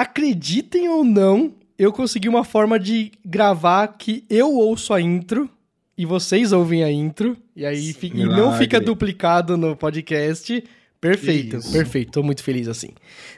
[0.00, 5.48] acreditem ou não, eu consegui uma forma de gravar que eu ouço a intro
[5.96, 7.36] e vocês ouvem a intro.
[7.54, 10.64] E aí fica, e não fica duplicado no podcast.
[11.00, 11.72] Perfeito, Isso.
[11.72, 12.12] perfeito.
[12.12, 12.90] Tô muito feliz assim,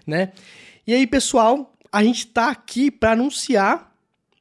[0.07, 0.33] né?
[0.87, 3.93] E aí, pessoal, a gente tá aqui para anunciar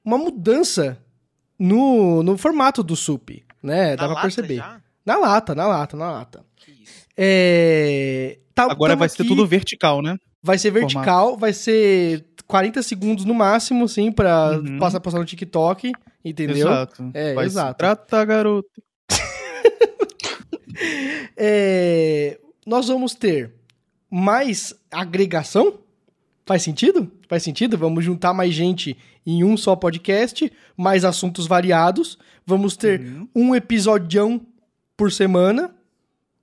[0.04, 1.00] uma mudança
[1.58, 3.96] no, no formato do SUP, né?
[3.96, 4.58] Dá na pra perceber.
[4.58, 4.82] Já?
[5.06, 6.46] Na lata, na lata, na lata.
[7.18, 8.38] É...
[8.54, 10.18] Tá, Agora vai aqui, ser tudo vertical, né?
[10.44, 11.40] Vai ser vertical, formato.
[11.40, 14.80] vai ser 40 segundos no máximo, sim, pra uhum.
[14.80, 15.92] passar, passar no TikTok,
[16.26, 16.68] entendeu?
[16.68, 17.12] Exato.
[17.14, 17.78] É, vai exato.
[17.78, 18.70] Trata, garoto.
[21.38, 23.54] é, nós vamos ter
[24.10, 25.80] mais agregação?
[26.46, 27.10] Faz sentido?
[27.30, 27.78] Faz sentido?
[27.78, 32.18] Vamos juntar mais gente em um só podcast, mais assuntos variados.
[32.46, 33.28] Vamos ter uhum.
[33.34, 34.42] um episódio
[34.98, 35.74] por semana,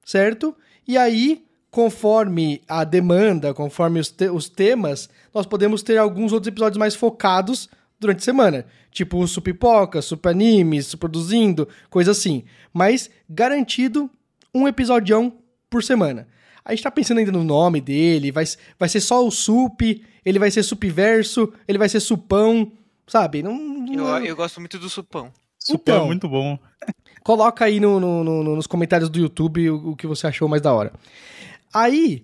[0.04, 0.56] certo?
[0.86, 6.48] E aí, conforme a demanda, conforme os, te os temas, nós podemos ter alguns outros
[6.48, 7.68] episódios mais focados
[8.00, 8.66] durante a semana.
[8.90, 12.44] Tipo o Supipoca, Super Animes, Produzindo, coisa assim.
[12.72, 14.10] Mas garantido
[14.54, 15.32] um episódio
[15.68, 16.26] por semana.
[16.64, 18.44] A gente tá pensando ainda no nome dele, vai,
[18.78, 19.80] vai ser só o Sup,
[20.24, 22.72] ele vai ser Supverso, ele vai ser Supão,
[23.06, 23.42] sabe?
[23.42, 24.18] Não, não...
[24.18, 25.32] Eu, eu gosto muito do Supão.
[25.58, 26.58] Supão então, é muito bom.
[27.24, 30.62] Coloca aí no, no, no, nos comentários do YouTube o, o, que você achou mais
[30.62, 30.92] da hora.
[31.72, 32.22] Aí.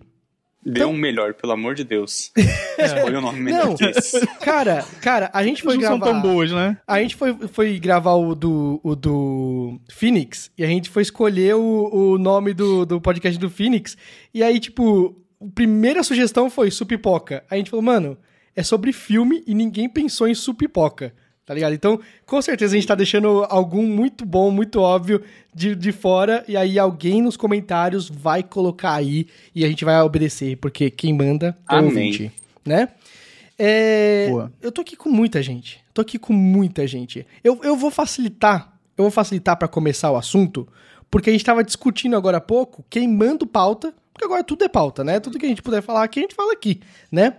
[0.64, 0.92] Dê então...
[0.92, 2.32] um melhor, pelo amor de Deus.
[2.78, 3.76] Escolha o nome melhor Não,
[4.40, 5.98] cara, cara, a gente foi gravar.
[5.98, 6.78] Não são tão boas, né?
[6.86, 11.54] A gente foi, foi gravar o do, o do Phoenix e a gente foi escolher
[11.54, 13.96] o, o nome do, do podcast do Phoenix.
[14.32, 17.44] E aí, tipo, a primeira sugestão foi Supipoca.
[17.50, 18.16] Aí a gente falou, mano,
[18.56, 21.12] é sobre filme e ninguém pensou em Supipoca.
[21.46, 21.74] Tá ligado?
[21.74, 25.22] Então, com certeza a gente tá deixando algum muito bom, muito óbvio
[25.54, 26.42] de, de fora.
[26.48, 31.12] E aí alguém nos comentários vai colocar aí e a gente vai obedecer, porque quem
[31.12, 32.33] manda é o ouvinte,
[32.64, 32.88] né?
[33.58, 34.28] É,
[34.60, 35.84] eu tô aqui com muita gente.
[35.92, 37.27] Tô aqui com muita gente.
[37.42, 40.66] Eu, eu vou facilitar, eu vou facilitar para começar o assunto,
[41.10, 44.68] porque a gente tava discutindo agora há pouco quem manda pauta, porque agora tudo é
[44.68, 45.20] pauta, né?
[45.20, 46.80] Tudo que a gente puder falar aqui, a gente fala aqui,
[47.12, 47.36] né?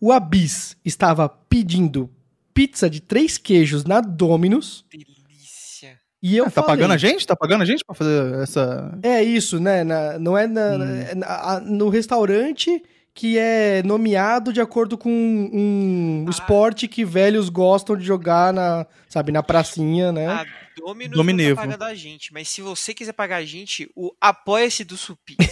[0.00, 2.10] O Abis estava pedindo
[2.54, 4.84] pizza de três queijos na Domino's.
[4.90, 5.98] Delícia.
[6.22, 7.26] E eu ah, Tá pagando a gente?
[7.26, 8.98] Tá pagando a gente pra fazer essa...
[9.02, 9.84] É isso, né?
[9.84, 10.82] Na, não é na, hum.
[10.82, 12.82] É na, no restaurante
[13.14, 16.30] que é nomeado de acordo com um ah.
[16.30, 20.26] esporte que velhos gostam de jogar na, sabe, na pracinha, né?
[20.26, 20.46] A
[20.76, 21.50] Dominus Dominevo.
[21.50, 24.96] não tá pagando a gente, mas se você quiser pagar a gente, o Apoia-se do
[24.96, 25.36] Supi.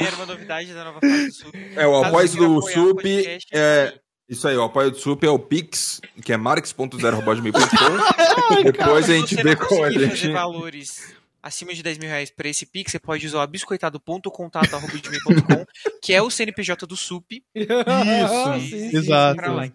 [0.00, 1.58] era uma novidade da nova fase do Supi.
[1.74, 3.98] É, o Apoia-se do Supi é...
[4.28, 8.62] Isso aí, o apoio do Sup é o Pix, que é marx.zero.com.
[8.62, 10.08] Depois a gente vê como a gente.
[10.08, 11.14] fazer valores
[11.44, 15.66] acima de 10 mil reais para esse Pix, você pode usar o biscoitado.contato.com,
[16.00, 17.44] que é o CNPJ do SUP.
[17.54, 19.50] Isso, sim, exato.
[19.50, 19.70] Lá,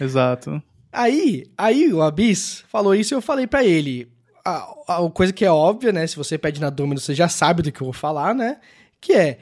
[0.00, 0.60] exato.
[0.92, 4.10] Aí, aí o Abis falou isso e eu falei para ele.
[4.44, 6.04] A, a, coisa que é óbvia, né?
[6.06, 8.58] Se você pede na Domino's, você já sabe do que eu vou falar, né?
[9.00, 9.38] Que é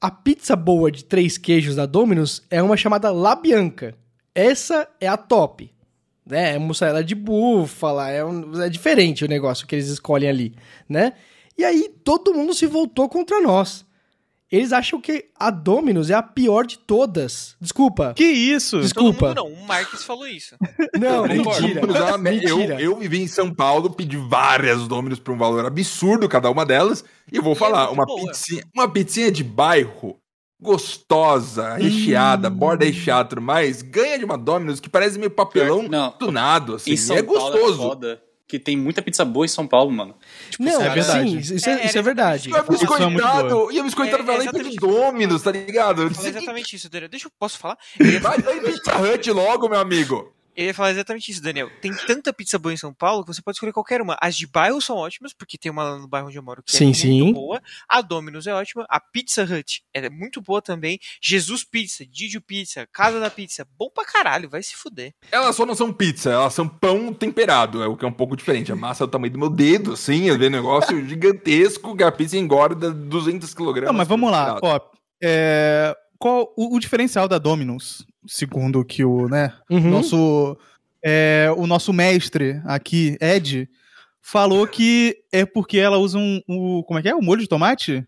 [0.00, 3.96] a pizza boa de três queijos da Domino's é uma chamada La Bianca.
[4.34, 5.72] Essa é a top.
[6.24, 6.54] Né?
[6.54, 10.54] É mussarela de búfala, é, um, é diferente o negócio que eles escolhem ali,
[10.88, 11.14] né?
[11.56, 13.84] E aí todo mundo se voltou contra nós.
[14.50, 17.54] Eles acham que a Domino's é a pior de todas.
[17.60, 18.14] Desculpa.
[18.14, 18.80] Que isso?
[18.80, 19.34] Desculpa.
[19.34, 20.56] Todo mundo não, o Marques falou isso.
[20.98, 22.16] Não, mentira.
[22.18, 22.80] mentira.
[22.80, 26.64] Eu, eu vivi em São Paulo, pedi várias Domino's por um valor absurdo cada uma
[26.64, 27.04] delas.
[27.30, 30.18] E eu vou e é falar, é uma, pizzinha, uma pizzinha de bairro
[30.60, 32.52] gostosa, recheada, hum.
[32.52, 36.96] borda recheada, mas ganha de uma Domino's que parece meio papelão não, do nada, assim.
[36.96, 37.98] São é gostoso.
[38.04, 40.16] É que tem muita pizza boa em São Paulo, mano.
[40.48, 41.30] Tipo, não, é verdade.
[41.30, 42.48] Sim, isso, é, isso é verdade.
[42.48, 46.04] E é biscoitado, e é biscoitado vai lá e pede Domino's, tá ligado?
[46.04, 47.10] É exatamente isso, Daniel.
[47.10, 47.76] Deixa eu, posso falar?
[48.22, 50.32] Vai, vai, Pizza Hut logo, meu amigo.
[50.58, 51.70] Eu ia falar exatamente isso, Daniel.
[51.80, 54.18] Tem tanta pizza boa em São Paulo que você pode escolher qualquer uma.
[54.20, 56.72] As de bairro são ótimas, porque tem uma lá no bairro onde eu moro que
[56.72, 57.22] sim, é sim.
[57.22, 57.62] muito boa.
[57.88, 58.84] A Domino's é ótima.
[58.90, 60.98] A Pizza Hut é muito boa também.
[61.22, 63.64] Jesus Pizza, Didio Pizza, Casa da Pizza.
[63.78, 65.14] Bom pra caralho, vai se fuder.
[65.30, 67.80] Elas só não são pizza, elas são pão temperado.
[67.80, 68.72] É o que é um pouco diferente.
[68.72, 70.28] A massa é do tamanho do meu dedo, assim.
[70.28, 73.82] É um negócio gigantesco que a pizza engorda 200 kg.
[73.82, 74.58] Não, mas vamos lá.
[74.60, 74.80] Ó,
[75.22, 75.94] é...
[76.18, 79.90] Qual o, o diferencial da Domino's, segundo que o, né, uhum.
[79.90, 80.58] nosso
[81.02, 83.68] é, o nosso mestre aqui, Ed,
[84.20, 87.14] falou que é porque ela usa um, um, Como é que é?
[87.14, 88.06] O molho de tomate?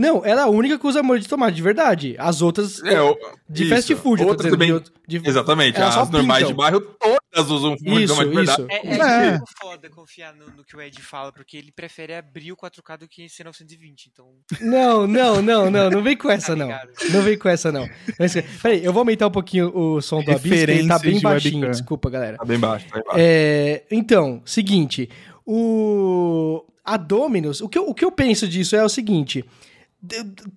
[0.00, 2.14] Não, ela é a única que usa molho de tomate, de verdade.
[2.20, 3.16] As outras É, o-
[3.50, 3.74] de isso.
[3.74, 7.50] fast food, eu Outras dizendo, também- de outro- de- Exatamente, as normais de bairro todas
[7.50, 8.62] usam molho de Isso, tomate de verdade.
[8.62, 8.70] isso.
[8.70, 9.30] É, é, É.
[9.32, 12.96] muito foda confiar no, no que o Ed fala, porque ele prefere abrir o 4K
[12.96, 14.26] do que ser 920, então...
[14.60, 16.68] Não, não, não, não, não vem com essa, Tá não.
[17.12, 17.88] Não vem com essa, não.
[18.20, 21.20] Mas, Peraí, eu vou aumentar um pouquinho o som do Abyss, ele tá bem de
[21.22, 21.70] baixinho, webcam.
[21.72, 22.36] desculpa, galera.
[22.36, 23.18] Tá bem baixo, tá bem baixo.
[23.20, 25.10] É, então, seguinte,
[25.44, 29.44] o a Domino's, o que, eu, o que eu penso disso é o seguinte,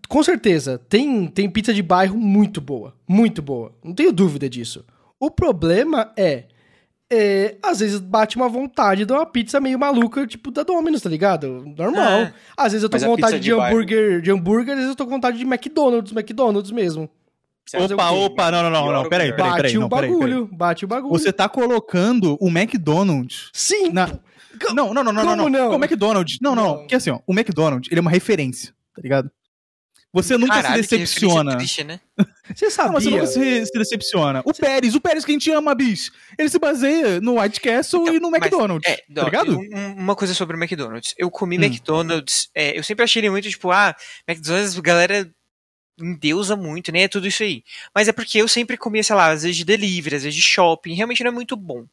[0.07, 4.85] com certeza, tem, tem pizza de bairro muito boa, muito boa, não tenho dúvida disso.
[5.19, 6.45] O problema é,
[7.11, 11.09] é, às vezes bate uma vontade de uma pizza meio maluca, tipo da Domino's, tá
[11.09, 11.63] ligado?
[11.77, 12.21] Normal.
[12.21, 12.33] É.
[12.55, 14.95] Às vezes eu tô Mas com vontade de, de hambúrguer, de hambúrguer, às vezes eu
[14.95, 17.09] tô com vontade de McDonald's, McDonald's mesmo.
[17.73, 18.15] Opa, quê?
[18.15, 19.35] opa, não, não, não, não, peraí, melhor?
[19.37, 20.57] peraí, Bate peraí, o peraí, bagulho, peraí.
[20.57, 21.19] bate o bagulho.
[21.19, 24.07] Você tá colocando o McDonald's Sim, na...
[24.73, 25.69] Não, não, não, não, não, Como não?
[25.69, 25.71] não.
[25.71, 26.37] O McDonald's.
[26.41, 26.69] Não, não, Não.
[26.71, 26.77] não.
[26.79, 29.31] Porque assim, ó, o McDonald's, ele é uma referência, tá ligado?
[30.13, 31.55] Você nunca Caralho, se que decepciona.
[31.57, 32.01] triste, né?
[32.53, 32.91] você Não, sabia...
[32.91, 34.41] mas você nunca se, se decepciona.
[34.43, 36.11] O Pérez, o Pérez que a gente ama, bis.
[36.37, 38.89] Ele se baseia no White Castle Então, e no McDonald's.
[38.91, 39.57] É, tá não, ligado?
[39.57, 41.13] um- um- uma coisa sobre o McDonald's.
[41.17, 41.63] Eu comi Hum.
[41.63, 43.95] McDonald's, é, eu sempre achei ele muito tipo, ah,
[44.27, 45.31] McDonald's, a galera
[45.97, 47.03] endeusa muito, né?
[47.03, 47.63] É tudo isso aí.
[47.95, 50.41] Mas é porque eu sempre comia, sei lá, às vezes de delivery, às vezes de
[50.41, 51.85] shopping, realmente não é muito bom.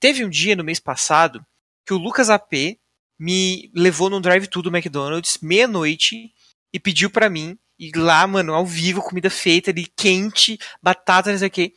[0.00, 1.44] Teve um dia no mês passado
[1.86, 2.78] que o Lucas AP
[3.22, 6.32] me levou num drive-thru do McDonald's, meia-noite,
[6.72, 11.38] e pediu pra mim ir lá, mano, ao vivo, comida feita ali, quente, batata, não
[11.38, 11.72] sei o quê.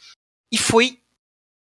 [0.52, 0.98] E foi.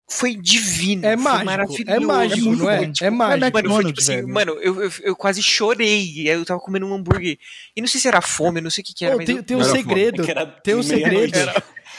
[0.09, 1.05] Foi divino.
[1.07, 1.85] É foi mágico, maravilhoso.
[1.91, 2.77] é mágico, muito não é?
[2.79, 3.53] bom, É tipo, mágico.
[3.53, 6.29] Mano, foi tipo assim, mano, eu, eu, eu quase chorei.
[6.29, 7.39] Eu tava comendo um hambúrguer.
[7.75, 9.37] E não sei se era fome, eu não sei o que, que era, Pô, tem,
[9.37, 10.23] eu- tem um Era segredo.
[10.27, 11.39] É era Tem um segredo.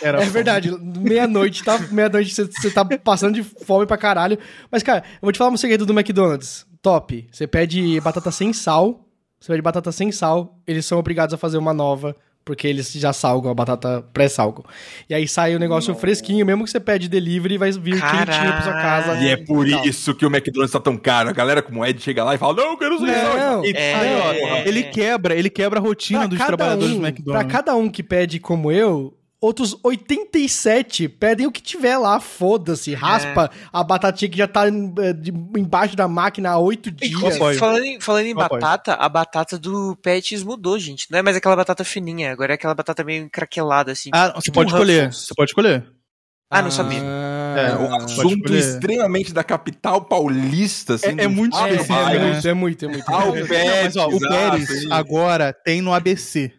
[0.01, 1.79] Era É verdade, meia-noite, tá?
[1.91, 4.38] Meia-noite você- você tá passando de fome pra caralho.
[4.71, 6.65] Mas, cara, eu vou te falar um segredo do McDonald's.
[6.85, 7.27] Top.
[7.31, 9.05] Você pede batata sem sal.
[9.39, 10.59] Você pede batata sem sal.
[10.67, 12.15] Eles são obrigados a fazer uma nova.
[12.45, 14.63] Porque eles já salgam a batata pré-salgam.
[15.09, 18.61] E aí sai o negócio fresquinho, mesmo que você pede delivery, vai vir quentinho pra
[18.61, 19.15] sua casa.
[19.19, 19.83] E é por tal.
[19.83, 21.27] isso que o McDonald's tá tão caro.
[21.29, 23.35] A galera como o Ed chega lá e fala, não, eu quero sem sal.
[23.35, 24.83] Não, E- É, Aí, ó, é, ele é.
[24.83, 27.51] quebra, ele quebra a rotina Pra dos trabalhadores um- do Pra McDonald's.
[27.51, 29.11] cada um que pede como eu,
[29.41, 35.13] outros 87 pedem o que tiver lá, foda-se, raspa a batatinha que já tá eh,
[35.13, 37.37] de- embaixo da máquina há oito dias.
[37.59, 41.11] falando em, falando em batata, a batata do Pets mudou, gente.
[41.11, 44.09] Não é mais aquela batata fininha, agora é aquela batata meio craquelada, assim.
[44.13, 45.13] Ah, você Tipo pode um escolher.
[45.13, 45.85] Você pode escolher.
[46.49, 46.99] Ah, não sabia.
[47.01, 51.19] É, É um Pode assunto extremamente da capital paulista, assim.
[51.19, 52.19] É- é muito específico, Bairro.
[52.19, 52.31] né?
[52.31, 53.09] muito, é muito, é muito.
[53.11, 56.53] Ah, o Pérez, o agora tem no ABC.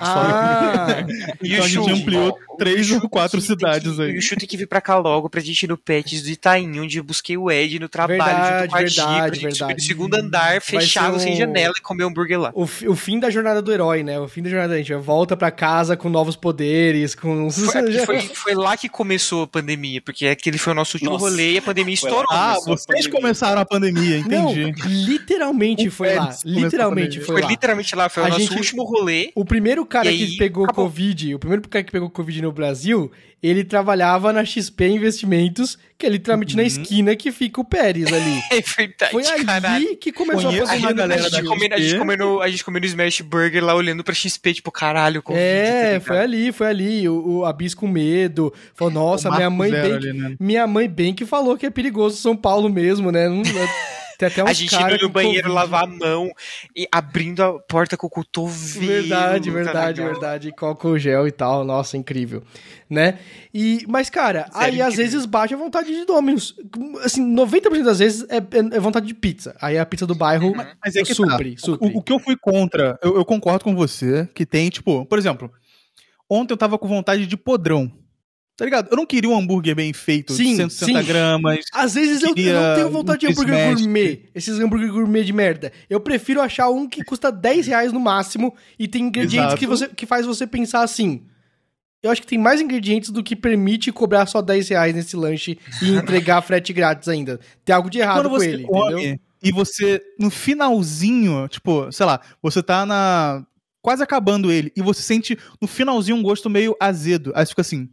[0.00, 0.86] Ah,
[1.42, 4.12] E Então a gente ampliou três ou quatro tem que- cidades aí.
[4.12, 6.28] E o Chu tem que vir pra cá logo pra gente ir no Pets do
[6.30, 9.62] Itaim, onde eu busquei o Ed no trabalho Verdade, junto com a verdade, gente subir
[9.62, 9.82] no verdade.
[9.86, 12.50] segundo andar, fechado, ser sem um- janela e comer hambúrguer lá.
[12.54, 14.18] o, o fim da jornada do herói, né?
[14.20, 17.50] O fim da jornada, a gente volta pra casa com novos poderes, com...
[17.50, 21.24] Foi, foi, foi lá que começou a pandemia, porque aquele foi o nosso último Nossa.
[21.24, 22.28] rolê e a pandemia Foi estourou.
[22.30, 23.10] Ah, vocês pandemia.
[23.10, 24.72] começaram a pandemia, Não, entendi.
[24.88, 26.34] literalmente O foi lá.
[26.44, 27.48] Literalmente foi, Foi lá.
[27.48, 29.30] literalmente lá, foi o A nosso gente- último rolê.
[29.34, 30.84] O primeiro cara que aí, pegou acabou.
[30.86, 33.10] Covid, o primeiro cara que pegou Covid no Brasil,
[33.42, 36.66] ele trabalhava na XP Investimentos, que é literalmente na Uhum.
[36.66, 38.40] esquina que fica o Pérez ali.
[38.50, 39.96] É verdade, Foi ali caralho.
[39.96, 42.86] que começou Conheço a galera a, gente da comendo, a, gente comendo, a gente comendo
[42.86, 45.42] Smash Burger lá olhando pra XP, tipo, caralho, Covid.
[45.44, 46.02] tá É, ligado?
[46.02, 47.08] foi ali, foi ali.
[47.08, 48.52] O, o Abis com medo.
[48.74, 49.92] Falou, nossa, minha mãe bem.
[49.92, 50.36] ali, né?
[50.38, 53.28] Minha mãe bem que falou que é perigoso São Paulo mesmo, né?
[53.28, 53.42] Não-
[54.18, 55.54] tem até uns A gente cara indo no com banheiro Covid.
[55.54, 56.30] lavar a mão
[56.76, 58.86] e abrindo a porta com o cotovelo.
[58.86, 60.12] Verdade, tá verdade, ligado?
[60.12, 60.52] verdade.
[60.52, 61.64] Coco gel e tal.
[61.64, 62.42] Nossa, incrível.
[62.88, 63.18] Né?
[63.52, 65.12] E, mas, cara, Sério, aí às incrível.
[65.12, 66.54] vezes bate a vontade de Domino's.
[67.02, 69.56] Assim, 90% das vezes é, é- é vontade de pizza.
[69.60, 70.52] Aí a pizza do bairro
[70.84, 71.60] Mas é que supre, tá.
[71.62, 71.88] supre.
[71.94, 75.18] O, o que eu fui contra, eu, eu concordo com você, que tem, tipo, por
[75.18, 75.50] exemplo,
[76.28, 77.90] ontem eu tava com vontade de podrão.
[78.56, 78.88] Tá ligado?
[78.90, 81.08] Eu não queria um hambúrguer bem feito, Sim, de 160 sim.
[81.08, 81.64] Gramas.
[81.72, 83.80] Às vezes eu, eu não tenho vontade de hambúrguer smash.
[83.80, 84.22] gourmet.
[84.32, 85.72] Esses hambúrguer gourmet de merda.
[85.90, 89.58] Eu prefiro achar um que custa 10 reais no máximo e tem ingredientes Exato.
[89.58, 91.24] que, você, que faz você pensar assim.
[92.00, 95.58] Eu acho que tem mais ingredientes do que permite cobrar só 10 reais nesse lanche
[95.82, 97.40] e entregar frete grátis ainda.
[97.64, 99.20] Tem algo de errado Quando com você ele, come entendeu?
[99.42, 103.44] e você, no finalzinho, tipo, sei lá, você tá na.
[103.82, 107.32] quase acabando ele, e você sente no finalzinho um gosto meio azedo.
[107.34, 107.88] Aí você fica assim.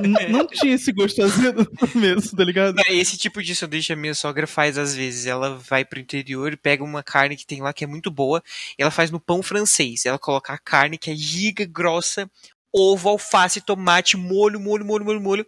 [0.00, 2.78] N- não tinha esse gosto azedo no começo, tá ligado?
[2.86, 5.26] É, Esse tipo de sanduíche a minha sogra faz às vezes.
[5.26, 8.42] Ela vai pro interior e pega uma carne que tem lá que é muito boa.
[8.78, 10.06] E ela faz no pão francês.
[10.06, 12.30] Ela coloca a carne que é giga grossa,
[12.72, 15.46] ovo, alface, tomate, molho, molho, molho, molho, molho.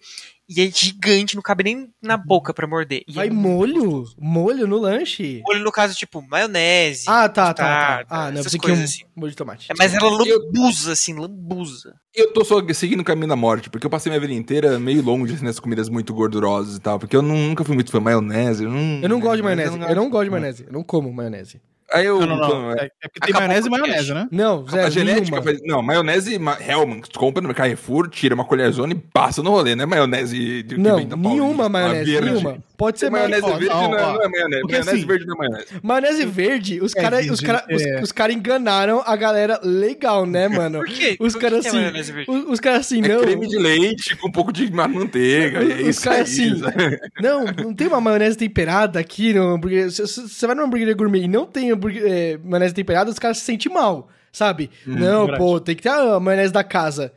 [0.48, 3.02] E é gigante, não cabe nem na boca pra morder.
[3.06, 4.04] E Vai é molho?
[4.18, 5.42] Molho no lanche?
[5.46, 7.04] Molho no caso, tipo, maionese.
[7.06, 8.04] Ah, tá, tá, tá.
[8.08, 9.02] Ah, não, essas que um coisas assim.
[9.14, 9.70] molho de tomate.
[9.70, 11.94] É, mas ela lambuza, assim, lambuza.
[12.14, 15.02] Eu tô só seguindo o caminho da morte, porque eu passei minha vida inteira meio
[15.02, 17.98] longe assim, nessas comidas muito gordurosas e tal, porque eu nu- nunca fui muito fã
[17.98, 18.64] de maionese.
[18.64, 19.78] Eu não, Eu não gosto de eu maionese.
[19.78, 20.64] Eu não gosto de maionese.
[20.66, 21.60] Eu não como maionese.
[21.90, 22.20] Aí eu.
[22.20, 22.72] Não, não, não.
[22.72, 24.28] É, é porque tem maionese e maionese, né?
[24.30, 25.58] Não, A zero, genética faz...
[25.62, 29.74] Não, maionese ma- Hellman, tu compra no Carrefour, tira uma colherzona e passa no rolê,
[29.74, 32.58] não é maionese de Não, nenhuma maionese, nenhuma.
[32.78, 33.66] Pode ser Maionese maionese.
[33.68, 34.12] verde não, não, é- ó.
[34.14, 34.60] não é maionese.
[34.62, 35.66] Porque Maionese assim- verde não é maionese.
[35.82, 38.00] Maionese verde, os É, caras verde, os cara, os, é.
[38.00, 40.78] os cara enganaram a galera legal, né, mano?
[40.78, 41.16] Por quê?
[41.18, 42.30] Os caras que é assim, maionese verde?
[42.30, 43.20] os, os caras assim, É não.
[43.20, 45.60] creme de leite com um pouco de ma- manteiga.
[45.64, 46.62] e é Os isso caras aí, assim,
[47.20, 49.90] não, não tem uma maionese temperada aqui no hambúrguer.
[49.90, 53.44] Você vai numa hamburgueria gourmet e não tem hambúrguer, é, maionese temperada, os caras se
[53.44, 54.70] sentem mal, sabe?
[54.86, 55.38] não, verdade.
[55.38, 57.12] pô, tem que ter a maionese da casa.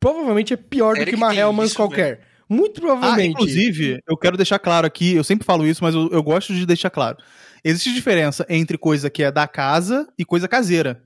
[0.00, 2.20] Provavelmente é pior do que que uma Hellmann's qualquer.
[2.52, 3.30] Muito Ah, provavelmente.
[3.32, 6.66] inclusive, eu quero deixar claro aqui, eu sempre falo isso, mas eu, eu gosto de
[6.66, 7.16] deixar claro.
[7.64, 11.02] Existe diferença entre coisa que é da casa e coisa caseira.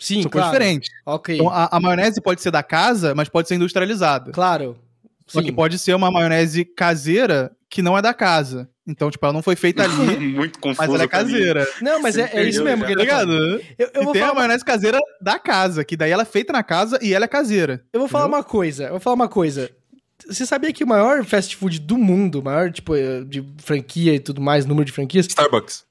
[0.00, 0.48] Sim, São claro.
[0.48, 0.90] coisas diferentes.
[1.06, 4.32] Ok, Então, a, a maionese pode ser da casa, mas pode ser industrializada.
[4.32, 4.78] claro.
[5.28, 5.46] Só Sim.
[5.46, 8.68] que pode ser uma maionese caseira que não é da casa.
[8.86, 10.80] Então, tipo, ela não foi feita ali, Muito confuso.
[10.82, 11.66] mas ela é caseira.
[11.80, 13.32] Não, mas é, é isso mesmo Tá ligado?
[13.32, 16.26] Eu, eu e vou tem falar a maionese caseira da casa, que daí ela é
[16.26, 17.82] feita na casa e ela é caseira.
[17.92, 19.70] Eu vou falar uma coisa, eu vou falar uma coisa.
[20.28, 24.14] Você sabia que o maior fast food do mundo, o maior, tipo, eh, de franquia
[24.14, 25.84] e tudo mais, número de franquias, Starbucks.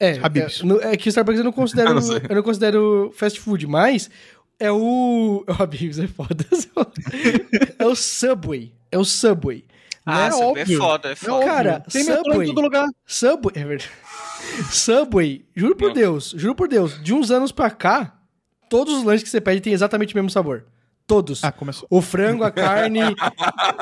[0.00, 0.62] é, Habib's.
[0.82, 2.42] é, é que o Starbucks eu não considero, Eu eu não não, sei.
[2.42, 4.10] considero fast food, mas
[4.58, 6.44] é o, o Habib's é foda.
[7.78, 9.64] é o Subway, é o Subway.
[10.04, 10.30] Ah, né?
[10.30, 10.78] Subway é óbvio.
[10.78, 11.44] foda, é foda.
[11.44, 12.88] Cara, Tem Subway, em todo lugar.
[13.06, 13.90] Subway, é verdade.
[14.72, 15.94] Subway, juro por Não.
[15.94, 18.18] Deus, juro por Deus, de uns anos pra cá,
[18.70, 20.64] todos os lanches que você pede têm exatamente o mesmo sabor.
[21.08, 21.42] Todos.
[21.42, 21.88] Ah, começou.
[21.90, 23.00] O frango, a carne,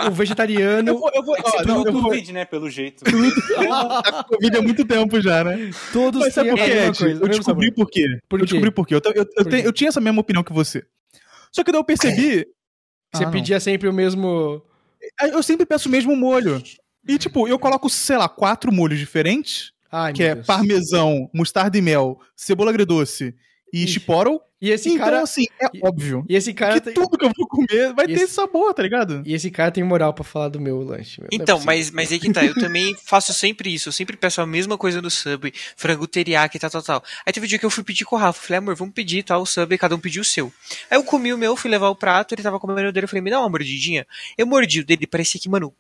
[0.09, 0.89] o vegetariano.
[0.91, 2.45] Eu vou, eu vou, É ó, não, eu vou, Covid, né?
[2.45, 3.03] Pelo jeito.
[4.05, 5.71] a Covid há muito tempo já, né?
[5.93, 6.65] Todos Mas sabe por quê,
[6.97, 8.07] coisa, o Eu descobri por quê.
[8.29, 8.51] Por eu quê?
[8.53, 8.95] descobri por quê.
[8.95, 10.87] Eu, eu, eu, Por eu tinha essa mesma opinião que você.
[11.51, 12.47] Só que daí eu percebi.
[13.13, 13.33] Você Ah, não.
[13.33, 14.63] pedia sempre o mesmo.
[15.21, 16.63] Eu sempre peço o mesmo molho.
[17.09, 20.47] E, tipo, eu coloco, sei lá, quatro molhos diferentes, Ai, que é Deus.
[20.47, 23.35] parmesão, mostarda e mel, cebola agridoce
[23.73, 24.41] e chipotle.
[24.59, 25.21] E esse Então, cara.
[25.21, 26.95] assim, é e- óbvio E esse cara que tem.
[26.95, 29.23] tudo que eu vou comer vai ter esse- esse sabor, tá ligado?
[29.27, 31.21] E esse cara tem moral pra falar do meu lanche.
[31.21, 31.29] meu.
[31.31, 31.67] É Então, possível.
[31.67, 34.79] mas, mas aí que tá, eu também faço sempre isso, eu sempre peço a mesma
[34.79, 37.05] coisa no Subway, frango teriyaki, tal, tal, tal.
[37.27, 39.23] Aí teve um dia que eu fui pedir com o Rafa, falei, amor, vamos pedir,
[39.23, 40.51] tal, o Subway, cada um pediu o seu.
[40.91, 43.09] Aí eu comi o meu, fui levar o prato, ele tava comendo o dele, eu
[43.09, 44.07] falei, me dá uma mordidinha.
[44.39, 45.71] Eu mordi o dele, parecia que, mano,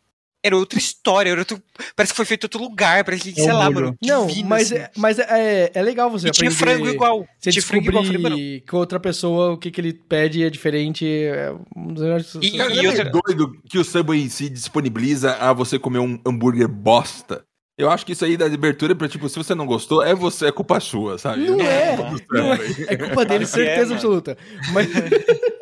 [0.47, 1.61] era outra história, era outro,
[1.95, 4.27] parece que foi feito em outro lugar, parece que, É sei um lá, mano, Não,
[4.27, 4.81] divino, mas, assim.
[4.81, 6.73] é, mas é, é legal você E tinha aprender.
[6.73, 9.93] frango igual, Você tinha frango igual, falei, mano, que outra pessoa, o que, que ele
[9.93, 11.07] pede é diferente.
[11.07, 14.49] É um dos melhores- E- Cara, e não é outra- doido que o Subway se
[14.49, 17.43] disponibiliza a você comer um hambúrguer bosta.
[17.79, 20.47] Eu acho que isso aí dá abertura pra, tipo, se você não gostou, é você,
[20.47, 21.45] é culpa sua, sabe?
[21.51, 24.39] Não é, culpa do não é, é culpa dele, é, certeza absoluta.
[24.73, 24.87] Mas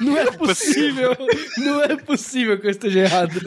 [0.00, 1.16] não é possível,
[1.58, 3.40] não é possível que eu esteja errado.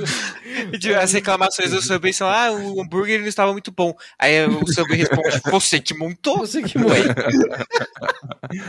[0.81, 3.93] E As reclamações do Subway são, ah, o hambúrguer não estava muito bom.
[4.17, 6.37] Aí o Subway responde, você que montou?
[6.39, 7.03] Você que morre.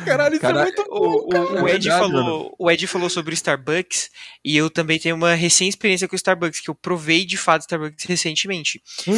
[0.04, 3.08] Caralho, isso Cara, é muito O, o- o É Ed verdade, falou, o Ed falou
[3.10, 4.10] sobre o Starbucks
[4.44, 8.04] e eu também tenho uma recém-experiência com o Starbucks, que eu provei de fato Starbucks
[8.04, 8.82] recentemente.
[9.06, 9.14] Hum,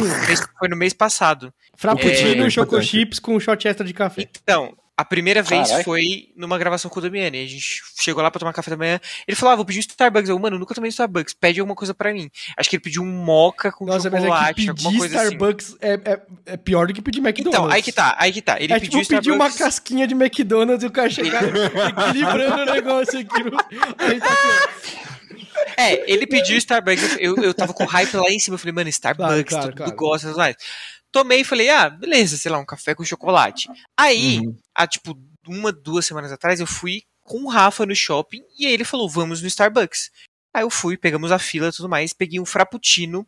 [0.59, 1.53] Foi no mês passado.
[1.75, 4.21] Frappuccino É, e choco chips com shot extra de café.
[4.43, 5.83] Então, a primeira vez Carai.
[5.83, 7.43] foi numa gravação com o Damiani.
[7.43, 9.01] A gente chegou lá pra tomar café da manhã.
[9.27, 10.29] Ele falou: ah, vou pedir um Starbucks.
[10.29, 11.33] Eu, mano, nunca tomei Starbucks.
[11.33, 12.31] Pede alguma coisa pra mim.
[12.55, 15.17] Acho que ele pediu um moca com Nossa, mas é chocolate, que alguma pedir coisa
[15.17, 15.25] assim.
[15.27, 17.59] Starbucks é, é, é pior do que pedir McDonald's.
[17.59, 18.59] Então, aí que tá, aí que tá.
[18.61, 19.57] Ele é pediu tipo pedir uma Starbucks.
[19.57, 23.43] casquinha de McDonald's e o cara chegar equilibrando o negócio aqui.
[23.43, 23.57] No...
[23.97, 24.97] Aí tá aqui,
[25.77, 28.89] É, ele pediu Starbucks, eu, eu tava com hype lá em cima, eu falei, mano,
[28.89, 29.91] Starbucks, Claro, claro, todo claro.
[29.91, 30.55] mundo gosta.
[31.13, 33.69] Tomei e falei, ah, beleza, sei lá, um café com chocolate.
[33.95, 34.57] Aí, Uhum.
[34.73, 35.15] há tipo,
[35.47, 39.07] uma, duas semanas atrás, eu fui com o Rafa no shopping e aí ele falou,
[39.07, 40.09] vamos no Starbucks.
[40.51, 43.27] Aí eu fui, pegamos a fila e tudo mais, peguei um frappuccino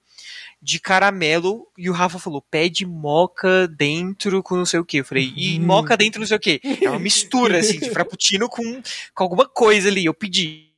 [0.62, 4.98] de caramelo e o Rafa falou, pede moca dentro com não sei o que.
[4.98, 5.66] Eu falei, e Uhum.
[5.66, 6.60] moca dentro não sei o que.
[6.82, 8.82] É uma mistura, assim, de frappuccino com,
[9.14, 10.06] com alguma coisa ali.
[10.06, 10.72] Eu pedi.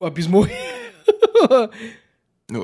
[0.00, 0.56] O Abis morreu.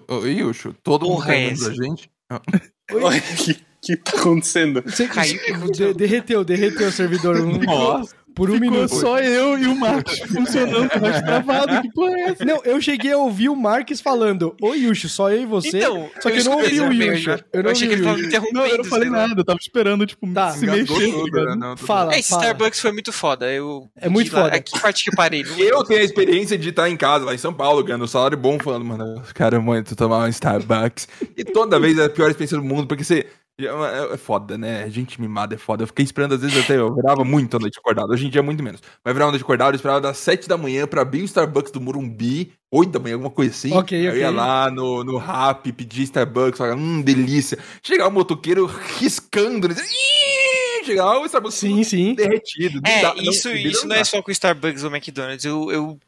[0.09, 2.11] Ô, Yusho, todo mundo Porra, tá é a gente?
[2.93, 3.11] O
[3.45, 4.83] que, que tá acontecendo?
[4.83, 5.95] Você Caiu, que aconteceu?
[5.95, 7.37] derreteu, derreteu o servidor.
[7.65, 8.15] Nossa.
[8.41, 8.95] Por um Ficou minuto.
[8.95, 11.83] só eu e o Marcos funcionando, o resto travado.
[11.83, 12.43] Que porra é essa?
[12.45, 15.77] Não, eu cheguei a ouvir o Marques falando, ô Yusho, só eu e você.
[15.77, 17.31] Então, só que eu, não ouvi o Yusho.
[17.33, 17.39] né?
[17.53, 18.59] Eu não achei que ele tava me interrompendo.
[18.59, 20.53] Não, eu não falei nada, eu tava esperando, tipo, Tá.
[20.53, 20.87] se mexer.
[21.13, 21.55] tudo, tá né?
[21.55, 22.43] Não, tudo Fala, É, esse fala.
[22.45, 23.53] Starbucks foi muito foda.
[23.53, 24.57] Eu, É muito foda.
[24.57, 25.43] É que parte que eu parei.
[25.43, 28.09] não- Eu tenho a experiência de estar em casa, lá em São Paulo, ganhando um
[28.09, 31.07] salário bom, falando, mano, eu quero muito tomar um Starbucks.
[31.37, 33.27] E toda vez é a pior experiência do mundo, porque você.
[33.67, 34.89] É é foda, né?
[34.91, 35.83] Gente mimada é foda.
[35.83, 38.11] Eu fiquei esperando, às vezes, até eu virava muito a noite acordado.
[38.11, 38.81] Hoje em dia é muito menos.
[39.05, 41.73] Mas virava a noite acordado, eu esperava das 7 da manhã pra abrir o Starbucks
[41.73, 43.73] do Morumbi, 8 da manhã, alguma coisa assim.
[43.73, 44.37] Ok, Eu ia ok.
[44.37, 47.59] lá no, no Rap, pedir Starbucks, falava, hum, delícia.
[47.83, 48.67] Chegava o motoqueiro
[48.99, 49.75] riscando, né?
[49.77, 50.85] Ih!
[50.87, 52.15] Chegava o Starbucks Sim, sim.
[52.15, 52.81] derretido.
[52.83, 54.05] Não É, dá- isso, bebida isso não é dá.
[54.05, 55.45] só com o Starbucks ou McDonald's.
[55.45, 55.99] Eu, eu...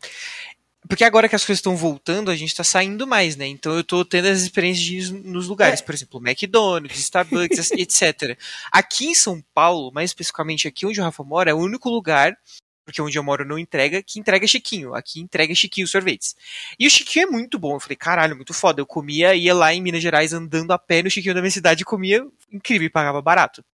[0.89, 3.47] Porque agora que as coisas estão voltando, a gente tá saindo mais, né?
[3.47, 8.37] Então eu tô tendo as experiências de ir nos lugares, por exemplo, McDonald's, Starbucks, etc.
[8.71, 12.37] Aqui em São Paulo, mais especificamente aqui onde o Rafa mora, é o único lugar,
[12.85, 14.95] porque onde eu moro não entrega, que entrega Chiquinho.
[14.95, 16.35] Aqui entrega Chiquinho sorvetes.
[16.79, 17.77] E o Chiquinho é muito bom.
[17.77, 18.81] Eu falei, caralho, muito foda.
[18.81, 21.83] Eu comia, ia lá em Minas Gerais andando a pé no Chiquinho da minha cidade
[21.83, 23.65] e comia incrível e pagava barato.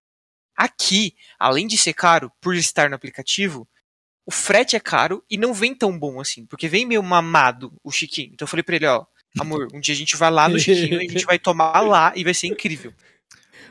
[0.55, 3.67] Aqui, além de ser caro por estar no aplicativo,
[4.29, 7.91] o frete é caro e não vem tão bom assim, porque vem meio mamado o
[7.91, 8.29] Chiquinho.
[8.35, 9.07] Então eu falei pra ele, ó,
[9.41, 12.23] amor, um dia a gente vai lá no Chiquinho, a gente vai tomar lá e
[12.23, 12.93] vai ser incrível.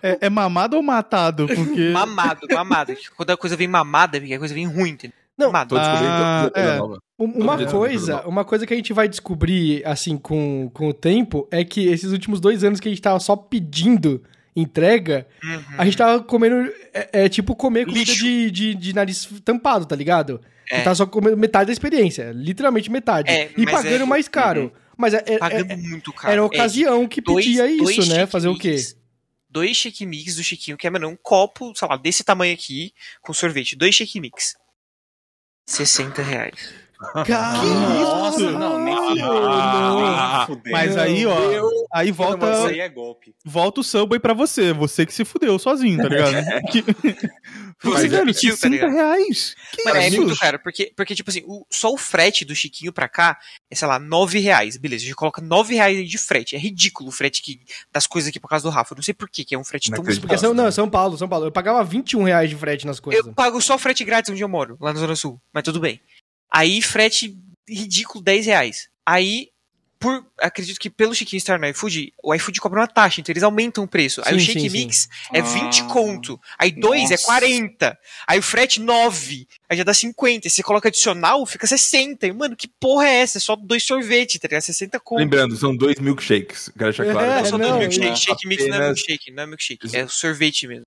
[0.01, 1.45] É, é mamado ou matado?
[1.47, 1.89] Porque.
[1.93, 2.95] Mamado, mamado.
[3.15, 5.15] Quando a coisa vem mamada, é a coisa vem ruim, entendeu?
[5.37, 5.75] Não, Mamado.
[5.75, 6.81] Tô descobrindo Ah, é.
[7.19, 11.47] Um- Uma coisa, uma coisa que a gente vai descobrir, assim, com, com o tempo,
[11.51, 14.23] é que esses últimos dois anos que a gente tava só pedindo
[14.59, 15.63] entrega, Uhum.
[15.77, 19.95] a gente tava comendo, é, é tipo comer comida de, de, de nariz tampado, tá
[19.95, 20.41] ligado?
[20.69, 20.81] É.
[20.81, 23.29] Tá só comendo metade da experiência, literalmente metade.
[23.31, 24.73] É, e mas pagando é- mais caro.
[24.97, 26.31] Mas é, é- Pagando é- muito caro.
[26.33, 28.25] era a É, ocasião que dois- pedia isso, né?
[28.25, 28.75] Fazer o quê?
[29.49, 32.91] Dois shake mix do Chiquinho, que é, mano, um copo, sei lá, desse tamanho aqui,
[33.21, 33.75] com sorvete.
[33.75, 34.55] Dois shake mix.
[35.65, 36.73] 60 reais.
[37.27, 38.86] Cara, Nossa, não, nem fudeu.
[39.09, 40.71] Ah, nem fudeu.
[40.71, 41.37] Mas aí, ó,
[41.93, 43.33] aí Isso volta, aí é golpe.
[43.45, 44.73] volta o Subway pra você.
[44.73, 46.33] Você que se fudeu sozinho, tá ligado?
[46.71, 46.83] Que...
[47.79, 48.91] Você Mas, velho, tá 60 ligado?
[48.91, 49.55] reais?
[49.71, 50.17] Que Mano, é isso?
[50.17, 53.37] muito caro, porque, porque tipo assim, o- só o frete do Chiquinho pra cá
[53.69, 54.77] é, sei lá, 9 reais.
[54.77, 56.55] Beleza, a gente coloca 9 reais de frete.
[56.55, 57.59] É ridículo o frete que,
[57.93, 58.93] das coisas aqui por causa do Rafa.
[58.93, 60.27] Eu não sei por que é um frete tão Inacreditável.
[60.27, 61.45] Porque são, não, São Paulo, São Paulo.
[61.45, 63.23] Eu pagava 21 reais de frete nas coisas.
[63.27, 66.01] Eu pago só frete grátis onde eu moro, lá na Zona Sul, mas tudo bem.
[66.51, 67.37] Aí, frete
[67.69, 68.89] ridículo, 10 reais.
[69.07, 69.47] Aí,
[69.99, 73.41] por, acredito que pelo Chiquinho estar no iFood, o iFood cobra uma taxa, então eles
[73.41, 74.21] aumentam o preço.
[74.25, 74.77] Aí Sim, o Shake sim, sim.
[74.85, 76.39] Mix é 20 Ah, conto.
[76.59, 77.25] Aí 2 é nossa.
[77.25, 77.97] 40.
[78.27, 79.47] Aí o frete 9.
[79.69, 80.49] Aí já dá 50.
[80.49, 82.27] Se você coloca adicional, fica 60.
[82.27, 83.37] E, mano, que porra é essa?
[83.37, 84.61] É só dois sorvetes, tá ligado?
[84.61, 85.19] 60 conto.
[85.19, 86.69] Lembrando, são dois milkshakes.
[86.77, 87.31] Quero deixar claro.
[87.31, 88.07] É, Não, só não, dois milkshake.
[88.09, 88.15] não.
[88.15, 89.95] Shake Mix não é milkshake, não é milkshake.
[89.95, 90.85] É sorvete mesmo.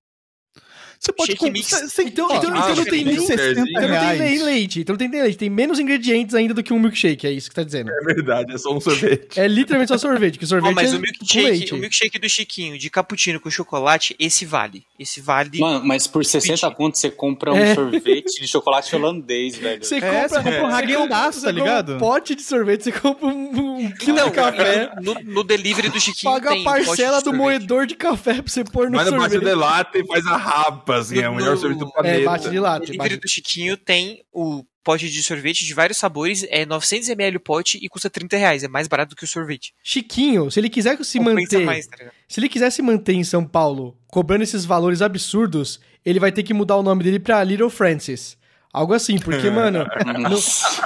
[1.03, 1.65] Você pode Shake com- mix.
[1.67, 4.19] cê- cê- Então- ó, então- então não tem nem 60 Então não tem reais.
[4.19, 5.35] nem leite, então não tem nem leite.
[5.39, 7.89] Tem menos ingredientes ainda do que um milkshake, é isso que tá dizendo.
[7.89, 9.39] É verdade, é só um sorvete.
[9.39, 11.73] É literalmente só sorvete, que sorvete Ó, mas é o milkshake, leite.
[11.73, 14.83] o milkshake do Chiquinho, de cappuccino com chocolate, esse vale.
[14.99, 15.57] Esse vale.
[15.59, 16.77] Mano, mas por 60 Pedir.
[16.77, 17.73] conto você compra um É.
[17.73, 19.83] sorvete de chocolate holandês, velho.
[19.83, 21.95] Você É, compra, você compra um você Häagen-Dazs, compra- tá você compra ligado?
[21.95, 25.89] um pote de sorvete, você compra um, um quilo Não, de café, no, no delivery
[25.89, 27.41] do Chiquinho paga tem a um pote parcela de do sorvete.
[27.41, 29.49] moedor de café pra você pôr no Mas no bate sorvete.
[29.49, 32.21] de lata e faz a rapa, assim, é o No- melhor sorvete do planeta.
[32.21, 32.85] É, bate de O lata.
[32.85, 37.39] delivery bate- do Chiquinho tem o pote de sorvete de vários sabores, é 900ml o
[37.39, 38.63] pote e custa 30 reais.
[38.63, 39.73] É mais barato do que o sorvete.
[39.83, 43.23] Chiquinho, se ele quiser se Compensa manter, mais, tá se ele quiser se manter em
[43.23, 47.43] São Paulo, cobrando esses valores absurdos, ele vai ter que mudar o nome dele pra
[47.43, 48.35] Little Francis.
[48.73, 49.85] Algo assim, porque, mano,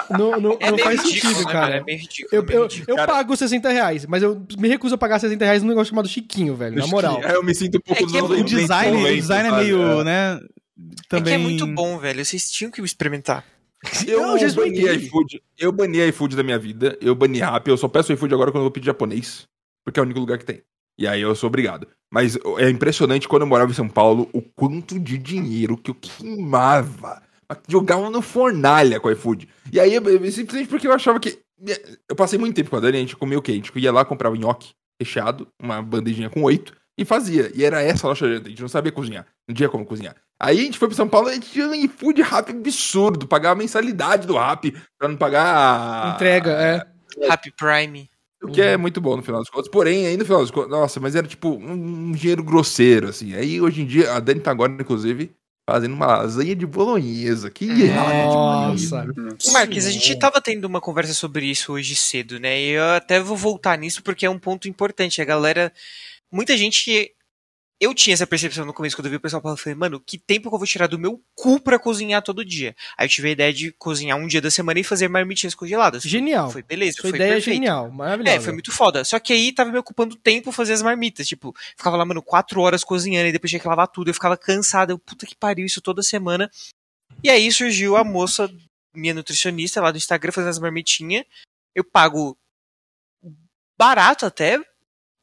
[0.10, 1.76] não, não, não, É não faz ridículo, sentido, né, cara.
[1.78, 2.30] É meio ridículo.
[2.32, 3.00] Eu, é eu, ridículo.
[3.00, 6.08] eu pago 60 reais, mas eu me recuso a pagar 60 reais num negócio chamado
[6.08, 7.22] Chiquinho, velho, na moral.
[7.24, 9.52] É, eu me sinto um pouco É que é muito- O design, o design é
[9.52, 10.40] meio, né?
[10.40, 11.24] É Também...
[11.24, 12.24] que é muito bom, velho.
[12.26, 13.44] Vocês tinham que experimentar.
[14.08, 15.42] Eu Não, já bani iFood.
[15.58, 16.98] Eu bani iFood da minha vida.
[17.00, 17.70] Eu bani Rappi.
[17.70, 19.48] Eu só peço iFood agora quando eu vou pedir japonês.
[19.84, 20.62] Porque é o único lugar que tem.
[20.98, 21.88] E aí eu sou obrigado.
[22.12, 25.96] Mas é impressionante quando eu morava em São Paulo o quanto de dinheiro que eu
[25.96, 27.22] queimava.
[27.68, 29.48] Jogava no fornalha com o iFood.
[29.72, 29.92] E aí,
[30.32, 31.40] simplesmente porque eu achava que.
[32.10, 33.52] Eu passei muito tempo com a Dani, a gente comia o quê?
[33.52, 37.52] A gente ia lá, comprava nhoque recheado, uma bandejinha com oito, e fazia.
[37.54, 38.48] E era essa a nossa janta.
[38.48, 39.26] A gente não sabia cozinhar.
[39.48, 40.16] Não tinha como cozinhar.
[40.40, 43.28] Aí a gente foi pra São Paulo e a gente tinha um iFood rap absurdo.
[43.28, 46.16] Pagava a mensalidade do rap pra não pagar.
[46.16, 47.32] Entrega, é.
[47.32, 48.10] Happy Prime.
[48.44, 49.70] O que é muito bom no final das contas.
[49.70, 53.34] Porém, aí no final das contas, nossa, mas era tipo um, um dinheiro grosseiro, assim.
[53.34, 55.32] Aí hoje em dia, a Dani tá agora, inclusive,
[55.68, 57.50] fazendo uma lasanha de bolonhesa.
[57.50, 59.08] Que Nossa.
[59.52, 62.60] Marques, a gente tava tendo uma conversa sobre isso hoje cedo, né?
[62.62, 65.22] E eu até vou voltar nisso porque é um ponto importante.
[65.22, 65.74] A galera.
[66.32, 67.12] Muita gente
[67.80, 70.00] eu tinha essa percepção no começo, quando eu vi o pessoal falando, eu falei, mano,
[70.00, 72.74] que tempo que eu vou tirar do meu cu pra cozinhar todo dia?
[72.98, 76.04] Aí eu tive a ideia de cozinhar um dia da semana e fazer marmitinhas congeladas.
[76.04, 76.50] Genial.
[76.50, 77.50] Foi beleza, Sua foi ideia perfeito.
[77.50, 78.38] é genial, maravilhosa.
[78.38, 79.04] É, foi muito foda.
[79.04, 81.28] Só que aí tava me ocupando tempo fazer as marmitas.
[81.28, 84.10] Tipo, ficava lá, mano, quatro horas cozinhando e depois tinha que lavar tudo.
[84.10, 84.92] Eu ficava cansado.
[84.92, 86.50] Eu, puta que pariu, isso toda semana.
[87.22, 88.50] E aí surgiu a moça,
[88.96, 91.26] minha nutricionista lá do Instagram, fazendo as marmitinhas.
[91.76, 92.38] Eu pago
[93.78, 94.62] barato até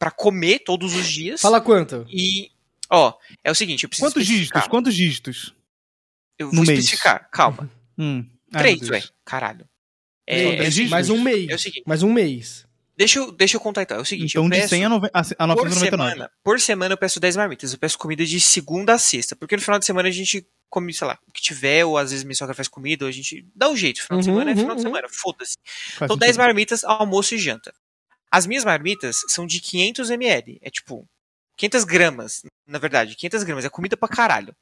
[0.02, 1.40] pra comer todos os dias.
[1.40, 2.04] Fala quanto?
[2.10, 2.50] E,
[2.90, 4.66] ó, é o seguinte, eu preciso Quantos dígitos?
[4.66, 5.54] Quantos dígitos?
[6.36, 6.80] Eu no vou mês?
[6.80, 7.70] especificar, calma.
[7.98, 8.26] Hum.
[8.50, 9.68] Três, ué, caralho.
[10.26, 11.48] É, é, Mais um mês.
[11.50, 12.66] é o seguinte, Mais um mês.
[12.96, 13.98] deixa eu, deixa eu contar então.
[13.98, 14.70] É o seguinte, Então eu de peço...
[14.70, 15.84] 100 a, nove- a, a Por 999.
[16.10, 17.72] semana, por semana eu peço 10 marmitas.
[17.74, 19.36] Eu peço comida de segunda a sexta.
[19.36, 22.10] Porque no final de semana a gente come, sei lá, o que tiver, ou às
[22.10, 24.02] vezes minha sogra faz comida, ou a gente dá um jeito.
[24.02, 24.88] Final de Uhum, semana é uhum, final de uhum.
[24.88, 25.56] semana, foda-se.
[25.96, 26.38] Então 10 sentido.
[26.42, 27.74] marmitas, almoço e janta.
[28.32, 30.58] As minhas marmitas são de 500 ml.
[30.62, 31.06] É tipo,
[31.58, 33.14] 500 gramas, na verdade.
[33.14, 34.54] 500 gramas, é comida pra caralho.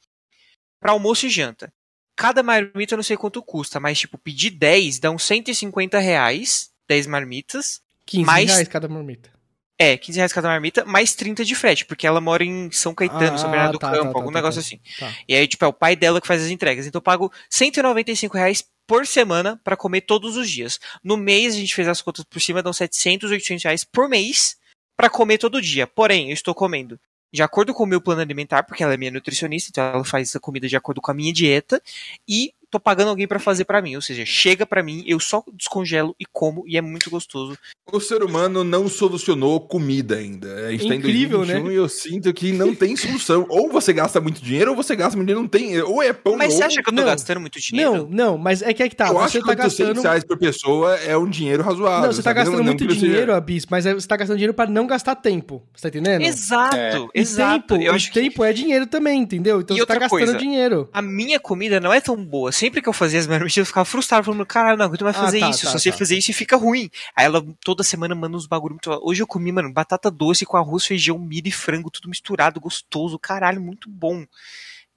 [0.80, 1.72] Pra almoço e janta.
[2.16, 6.70] Cada marmita eu não sei quanto custa, mas tipo, pedir 10 dá uns 150 reais,
[6.88, 7.80] 10 marmitas.
[8.06, 9.30] 15 Mais- reais cada marmita.
[9.78, 13.37] É, 15 reais cada marmita, mais 30 de frete, porque ela mora em São Caetano,
[13.37, 14.66] Ah, São Bernardo do tá, Campo, tá, algum tá, negócio tá.
[14.66, 14.78] assim.
[14.98, 15.11] Tá.
[15.26, 16.87] E aí, tipo, é o pai dela que faz as entregas.
[16.87, 20.81] Então eu pago 195 reais por semana pra comer todos os dias.
[21.05, 24.57] No mês, a gente fez as contas por cima, dão 700, 800 reais por mês
[24.96, 25.87] pra comer todo dia.
[25.87, 26.98] Porém, eu estou comendo
[27.33, 30.35] de acordo com o meu plano alimentar, porque ela é minha nutricionista, então ela faz
[30.35, 31.81] a comida de acordo com a minha dieta.
[32.26, 33.96] E tô pagando alguém pra fazer pra mim.
[33.96, 37.59] Ou seja, chega pra mim, eu só descongelo e como, e é muito gostoso.
[37.92, 40.66] O ser humano não solucionou comida ainda.
[40.68, 41.72] A gente tá em Incrível, 2021 né?
[41.74, 43.46] e eu sinto que não tem solução.
[43.48, 45.80] Ou você gasta muito dinheiro, ou você gasta muito dinheiro, não tem.
[45.83, 46.59] Ou é pão Mas ou...
[46.59, 47.04] você acha que eu tô não.
[47.09, 47.92] gastando muito dinheiro?
[47.92, 49.09] Não, não, mas é que é que tá.
[49.09, 50.02] eu você acho tá que 800 gastando.
[50.02, 52.02] reais por pessoa é um dinheiro razoável.
[52.06, 52.37] Não, você tá sabe?
[52.37, 54.87] gastando Não- não muito precisa- dinheiro, Abis, mas é- você tá gastando dinheiro pra não
[54.87, 55.62] gastar tempo.
[55.74, 56.22] Você tá entendendo?
[56.22, 56.98] Exato, É.
[57.14, 57.74] Exato.
[57.74, 59.61] tempo, eu acho que tempo é dinheiro também, entendeu?
[59.61, 60.88] Então E você tá gastando coisa, dinheiro.
[60.92, 62.52] a minha comida não é tão boa.
[62.61, 65.20] Sempre que eu fazia as marmitas, eu ficava frustrado, falando, caralho, não aguento mais Ah,
[65.20, 65.64] fazer tá, isso.
[65.64, 65.96] tá, Só sei tá.
[65.96, 66.90] fazer isso e fica ruim.
[67.16, 68.90] Aí ela toda semana manda uns bagulho muito.
[69.03, 73.18] Hoje eu comi, mano, batata doce com arroz, feijão, milho e frango, tudo misturado, gostoso,
[73.18, 74.27] caralho, muito bom.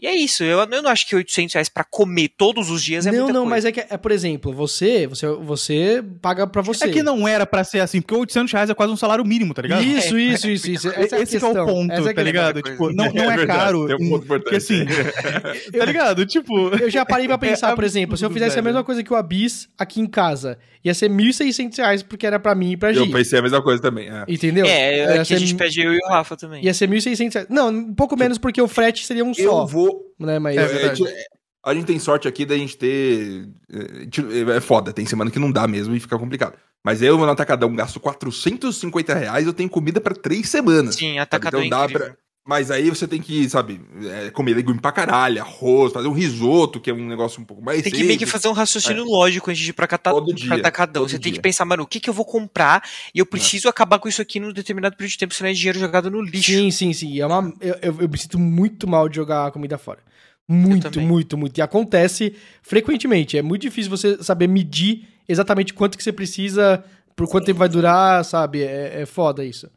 [0.03, 3.07] E é isso, eu, eu não acho que 800 reais pra comer todos os dias
[3.07, 3.49] é não, muita não, coisa.
[3.55, 6.83] mas é que, é, por exemplo, você, você, você paga pra você.
[6.83, 9.53] É que não era pra ser assim, porque 800 reais é quase um salário mínimo,
[9.53, 9.81] tá ligado?
[9.81, 10.89] Isso, isso, isso, isso.
[10.89, 12.23] Essa é a Esse que é o ponto, essa é a tá questão.
[12.25, 12.61] ligado?
[12.61, 13.87] Tipo, não, não é, caro.
[13.87, 14.43] tem um ponto importante.
[14.43, 14.85] Porque assim,
[15.79, 16.25] tá ligado?
[16.25, 19.01] Tipo, Eu já parei pra pensar, É por exemplo, se eu fizesse a mesma coisa
[19.03, 22.77] que o Abis aqui em casa, ia ser 1.600 reais porque era pra mim e
[22.77, 23.09] pra Eu Gi.
[23.13, 24.09] pensei a mesma coisa também.
[24.09, 24.25] é.
[24.27, 24.65] Entendeu?
[24.65, 26.61] É, Ia aqui a gente pede eu e o Rafa também.
[26.61, 27.47] Ia ser 1.600 reais.
[27.49, 29.41] Não, um pouco menos porque o frete seria um só.
[29.41, 29.92] Eu vou.
[30.19, 30.57] Né, mas...
[30.57, 31.07] É verdade.
[31.07, 31.23] é,
[31.65, 33.47] a gente tem sorte aqui da gente ter.
[33.71, 36.57] é, tiro- É foda, tem semana que não dá mesmo e fica complicado.
[36.85, 40.95] Mas eu vou no Atacadão, gasto 450 reais, eu tenho comida pra três semanas.
[40.95, 41.19] Sim, sabe?
[41.19, 42.07] atacador Então dá incrível.
[42.07, 42.17] pra.
[42.45, 46.77] Mas aí você tem que, sabe, é, comer legume pra caralho, arroz, fazer um risoto,
[46.77, 49.49] que é um negócio um pouco mais Tem que meio que fazer um raciocínio lógico
[49.49, 50.11] antes de ir pra, cata...
[50.11, 51.03] Todo pra dia, atacadão.
[51.03, 51.39] todo Você tem dia.
[51.39, 52.83] que pensar, mano, o que, que eu vou comprar
[53.15, 55.79] e eu preciso acabar com isso aqui num determinado período de tempo, senão é dinheiro
[55.79, 56.51] jogado no lixo.
[56.51, 57.17] Sim, sim, sim.
[57.21, 57.53] É uma...
[57.61, 59.99] eu, eu, eu me sinto muito mal de jogar comida fora.
[60.45, 61.57] Muito, muito, muito.
[61.57, 63.37] E acontece frequentemente.
[63.37, 66.83] É muito difícil você saber medir exatamente quanto que você precisa,
[67.15, 68.63] por quanto tempo vai durar, sabe?
[68.63, 69.69] É, é foda isso.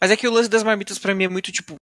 [0.00, 1.76] Mas é que o lance das marmitas pra mim é muito tipo.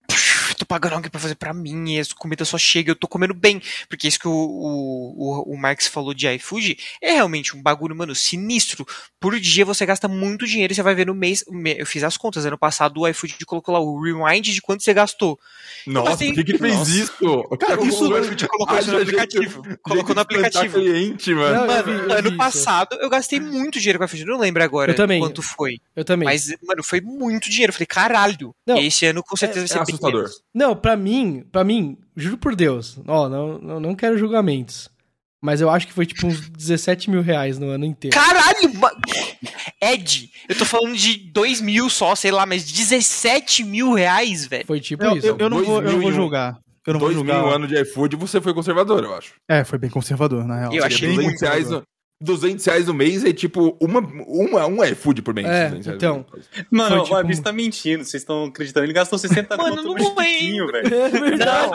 [0.65, 3.35] Tô pagando alguém pra fazer pra mim, e a comida só chega, eu tô comendo
[3.35, 3.61] bem.
[3.87, 5.15] Porque isso que o, o,
[5.51, 8.87] o, o Marx falou de iFood é realmente um bagulho, mano, sinistro.
[9.21, 11.45] Por dia você gasta muito dinheiro e você vai ver no mês.
[11.77, 14.95] Eu fiz as contas, ano passado o iFood colocou lá o rewind de quanto você
[14.95, 15.39] gastou.
[15.87, 16.91] Nossa, assim, por que, que fez nossa.
[16.91, 17.49] isso?
[17.59, 19.63] Cara, isso- O iFood colocou isso no aplicativo.
[19.65, 20.75] jeito Colocou no de plantar aplicativo.
[20.81, 21.55] cliente, mano.
[21.57, 22.37] Não, Mano, eu ano isso.
[22.39, 24.23] passado eu gastei muito dinheiro com iFood.
[24.23, 25.21] Eu não lembro agora Eu também.
[25.21, 25.79] quanto foi.
[25.95, 26.25] Eu também.
[26.27, 27.71] Mas, mano, foi muito dinheiro.
[27.71, 28.55] Eu falei, caralho.
[28.67, 30.21] Não, e esse ano com certeza vai ser é bem assustador.
[30.23, 30.43] menos.
[30.55, 34.89] Não, pra mim, pra mim, juro por Deus, ó, não, não, não quero julgamentos.
[35.43, 38.17] Mas eu acho que foi tipo uns 17 mil reais no ano inteiro.
[38.17, 38.71] Caralho!
[39.83, 44.67] Ed, eu tô falando de 2 mil só, sei lá, mas 17 mil reais, velho.
[44.67, 45.27] Foi tipo eu, isso.
[45.27, 46.59] eu, eu não vou, eu não mil vou julgar.
[46.87, 47.55] Eu não vou Dois mil julgar.
[47.55, 49.35] anos de iFood, você foi conservador, eu acho.
[49.49, 50.73] É, foi bem conservador, na real.
[50.73, 51.69] Eu achei 200 reais,
[52.25, 55.47] 200 reais no mês é tipo uma, uma, um iFood por mês.
[55.47, 56.27] É, 200 reais então.
[56.71, 58.87] Mano, Foi, o tipo, Abis tá mentindo, vocês estão acreditando.
[58.87, 60.25] Ele gastou 60 Mano, conto não no é.
[60.25, 60.65] velho.
[61.05, 61.71] É verdade.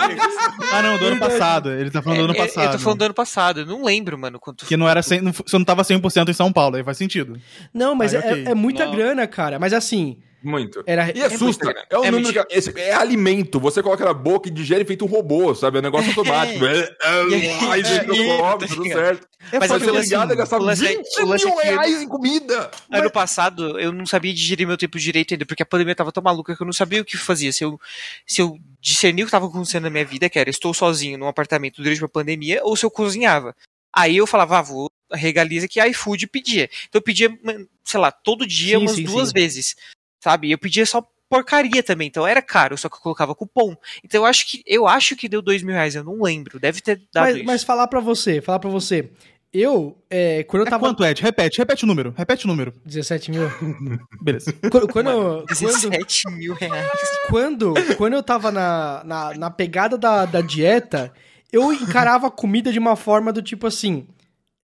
[0.72, 1.72] Ah, não, do ano passado.
[1.72, 2.66] Ele tá falando do ano É, é, passado.
[2.66, 5.22] Eu tô falando do ano passado, eu não lembro, mano, quanto Que não era 100,
[5.22, 7.40] não, você não tava 100% em São Paulo, aí faz sentido.
[7.74, 8.44] Não, mas Aí, é, ok.
[8.48, 8.92] é muita Não.
[8.92, 9.60] grana, cara.
[9.60, 10.84] Mas assim, Muito.
[10.88, 11.70] Era, E assusta.
[11.90, 13.60] É, o É número muito- que, esse- é alimento.
[13.60, 15.78] Você coloca na boca e digere feito um robô, sabe?
[15.78, 16.66] É um negócio automático.
[16.66, 18.04] É, é, aí você É,
[18.38, 19.00] come, tá tudo ligado?
[19.06, 19.28] certo.
[19.52, 21.64] É Mas Mas você ligado assim, gastar o lance é- 20 o lance mil é
[21.64, 22.72] reais em comida.
[22.92, 26.22] Ano passado, eu não sabia digerir meu tempo direito ainda, porque a pandemia tava tão
[26.24, 27.52] maluca que eu não sabia o que fazia.
[27.52, 27.80] Se eu,
[28.28, 31.28] se eu discernir o que tava acontecendo na minha vida, que era estou sozinho num
[31.28, 33.56] apartamento durante uma pandemia, ou se eu cozinhava.
[33.94, 36.70] Aí eu falava, ah, vou regaliza que iFood pedia.
[36.88, 37.36] Então eu pedia,
[37.84, 39.34] sei lá, todo dia Sim, umas sim, duas sim.
[39.34, 39.76] vezes.
[40.20, 40.48] Sabe?
[40.48, 43.76] E eu pedia só porcaria também, então era caro, só que eu colocava cupom.
[44.04, 46.60] Então eu acho que eu acho que deu dois mil reais, eu não lembro.
[46.60, 47.46] Deve ter dado Mas, isso.
[47.46, 49.10] mas falar pra você, falar pra você.
[49.52, 50.86] Eu, é, quando eu É tava.
[50.86, 51.22] quanto, Ed?
[51.24, 52.14] Repete, repete o número.
[52.16, 52.72] Repete o número.
[52.86, 53.42] 17 mil.
[54.22, 54.54] Beleza.
[54.72, 56.90] Quando, quando, quando, 17 mil reais.
[57.30, 61.12] quando, quando eu tava na, na, na pegada da, da dieta,
[61.52, 64.08] eu encarava a comida de uma forma do tipo assim.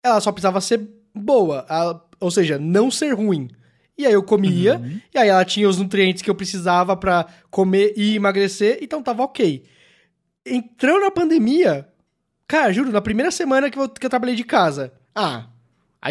[0.04, 0.82] Ela só precisava ser
[1.14, 3.50] boa, ela- ou seja, não ser ruim.
[4.02, 5.00] E aí eu comia, Uhum.
[5.14, 9.24] e aí ela tinha os nutrientes que eu precisava pra comer e emagrecer, então tava
[9.24, 9.64] ok.
[10.46, 11.88] Entrou na pandemia,
[12.48, 14.92] cara, juro, na primeira semana que eu, que eu trabalhei de casa.
[15.14, 15.46] Ah,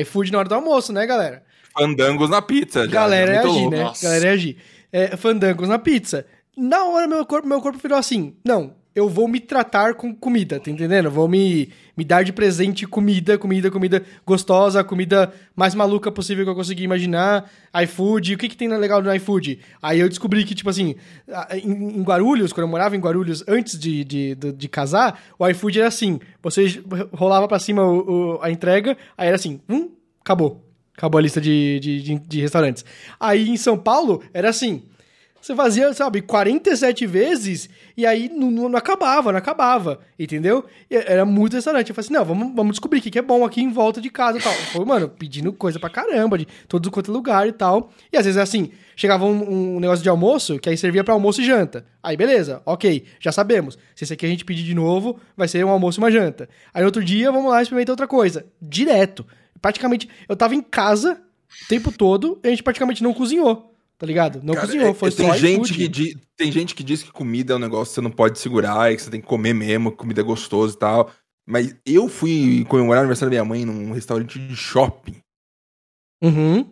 [0.00, 1.42] iFood na hora do almoço, né, galera?
[1.76, 2.84] Fandangos na pizza.
[2.84, 3.70] já, Galera é agir, louco.
[3.70, 3.82] né?
[3.84, 4.04] Nossa.
[4.06, 4.56] Galera é agir.
[4.92, 6.26] É, fandangos na pizza.
[6.56, 10.60] Na hora, meu corpo, meu corpo virou assim: não, eu vou me tratar com comida,
[10.60, 11.10] tá entendendo?
[11.10, 16.50] Vou me, me dar de presente comida, comida, comida gostosa, comida mais maluca possível que
[16.50, 17.50] eu conseguir imaginar.
[17.82, 19.58] iFood, o que, que tem legal no iFood?
[19.82, 20.94] Aí eu descobri que, tipo assim,
[21.62, 25.78] em, Guarulhos, quando eu morava em Guarulhos antes de, de, de, de casar, o iFood
[25.78, 26.82] era assim: você
[27.12, 30.64] rolava pra cima o- o- a entrega, aí era assim, hum, acabou.
[30.96, 32.84] Acabou a lista de, de, de, de restaurantes.
[33.18, 34.82] Aí em São Paulo, era assim.
[35.40, 40.64] Você fazia, sabe, 47 vezes e aí não, não- não acabava, não acabava, entendeu?
[40.90, 41.88] E era muito restaurante.
[41.88, 44.00] Eu falei assim, não, vamos, vamos descobrir o que que é bom aqui em volta
[44.00, 44.52] de casa e tal.
[44.52, 47.90] Foi, mano, pedindo coisa pra caramba, de todo quanto é lugar e tal.
[48.12, 51.14] E às vezes é assim, chegava um, um negócio de almoço, que aí servia pra
[51.14, 51.86] almoço e janta.
[52.02, 53.78] Aí beleza, ok, já sabemos.
[53.94, 56.48] Se esse aqui a gente pedir de novo, vai ser um almoço e uma janta.
[56.74, 58.44] Aí outro dia, vamos lá experimentar outra coisa.
[58.60, 59.26] Direto.
[59.60, 61.20] Praticamente, eu tava em casa
[61.64, 63.69] o tempo todo e a gente praticamente não cozinhou.
[64.00, 64.40] Tá ligado?
[64.42, 67.12] Não Cara, cozinhou, é- foi tem só gente que di- Tem gente que diz que
[67.12, 69.52] comida é um negócio que você não pode segurar, e que você tem que comer
[69.52, 71.10] mesmo, que comida é gostosa e tal.
[71.46, 75.16] Mas eu fui comemorar o aniversário da minha mãe num restaurante de shopping.
[76.22, 76.66] Uhum.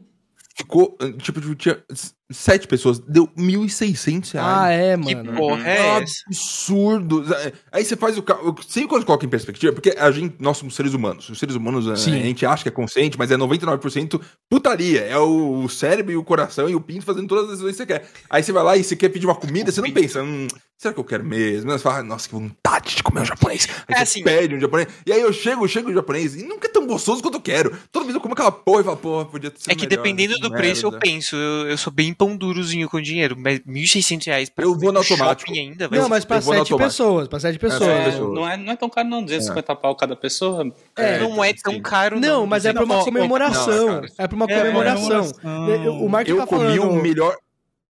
[0.57, 1.85] Ficou, tipo, tinha
[2.31, 4.49] sete pessoas, deu 1.600 reais.
[4.59, 5.33] Ah, é, Que mano.
[5.35, 7.25] porra é É um absurdo.
[7.73, 8.25] Aí você faz o.
[8.29, 11.29] eu Sempre quando coloca em perspectiva, porque a gente, nós somos seres humanos.
[11.29, 12.15] Os seres humanos, a- Sim.
[12.19, 15.01] a gente acha que é consciente, mas é 99% putaria.
[15.01, 17.79] É o, o cérebro e o coração e o pinto fazendo todas as decisões que
[17.79, 18.09] você quer.
[18.29, 20.93] Aí você vai lá e você quer pedir uma comida, você não pensa, hum, será
[20.95, 21.71] que eu quero mesmo?
[21.71, 23.69] Aí Você fala, nossa, que vontade de comer um japonês.
[23.89, 24.23] Aí É você assim.
[24.23, 24.89] pede um japonês.
[25.07, 27.77] E aí eu chego, chego no japonês e nunca é tão gostoso quanto eu quero.
[27.91, 30.03] Toda vez eu como aquela porra e falo, porra, podia ter sido É que melhor,
[30.03, 31.05] dependendo que do preço, eu merda.
[31.05, 34.93] penso, eu, eu sou bem pão durozinho com dinheiro, mas 1.600 reais pra Eu vou
[34.93, 35.49] no automático.
[35.53, 37.89] shopping ainda, vai Não, ser- mas pra sete pessoas, pra sete pessoas.
[37.89, 39.23] É, É, não, é, não é tão caro, não.
[39.23, 40.71] 250 pau cada pessoa.
[40.97, 43.87] É, não é tão caro, Não, mas é pra uma Não, comemoração.
[43.87, 44.07] não, cara.
[44.19, 45.33] É pra uma É, comemoração.
[45.33, 46.01] comemoração.
[46.05, 46.91] O Mark Eu tá comi falando...
[46.99, 47.37] o melhor.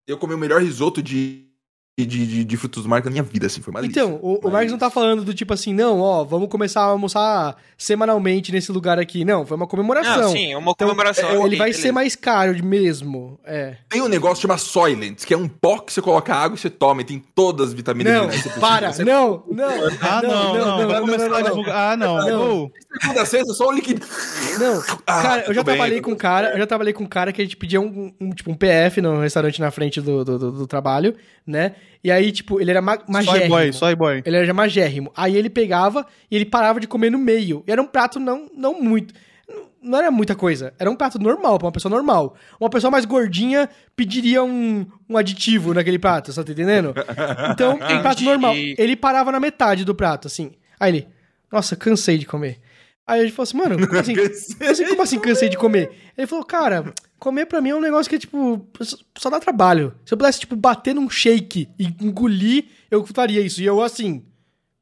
[0.06, 1.45] Eu comi o melhor risoto de,
[1.98, 3.62] de, de, de frutos do mar da minha vida, assim.
[3.62, 3.84] Foi uma.
[3.86, 6.82] Então, o, o Mas- Marcos não tá falando do tipo assim, não, ó, vamos começar
[6.82, 9.24] a almoçar semanalmente nesse lugar aqui.
[9.24, 10.20] Não, foi uma comemoração.
[10.24, 11.26] Não, sim, é uma comemoração.
[11.30, 11.80] Ele ok, vai beleza.
[11.80, 13.40] ser mais caro mesmo.
[13.46, 13.76] É.
[13.88, 16.60] Tem um negócio que chama Soylent, que é um pó que você coloca água e
[16.60, 19.04] você toma e tem todas as vitaminas Não, minerais que você para, precisa.
[19.06, 19.66] não, não.
[20.02, 21.48] Ah, não, não, vai começar não, a não.
[21.48, 21.92] divulgar.
[21.92, 22.16] Ah, não.
[22.26, 22.62] Não.
[22.64, 24.06] Ô, Segunda a sexta, só o líquido.
[24.58, 27.08] Não, Ah, cara, eu já bem, trabalhei com um cara, eu já trabalhei com um
[27.08, 30.24] cara que a gente pedia um, um, tipo, um PF no restaurante na frente do,
[30.24, 31.14] do, do- do trabalho,
[31.46, 31.74] né?
[32.02, 33.48] E aí, tipo, ele era ma soy magérrimo.
[33.48, 34.22] boy, soy boy.
[34.24, 35.12] Ele era magérrimo.
[35.16, 37.64] Aí ele pegava e ele parava de comer no meio.
[37.66, 39.12] E era um prato não, não muito.
[39.82, 40.74] Não era muita coisa.
[40.78, 42.36] Era um prato normal, pra uma pessoa normal.
[42.60, 46.92] Uma pessoa mais gordinha pediria um, um aditivo naquele prato, você tá entendendo?
[47.52, 48.54] Então, um prato normal.
[48.54, 50.52] Ele parava na metade do prato, assim.
[50.78, 51.08] Aí ele,
[51.52, 52.58] nossa, cansei de comer.
[53.06, 54.14] Aí a gente falou assim, mano, como assim?
[54.60, 55.90] Eu assim, como assim cansei de comer?
[56.18, 58.66] Ele falou, cara, comer pra mim é um negócio que, tipo,
[59.16, 59.94] só dá trabalho.
[60.04, 63.62] Se eu pudesse, tipo, bater num shake e engolir, eu faria isso.
[63.62, 64.24] E eu, assim,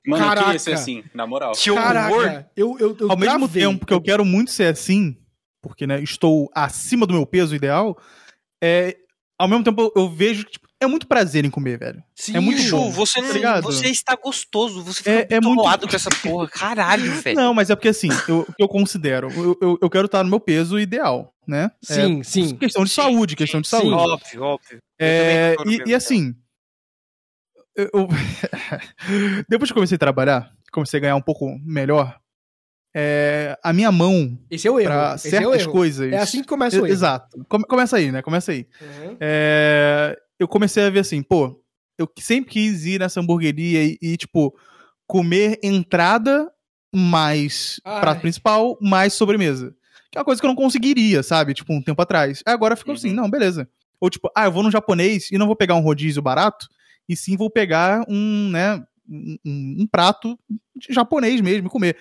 [0.06, 0.44] Mano, eu Caraca.
[0.46, 1.52] queria ser assim, na moral.
[1.52, 1.82] Que horror.
[1.82, 3.62] caraca, eu, eu, eu Ao mesmo travei.
[3.62, 5.16] tempo que eu quero muito ser assim,
[5.62, 7.96] porque né, estou acima do meu peso ideal,
[8.62, 8.96] é,
[9.38, 12.02] ao mesmo tempo eu, eu vejo que tipo, é muito prazer em comer, velho.
[12.14, 12.36] Sim.
[12.36, 12.90] é muito Bicho, bom.
[12.90, 16.48] você, tá não, você está gostoso, você fica É- muito é muito- com essa porra.
[16.48, 17.36] Caralho, velho.
[17.36, 20.22] Não, mas é porque assim, eu, o que eu considero, eu, eu, eu quero estar
[20.22, 21.70] no meu peso ideal, né?
[21.82, 22.56] Sim, É, sim.
[22.56, 23.94] Questão de Sim, saúde, questão de sim, saúde.
[23.94, 24.78] Óbvio, óbvio.
[24.98, 26.34] É, e, e assim,
[27.76, 28.08] eu- eu-
[29.48, 32.18] depois que eu comecei a trabalhar, comecei a ganhar um pouco melhor,
[32.96, 34.88] é, a minha mão Esse é o erro.
[34.90, 35.72] pra Esse é o certas erro.
[35.72, 36.12] coisas.
[36.12, 36.88] É assim que começa o erro.
[36.92, 37.44] Exato.
[37.48, 38.22] Come- começa aí, né?
[38.22, 38.66] Começa aí.
[38.80, 39.16] Uhum.
[39.20, 41.60] É, eu comecei a ver assim, pô,
[41.98, 44.54] eu sempre quis ir nessa hamburgueria e, e, tipo,
[45.06, 46.50] comer entrada
[46.94, 48.00] mais Ai.
[48.00, 49.74] prato principal, mais sobremesa.
[50.10, 51.54] Que é uma coisa que eu não conseguiria, sabe?
[51.54, 52.42] Tipo, um tempo atrás.
[52.46, 53.14] Aí Agora ficou assim, Uhum.
[53.16, 53.68] não, beleza.
[54.00, 56.68] Ou tipo, ah, eu vou no japonês e não vou pegar um rodízio barato,
[57.08, 60.38] e sim vou pegar um, né, um, um- prato
[60.88, 61.96] japonês mesmo e comer.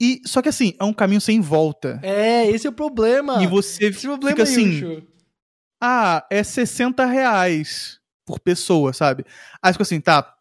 [0.00, 2.00] E, só que assim, é um caminho sem volta.
[2.02, 3.42] É, esse é o problema.
[3.42, 5.06] E você Esse é o problema fica assim, Yushu.
[5.84, 9.24] Ah, é 60 reais por pessoa, sabe?
[9.60, 10.32] Aí fica assim, tá.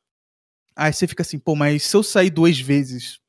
[0.76, 3.20] Aí você fica assim, pô, mas se eu sair duas vezes,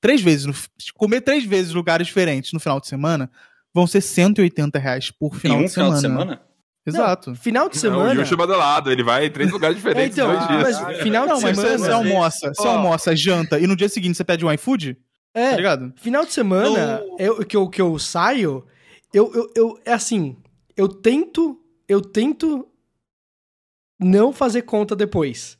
[0.00, 0.54] três vezes, no-
[0.94, 3.30] comer três vezes lugares diferentes no final de semana,
[3.74, 6.00] vão ser 180 reais por final, em um de, semana.
[6.00, 6.42] final de semana?
[6.86, 7.34] Exato.
[7.34, 8.20] Final de Não, o semana.
[8.20, 10.62] Yushu é badalado, ele vai em três lugares É, diferentes então, dois dias.
[10.80, 11.78] mas final de Não, mas semana.
[11.78, 12.70] você, você almoça, você Ó.
[12.72, 14.96] almoça, janta, e no dia seguinte você pede um iFood,
[15.34, 15.92] é, tá ligado?
[15.96, 18.66] final de semana eu, que, eu, que eu saio,
[19.12, 19.80] eu, eu, eu.
[19.84, 20.36] É assim,
[20.80, 21.60] eu tento.
[21.88, 22.66] Eu tento
[24.00, 25.58] não fazer conta depois.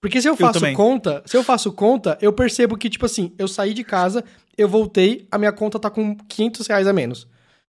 [0.00, 0.74] Porque se eu faço também.
[0.74, 4.24] conta, se eu faço conta, eu percebo que, tipo assim, eu saí de casa,
[4.56, 7.26] eu voltei, a minha conta tá com 500 reais a menos.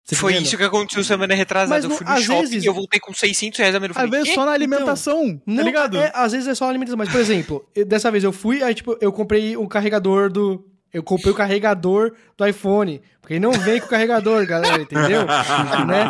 [0.04, 1.74] Você Foi isso que aconteceu semana retrasada.
[1.80, 3.96] Mas eu fui no shopping vezes- e eu voltei com 600 reais a menos.
[3.96, 5.96] Eu Às vezes "Quê?" só na alimentação, Não, tá ligado?
[5.96, 6.98] é, às vezes é só alimentação.
[6.98, 10.62] Mas, por exemplo, eu- dessa vez eu fui, aí, tipo, eu comprei um carregador do.
[10.94, 13.02] Eu comprei o carregador do iPhone.
[13.20, 15.24] Porque não vem com o carregador, galera, entendeu?
[15.88, 16.04] né?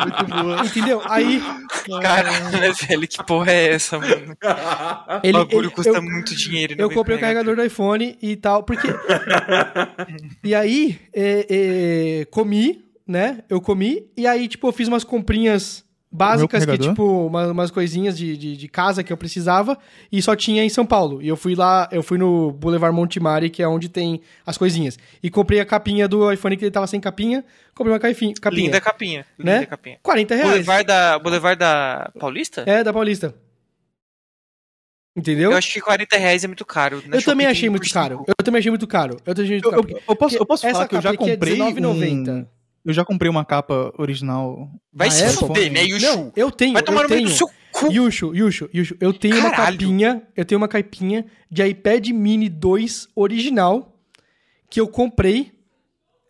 [0.00, 0.64] Muito boa.
[0.64, 1.02] Entendeu?
[1.04, 1.42] Aí.
[2.00, 4.36] Caralho, velho, que porra é essa, mano?
[5.22, 6.74] Ele, o bagulho ele- custa eu, muito dinheiro.
[6.78, 8.88] não eu comprei o carregador do iPhone e tal, porque.
[10.42, 11.46] e aí, é,
[12.20, 13.40] é, comi, né?
[13.50, 15.84] Eu comi, e aí, tipo, eu fiz umas comprinhas
[16.16, 19.76] básicas, que, tipo, uma- umas coisinhas de, de, de casa que eu precisava,
[20.12, 21.20] e só tinha em São Paulo.
[21.20, 24.96] E eu fui lá, eu fui no Boulevard Montemari, que é onde tem as coisinhas.
[25.22, 28.62] E comprei a capinha do iPhone, que ele tava sem capinha, comprei uma caifinha, capinha.
[28.66, 29.26] Linda capinha.
[29.36, 29.54] Né?
[29.54, 29.98] Linda capinha.
[30.02, 30.50] 40 reais.
[30.50, 32.62] Boulevard da, Boulevard da Paulista?
[32.66, 33.34] É, da Paulista.
[35.16, 35.52] Entendeu?
[35.52, 37.02] Eu acho que 40 reais é muito caro.
[37.06, 38.24] Na Eu também achei muito caro.
[38.26, 39.16] Eu também achei muito caro.
[39.24, 42.28] Eu Eu, eu- posso, eu posso Essa falar que eu já é comprei R$19,90.
[42.30, 42.46] um...
[42.84, 44.68] Eu já comprei uma capa original.
[44.92, 45.36] Vai Da se Apple?
[45.38, 46.06] fuder, né, Yushu?
[46.06, 47.90] Não, eu tenho, Vai tomar eu no meio do seu cu.
[47.90, 49.78] Yushu, Yushu, Yushu, eu tenho uma Caralho.
[49.78, 53.96] capinha, eu tenho uma capinha de iPad Mini 2 original
[54.68, 55.52] que eu comprei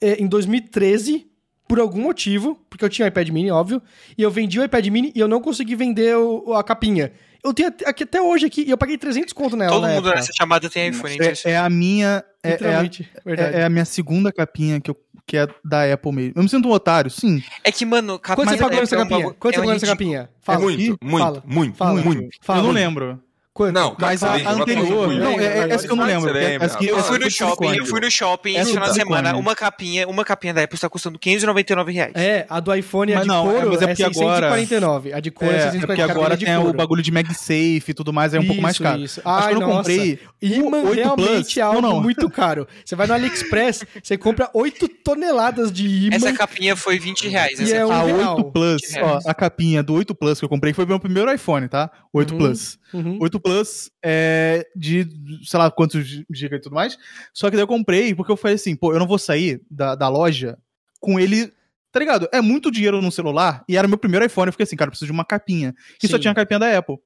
[0.00, 1.26] é, em 2013
[1.66, 3.82] por algum motivo, porque eu tinha iPad Mini, óbvio,
[4.16, 7.10] e eu vendi o iPad Mini e eu não consegui vender o- a capinha.
[7.42, 10.08] Eu tenho até- aqui até hoje aqui, e eu paguei 300 conto nela Todo mundo
[10.08, 10.14] época.
[10.16, 11.16] nessa chamada tem iPhone.
[11.20, 12.22] É, é a minha.
[12.44, 16.12] É, é a, é- é a minha segunda capinha que, eu, que é da Apple
[16.12, 16.32] mesmo.
[16.36, 17.42] Eu me sinto um otário, sim.
[17.64, 19.34] É que, mano, capa Quanto você pagou nessa é um capinha?
[19.34, 20.30] Quanto você é pagou nessa capinha?
[20.40, 20.60] Fala.
[20.60, 21.42] muito, muito, Fala.
[21.46, 22.02] muito, Fala.
[22.02, 22.36] muito.
[22.42, 22.58] Fala.
[22.58, 23.22] eu não lembro.
[23.54, 23.72] Quanto?
[23.72, 25.06] Não, Mas a, a anterior.
[25.14, 26.28] Não, é, é essa que eu não lembro.
[26.60, 29.36] Aqui- Eu fui no shopping, eu fui no shopping Essa esse final é de semana.
[29.36, 32.10] Uma capinha, uma capinha da Apple está custando 599 reais.
[32.16, 34.50] É, a do iPhone, a Mas de não, couro, é, mas é é, porque agora-
[34.56, 35.12] 649.
[35.12, 35.86] A de couro é, É, é 649.
[35.86, 38.82] porque agora tem o bagulho de MagSafe e tudo mais, é um pouco mais Isso,
[38.82, 39.00] caro.
[39.00, 39.22] isso.
[39.24, 39.76] Ai, quando eu nossa.
[39.78, 40.18] comprei.
[40.42, 42.02] Imã o 8 realmente Plus, é algo não, não.
[42.02, 42.66] muito caro.
[42.84, 46.16] Você vai no AliExpress, você compra 8 toneladas de imã.
[46.16, 47.60] Essa capinha foi 20 reais.
[47.60, 48.16] E essa é um A capinha.
[48.16, 48.36] real.
[48.38, 49.26] 8 Plus, 20 ó, reais.
[49.26, 51.88] a capinha do 8 Plus que eu comprei foi meu primeiro iPhone, tá?
[52.12, 52.38] 8 Uhum.
[52.38, 52.82] Plus.
[52.94, 53.18] Uhum.
[53.20, 55.04] 8 Plus é de,
[55.44, 56.96] sei lá, quantos gigas e tudo mais.
[57.32, 59.96] Só que daí eu comprei porque eu falei assim, pô, eu não vou sair da,
[59.96, 60.56] da loja
[61.00, 61.52] com ele.
[61.90, 62.28] Tá ligado?
[62.32, 64.46] É muito dinheiro no celular e era meu primeiro iPhone.
[64.46, 65.74] Eu fiquei assim, cara, eu preciso de uma capinha.
[66.02, 66.22] E só Sim.
[66.22, 66.98] tinha a capinha da Apple.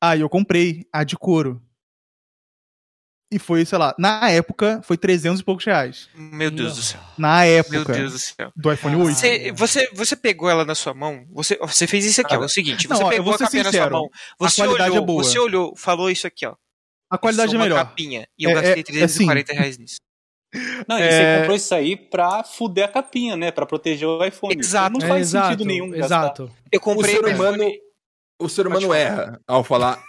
[0.00, 1.60] Aí eu comprei a de couro.
[3.34, 6.08] E foi, sei lá, na época foi 300 e poucos reais.
[6.14, 7.00] Meu Deus do céu.
[7.16, 8.52] Na Meu época Deus do céu.
[8.54, 9.14] do iPhone 8.
[9.16, 12.44] Você, você, você pegou ela na sua mão, você, você fez isso aqui, ó, é
[12.44, 14.90] o seguinte, Não, você eu pegou a ser capinha na sua sincero, mão, você qualidade
[14.90, 15.24] olhou, é boa.
[15.24, 16.54] você olhou, falou isso aqui, ó.
[17.10, 17.84] A qualidade sou é uma melhor.
[17.84, 19.96] capinha, e eu É, gastei é, 340 reais nisso.
[20.86, 21.10] Não, e É.
[21.10, 23.50] você comprou isso aí pra fuder a capinha, né?
[23.50, 24.54] Pra proteger o iPhone.
[24.58, 24.98] Exato.
[24.98, 25.88] Não É, faz exato, sentido nenhum.
[25.90, 26.04] gastar.
[26.04, 26.50] Exato.
[26.70, 27.78] Eu O comprei ser o humano, iPhone-
[28.38, 30.02] o ser humano erra ao falar.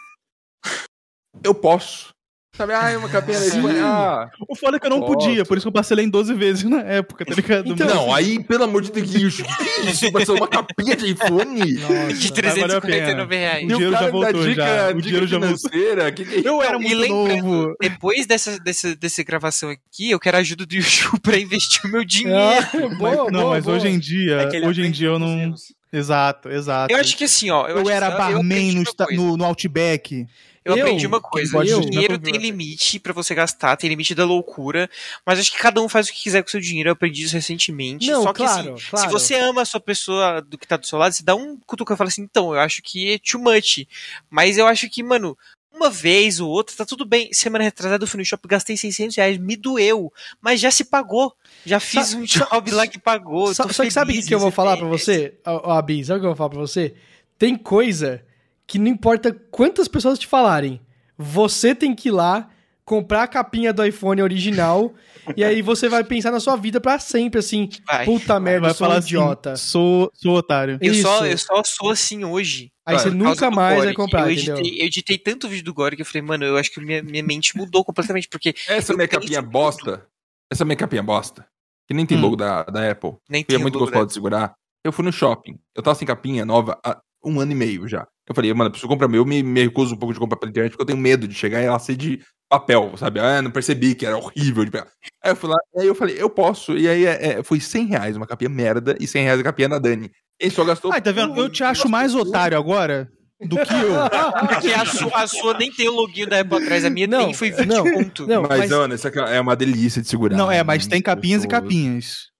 [1.44, 2.13] Eu posso.
[2.56, 3.80] Sabe, ah, é uma capinha da iPhone.
[3.80, 5.14] Ah, O foda é que eu não Posso.
[5.14, 7.68] podia, por isso que eu parcelei em 12 vezes na época, tá ligado?
[7.68, 9.44] Então, não, aí, pelo amor de Deus, que isso?
[9.44, 9.50] Que
[9.88, 10.06] é isso?
[10.26, 11.60] Ser uma capinha de iPhone?
[11.66, 13.16] de valeu a pena.
[13.16, 13.64] 349 reais.
[13.64, 14.90] O dinheiro já voltou, já.
[14.92, 15.70] O dinheiro já voltou.
[16.14, 16.48] que que é?
[16.48, 17.76] Eu era muito novo.
[17.82, 21.88] Depois dessa, dessa, dessa gravação aqui, eu quero a ajuda do Yushu pra investir o
[21.88, 22.38] meu dinheiro.
[22.40, 23.78] Ah, Mas- boa, não, boa, mas boa.
[23.78, 25.56] hoje em dia, É hoje em dia eu não.
[25.92, 26.94] Exato, exato.
[26.94, 27.68] Eu acho que assim, ó.
[27.68, 30.28] Eu, Eu era eu barman aprendi no, no, no Outback.
[30.66, 31.58] Eu, Eu- aprendi uma coisa.
[31.58, 34.90] o dinheiro tem limite pra você gastar, tem limite da loucura.
[35.26, 36.90] Mas acho que cada um faz o que quiser com o seu dinheiro.
[36.90, 38.08] Eu aprendi isso recentemente.
[38.08, 39.06] Não, Só que claro, assim, claro.
[39.08, 41.58] se você ama a sua pessoa do que tá do seu lado, você dá um
[41.66, 43.86] cutucão e fala assim, então, eu acho que é too much.
[44.30, 45.38] Mas eu acho que, mano,
[45.76, 47.34] uma vez ou outra, tá tudo bem.
[47.34, 51.34] Semana retrasada eu fui no shopping, gastei 600 reais, me doeu, mas já se pagou.
[51.66, 53.54] Já fiz Sa- um job lá que pagou.
[53.56, 55.02] Só, tô só que sabe o que, que eu vou falar pra mês.
[55.04, 56.06] você, Abi?
[56.06, 56.94] Sabe o que eu vou falar pra você?
[57.40, 58.24] Tem coisa
[58.68, 60.80] que não importa quantas pessoas te falarem,
[61.18, 62.50] você tem que ir lá
[62.86, 64.94] comprar a capinha do iPhone original
[65.38, 68.04] e aí você vai pensar na sua vida pra sempre, assim, Vai.
[68.06, 69.56] puta merda, Vai eu sou um falar assim, idiota.
[69.56, 70.78] sou, sou otário.
[70.82, 72.72] Eu só, eu só sou assim hoje.
[72.86, 74.58] Aí você nunca mais Gore, vai comprar, eu entendeu?
[74.58, 77.02] editei, eu editei tanto vídeo do Gore que eu falei, mano, eu acho que minha,
[77.02, 79.52] minha mente mudou completamente, porque Essa minha capinha tudo.
[79.52, 80.06] bosta,
[80.52, 81.48] essa minha capinha bosta,
[81.88, 82.22] que nem tem Hum.
[82.22, 84.54] logo da, da Apple, nem que tem é muito gostoso de segurar.
[84.84, 88.06] Eu fui no shopping, eu tava sem capinha nova há um ano e meio já.
[88.28, 90.38] Eu falei, mano, eu preciso comprar meu, eu me, me recuso um pouco de comprar
[90.38, 93.20] pela internet, porque eu tenho medo de chegar e ela ser de papel, sabe?
[93.20, 94.88] Ah, não percebi que era horrível de pegar.
[95.24, 96.78] Aí eu fui lá, e aí eu falei, eu posso.
[96.78, 99.70] E aí é, é, foi 100 reais uma capinha merda e 100 reais a capinha
[99.70, 100.12] da Dani.
[100.40, 100.92] Ele só gastou.
[100.92, 101.36] Ai, tá vendo?
[101.38, 103.10] Eu te acho mais otário agora
[103.42, 103.94] do que eu.
[104.48, 107.26] Porque a sua, a sua nem tem o login da Apple atrás, a minha Não,
[107.26, 108.28] tem, foi 20 não, ponto.
[108.28, 108.42] não.
[108.44, 110.36] mas, mas- Ana, essa é uma delícia de segurar.
[110.38, 112.33] Não, é, mas tem Muito capinhas e capinhas.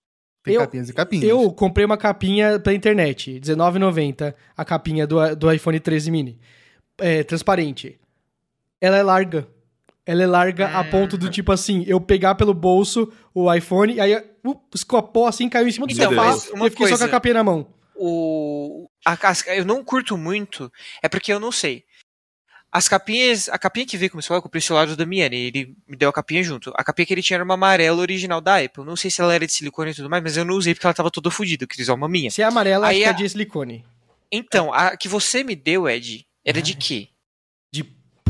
[0.44, 1.24] Tem Eu- capinhas e capinhas.
[1.30, 6.38] Eu comprei uma capinha pela internet, R$19,90, a capinha do, do iPhone 13 mini.
[6.98, 8.00] É, transparente.
[8.82, 9.48] Ela é larga.
[10.06, 14.14] Ela é larga a ponto do tipo assim, eu pegar pelo bolso o iPhone, aí
[14.46, 16.96] uh, escapou assim, caiu em cima do Então, sofá e uma eu fiquei só com
[16.96, 17.66] a coisa- capinha na mão.
[17.96, 20.70] o a, as- eu não curto muito,
[21.02, 21.84] é porque eu não sei.
[22.76, 25.36] As capinhas, a capinha que veio com o celular, eu comprei o celular do Damiani,
[25.38, 26.74] ele me deu a capinha junto.
[26.76, 28.84] A capinha que ele tinha era uma amarela original da Apple.
[28.84, 30.88] Não sei se ela era de silicone e tudo mais, mas eu não usei porque
[30.88, 32.32] ela tava toda fodida, eu queria usar uma minha.
[32.32, 33.86] Se é amarela, Aí acho que é a- de silicone.
[34.32, 37.10] Então, a que você me deu, Ed, era de quê?
[37.72, 37.84] De,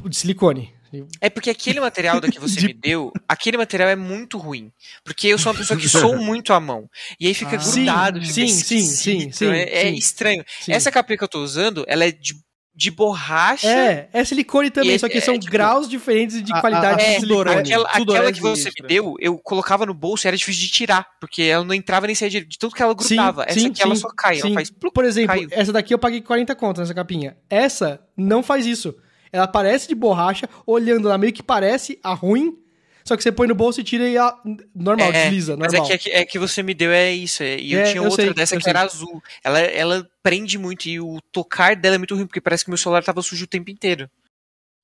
[0.05, 0.73] de silicone.
[1.21, 4.71] É porque aquele material da que você De- me deu, aquele material é muito ruim.
[5.05, 6.89] Porque eu sou uma pessoa que sou muito à mão.
[7.19, 7.57] E aí fica Ah.
[7.57, 9.95] grudado, Sim, fica sim, sim, sim, sim, é, é sim.
[9.95, 10.45] estranho.
[10.59, 10.73] Sim.
[10.73, 12.35] Essa capinha que eu tô usando, ela é de,
[12.75, 13.67] de borracha.
[13.67, 17.01] É, é silicone também, E só que é, são tipo- graus diferentes de a- qualidade
[17.01, 17.49] a- de É, silicone.
[17.51, 18.83] aquela, Tudo aquela é que você extra.
[18.83, 22.07] me deu, eu colocava no bolso e era difícil de tirar, porque ela não entrava
[22.07, 23.43] nem saía de, de tudo que ela Sim, grudava.
[23.47, 24.53] Essa sim, aqui ela sim, só cai, ela sim.
[24.55, 25.49] faz Por exemplo, caiu.
[25.51, 27.37] essa daqui eu paguei 40 conto nessa capinha.
[27.49, 28.95] Essa não faz isso.
[29.31, 32.55] Ela parece de borracha, olhando lá meio que parece a ruim,
[33.03, 34.37] só que você põe no bolso e tira e ela
[34.75, 35.91] normal, É, desliza, Mas normal.
[35.91, 37.43] é que, é que você me deu é isso.
[37.43, 38.69] é, e eu É, tinha eu outra sei, dessa que sei.
[38.71, 39.21] era azul.
[39.43, 42.77] Ela, ela prende muito e o tocar dela é muito ruim, porque parece que meu
[42.77, 44.09] celular tava sujo o tempo inteiro.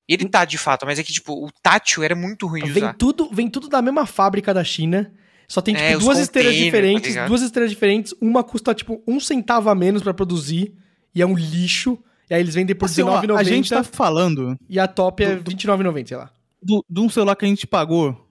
[0.08, 2.70] E ele tá de fato, mas é que, tipo, o tátil era muito ruim de
[2.72, 2.94] Vem usar.
[2.94, 5.12] tudo, vem tudo da mesma fábrica da China.
[5.46, 8.14] Só tem, tipo, É, duas esteiras containers, diferentes, tá duas esteiras diferentes.
[8.20, 10.74] Uma custa, tipo, um centavo a menos pra produzir.
[11.14, 11.98] E é um lixo.
[12.28, 13.36] E aí eles vendem por Assim, ó, R$19,90.
[13.38, 16.30] a gente tá falando E a top é do- do- R$29,90, sei lá.
[16.62, 18.28] Do- de um celular que a gente pagou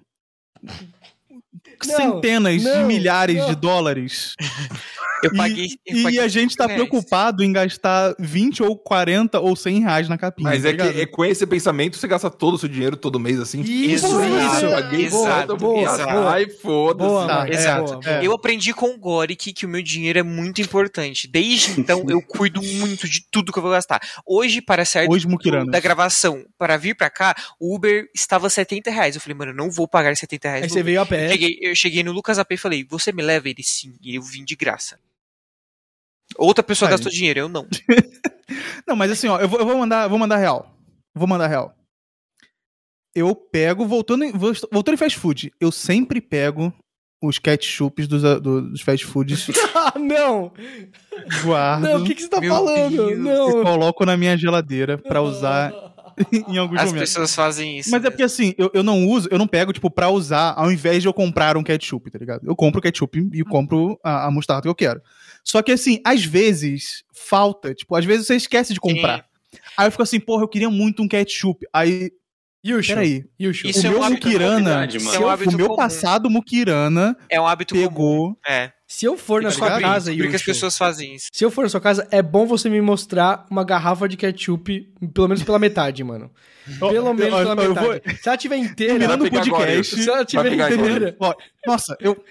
[0.63, 3.49] Não, centenas de não, milhares não.
[3.49, 4.35] de dólares.
[5.23, 5.67] Eu E- paguei.
[5.85, 6.89] eu E, paguei a gente tá 5 reais.
[6.89, 10.49] preocupado em gastar 20 ou 40 ou 100 reais na capinha.
[10.49, 10.99] Mas tá é que ligado?
[11.01, 13.61] é com esse pensamento você gasta todo o seu dinheiro todo mês assim.
[13.61, 14.65] Isso, isso.
[14.65, 16.11] eu paguei Exato, boa, exato.
[16.13, 16.31] boa.
[16.31, 17.27] Ai, foda-se.
[17.27, 17.99] Tá, exato.
[18.07, 18.25] É.
[18.25, 21.27] Eu aprendi com o Goric que o meu dinheiro é muito importante.
[21.27, 23.99] Desde então, eu cuido muito de tudo que eu vou gastar.
[24.25, 28.89] Hoje, para sair Hoje, do- da gravação para vir pra cá, o Uber estava 70
[28.89, 29.15] reais.
[29.15, 30.63] Eu falei, mano, eu não vou pagar 70 reais.
[30.63, 30.85] Aí você Uber.
[30.85, 31.29] veio a Eu pé.
[31.29, 33.49] cheguei, eu cheguei no Lucas AP e falei, você me leva?
[33.49, 33.93] Ele sim.
[34.01, 34.97] E eu vim de graça.
[36.37, 36.93] Outra pessoa Aí.
[36.93, 37.65] gastou dinheiro, eu não.
[38.87, 40.75] Não, mas assim, ó, eu vou, eu vou mandar, vou mandar real.
[41.13, 41.75] Vou mandar real.
[43.15, 46.73] Eu pego, voltando em, voltando em fast food, eu sempre pego
[47.21, 50.51] os ketchups dos, do- dos fast foods, Ah, não!
[51.43, 52.95] guardo Não, o que, que você tá Meu falando?
[52.95, 53.11] Deus.
[53.11, 53.63] e Não.
[53.63, 55.71] coloco na minha geladeira pra usar
[56.31, 57.09] em alguns As momentos.
[57.09, 57.91] pessoas fazem isso.
[57.91, 58.11] Mas é mesmo.
[58.13, 61.07] porque assim, eu, eu não uso, eu não pego, tipo, pra usar ao invés de
[61.07, 62.47] eu comprar um ketchup, tá ligado?
[62.47, 65.01] Eu compro o ketchup e compro a, a mostarda que eu quero.
[65.43, 69.25] Só que assim, às vezes falta, tipo, às vezes você esquece de comprar.
[69.77, 71.65] Aí eu fico assim, porra, eu queria muito um ketchup.
[71.73, 72.11] Aí,
[72.65, 72.89] Yushu.
[72.89, 73.67] peraí, Yushu.
[73.67, 75.13] Isso o é meu um hábito Mukirana, mano.
[75.13, 75.77] É um hábito o meu comum.
[75.77, 77.87] passado Mukirana É um hábito comum.
[77.87, 78.37] pegou.
[78.47, 78.71] É.
[78.85, 81.27] Se eu for na sua casa, Por que as Yushu, pessoas fazem isso?
[81.31, 84.91] se eu for na sua casa, é bom você me mostrar uma garrafa de ketchup,
[85.13, 86.31] pelo menos pela metade, mano.
[86.79, 87.79] Pelo menos pela metade.
[87.79, 89.77] vou- Se ela tiver inteira, Terminando o podcast.
[89.77, 90.03] Yushu.
[90.03, 91.33] se ela tiver inteira, Ó,
[91.65, 92.23] Nossa, eu,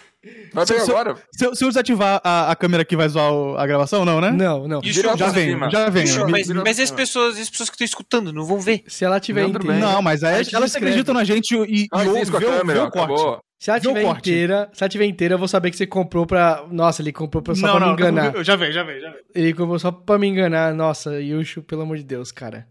[0.52, 1.14] Vai Se- pegar se- agora.
[1.32, 4.04] se, eu, se eu desativar a, a câmera aqui, vai zoar o- a gravação?
[4.04, 4.30] Não, né?
[4.32, 4.80] não, não.
[4.82, 6.04] Isso Já pra vem, já vem.
[6.04, 8.82] Isso, Me- mas, mas as pessoas, as pessoas que estão escutando não vão ver.
[8.88, 9.78] Se ela tiver Não, inteira.
[9.78, 12.36] Não, mas aí A gente elas acreditam na gente e, e Ah, ou- isso com
[12.36, 13.12] a vê, o- vê câmera, o corte.
[13.12, 13.40] acabou.
[13.60, 16.64] se ela tiver inteira, se ela tiver inteira, eu vou saber que você comprou pra.
[16.70, 18.44] Nossa, ele comprou pra, só pra me enganar.
[18.44, 19.20] já vem, já vem, já vem.
[19.34, 20.74] Ele comprou só pra me enganar.
[20.74, 22.66] Nossa, Yushu, pelo amor de Deus, cara.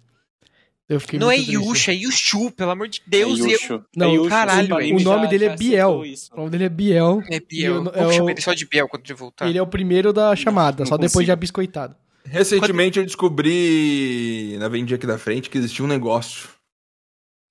[0.90, 1.36] Eu fiquei Não é.
[1.36, 3.40] Yusha, é Yushu, pelo amor de Deus.
[3.42, 3.84] É eu.
[3.96, 4.96] Não, É Yushu, caralho, o.
[4.96, 6.06] O já- nome dele já é Biel.
[6.06, 6.32] isso.
[6.34, 7.22] O nome dele é Biel.
[7.30, 7.74] é Biel.
[7.76, 9.50] Eu não- eu- chamar ele só de Biel quando ele voltar.
[9.50, 11.26] Ele é o primeiro da chamada, não só depois consigo.
[11.26, 11.96] de abiscoitado.
[12.26, 16.50] Recentemente eu descobri na vendinha aqui da frente que existia um negócio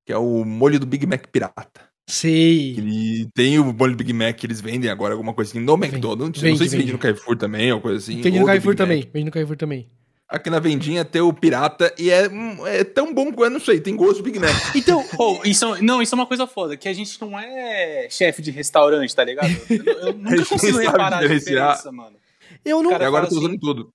[0.07, 1.81] que é o molho do Big Mac pirata.
[2.09, 2.77] Sei.
[2.77, 5.75] Ele tem o molho do Big Mac que eles vendem agora, alguma coisa assim, no
[5.75, 6.41] McDonald's.
[6.41, 6.93] Vende, não sei se vende vende.
[6.93, 8.21] no Carrefour também, ou coisa assim.
[8.21, 9.09] Vende ou no Carrefour também.
[9.13, 9.89] Vende no Carrefour também.
[10.29, 12.29] Aqui na vendinha tem o pirata e é,
[12.67, 14.51] é tão bom quanto, eu não sei, tem gosto do Big Mac.
[14.75, 18.43] Então, Pô, isso, não, isso é uma coisa foda, que a gente não é chefe
[18.43, 19.51] de restaurante, tá ligado?
[19.71, 21.77] Eu, eu nunca consigo reparar a diferenciar.
[21.77, 22.17] diferença, mano.
[22.65, 22.91] eu não.
[22.91, 23.93] Cara, e agora eu tô usando assim, tudo.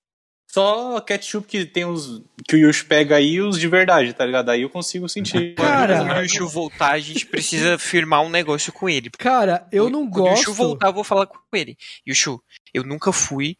[0.52, 2.22] Só ketchup que tem os.
[2.46, 4.50] que o Yush pega aí, os de verdade, tá ligado?
[4.50, 5.54] Aí eu consigo sentir.
[5.56, 5.98] Cara.
[5.98, 9.10] Quando o Yushu voltar, a gente precisa firmar um negócio com ele.
[9.18, 10.54] Cara, eu não Quando o Yushu gosto.
[10.54, 11.76] voltar, eu vou falar com ele.
[12.06, 12.38] Yushu,
[12.74, 13.56] eu nunca fui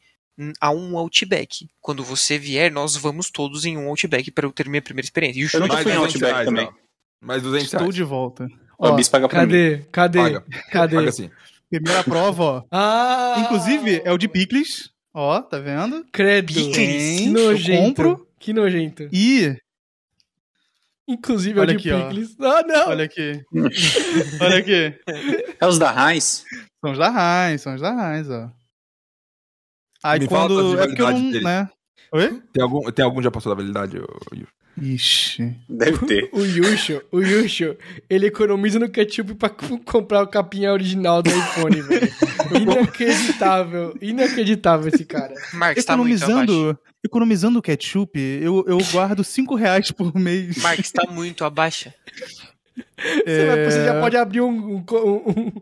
[0.60, 1.68] a um Outback.
[1.80, 5.40] Quando você vier, nós vamos todos em um Outback para eu ter minha primeira experiência.
[5.40, 6.66] Yushu, Eu nunca Mais fui em 200 Outback reais, também.
[6.66, 6.72] ó.
[7.24, 7.94] Mais 200 Estou reais.
[7.94, 8.44] de volta.
[8.78, 9.52] O Ó, Bis paga pra mim.
[9.52, 9.78] Cadê?
[9.92, 10.18] Cadê?
[10.18, 10.96] Paga, Cadê?
[10.96, 11.30] paga assim.
[11.70, 12.62] primeira prova, ó.
[12.72, 13.36] Ah!
[13.44, 14.90] Inclusive, é o de picles.
[15.14, 16.04] Ó, tá vendo?
[16.10, 16.46] Credo.
[16.52, 16.74] Picles.
[16.76, 17.82] Que Eu nojento.
[17.82, 18.28] compro.
[18.40, 19.08] Que nojento.
[19.12, 19.56] E,
[21.06, 22.08] Inclusive é o Olha de aqui, ó.
[22.08, 22.36] picles.
[22.40, 22.88] Ah, não!
[22.88, 23.42] olha aqui.
[24.40, 24.94] olha aqui.
[25.60, 26.44] É os da Heinz?
[26.80, 28.50] São os da Heinz, são os da Heinz, ó.
[30.03, 30.80] Aí Me fala quando.
[30.80, 31.30] É porque eu validade não.
[31.32, 31.44] dele.
[31.44, 31.68] Né?
[32.12, 32.42] Oi?
[32.53, 33.96] Tem algum, tem algum já passou da validade?
[33.96, 34.46] Yuri?
[34.80, 35.55] Ixi.
[35.68, 36.30] Deve ter.
[36.32, 37.76] O Yusho, o Yusho,
[38.09, 42.09] ele economiza no ketchup pra comprar o capinha original do iPhone, velho.
[42.61, 43.94] Inacreditável.
[44.00, 45.34] Inacreditável esse cara.
[45.53, 46.32] Marcos tá muito abaixo.
[46.42, 46.78] Economizando.
[47.05, 50.57] Economizando o ketchup, eu, eu guardo 5 reais por mês.
[50.59, 51.92] Marcos tá muito abaixo.
[52.96, 53.84] Você, vai- você É.
[53.86, 55.53] já pode abrir um, um, um-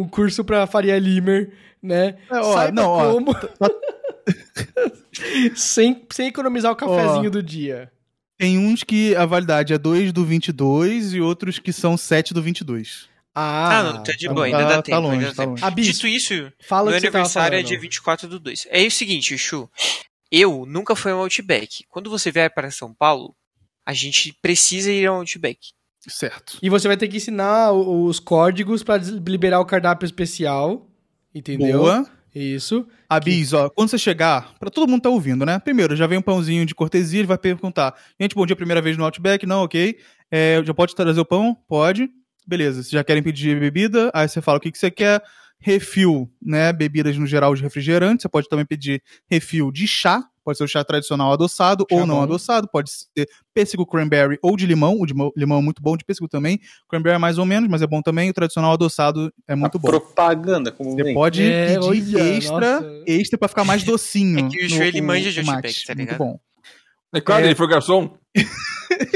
[0.00, 1.52] um curso pra Faria Limer,
[1.82, 2.16] né?
[2.30, 3.32] É, ó, Saiba não, ó, como.
[5.54, 7.90] sem, sem economizar o cafezinho do dia.
[8.38, 12.42] Tem uns que a validade é 2 do 22 e outros que são 7 do
[12.42, 13.08] 22.
[13.34, 14.96] Ah, Ah, não, tá de tá boa, ainda tá, dá tempo.
[14.96, 15.50] tá longe, ainda dá tá tempo.
[15.52, 15.64] longe.
[15.64, 18.66] Ah, Bis, Dito isso, fala meu aniversário é dia 24 do 2.
[18.70, 19.70] É o seguinte, Chu.
[20.30, 21.84] Eu nunca fui a um Outback.
[21.88, 23.34] Quando você vier para São Paulo,
[23.86, 25.58] a gente precisa ir a um Outback.
[26.08, 26.58] Certo.
[26.60, 30.88] E você vai ter que ensinar os códigos pra des- liberar o cardápio especial.
[31.34, 31.78] Entendeu?
[31.80, 32.06] Boa.
[32.34, 32.86] Isso.
[33.08, 35.58] A Bis, ó, quando você chegar, pra todo mundo tá ouvindo, né?
[35.58, 38.96] Primeiro, já vem um pãozinho de cortesia, ele vai perguntar: gente, bom dia, primeira vez
[38.96, 39.44] no Outback?
[39.44, 39.98] Não, ok.
[40.30, 41.54] É, já pode trazer o pão?
[41.68, 42.08] Pode.
[42.46, 42.82] Beleza.
[42.82, 44.10] Vocês já querem pedir bebida?
[44.14, 45.22] Aí você fala o que, que você quer.
[45.58, 46.72] Refil, né?
[46.72, 48.22] Bebidas no geral de refrigerante.
[48.22, 50.24] Você pode também pedir refil de chá.
[50.44, 52.22] Pode ser o chá tradicional adoçado Chá ou não bom.
[52.22, 52.68] adoçado.
[52.68, 55.00] Pode ser pêssego cranberry ou de limão.
[55.00, 56.58] O de limão é muito bom, de pêssego também.
[56.88, 58.30] Cranberry é mais ou menos, mas é bom também.
[58.30, 59.88] O tradicional adoçado é muito A bom.
[59.88, 61.14] Propaganda, como Você vem.
[61.14, 63.04] pode É, pedir olha, extra, nossa.
[63.06, 64.38] extra pra ficar mais docinho.
[64.46, 64.68] É que o
[65.00, 65.42] o- manja de
[65.86, 66.18] tá Muito ligado?
[66.18, 66.40] bom.
[67.14, 67.48] É claro, É.
[67.48, 68.16] ele foi garçom.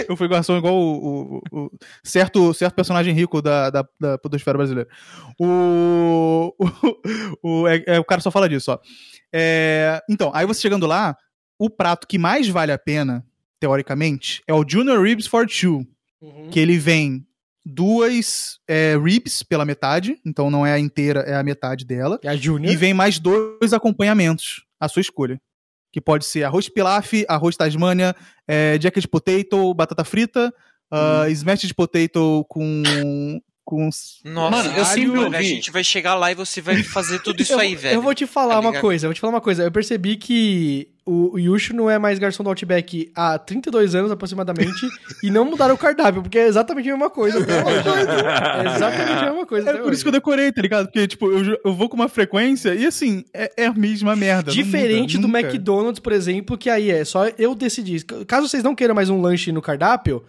[0.09, 1.71] Eu fui garçom igual o, o- o-
[2.03, 4.89] certo, certo personagem rico da, da, da podosfera brasileira.
[5.39, 6.55] O,
[7.43, 8.79] o, o- é- é, o cara só fala disso, ó.
[9.35, 11.17] É, então, aí você chegando lá,
[11.59, 13.25] o prato que mais vale a pena,
[13.61, 15.87] teoricamente, é o Junior Ribs for Two,
[16.19, 16.49] Uhum.
[16.51, 17.27] que ele vem
[17.65, 22.19] duas é, ribs pela metade, então não é a inteira, é a metade dela.
[22.23, 22.73] É a Júnior.
[22.73, 25.39] E vem mais dois acompanhamentos, à sua escolha.
[25.97, 28.15] Que pode ser arroz pilaf, arroz tasmania,
[28.47, 30.53] é, jacket potato, batata frita,
[30.93, 32.83] uh, smashed potato com...
[33.67, 33.91] com
[34.25, 35.37] Nossa, Mano, eu sempre mano, ouvi.
[35.37, 37.97] a gente vai chegar lá e você vai fazer tudo isso eu, aí, velho.
[37.97, 38.81] Eu vou te falar Tá uma ligado?
[38.81, 39.65] coisa, eu vou te falar uma coisa.
[39.65, 44.11] Eu percebi que o, o Yushu não é mais garçom do Outback há 32 anos
[44.13, 44.87] aproximadamente
[45.21, 47.51] e não mudaram o cardápio, porque é exatamente a mesma coisa hoje.
[47.51, 50.21] É exatamente a mesma coisa É por isso que eu hoje.
[50.21, 50.87] decorei, tá ligado?
[50.87, 54.53] Porque, tipo, eu, eu vou com uma frequência e, assim, é, é a mesma merda.
[54.53, 55.41] Diferente muda, do nunca.
[55.49, 58.05] McDonald's, por exemplo, que aí é só eu decidir.
[58.29, 60.25] Caso vocês não queiram mais um lanche no cardápio,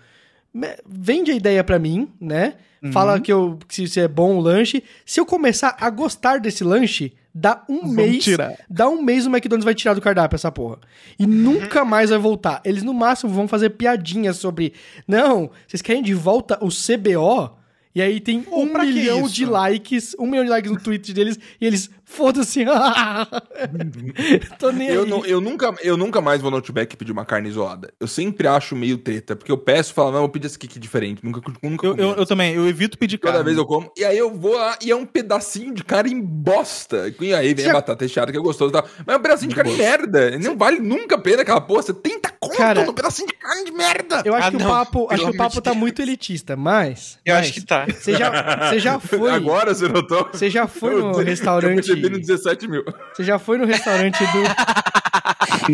[0.88, 2.56] vende a ideia pra mim, né?
[2.82, 2.92] Uhum.
[2.92, 4.84] Fala que, eu, que se é bom o lanche.
[5.06, 8.24] Se eu começar a gostar desse lanche, dá um Vamos mês.
[8.24, 8.54] tirar.
[8.70, 10.80] Dá um mês o McDonald's vai tirar do cardápio essa porra.
[11.18, 12.62] E nunca mais vai voltar.
[12.64, 14.74] Eles no máximo vão fazer piadinhas sobre.
[15.08, 17.58] Não, vocês querem de volta o CBO?
[17.98, 21.66] E aí tem um milhão de likes, um milhão de likes no tweet deles, e
[21.66, 22.64] eles, foda-se.
[24.58, 25.10] Tô nem Eu, aí.
[25.10, 27.94] não- eu, nunca, eu nunca mais vou no Outback pedir uma carne isolada.
[28.00, 30.80] Eu sempre acho meio treta, porque eu peço e falo, não, eu pedi esse aqui
[30.80, 31.24] diferente.
[31.24, 33.46] Nunca, nunca Eu, eu, eu também, eu evito pedir Toda carne.
[33.46, 33.92] vez eu como.
[33.98, 37.14] E aí eu vou lá e é um pedacinho de carne em bosta.
[37.20, 38.88] E aí vem Já- a batata recheada que é gostoso e tal.
[39.06, 40.38] Mas é um pedacinho de carne de merda.
[40.40, 41.82] Não vale nunca a pena aquela porra.
[41.84, 44.22] Você tenta conta Cara, no pedacinho de carne de merda.
[44.26, 46.56] Eu acho Ah, que o não, papo, pelo acho que o papo tá muito elitista,
[46.56, 47.18] mas.
[47.26, 47.86] Eu mas, acho que tá.
[47.86, 49.32] Você já, você já foi.
[49.32, 50.28] Agora você notou?
[50.32, 51.97] Você já foi no restaurante.
[52.02, 52.84] Percebi no 17 mil.
[53.14, 54.44] Você já foi no restaurante do.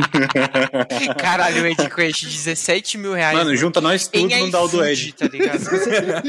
[1.19, 3.37] Caralho, o Ed Quest, 17 mil reais.
[3.37, 5.13] Mano, junta nós tudo, em não dá o do Ed.
[5.13, 5.59] tá ligado?
[5.59, 6.21] Você,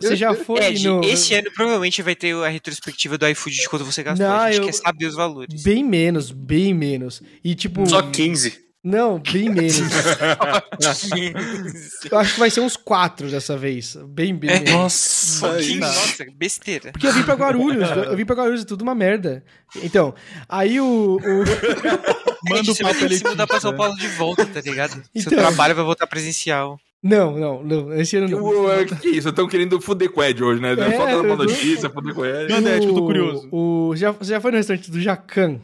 [0.00, 1.04] você já foi Ed, no.
[1.04, 4.26] esse ano provavelmente vai ter a retrospectiva do iFood de quanto você gastou.
[4.26, 5.62] Não, a gente eu- quer saber os valores.
[5.62, 7.22] Bem menos, bem menos.
[7.44, 7.86] E tipo.
[7.88, 8.69] Só 15.
[8.82, 9.78] Não, bem menos.
[12.10, 13.96] Eu acho que vai ser uns quatro dessa vez.
[14.08, 14.70] Bem, bem menos.
[14.70, 16.92] Nossa, aí- nossa, besteira.
[16.92, 19.44] Porque eu vim pra Guarulhos, eu vim pra Guarulhos, é tudo uma merda.
[19.82, 20.14] Então,
[20.48, 21.16] aí o.
[21.16, 21.20] o-
[22.48, 23.76] Manda o você vai papo que se mudar pra São.
[23.76, 24.92] Paulo de volta, tá ligado?
[24.92, 25.38] Seu Então.
[25.38, 26.80] trabalho vai voltar presencial.
[27.02, 27.92] Não, não, não.
[27.94, 28.42] Esse ano não.
[28.44, 29.28] O que, que isso?
[29.28, 30.72] Estão querendo fuder com o Ed hoje, né?
[30.72, 32.50] É, Só dando uma tô- notícia, fuder com o Ed.
[32.52, 33.48] Manda, Ed, que eu tô curioso.
[33.52, 35.60] O, já, você já foi no restaurante do Jacan?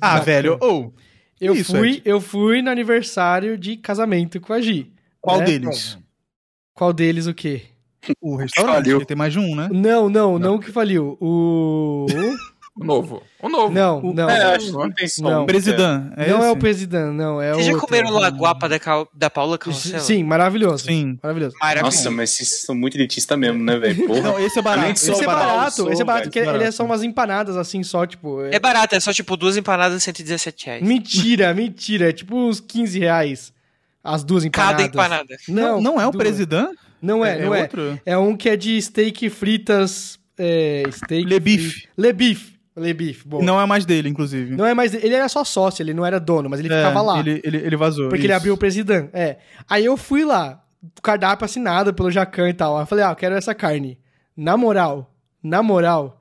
[0.00, 0.92] Ah, velho, ou.
[1.42, 2.02] Eu isso, fui, Ed?
[2.04, 4.92] eu fui no aniversário de casamento com a Gi.
[5.20, 5.44] qual né?
[5.44, 5.98] deles?
[6.72, 7.62] Qual deles o quê?
[8.20, 9.04] O restaurante, Faliu.
[9.04, 9.68] tem mais de um, né?
[9.72, 11.16] Não, não, não, que faliu.
[11.20, 12.06] O.
[12.74, 13.22] O novo.
[13.42, 13.70] O novo.
[13.74, 14.30] não, não.
[14.30, 15.22] É, acho que não tem som.
[15.22, 15.44] Não.
[15.44, 15.82] Presidente.
[16.16, 17.40] É não é o presidente, não.
[17.40, 17.86] É Vocês já outro.
[17.86, 19.98] comeram laguapa da, Cal- da Paula Carrossela?
[19.98, 20.86] Sim, maravilhoso.
[20.86, 21.18] Sim.
[21.22, 21.54] Maravilhoso.
[21.60, 21.96] Maravilhoso.
[21.96, 24.06] Nossa, mas vocês são muito elitistas mesmo, né, velho?
[24.06, 24.20] Porra.
[24.22, 24.90] Não, esse é barato.
[24.90, 27.02] Esse Esse é barato, barato, sou, esse é barato, velho, porque ele é só umas
[27.02, 28.42] empanadas assim, só, tipo.
[28.46, 30.82] é- É barato, é só tipo duas empanadas, 117 reais.
[30.82, 32.08] Mentira, mentira.
[32.08, 33.52] É tipo uns 15 reais
[34.02, 34.76] as duas empanadas.
[34.76, 35.36] Cada empanada.
[35.46, 36.24] Não, Não, não é o duas.
[36.24, 36.74] presidente?
[37.02, 37.62] Não é, não é.
[37.62, 38.00] outro?
[38.06, 40.18] É um que é de steak fritas.
[40.38, 41.24] É, steak.
[41.26, 41.84] Le Beef.
[41.98, 42.51] Le Beef.
[42.76, 43.38] Le Beef, bom.
[43.38, 44.60] Não, Não é mais dele, inclusive.
[44.62, 44.94] é mais.
[44.94, 47.18] Ele era só sócio, ele não era dono, mas ele É, ficava lá.
[47.20, 48.08] Ele, ele, ele vazou.
[48.08, 48.36] Porque ele isso.
[48.36, 49.10] abriu o presidente.
[49.12, 49.36] É.
[49.68, 50.62] Aí eu fui lá,
[51.02, 52.76] cardápio assinado pelo Jacan e tal.
[52.76, 53.98] Aí eu falei, ah, eu quero essa carne.
[54.34, 56.20] Na moral, na moral,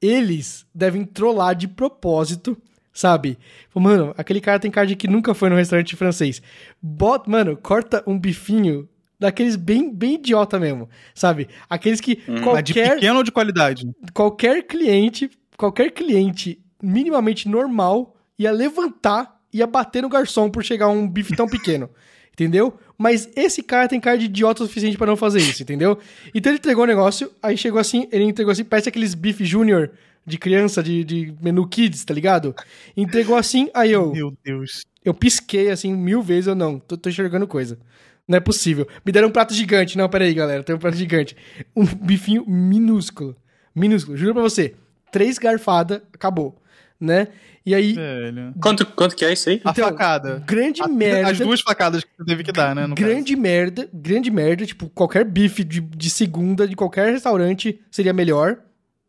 [0.00, 2.56] eles devem trollar de propósito,
[2.92, 3.38] sabe?
[3.70, 6.42] Falei, Mano, aquele cara tem cara de que nunca foi no restaurante francês.
[6.82, 8.88] Bota, mano, corta um bifinho
[9.20, 11.48] daqueles bem, bem idiota mesmo, sabe?
[11.70, 13.88] Aqueles que de qualquer pequeno ou de qualidade?
[14.12, 15.30] qualquer cliente,
[15.62, 21.46] qualquer cliente minimamente normal ia levantar, ia bater no garçom por chegar um bife tão
[21.46, 21.88] pequeno.
[22.32, 22.76] Entendeu?
[22.98, 25.98] Mas esse cara tem cara de idiota o suficiente pra não fazer isso, entendeu?
[26.34, 29.90] Então ele entregou o negócio, aí chegou assim, ele entregou assim, parece aqueles bife júnior
[30.26, 32.54] de criança, de, de menu kids, tá ligado?
[32.96, 34.80] Entregou assim, aí eu, Meu Deus.
[35.04, 37.78] eu pisquei assim mil vezes, eu não, tô, tô enxergando coisa.
[38.26, 38.88] Não é possível.
[39.04, 39.98] Me deram um prato gigante.
[39.98, 41.36] Não, peraí, galera, tem um prato gigante.
[41.76, 43.36] Um bifinho minúsculo.
[43.74, 44.74] Minúsculo, juro pra você.
[45.12, 46.58] Três garfadas, acabou.
[47.00, 47.28] Né?
[47.66, 48.54] E aí, Velho.
[48.60, 49.60] Quanto, quanto que é isso aí?
[49.64, 50.42] A Então, facada.
[50.46, 51.30] grande A- merda.
[51.30, 52.86] As duas facadas que você teve que dar, né?
[52.86, 54.64] no grande merda, grande merda.
[54.66, 58.58] Tipo, qualquer bife de, de segunda de qualquer restaurante seria melhor.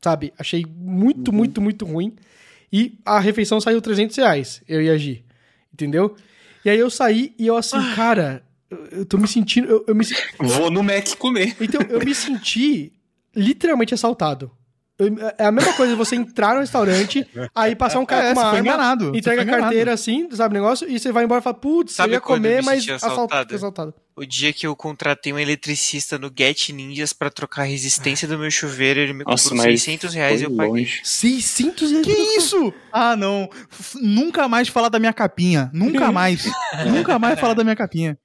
[0.04, 0.34] Sabe?
[0.38, 1.38] Achei muito, Uhum.
[1.38, 2.14] muito, muito ruim.
[2.72, 5.24] E a refeição saiu 300 reais, eu e a Gi.
[5.72, 6.16] Entendeu?
[6.66, 7.94] E aí eu saí e eu assim, Ah.
[7.96, 8.44] cara,
[8.92, 9.68] eu, tô me sentindo.
[9.70, 10.04] Eu, eu me,
[10.40, 11.56] Vou no Mac comer.
[11.62, 12.92] então, eu me senti
[13.36, 14.52] literalmente assaltado.
[15.38, 18.48] É a mesma coisa você entrar no restaurante, aí passar um cara É, com uma
[18.50, 21.56] arma, enganado, entrega a carteira assim, sabe o negócio, e você vai embora e fala,
[21.56, 23.56] putz, eu Sabe ia comer, me mas assaltado.
[23.56, 23.94] assaltado?
[24.16, 28.38] O dia que eu contratei um eletricista no Get Ninjas pra trocar a resistência do
[28.38, 30.70] meu chuveiro, ele me Nossa, mas 600 reais e eu paguei.
[30.84, 31.02] longe.
[31.04, 32.06] 600 reais.
[32.06, 32.72] Que isso?
[32.92, 33.50] Ah, não.
[33.72, 35.72] F- Nunca mais falar da minha capinha.
[35.74, 36.46] Nunca mais.
[36.86, 38.16] Nunca mais falar da minha capinha.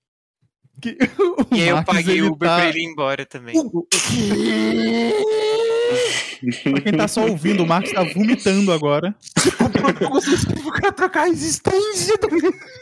[0.83, 3.55] Que- o E aí eu paguei o Uber tá- pra ele ir embora também.
[6.63, 9.15] Pra quem tá só ouvindo, o Marcos tá vomitando agora.
[10.97, 12.15] Trocar a existência.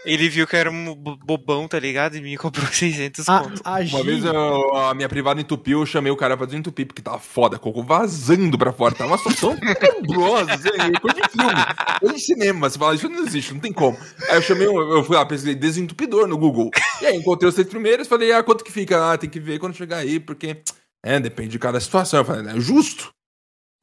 [0.04, 2.16] Ele viu que eu era um bo- bobão, tá ligado?
[2.16, 3.61] E me cobrou 600 A, conto.
[3.64, 7.02] a Uma vez eu- a minha privada entupiu, eu chamei o cara pra desentupir, porque
[7.02, 8.94] tava foda, cocô vazando pra fora.
[8.94, 10.68] Tava uma situação tenebrosa, assim,
[11.00, 11.64] coisa de filme,
[12.00, 12.70] coisa de cinema.
[12.70, 13.96] Você fala, isso não existe, não tem como.
[14.30, 16.70] Aí eu chamei, um- eu fui lá, pesquisei desentupidor no Google.
[17.02, 19.12] E aí encontrei os três primeiros, falei, ah, quanto que fica?
[19.12, 20.59] Ah, tem que ver quando chegar aí, porque,
[21.05, 22.20] é, depende de cada situação.
[22.20, 23.11] Eu falei, é justo.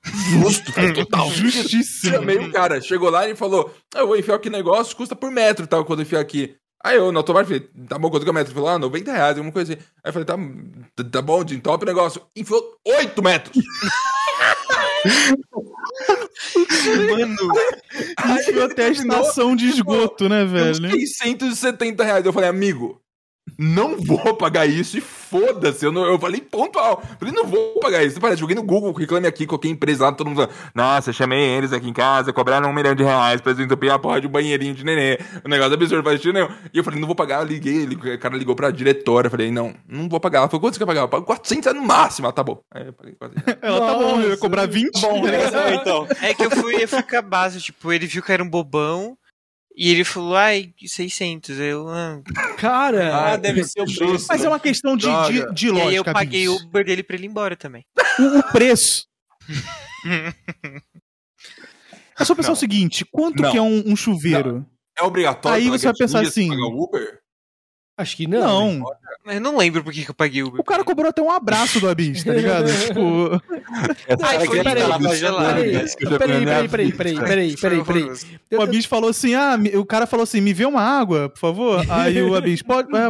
[0.06, 1.30] Justo, faz total.
[1.32, 2.14] Justíssimo.
[2.14, 5.32] Chamei o cara, chegou lá e falou: "Ah, Eu vou enfiar aqui negócio, custa por
[5.32, 6.56] metro tal, quando eu enfiar aqui.
[6.84, 8.52] Aí eu, no automático, falei: Tá bom, quanto que é o metro?
[8.52, 9.82] Ele falou: Ah, 90 reais, alguma coisa assim.
[10.04, 10.38] Aí eu falei: Tá,
[11.10, 12.22] tá bom, top o negócio.
[12.36, 13.64] Enfiou 8 metros.
[17.10, 17.36] Mano,
[18.40, 20.76] Enfiou até a estação de esgoto, né, velho?
[20.76, 22.26] 670 reais.
[22.26, 23.02] Eu falei: Amigo,
[23.58, 25.86] não vou pagar isso e foda-se.
[25.86, 27.02] Eu, não- eu falei pontual.
[27.20, 28.20] Falei: Não vou pagar isso.
[28.20, 31.40] Parece, joguei no Google, reclame aqui, coloquei empresa lá, todo mundo falando: Nossa, eu chamei
[31.40, 34.30] eles aqui em casa, cobraram um milhão de reais pra desentupir a porra de um
[34.30, 35.20] banheirinho de nenê.
[35.46, 36.48] Um negócio absurdo, faz nenhum.
[36.74, 37.42] E eu falei: Não vou pagar.
[37.42, 39.30] Eu liguei, ele- o cara ligou pra diretora.
[39.30, 40.40] Falei: Não, não vou pagar.
[40.40, 41.02] Ela falou: Quanto você quer pagar?
[41.02, 42.26] Eu pago 400 reais no máximo.
[42.28, 42.60] Ela tá bom.
[42.74, 43.60] Aí eu paguei 400 reais.
[43.64, 45.02] Ela tá bom, eu ia cobrar 20.
[45.02, 45.22] Bom,
[45.82, 46.08] então.
[46.22, 48.50] é que eu fui, eu fui com a base, tipo, ele viu que era um
[48.50, 49.18] bobão
[49.76, 51.60] e ele falou, ai, 600.
[51.60, 52.22] Aí Eu, ah.
[52.58, 54.28] cara, Ah, deve ser o preço.
[54.30, 55.90] Mas é uma questão de, de, de E lógica.
[55.90, 56.56] aí eu paguei o.
[56.56, 57.86] Uber dele pra ele ir embora também.
[58.20, 59.08] o, o preço.
[62.20, 62.54] É só pensar Não.
[62.54, 63.52] o seguinte: quanto Não.
[63.52, 64.66] que é um, um chuveiro?
[64.98, 65.58] É obrigatório.
[65.58, 67.20] Aí você vai pensar assim, pagar o Uber?
[67.98, 68.78] acho que não.
[68.80, 68.86] Não.
[69.26, 70.60] Eu não lembro por que que eu paguei Uber.
[70.60, 72.66] O cara cobrou até um abraço do Abis, tá ligado?
[72.86, 73.42] tipo,
[74.22, 74.84] Ai, foi queria peraí.
[74.84, 77.58] Peraí, peraí, peraí, a peraí, vida.
[77.58, 78.10] peraí, peraí, peraí, peraí.
[78.52, 81.40] o Abis falou assim: ah, me- o cara falou assim: me vê uma água, por
[81.40, 81.86] favor.
[81.90, 83.10] Aí o Abis, pode, é,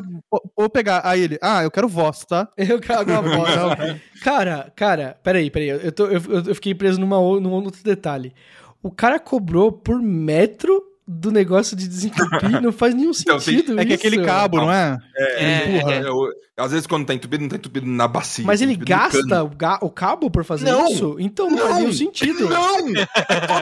[0.55, 1.01] vou pegar.
[1.03, 2.47] Aí ele, ah, eu quero voz, tá?
[2.57, 3.99] Eu cago a bola.
[4.24, 5.70] Cara, cara, peraí, peraí.
[5.70, 8.34] Eu, tô, eu, eu- fiquei preso numa, num outro detalhe.
[8.82, 12.62] O cara cobrou por metro do negócio de desentupir.
[12.62, 14.08] não faz nenhum Então, tem- sentido É que isso.
[14.08, 14.97] aquele cabo, não é?
[15.18, 15.93] É, Empurra.
[15.93, 15.97] é.
[15.99, 18.45] É, o- às vezes quando tá entupido, não tá entupido na bacia.
[18.45, 20.88] Mas tá ele gasta o, ga- o cabo por fazer Não.
[20.88, 21.16] isso?
[21.20, 22.47] Então não, faz nenhum sentido.
[22.47, 22.78] Não!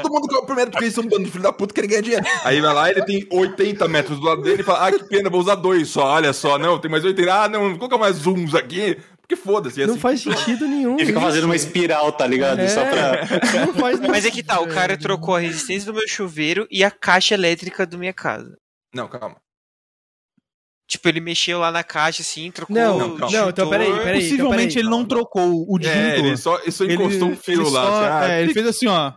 [0.02, 2.26] Todo mundo cobra primeiro porque eles são bando de filho da puta querem ganhar dinheiro.
[2.44, 5.30] Aí vai lá, ele tem 80 metros do lado dele e fala: Ah, que pena,
[5.30, 6.04] vou usar dois só.
[6.06, 7.34] Olha só, não, tem mais 80.
[7.34, 8.98] Ah, não, vou colocar mais zooms aqui.
[9.32, 9.82] Porque foda-se.
[9.82, 10.96] é Não assim faz que sentido nenhum.
[10.96, 11.22] E fica isso.
[11.22, 12.60] fazendo uma espiral, tá ligado?
[12.60, 12.68] É.
[12.68, 13.66] Só pra.
[13.66, 16.84] Não faz Mas é que tá, o cara trocou a resistência do meu chuveiro e
[16.84, 18.58] a caixa elétrica da minha casa.
[18.94, 19.38] Não, calma.
[20.90, 23.38] Tipo, ele mexeu lá na caixa, assim, trocou Não, o não, calma.
[23.38, 24.22] não, então peraí, peraí.
[24.22, 26.02] Possivelmente então, ele não trocou o disjuntor.
[26.02, 27.86] É, ele só, ele só encostou um fio ele lá.
[27.86, 29.14] só- assim, ah, é, ele fez assim, ó.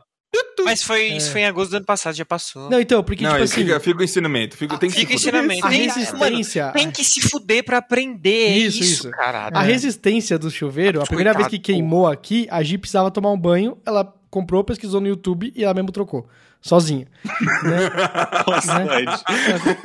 [0.64, 2.70] Mas foi, isso foi em agosto do ano passado, já passou.
[2.70, 4.57] Não, então, porque, Não, tipo assim, fica, fica o ensinamento.
[4.57, 5.66] Fica, tem que Fica o ensinamento.
[5.66, 6.70] a Tem- resistência...
[6.72, 9.11] Tem que se fuder pra aprender, é Isso, isso, isso.
[9.11, 9.57] caralho.
[9.57, 13.39] A resistência do chuveiro, a primeira vez que queimou aqui, a Gi precisava tomar um
[13.39, 16.26] banho, ela comprou, pesquisou no YouTube e ela mesmo trocou.
[16.65, 17.07] Sozinha.
[17.62, 17.91] né?
[18.49, 19.05] Nossa, Né?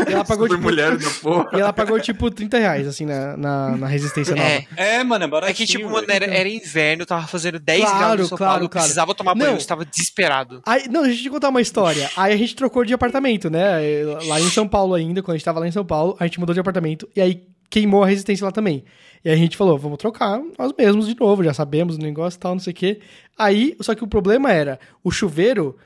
[0.08, 1.50] E ela pagou, Super tipo, mulher da porra.
[1.54, 4.48] e ela pagou, tipo, 30 reais, assim, na, na, na resistência nova.
[4.48, 7.98] É, É, mano, é é que, tipo, mano, era, era inverno, tava fazendo 10 Claro,
[8.00, 8.84] graus em São claro, Paulo, eu claro.
[8.86, 9.54] precisava tomar banho, Não.
[9.56, 10.62] eu estava desesperado.
[10.66, 12.10] Aí, não, deixa eu te contar uma história.
[12.16, 13.80] Aí a gente trocou de apartamento, né?
[14.28, 16.40] Lá em São Paulo ainda, quando a gente tava lá em São Paulo, a gente
[16.40, 18.86] mudou de apartamento e aí queimou a resistência lá também.
[19.24, 22.38] E aí a gente falou, vamos trocar nós mesmos de novo, já sabemos o negócio
[22.38, 23.00] e tal, não sei o quê.
[23.38, 25.78] Aí, só que o problema era, o chuveiro,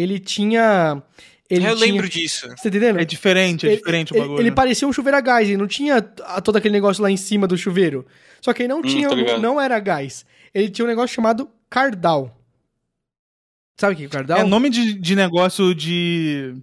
[0.00, 1.02] ele tinha...
[1.48, 2.46] Ele eu tinha- lembro disso.
[2.48, 3.00] Você tá entendendo?
[3.00, 4.40] É diferente, é Ele- diferente o ele, bagulho.
[4.40, 7.46] ele parecia um chuveiro a gás, ele não tinha todo aquele negócio lá em cima
[7.48, 8.06] do chuveiro.
[8.40, 9.40] Só que ele não tinha, tô ligado.
[9.40, 10.24] não era gás.
[10.54, 12.36] Ele tinha um negócio chamado cardal.
[13.80, 14.38] Sabe o que é cardal?
[14.38, 16.54] É nome de, de negócio de.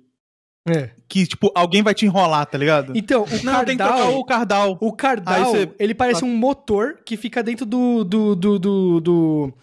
[0.70, 0.92] É.
[1.08, 2.94] Que, tipo, alguém vai te enrolar, tá ligado?
[2.96, 4.78] Então, o Não, tem que trocar cardal, o cardal.
[4.82, 9.54] o cardal, você- ele parece um motor que fica dentro do do do do, do,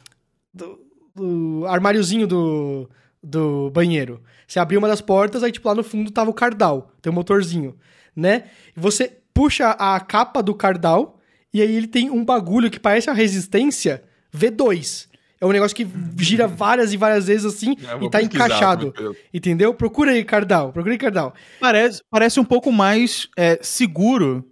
[0.53, 0.81] do-
[1.14, 2.89] do armáriozinho do
[3.25, 4.22] do banheiro.
[4.47, 7.14] Você abriu uma das portas, aí tipo lá no fundo tava o cardal, tem um
[7.14, 7.75] motorzinho,
[8.14, 8.45] né?
[8.77, 11.18] E você puxa a capa do cardal
[11.53, 14.03] e aí ele tem um bagulho que parece a resistência
[14.37, 15.09] V2.
[15.41, 15.87] É um negócio que
[16.18, 18.95] gira várias e várias vezes assim Eu e tá encaixado.
[19.33, 19.75] Entendeu?
[19.75, 20.72] Procura aí, Cardal.
[20.72, 21.35] Procura aí, Cardal.
[21.61, 24.45] Parece, parece um pouco mais é, seguro.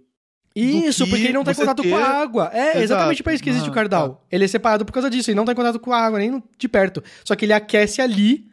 [0.55, 2.51] Isso, que porque ele não tá em contato com a ter- água.
[2.53, 2.79] É, Exato.
[2.83, 4.23] exatamente pra isso que existe Ah, o Cardal.
[4.31, 6.43] Ele é separado por causa disso, ele não tá em contato com a água, nem
[6.59, 7.03] de perto.
[7.25, 8.45] Só que ele aquece ali,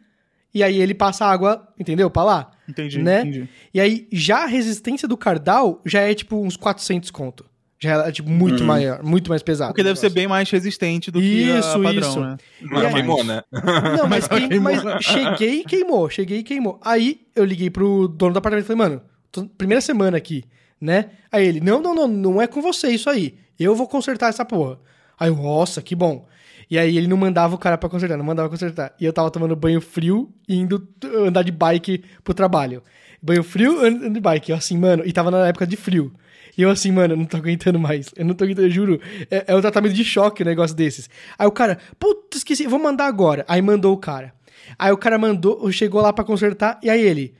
[0.53, 2.09] e aí ele passa água, entendeu?
[2.09, 2.51] Pra lá.
[2.67, 3.21] Entendi, Né?
[3.21, 3.49] entendi.
[3.73, 7.45] E aí, já a resistência do Cardal já é tipo uns 400 conto.
[7.79, 9.71] Já é tipo muito maior, muito mais pesado.
[9.71, 12.19] Porque deve ser bem mais resistente do que a Isso, padrão, isso.
[12.21, 12.37] né?
[12.61, 13.41] Mas aí- queimou, né?
[13.51, 16.79] Não, mas, Mas queim- mas cheguei e queimou, cheguei e queimou.
[16.85, 20.43] Aí eu liguei pro dono do apartamento e falei, mano, tô- primeira semana aqui,
[20.79, 21.09] né?
[21.31, 23.33] Aí ele, não, não, não, não é com você isso aí.
[23.59, 24.77] Eu vou consertar essa porra.
[25.19, 26.27] Aí eu, nossa, que bom.
[26.71, 28.95] E aí ele não mandava o cara pra consertar, não mandava consertar.
[28.97, 32.81] E eu tava tomando banho frio e indo andar de bike pro trabalho.
[33.21, 34.51] Banho frio, andando de bike.
[34.51, 36.13] Eu assim, mano, e tava na época de frio.
[36.57, 38.09] E eu assim, mano, eu não tô aguentando mais.
[38.15, 39.01] Eu não tô aguentando, eu juro.
[39.29, 41.09] É, é um tratamento de choque um negócio desses.
[41.37, 43.43] Aí o cara, puta, esqueci, vou mandar agora.
[43.49, 44.33] Aí mandou o cara.
[44.79, 47.35] Aí o cara mandou, chegou lá pra consertar, e aí ele,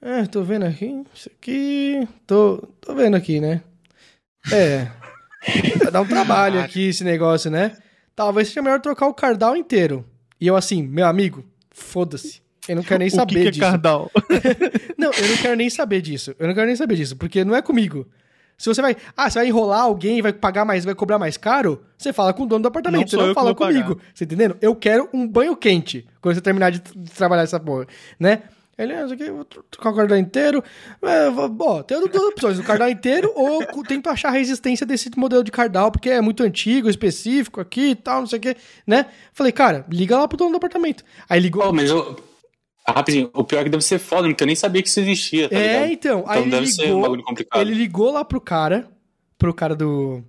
[0.00, 3.62] ah, tô vendo aqui, isso aqui, tô, tô vendo aqui, né?
[4.52, 4.86] É,
[5.82, 7.76] vai dar um trabalho aqui esse negócio, né?
[8.18, 10.04] Talvez seja melhor trocar o cardal inteiro.
[10.40, 12.42] E eu assim, meu amigo, foda-se.
[12.68, 13.60] Eu não quero nem o saber que, que é disso.
[13.62, 14.10] cardal?
[14.98, 16.34] Não, eu não quero nem saber disso.
[16.36, 18.04] Eu não quero nem saber disso, porque não é comigo.
[18.58, 18.96] Se você vai.
[19.16, 22.42] Ah, você vai enrolar alguém, vai pagar mais, vai cobrar mais caro, você fala com
[22.42, 23.94] o dono do apartamento, Não você não fala comigo.
[23.94, 24.10] pagar.
[24.12, 24.56] Você entendendo?
[24.60, 27.86] Eu quero um banho quente quando você terminar de, de trabalhar essa porra,
[28.18, 28.42] né?
[28.78, 30.62] Ele, ah, aqui, vou tro- trocar o cardal inteiro.
[31.02, 34.86] É, vou- Bom, tem duas opções: o cardal inteiro ou eu tento achar a resistência
[34.86, 38.42] desse modelo de cardal, porque é muito antigo, específico aqui e tal, não sei o
[38.42, 38.56] quê,
[38.86, 39.06] né?
[39.34, 41.04] Falei, cara, liga lá pro dono do apartamento.
[41.28, 41.62] Aí ligou.
[41.64, 42.16] Pô, mas eu.
[42.86, 45.00] Ah, Rapidinho, o pior é que deve ser foda, porque eu nem sabia que isso
[45.00, 45.92] existia, tá é, ligado?
[45.92, 46.18] então.
[46.26, 47.02] Aí Então ele deve ser um ligou.
[47.02, 47.60] bagulho complicado.
[47.60, 48.88] Ele ligou lá pro cara,
[49.36, 50.22] pro cara do.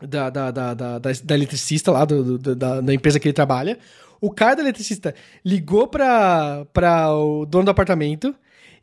[0.00, 3.78] Da, da, da, da, da, eletricista lá, do- da, da empresa que ele trabalha.
[4.20, 5.14] O cara da eletricista
[5.44, 8.34] ligou pra, pra o dono do apartamento.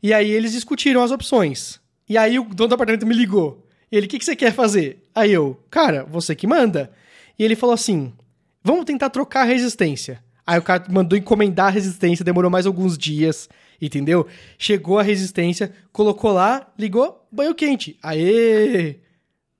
[0.02, 1.80] E aí eles discutiram as opções.
[2.08, 3.66] E aí o dono do apartamento me ligou.
[3.90, 5.02] Ele, o que, que você quer fazer?
[5.14, 6.90] Aí eu, cara, você que manda.
[7.38, 8.12] E ele falou assim:
[8.62, 10.22] vamos tentar trocar a resistência.
[10.46, 13.48] Aí o cara mandou encomendar a resistência, demorou mais alguns dias,
[13.82, 14.26] entendeu?
[14.56, 17.98] Chegou a resistência, colocou lá, ligou, banho quente.
[18.00, 19.00] Aê!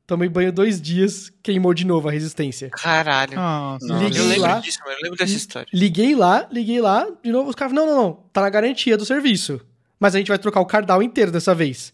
[0.07, 2.71] Tomei banho dois dias, queimou de novo a resistência.
[2.71, 3.35] Caralho.
[3.35, 3.87] Nossa.
[3.87, 4.05] Nossa.
[4.05, 4.97] Liguei eu lembro lá, disso, mano.
[4.99, 5.69] Eu lembro dessa história.
[5.73, 9.05] liguei lá, liguei lá, de novo os caras, não, não, não, tá na garantia do
[9.05, 9.61] serviço.
[9.99, 11.93] Mas a gente vai trocar o cardal inteiro dessa vez.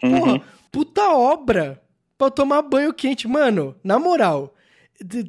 [0.00, 0.40] Porra, Uhum.
[0.72, 1.80] puta obra
[2.18, 3.28] pra eu tomar banho quente.
[3.28, 4.54] Mano, na moral,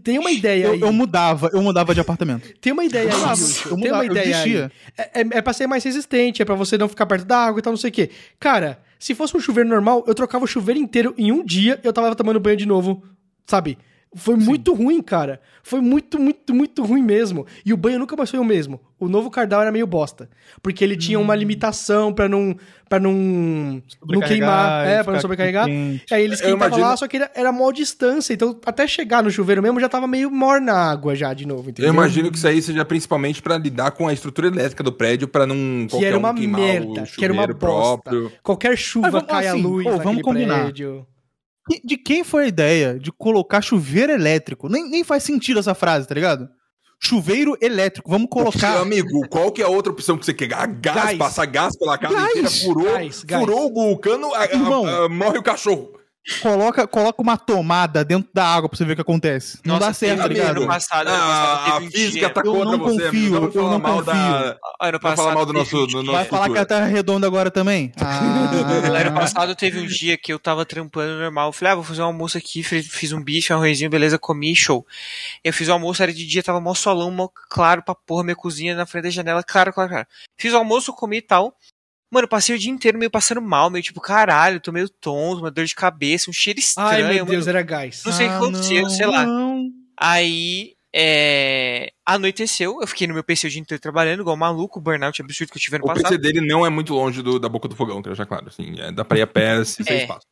[0.03, 0.81] tem uma ideia Eu, aí.
[0.81, 2.53] eu mudava, eu mudava de apartamento.
[2.59, 4.55] Tem uma ideia aí, mudava, Wilson, eu Tem uma mudava, eu ideia aí.
[4.97, 7.59] É, é, é pra ser mais resistente, é pra você não ficar perto da água
[7.59, 8.09] e tal, não sei o quê.
[8.39, 11.93] Cara, se fosse um chuveiro normal, eu trocava o chuveiro inteiro em um dia eu
[11.93, 13.03] tava tomando banho de novo,
[13.45, 13.77] sabe?
[14.15, 15.41] Foi muito ruim, cara.
[15.61, 17.45] Foi muito, muito, muito ruim mesmo.
[17.65, 18.79] E o banho nunca mais foi o mesmo.
[18.99, 20.29] O novo Cardal era meio bosta.
[20.61, 21.23] Porque ele tinha Hum.
[21.23, 22.55] uma limitação pra não,
[22.87, 23.11] pra não,
[24.07, 24.87] não queimar.
[24.87, 25.65] É, pra não sobrecarregar.
[25.65, 26.13] quente.
[26.13, 28.33] Aí ele esquentava imagino- lá, só que era, era maior distância.
[28.33, 31.69] Então, até chegar no chuveiro mesmo, já tava meio morna a água já de novo,
[31.69, 31.89] entendeu?
[31.89, 35.27] Eu imagino que isso aí seja principalmente pra lidar com a estrutura elétrica do prédio,
[35.27, 37.59] pra não Que era um uma queimar merda, o que era uma bosta.
[37.59, 38.31] próprio.
[38.41, 40.63] Qualquer chuva cai assim, a luz ô, naquele vamos combinar.
[40.63, 41.05] prédio.
[41.83, 44.69] De quem foi a ideia de colocar chuveiro elétrico?
[44.69, 46.47] Nem, nem faz sentido essa frase, tá ligado?
[46.99, 48.77] Chuveiro elétrico, vamos Meu colocar.
[48.77, 50.53] amigo, qual que é a outra opção que você quer?
[50.53, 51.17] A gás, Gás.
[51.17, 52.29] passar gás pela casa Gás.
[52.29, 54.87] inteira, furou, Gás, furou o cano, a- a- Irmão.
[54.87, 55.91] a- morre o cachorro.
[56.41, 59.59] Coloca, coloca uma tomada dentro da água pra você ver o que acontece.
[59.63, 60.57] Não Nossa, dá certo, tá ligado?
[60.57, 63.03] Ano passado, ano Ah, passado a teve um física dia- tá Eu contra não você,
[63.05, 63.51] confio, amigo.
[63.59, 64.05] Eu não mal confio.
[64.05, 64.39] da...
[64.49, 66.87] Ano Vai passado falar mal do nosso- um do nosso- Vai falar que a Terra
[66.87, 67.91] é redonda agora também?
[68.01, 68.19] Ah,
[69.05, 71.49] Ano passado teve um dia que eu tava trampando normal.
[71.49, 72.63] Eu falei, ah, vou fazer um almoço aqui.
[72.63, 74.85] Fiz um bife, um arrozinho, beleza, comi, show.
[75.43, 78.35] Eu fiz o almoço, era de dia, tava mó solão, mó claro pra porra, minha
[78.35, 80.07] cozinha na frente da janela, claro, claro, claro.
[80.35, 81.55] Fiz o almoço, comi e tal.
[82.11, 85.51] Mano, passei o dia inteiro meio passando mal, meio tipo, caralho, tô meio tonto, uma
[85.51, 87.05] dor de cabeça, um cheiro estranho.
[87.07, 87.31] Ai, meu mano.
[87.31, 88.03] Deus, era gás.
[88.05, 89.25] Não sei o que Ah, aconteceu, não, sei lá.
[89.25, 89.69] não.
[89.97, 91.91] Aí, é...
[92.05, 95.51] anoiteceu, eu fiquei no meu PC o dia inteiro trabalhando, igual maluco, o burnout absurdo
[95.51, 96.03] que eu tive ano O passado.
[96.03, 98.47] PC dele não é muito longe do- da boca do fogão, que já claro.
[98.47, 100.01] Assim, é, dá pra ir a pé se sem É.
[100.01, 100.25] espaço.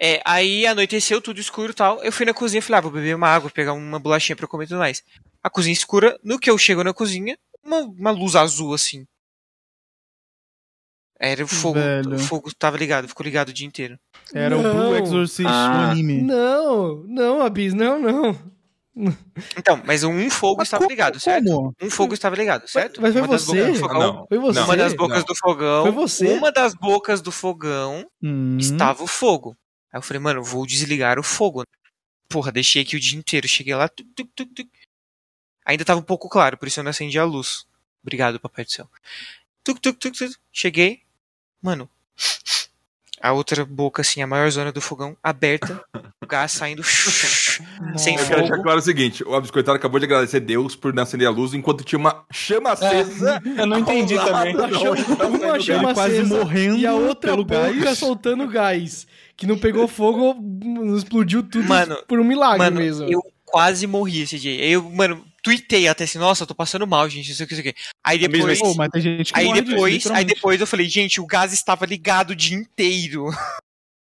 [0.00, 2.02] É, aí anoiteceu, tudo escuro e tal.
[2.04, 4.44] Eu fui na cozinha e falei, ah, vou beber uma água, pegar uma bolachinha pra
[4.44, 5.02] eu comer e tudo mais.
[5.42, 9.04] A cozinha escura, no que eu chego na cozinha, uma, uma luz azul assim.
[11.20, 12.14] Era o fogo, Velho.
[12.14, 13.98] o fogo tava ligado, ficou ligado o dia inteiro.
[14.32, 14.72] Era o Não.
[14.72, 15.88] Blue Exorcist Ah.
[15.88, 16.22] o anime.
[16.22, 18.38] Não, não, Abis, não, não.
[19.56, 21.44] Então, mas um fogo Mas estava como- ligado, certo?
[21.44, 21.74] como?
[21.80, 23.00] Um fogo estava ligado, certo?
[23.00, 23.56] mas foi Uma das você?
[23.62, 24.26] bocas do fogão, não.
[24.26, 24.60] Foi você?
[24.60, 24.96] Uma das Não.
[24.98, 25.82] bocas do fogão.
[25.82, 26.26] Foi você?
[26.32, 28.56] Uma das bocas do fogão Hum.
[28.58, 29.56] estava o fogo.
[29.92, 31.62] Aí eu falei, mano, vou desligar o fogo.
[32.28, 33.46] Porra, deixei aqui o dia inteiro.
[33.48, 33.88] Cheguei lá.
[33.88, 34.68] tuc, tuc, tuc, tuc.
[35.64, 37.66] Ainda tava um pouco claro, por isso eu não acendi a luz.
[38.02, 38.88] Obrigado, Papai do Céu.
[39.62, 40.32] Tuc, tuc, tuc, tuc.
[40.52, 41.02] Cheguei.
[41.62, 41.88] Mano.
[43.20, 45.80] A outra boca, assim, a maior zona do fogão, aberta.
[46.20, 46.82] O gás saindo.
[47.96, 48.62] sem Eu quero deixar fogo.
[48.64, 51.82] claro o seguinte: o Abiscoitado acabou de agradecer Deus por não acender a luz enquanto
[51.84, 53.40] tinha uma chama acesa.
[53.56, 54.54] Eu não entendi também.
[54.54, 57.98] Uma chama, uma saindo chama Ele quase acesa morrendo e a outra pelo boca gás.
[57.98, 59.06] soltando gás.
[59.36, 60.36] Que não pegou fogo,
[60.96, 63.08] explodiu tudo Mano, por um milagre Mano, mesmo.
[63.08, 64.62] eu quase morri esse dia.
[64.62, 67.74] Eu, mano, tuitei até assim, nossa, eu tô passando mal, gente, isso aqui, isso aqui.
[68.04, 68.58] Aí mesma depois.
[68.60, 71.26] Pô, mas tem gente que Aí morre disso, depois, aí depois eu falei, gente, o
[71.26, 73.30] gás estava ligado o dia inteiro.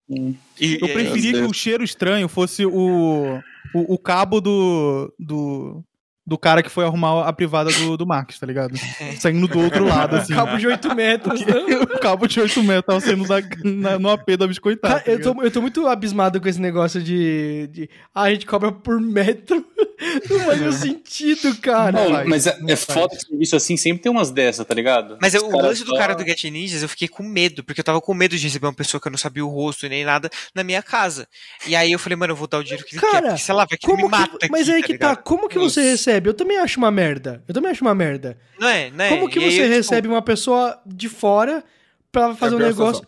[0.09, 0.35] Hum.
[0.59, 3.41] E- Eu e- preferia que o cheiro estranho fosse o,
[3.75, 5.85] o, o cabo do, do,
[6.27, 8.75] do cara que foi arrumar a privada do, do Marcos, tá ligado?
[9.21, 10.35] Saindo do outro lado, assim.
[10.35, 11.41] Cabo de 8 metros.
[11.47, 11.53] né?
[11.83, 15.01] o cabo de 8 metros tava saindo da, na- no AP da biscoitada.
[15.01, 17.91] Tá eu, tô, eu tô muito abismado com esse negócio de, de.
[18.15, 19.65] Ah, a gente cobra por metro.
[20.29, 21.93] Não faz nenhum sentido, cara.
[21.93, 22.99] Não, mas é, não é faz.
[22.99, 25.17] foda que serviço assim, sempre tem umas dessas, tá ligado?
[25.23, 27.81] Mas eu- o caras lance do cara do Get Ninjas, eu fiquei com medo, porque
[27.81, 29.89] eu tava com medo de receber uma pessoa que eu não sabia o rosto e
[29.89, 31.27] nem nada na minha casa.
[31.67, 33.43] E aí eu falei, mano, eu vou dar o dinheiro que ele Cara, quer, porque
[33.43, 35.93] sei lá, vai que me mata que, mas aí que tá, como que você Nossa.
[36.17, 36.29] Recebe?
[36.29, 37.43] Eu também acho uma merda.
[37.47, 38.39] Eu também acho uma merda.
[38.59, 39.09] Não é, não é?
[39.11, 41.63] Como que E aí você eu, tipo, recebe uma pessoa de fora
[42.11, 43.07] pra fazer É um negócio?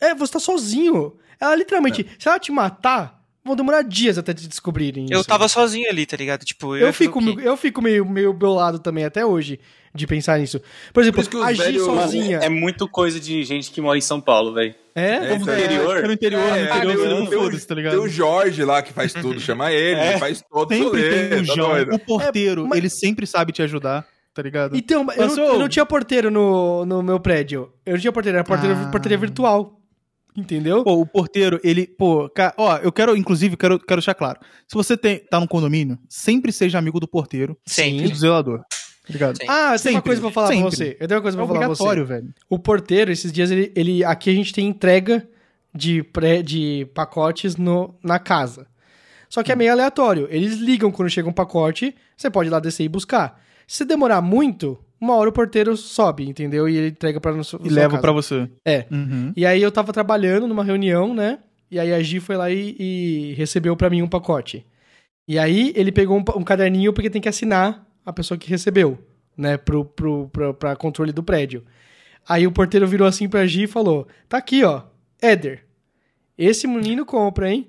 [0.00, 1.16] É, você tá sozinho.
[1.40, 3.15] Ela literalmente, se ela te matar,
[3.46, 5.28] vão demorar dias até te descobrirem Eu isso.
[5.28, 6.44] tava sozinho ali, tá ligado?
[6.44, 9.58] Tipo, eu, Eu fico, o eu fico meio, meio bolado também até hoje
[9.94, 10.60] de pensar nisso.
[10.92, 12.38] Por exemplo, Por agir Mano, sozinha.
[12.42, 14.74] é muito coisa de gente que mora em São Paulo, velho.
[14.94, 15.12] É?
[15.14, 15.64] É, Como isso aí.
[15.64, 15.94] interior.
[15.96, 17.92] Fica no interior, no É, interior tem, você não o- tem o- foda-se, tá ligado?
[17.92, 20.10] tem o Jorge lá que faz tudo, chama ele, É.
[20.10, 21.94] ele faz todo Sempre tem o tá João, doido?
[21.94, 24.76] o porteiro, É, mas- ele sempre sabe te ajudar, tá ligado?
[24.76, 27.70] Então, eu não, eu não tinha porteiro no, no meu prédio.
[27.84, 28.90] Eu não tinha porteiro, era porteiro, Ah.
[28.90, 29.78] porteria virtual.
[30.36, 30.84] Entendeu?
[30.84, 34.38] Pô, o porteiro, ele, pô, ca- ó, eu quero, inclusive, quero, quero deixar claro.
[34.68, 38.08] Se você tem, tá no condomínio, sempre seja amigo do porteiro e Sempre.
[38.10, 38.60] do zelador.
[39.08, 39.46] Sim.
[39.48, 40.70] Ah, eu tenho uma coisa pra falar pra sempre.
[40.76, 40.96] você.
[41.00, 41.82] Eu tenho uma coisa É pra falar pra você.
[41.84, 42.34] obrigatório, velho.
[42.50, 45.26] O porteiro, esses dias, ele, ele- aqui a gente tem entrega
[45.72, 48.66] de, pré, de pacotes no, na casa.
[49.30, 50.26] Só que é meio aleatório.
[50.30, 53.40] Eles ligam quando chega um pacote, você pode ir lá descer e buscar.
[53.66, 56.68] Se demorar muito, uma hora o porteiro sobe, entendeu?
[56.68, 58.48] E ele entrega pra, no, E leva pra você.
[58.64, 58.86] É.
[58.90, 59.32] Uhum.
[59.36, 61.38] E aí eu tava trabalhando numa reunião, né?
[61.70, 64.64] E aí a Gi foi lá e, e recebeu pra mim um pacote.
[65.28, 68.98] E aí ele pegou um, um caderninho porque tem que assinar a pessoa que recebeu,
[69.36, 71.64] né, pro, pro, pro, pra controle do prédio.
[72.28, 74.82] Aí o porteiro virou assim pra Gi e falou: Tá aqui, ó,
[75.20, 75.64] Éder.
[76.38, 77.68] Esse menino compra, hein?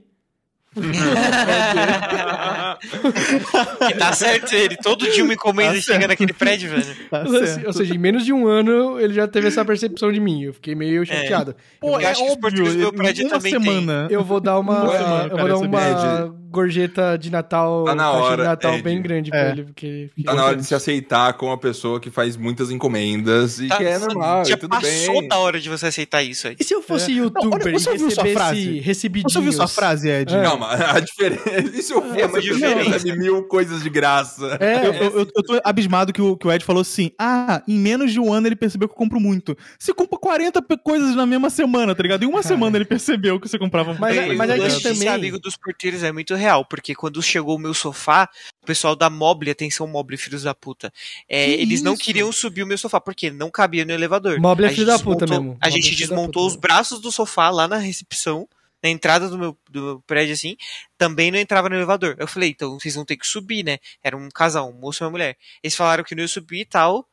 [3.89, 4.77] E tá certo ele.
[4.77, 6.95] Todo dia uma encomenda Tá chega naquele prédio, velho.
[7.09, 7.23] Tá
[7.65, 10.43] Ou seja, em menos de um ano ele já teve essa percepção de mim.
[10.43, 11.55] Eu fiquei meio chateado.
[11.79, 14.07] Pô, Eu acho que os portugueses do meu prédio uma também semana.
[14.09, 18.11] Eu vou dar uma, semana, eu vou cara, dar uma gorjeta de Natal, Tá na
[18.11, 18.83] hora, de Natal Ed.
[18.83, 19.51] bem grande pra É.
[19.51, 19.63] ele.
[19.63, 23.67] Porque, Tá na hora de se aceitar com uma pessoa que faz muitas encomendas e
[23.67, 25.27] Tá- que é normal, Já tudo passou bem.
[25.27, 26.55] da hora de você aceitar isso aí.
[26.59, 27.15] E se eu fosse É.
[27.15, 28.79] youtuber Não, olha, você e ouviu sua frase?
[28.79, 29.33] recebidinhos?
[29.33, 30.33] Você ouviu sua frase, Ed?
[30.35, 30.41] É.
[30.43, 30.67] Calma,
[30.97, 31.77] a diferença.
[31.77, 32.89] E se eu fosse É pessoa que diferença.
[32.91, 34.57] recebe mil coisas de graça?
[34.59, 37.61] É, Eu, eu, eu- eu tô abismado que o, que o Ed falou assim: ah,
[37.67, 39.55] em menos de um ano ele percebeu que eu compro muito.
[39.77, 42.23] Você compra 40 pe- coisas na mesma semana, tá ligado?
[42.23, 44.97] Em uma semana ele percebeu que você comprava Mas- muita mas coisa, é que também-
[44.97, 48.29] Esse amigo dos porteiros é muito real, porque quando chegou o meu sofá,
[48.61, 50.91] o pessoal da Mobile, atenção Mobile, filhos da puta,
[51.27, 52.03] é, eles não isso?
[52.03, 54.39] queriam subir o meu sofá, porque não cabia no elevador.
[54.39, 55.57] Mobile é filho da puta mesmo.
[55.59, 58.47] A Mobile gente é desmontou os braços do sofá lá na recepção,
[58.81, 60.55] na entrada do meu, do meu prédio, assim,
[60.97, 62.15] também não entrava no elevador.
[62.17, 63.79] Eu falei, então vocês vão ter que subir, né?
[64.03, 65.37] Era um casal, um moço e uma mulher.
[65.63, 67.07] Eles falaram que não ia subir e tal.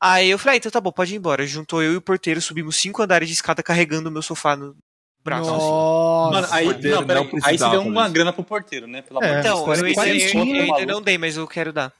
[0.00, 1.46] Aí eu falei, ah, então tá bom, pode ir embora.
[1.46, 4.76] Juntou eu e o porteiro, subimos cinco andares de escada carregando o meu sofá no
[5.24, 5.50] braço.
[5.50, 6.32] Nossa.
[6.32, 8.12] Mano, aí, porteiro não, peraí, não aí você deu uma isso.
[8.12, 9.02] grana pro porteiro, né?
[9.02, 9.60] Pelo É, amor de Deus.
[10.30, 11.92] Então, eu, ainda, não dei, mas eu quero dar.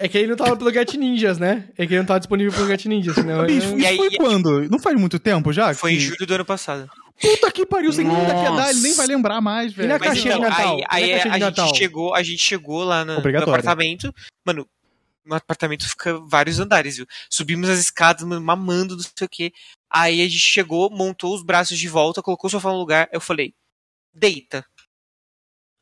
[0.00, 1.68] É que ele não tava pelo Get Ninjas, né?
[1.76, 3.44] É que ele não tava disponível pelo Get Ninjas, senão...
[3.46, 4.70] Bicho, eu- isso aí- foi quando?
[4.70, 5.74] Não faz muito tempo já?
[5.74, 5.96] Foi que...
[5.96, 6.88] em julho do ano passado.
[7.20, 9.88] Puta que pariu, você ainda quer dar, ele nem vai lembrar mais, velho.
[9.88, 10.76] na caixinha de então, Natal?
[10.76, 11.66] aí, E na aí caixinha de a, Natal?
[11.66, 14.14] gente chegou, a gente chegou lá no, no apartamento.
[14.46, 14.64] Mano,
[15.26, 17.06] no apartamento fica vários andares, viu?
[17.28, 19.52] Subimos as escadas, mano, mamando, não sei o quê.
[19.90, 23.08] Aí a gente chegou, montou os braços de volta, colocou o sofá no lugar.
[23.12, 23.54] Eu falei,
[24.12, 24.64] deita.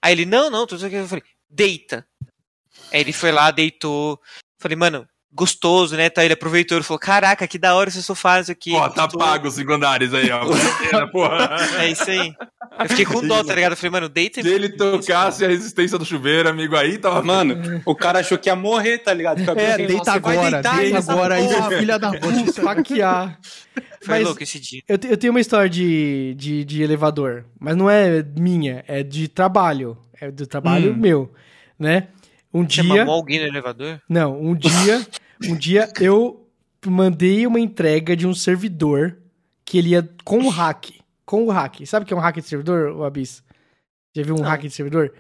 [0.03, 0.95] Aí ele, não, não, tudo aqui.
[0.97, 2.07] Eu falei, deita.
[2.93, 4.21] Aí ele foi lá, deitou.
[4.59, 6.09] Falei, mano, gostoso, né?
[6.11, 8.71] Tá, ele aproveitou, ele falou, caraca, que da hora esse sofá, isso aqui.
[8.73, 10.41] Pô, tá gostou." pago os andares aí, ó.
[11.09, 11.57] Porra.
[11.79, 12.33] É isso aí.
[12.81, 13.73] Eu fiquei com dó, tá ligado?
[13.73, 17.23] Eu falei, mano, deita e Se ele tocasse a resistência do chuveiro, amigo, aí tava.
[17.23, 19.39] Mano, o cara achou que ia morrer, tá ligado?
[19.59, 22.51] É, deita você vai agora, deitar deita agora aí, filha da Vou te puta.
[22.51, 23.39] esfaquear.
[24.03, 24.83] Foi Mas- louco esse dia.
[24.89, 29.29] Eu, eu tenho uma história de, de, de elevador, mas não é minha, é de
[29.29, 29.97] trabalho.
[30.21, 30.97] É do trabalho Hum.
[30.97, 31.33] meu,
[31.79, 32.09] né?
[32.53, 32.95] Um Você dia...
[33.05, 34.01] mamou alguém no elevador?
[34.09, 35.07] Não, um dia,
[35.45, 36.47] um dia eu
[36.87, 39.17] mandei uma entrega de um servidor
[39.65, 40.91] que ele ia com o hack.
[41.25, 41.85] Com o hack.
[41.87, 43.43] Sabe o que é um hack de servidor, o Abis?
[44.15, 45.13] Já viu um hack de servidor?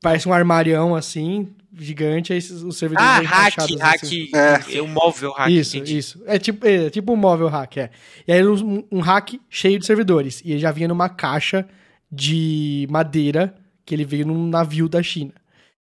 [0.00, 4.02] Parece um armarião assim, gigante, aí os servidores Ah, hack, encaixados hack.
[4.04, 4.28] assim.
[4.32, 4.80] É.
[4.80, 5.50] o móvel hack.
[5.50, 5.98] Isso, entendi.
[5.98, 6.22] isso.
[6.26, 7.90] É tipo, é tipo um móvel hack, é.
[8.26, 10.40] E aí um, um hack cheio de servidores.
[10.44, 11.68] E ele já vinha numa caixa
[12.10, 13.54] de madeira
[13.84, 15.32] que ele veio num navio da China.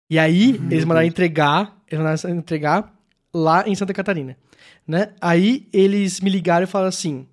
[0.08, 2.94] E aí eles mandaram entregar, eles mandaram entregar
[3.32, 4.36] lá em Santa Catarina,
[4.86, 5.14] né?
[5.20, 7.26] Aí eles me ligaram e falaram assim: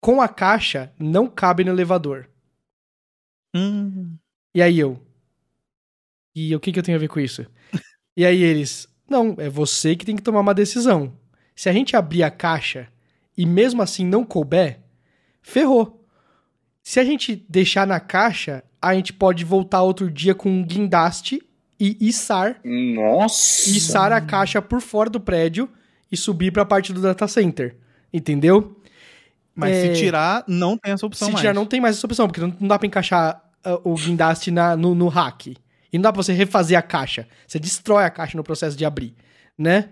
[0.00, 2.28] "Com a caixa não cabe no elevador".
[3.54, 4.16] Hum.
[4.54, 5.00] E aí eu.
[6.34, 7.46] E o que, que eu tenho a ver com isso?
[8.16, 8.88] e aí eles.
[9.08, 11.16] Não, é você que tem que tomar uma decisão.
[11.54, 12.88] Se a gente abrir a caixa
[13.36, 14.80] e mesmo assim não couber,
[15.40, 16.04] ferrou.
[16.82, 21.42] Se a gente deixar na caixa, a gente pode voltar outro dia com um guindaste
[21.78, 23.68] e içar, Nossa.
[23.70, 25.68] içar a caixa por fora do prédio
[26.10, 27.76] e subir pra parte do data center.
[28.12, 28.76] Entendeu?
[29.54, 29.94] Mas É.
[29.94, 31.40] se tirar, não tem essa opção Se mais.
[31.40, 34.50] tirar, não tem mais essa opção, porque não, não dá pra encaixar ah, o guindaste
[34.50, 35.46] na, no, no hack.
[35.48, 35.56] E
[35.94, 37.26] não dá pra você refazer a caixa.
[37.46, 39.14] Você destrói a caixa no processo de abrir,
[39.56, 39.88] né?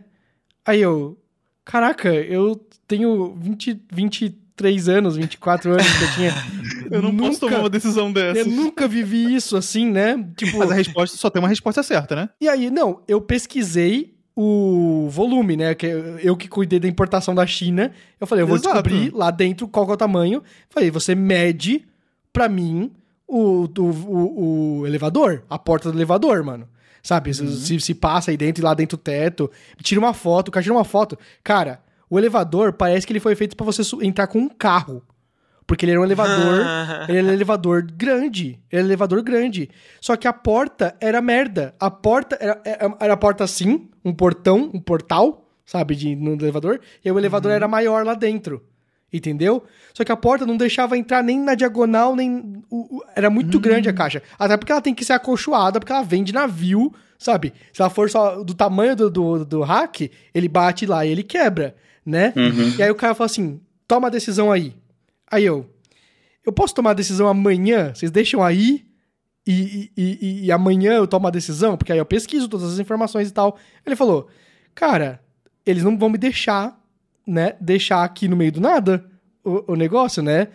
[0.64, 1.18] Aí eu...
[1.64, 2.56] Caraca, eu
[2.86, 6.32] tenho 20, 23 anos, 24 anos que eu tinha...
[6.96, 8.40] Eu não posso nunca, tomar uma decisão dessa.
[8.40, 10.22] Eu nunca vivi isso assim, né?
[10.36, 10.58] Tipo...
[10.58, 12.28] Mas a resposta só tem uma resposta certa, né?
[12.40, 15.74] E aí, não, eu pesquisei o volume, né?
[15.74, 15.86] Que
[16.22, 17.92] eu- que cuidei da importação da China.
[18.20, 18.82] Eu falei, eu vou Exato.
[18.82, 20.42] descobrir lá dentro qual é o tamanho.
[20.68, 21.84] Falei, você mede
[22.32, 22.90] pra mim
[23.28, 26.68] o, do- o, o elevador, a porta do elevador, mano.
[27.02, 27.32] Sabe?
[27.34, 29.50] Se- Se, se passa aí dentro e lá dentro do teto.
[29.82, 31.16] Tira uma foto, o cara tira uma foto.
[31.44, 31.80] Cara,
[32.10, 35.02] o elevador parece que ele foi feito pra você entrar com um carro.
[35.66, 36.60] Porque ele era um elevador.
[37.08, 38.60] Ele era um elevador grande.
[38.70, 39.70] Ele era um elevador grande.
[40.00, 41.74] Só que a porta era merda.
[41.80, 46.34] A porta era, era, era a porta assim, um portão, um portal, sabe, de, no
[46.34, 46.80] elevador.
[47.02, 48.62] E aí o elevador era maior lá dentro.
[49.12, 49.62] Entendeu?
[49.94, 52.62] Só que a porta não deixava entrar nem na diagonal, nem.
[52.68, 54.22] o- o- era muito grande a caixa.
[54.38, 57.54] Até porque ela tem que ser acolchoada, porque ela vem de navio, sabe?
[57.72, 61.22] Se ela for só do tamanho do, do, do hack, ele bate lá e ele
[61.22, 62.32] quebra, né?
[62.76, 64.74] E aí o cara fala assim: toma a decisão aí.
[65.34, 65.68] Aí eu.
[66.46, 67.92] eu posso tomar a decisão amanhã?
[67.92, 68.86] Vocês deixam aí
[69.44, 71.76] e, e, e, e amanhã eu tomo a decisão?
[71.76, 73.58] Porque aí eu pesquiso todas as informações e tal.
[73.84, 74.28] Ele falou,
[74.76, 75.20] cara,
[75.66, 76.80] eles não vão me deixar,
[77.26, 79.04] né, deixar aqui no meio do nada
[79.42, 80.48] o, o negócio, né?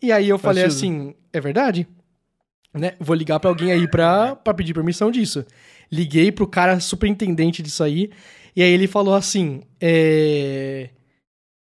[0.00, 1.88] E aí eu falei assim, é verdade?
[2.72, 2.92] Né?
[3.00, 5.44] Vou ligar pra alguém aí pra, pra pedir permissão disso.
[5.90, 8.12] Liguei pro cara superintendente disso aí,
[8.54, 10.90] e aí ele falou assim, é...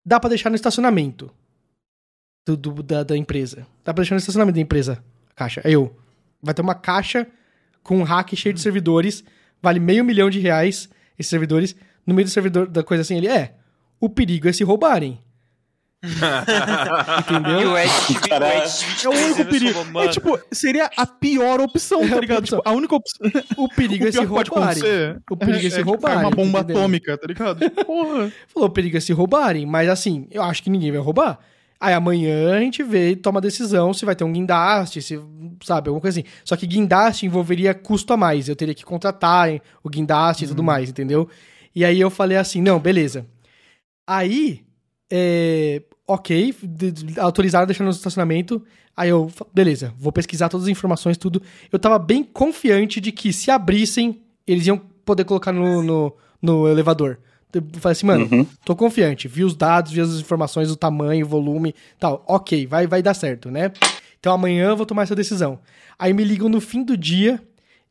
[0.05, 1.33] Dá pra deixar no estacionamento
[2.47, 3.67] do, do- da, da empresa.
[3.85, 5.61] Dá pra deixar no estacionamento da empresa, a caixa.
[5.65, 5.97] Aí eu,
[6.43, 7.27] vai ter uma caixa
[7.83, 9.25] com um rack cheio de servidores,
[9.63, 10.89] vale meio milhão de reais
[11.19, 11.75] esses servidores.
[12.07, 13.55] No meio do servidor da coisa assim, ele é,
[14.01, 15.19] o perigo é se roubarem.
[16.03, 17.73] E Entendeu?
[17.73, 19.85] o Ed, o Ed É o único perigo.
[19.85, 22.39] falou, É tipo, seria a pior opção, É a tá ligado?
[22.39, 22.59] opção.
[22.59, 23.31] Tipo, a única opção.
[23.59, 24.83] O perigo é o se que pode roubarem.
[25.31, 26.79] O perigo é se tipo, roubarem, Uma bomba tá entendendo?
[26.79, 27.71] atômica, tá ligado?
[27.85, 28.33] Porra.
[28.49, 31.39] Falou, o perigo é se roubarem, mas assim, eu acho que ninguém vai roubar.
[31.81, 35.19] Aí amanhã a gente vê e toma decisão se vai ter um guindaste, se,
[35.65, 36.29] sabe, alguma coisa assim.
[36.45, 38.49] Só que guindaste envolveria custo a mais.
[38.49, 41.27] Eu teria que contratar hein, o guindaste e tudo mais, entendeu?
[41.75, 43.27] E aí eu falei assim, não, beleza.
[44.07, 44.63] Aí,
[45.11, 48.63] é, ok, de- de- autorizaram deixando no estacionamento.
[48.97, 51.41] Aí eu, beleza, vou pesquisar todas as informações, tudo.
[51.73, 56.13] Eu tava bem confiante de que se abrissem, eles iam poder colocar no, no,
[56.43, 57.19] no elevador.
[57.81, 58.47] Falei assim, mano, Uhum.
[58.65, 59.27] tô confiante.
[59.29, 62.25] Vi os dados, vi as informações, o tamanho, o volume tal.
[62.27, 63.73] Ok, vai, vai dar certo, né?
[64.19, 65.59] Então amanhã eu vou tomar essa decisão.
[65.99, 67.43] Aí me ligam no fim do dia,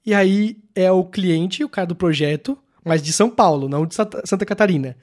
[0.05, 3.95] e aí é o cliente, o cara do projeto, mas de São Paulo, não de
[3.95, 4.95] Santa Catarina.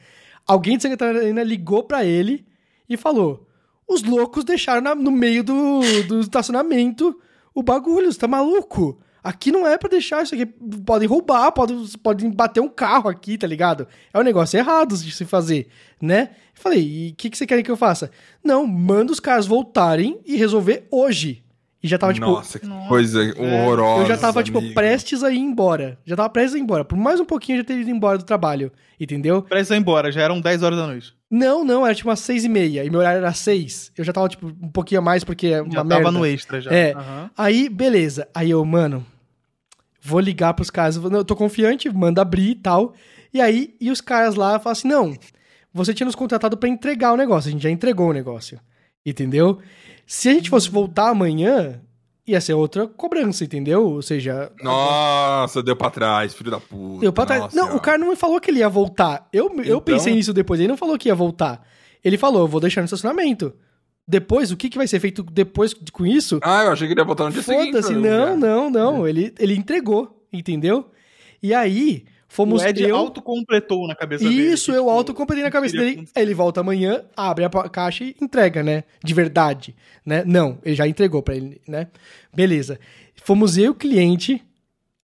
[0.46, 2.46] Alguém de Santa Catarina ligou pra ele
[2.88, 3.46] e falou:
[3.88, 7.20] os loucos deixaram na- no meio do, do estacionamento
[7.54, 8.98] o bagulho, você tá maluco?
[9.26, 10.46] Aqui não é pra deixar isso aqui.
[10.46, 13.88] Podem roubar, podem, podem bater um carro aqui, tá ligado?
[14.14, 15.66] É um negócio errado de se fazer,
[16.00, 16.30] né?
[16.56, 18.10] Eu falei, e o que, que você quer que eu faça?
[18.44, 21.42] Não, manda os caras voltarem e resolver hoje.
[21.82, 24.02] E já tava, tipo, Nossa, que coisa horrorosa.
[24.02, 24.74] eu já tava, tipo, amigo.
[24.74, 25.98] prestes a ir embora.
[26.04, 26.84] Já tava prestes a ir embora.
[26.84, 28.72] Por mais um pouquinho eu já teria ido embora do trabalho.
[28.98, 29.42] Entendeu?
[29.42, 31.14] Presta ir embora, já eram 10 horas da noite.
[31.30, 32.84] Não, não, era tipo umas seis e meia.
[32.84, 33.90] E meu horário era seis.
[33.96, 36.04] Eu já tava, tipo, um pouquinho a mais porque é uma Já merda.
[36.04, 36.70] tava no extra já.
[36.72, 36.92] É.
[36.92, 37.30] Aham.
[37.36, 38.28] Aí, beleza.
[38.34, 39.04] Aí eu, mano,
[40.06, 40.96] vou ligar pros caras.
[40.96, 42.94] Eu tô confiante, manda abrir e tal.
[43.34, 45.14] E aí, e os caras lá falam assim: não,
[45.72, 47.48] você tinha nos contratado pra entregar o negócio.
[47.48, 48.58] A gente já entregou o negócio.
[49.04, 49.58] Entendeu?
[50.06, 51.80] Se a gente fosse voltar amanhã,
[52.26, 53.84] ia ser outra cobrança, entendeu?
[53.86, 54.50] Ou seja.
[54.62, 57.00] Nossa, deu pra trás, filho da puta.
[57.00, 57.42] Deu pra trás.
[57.42, 59.28] Nossa Não, o cara não me falou que ele ia voltar.
[59.32, 59.80] Eu, eu Então?
[59.80, 60.58] pensei nisso depois.
[60.60, 61.62] Ele não falou que ia voltar.
[62.04, 63.52] Ele falou, eu vou deixar no estacionamento.
[64.08, 66.38] Depois, o que, que vai ser feito depois de- com isso?
[66.42, 67.66] Ah, eu achei que ele ia botar no dia seguinte.
[67.72, 69.08] Foda-se, não, não, não.
[69.08, 70.90] Ele, ele entregou, entendeu?
[71.42, 72.94] E aí, fomos O Ed eu...
[72.96, 74.42] autocompletou na cabeça dele.
[74.52, 76.08] Isso, eu tipo, autocompletei na cabeça dele.
[76.14, 78.84] Aí ele volta amanhã, abre a caixa e entrega, né?
[79.02, 80.22] De verdade, né?
[80.24, 81.88] Não, ele já entregou pra ele, né?
[82.34, 82.78] Beleza.
[83.24, 84.40] Fomos eu e o cliente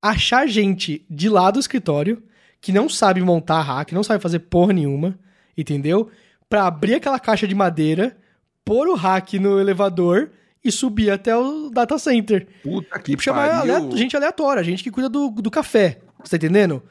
[0.00, 2.22] achar gente de lá do escritório
[2.60, 5.18] que não sabe montar hack, não sabe fazer porra nenhuma,
[5.58, 6.08] entendeu?
[6.48, 8.16] Pra abrir aquela caixa de madeira,
[8.64, 10.30] pôr o hack no elevador
[10.64, 12.46] e subir até o data center.
[12.62, 13.76] Puta que Chamar pariu.
[13.76, 15.98] alea- gente aleatória, gente que cuida do, do café.
[16.22, 16.82] Você tá entendendo?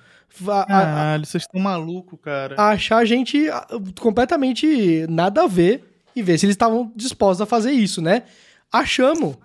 [0.47, 2.55] A- a- Caralho, vocês estão malucos, cara.
[2.57, 3.65] achar gente ah,
[3.99, 5.83] completamente nada a ver
[6.15, 8.23] e ver se eles estavam dispostos a fazer isso, né?
[8.71, 9.35] Achamos.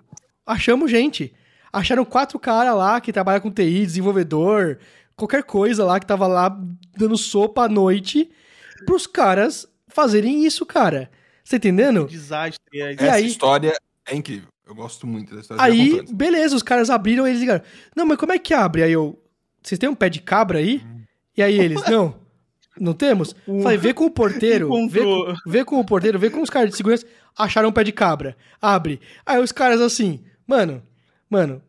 [0.44, 1.32] Achamos gente.
[1.72, 4.78] Acharam quatro caras lá que trabalham com TI, desenvolvedor,
[5.16, 6.56] qualquer coisa lá que tava lá
[6.96, 8.30] dando sopa à noite
[8.86, 11.10] pros caras fazerem isso, cara.
[11.46, 12.06] Você tá entendendo?
[12.06, 12.58] Desastre.
[12.74, 13.72] É, E Essa aí- história
[14.04, 14.48] é incrível.
[14.66, 15.62] Eu gosto muito dessa história.
[15.62, 17.62] Aí, beleza, os caras abriram e eles ligaram.
[17.94, 18.82] Não, mas como é que abre?
[18.82, 19.16] Aí eu.
[19.62, 20.82] Vocês têm um pé de cabra aí?
[21.36, 22.16] E aí eles, não.
[22.78, 23.32] Não temos?
[23.62, 24.68] Falei, vê com o porteiro.
[24.88, 27.06] Vê com, vê com o porteiro, vê com os caras de segurança.
[27.38, 28.36] Acharam um pé de cabra.
[28.60, 29.00] Abre.
[29.24, 30.82] Aí os caras assim, mano,
[31.30, 31.62] mano.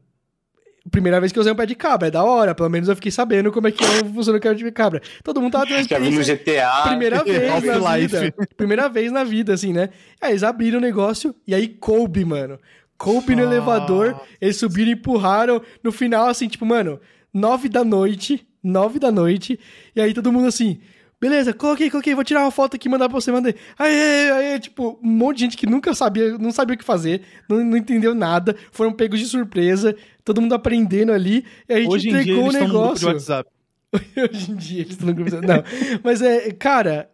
[0.92, 2.56] Primeira vez que eu usei um pé de cabra, é da hora.
[2.56, 3.84] Pelo menos eu fiquei sabendo como é que
[4.14, 5.02] funciona o pé de cabra.
[5.24, 6.88] Todo mundo tava tendo uma Já vi no experiência GTA.
[6.88, 8.34] primeira vez na vida.
[8.56, 9.90] Primeira vez na vida, assim, né?
[10.22, 12.60] Aí eles abriram o negócio e aí coube, mano.
[12.98, 13.56] Coube no Nossa.
[13.56, 15.62] elevador, eles subiram e empurraram.
[15.84, 17.00] No final, assim, tipo, mano,
[17.34, 19.60] nove da noite, nove da noite,
[19.96, 20.80] e aí todo mundo assim,
[21.20, 23.56] beleza, coloquei, coloquei, vou tirar uma foto aqui e mandar pra você, mandei.
[23.78, 26.84] Aí, aí, aí, tipo, um monte de gente que nunca sabia, não sabia o que
[26.84, 29.96] fazer, não, não entendeu nada, foram pegos de surpresa,
[30.28, 32.96] todo mundo aprendendo ali, e a gente Hoje em dia eles o estão no grupo
[33.00, 33.08] de negócio.
[33.08, 33.50] WhatsApp.
[34.32, 35.32] Hoje em dia eles estão no grupo.
[35.36, 35.64] Não.
[36.04, 37.10] Mas é, cara,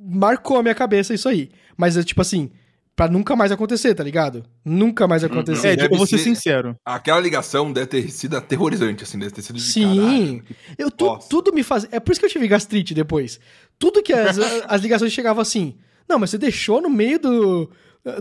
[0.00, 1.50] marcou a minha cabeça isso aí.
[1.76, 2.50] Mas é tipo assim,
[2.96, 4.44] pra nunca mais acontecer, tá ligado?
[4.64, 5.68] Nunca mais acontecer.
[5.68, 6.76] É, Deve tipo, vou ser ser- sincero.
[6.84, 9.96] Aquela ligação deve ter sido aterrorizante, assim, deve ter sido de Sim.
[10.00, 10.44] caralho.
[10.78, 11.86] Eu, tu- tudo me faz.
[11.90, 13.38] É por isso que eu tive gastrite depois.
[13.78, 15.74] Tudo que as, as ligações chegavam assim.
[16.08, 17.70] Não, mas você deixou no meio do,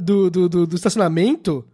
[0.01, 1.65] do, do, do, do estacionamento.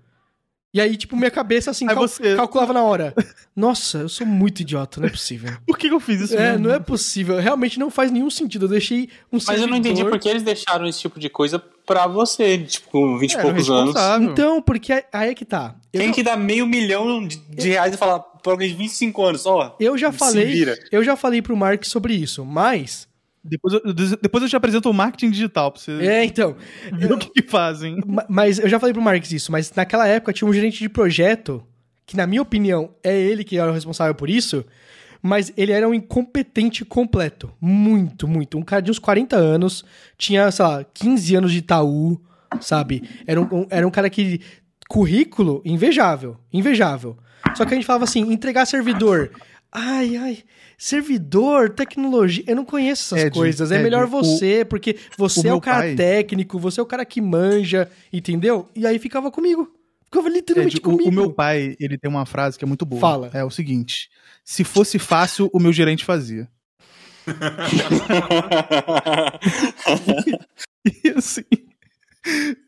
[0.72, 3.14] E aí, tipo, minha cabeça, assim, cal- você- calculava na hora.
[3.56, 5.52] Nossa, eu sou muito idiota, não é possível.
[5.66, 6.68] Por que, que eu fiz isso É, mesmo?
[6.68, 7.40] não é possível.
[7.40, 8.66] Realmente não faz nenhum sentido.
[8.66, 11.58] Eu deixei um Mas eu não entendi por que eles deixaram esse tipo de coisa
[11.60, 13.96] pra você, tipo, com 20 e Era o poucos anos.
[14.22, 15.74] Então, porque aí- aí é que tá.
[15.92, 18.76] Eu, Quem não- que dá meio milhão de, de reais e fala pra alguém de
[18.76, 20.78] 25 anos, ó, eu já se falei, vira.
[20.92, 23.09] eu já falei pro Mark sobre isso, mas
[23.44, 23.82] Depois, eu,
[24.22, 26.56] depois eu te apresento o marketing digital pra você é, então,
[26.94, 28.02] ver o que, que fazem.
[28.06, 30.90] Ma- Mas eu já falei pro Marques isso, mas naquela época tinha um gerente de
[30.90, 31.64] projeto,
[32.06, 34.66] que na minha opinião é ele que era o responsável por isso,
[35.22, 37.52] mas ele era um incompetente completo.
[37.62, 38.58] Muito, muito.
[38.58, 39.84] Um cara de uns 40 anos,
[40.18, 42.20] tinha, sei lá, 15 anos de Itaú,
[42.60, 43.04] sabe?
[43.28, 44.42] Era um, um- era um cara que.
[44.88, 47.16] Currículo invejável, invejável.
[47.56, 49.30] Só que a gente falava assim: entregar servidor.
[49.72, 50.44] Ai, ai.
[50.78, 52.44] Servidor, tecnologia.
[52.48, 53.72] Eu não conheço essas Ed, coisas.
[53.72, 56.84] É Ed, melhor o- você, porque você o é o cara pai- técnico, você é
[56.84, 58.68] o cara que manja, entendeu?
[58.76, 59.72] E aí ficava comigo.
[60.06, 61.10] Ficava literalmente Ed, o, comigo.
[61.10, 63.00] o meu pai, ele tem uma frase que é muito boa.
[63.00, 63.30] Fala.
[63.34, 64.10] É o seguinte:
[64.44, 66.48] se fosse fácil, o meu gerente fazia.
[71.04, 71.44] E assim.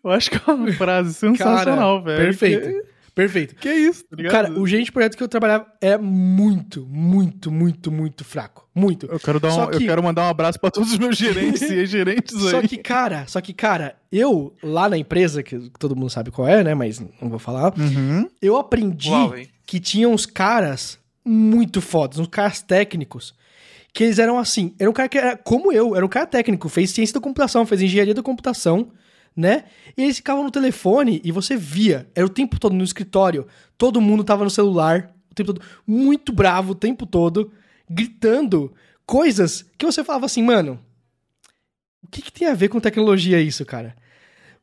[0.03, 2.25] Eu acho que é uma frase sensacional, velho.
[2.25, 2.69] Perfeito.
[3.13, 3.55] Perfeito.
[3.55, 4.23] que isso, tá?
[4.29, 8.67] Cara, o gerente de projeto que eu trabalhava é muito, muito, muito, muito fraco.
[8.73, 9.05] Muito.
[9.05, 11.61] Eu quero, dar um- que- eu quero mandar um abraço pra todos os meus gerentes
[11.61, 12.51] e gerentes aí.
[12.51, 16.47] Só que, cara, só que, cara, eu, lá na empresa, que todo mundo sabe qual
[16.47, 16.73] é, né?
[16.73, 17.73] Mas não vou falar.
[17.77, 18.29] Uhum.
[18.41, 19.49] Eu aprendi Huawei.
[19.65, 23.33] que tinha uns caras muito fodas, uns caras técnicos,
[23.93, 26.69] que eles eram assim, era um cara que era como eu, era um cara técnico,
[26.69, 28.89] fez ciência da computação, fez engenharia da computação,
[29.35, 29.65] né?
[29.97, 33.47] E eles ficavam no telefone e você via, era o tempo todo no escritório,
[33.77, 37.51] todo mundo tava no celular, o tempo todo, muito bravo o tempo todo,
[37.89, 38.73] gritando
[39.05, 40.79] coisas que você falava assim, mano,
[42.03, 43.95] o que, que tem a ver com tecnologia isso, cara?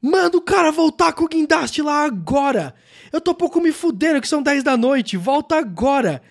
[0.00, 2.74] Manda o cara voltar com o guindaste lá agora.
[3.12, 5.16] Eu tô pouco me fudendo que são 10 da noite.
[5.16, 6.22] Volta agora.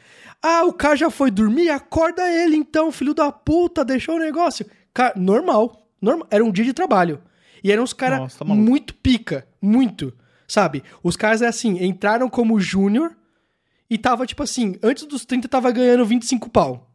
[0.42, 1.70] Ah, o cara já foi dormir?
[1.70, 3.84] Acorda ele então, filho da puta.
[3.84, 4.66] Deixou o negócio.
[4.94, 5.86] Cara, normal.
[6.02, 6.28] normal.
[6.32, 7.22] Era um dia de trabalho.
[7.68, 9.46] E eram uns caras tá muito pica.
[9.62, 10.14] Muito.
[10.48, 10.82] Sabe?
[11.04, 13.12] Os caras, é assim, entraram como júnior
[13.90, 16.90] e tava, tipo assim, antes dos 30 tava ganhando 25 pau.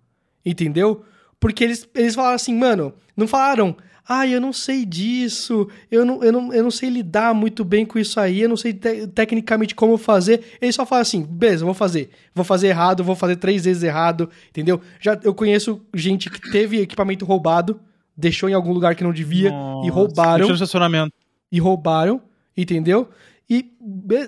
[0.44, 1.05] Entendeu?
[1.39, 3.77] Porque eles, eles falaram assim, mano, não falaram,
[4.09, 7.85] ah, eu não sei disso, eu não, eu, não, eu não sei lidar muito bem
[7.85, 10.43] com isso aí, eu não sei te- tecnicamente como fazer.
[10.61, 12.11] Eles só falam assim, beleza, vou fazer.
[12.35, 14.81] Vou fazer errado, vou fazer três vezes errado, entendeu?
[14.99, 17.78] Já eu conheço gente que teve equipamento roubado,
[18.16, 21.12] deixou em algum lugar que não devia e Nossa, roubaram Deixa no estacionamento.
[21.51, 22.20] e roubaram,
[22.56, 23.09] entendeu?
[23.48, 23.70] E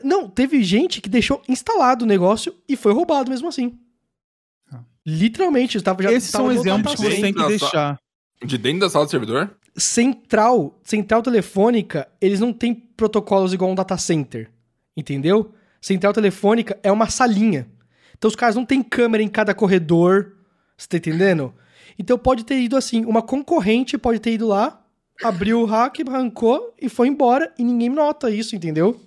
[0.02, 3.78] não, teve gente que deixou instalado o negócio e foi roubado mesmo assim.
[5.06, 7.98] Literalmente, estava já Esses tava são exemplos que você tem que deixar.
[8.44, 9.54] De dentro da sala do servidor?
[9.76, 14.50] Central, central telefônica, eles não têm protocolos igual um data center,
[14.96, 15.52] entendeu?
[15.80, 17.66] Central telefônica é uma salinha.
[18.16, 20.32] Então os caras não têm câmera em cada corredor,
[20.76, 21.52] você tá entendendo?
[21.98, 24.82] Então pode ter ido assim, uma concorrente pode ter ido lá,
[25.22, 29.00] abriu o hack, arrancou e foi embora e ninguém nota isso, entendeu?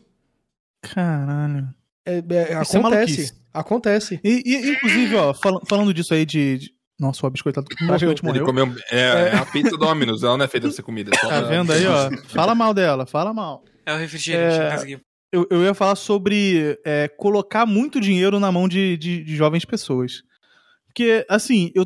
[0.82, 1.68] Caralho.
[2.06, 2.82] É, é, Isso é acontece.
[2.82, 3.34] maluquice.
[3.54, 4.20] acontece.
[4.24, 6.58] E, e, inclusive, ó, fal- falando disso aí de.
[6.60, 8.46] de- Nossa, o biscoitado praticamente Ele morreu.
[8.46, 8.76] comeu.
[8.92, 11.12] É, é a pizza Domino's, ela não é feita pra ser comida.
[11.14, 12.10] é só Tá pra- vendo aí, ó?
[12.28, 13.64] Fala mal dela, fala mal.
[13.86, 14.94] É o refrigerante.
[14.94, 15.00] É.
[15.32, 19.66] Eu, eu ia falar sobre é, colocar muito dinheiro na mão de, de, de jovens
[19.66, 20.22] pessoas.
[20.86, 21.86] Porque, assim, eu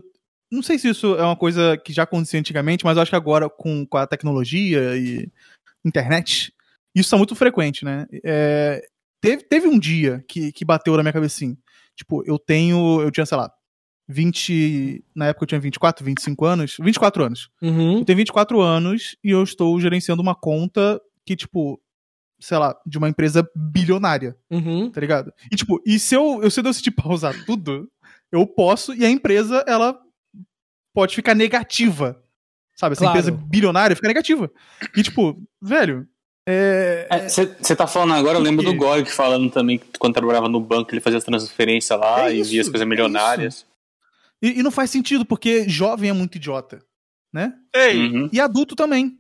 [0.52, 3.16] não sei se isso é uma coisa que já acontecia antigamente, mas eu acho que
[3.16, 5.28] agora, com, com a tecnologia e
[5.86, 6.54] internet,
[6.96, 8.06] isso tá muito frequente, né?
[8.24, 8.86] É,
[9.22, 11.58] teve, teve um dia que, que bateu na minha cabeça assim.
[11.96, 13.02] Tipo, eu tenho.
[13.02, 13.52] Eu tinha, sei lá,
[14.08, 15.04] 20.
[15.16, 16.78] Na época eu tinha 24, 25 anos.
[16.80, 17.50] 24 anos.
[17.62, 18.00] Uhum.
[18.00, 21.82] Eu tenho 24 anos e eu estou gerenciando uma conta que, tipo,
[22.40, 24.90] sei lá, de uma empresa bilionária, Uhum.
[24.92, 25.32] tá ligado?
[25.52, 27.90] E, tipo, e se eu, eu, se eu decidir pausar tudo,
[28.32, 29.98] eu posso, e a empresa, ela
[30.94, 32.22] pode ficar negativa.
[32.76, 32.94] Sabe?
[32.94, 33.20] Essa Claro.
[33.20, 34.50] empresa bilionária fica negativa.
[34.96, 36.08] E, tipo, velho,
[36.48, 37.08] é.
[37.30, 40.92] Você tá falando agora, eu lembro do Gorg falando também que quando trabalhava no banco
[40.92, 43.66] ele fazia as transferências lá É e isso, via as coisas é milionárias.
[44.42, 46.82] E, e não faz sentido, porque jovem é muito idiota,
[47.32, 47.54] né?
[47.76, 48.30] Ei, Uhum.
[48.34, 49.18] E adulto também.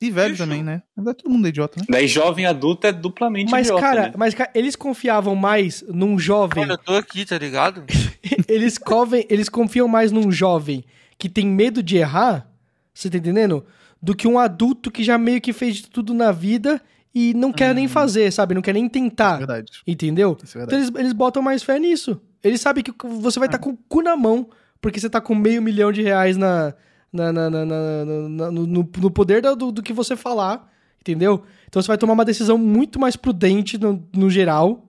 [0.00, 0.42] E velho Isso.
[0.42, 0.82] também, né?
[0.96, 1.86] Na todo mundo é idiota, né?
[1.88, 4.12] Daí jovem adulto é duplamente Mas, idiota, cara, né?
[4.16, 6.62] mas, cara, eles confiavam mais num jovem.
[6.62, 7.84] olha, eu tô aqui, tá ligado?
[8.48, 10.84] eles, covem, eles confiam mais num jovem
[11.22, 12.50] que tem medo de errar,
[12.92, 13.64] você tá entendendo?
[14.02, 16.82] Do que um adulto que já meio que fez de tudo na vida
[17.14, 18.54] e não quer nem fazer, sabe?
[18.54, 19.36] Não quer nem É tentar.
[19.36, 19.70] verdade.
[19.86, 20.36] Entendeu?
[20.42, 20.90] Isso é Então verdade.
[20.96, 22.20] eles, eles botam mais fé nisso.
[22.42, 24.48] Eles sabem que você vai estar com o cu na mão,
[24.80, 26.74] porque você tá com meio milhão de reais na,
[27.12, 30.68] na, na, na- na- no- no poder do, do que você falar.
[31.00, 31.44] entendeu?
[31.68, 34.88] Então você vai tomar uma decisão muito mais prudente no, no geral.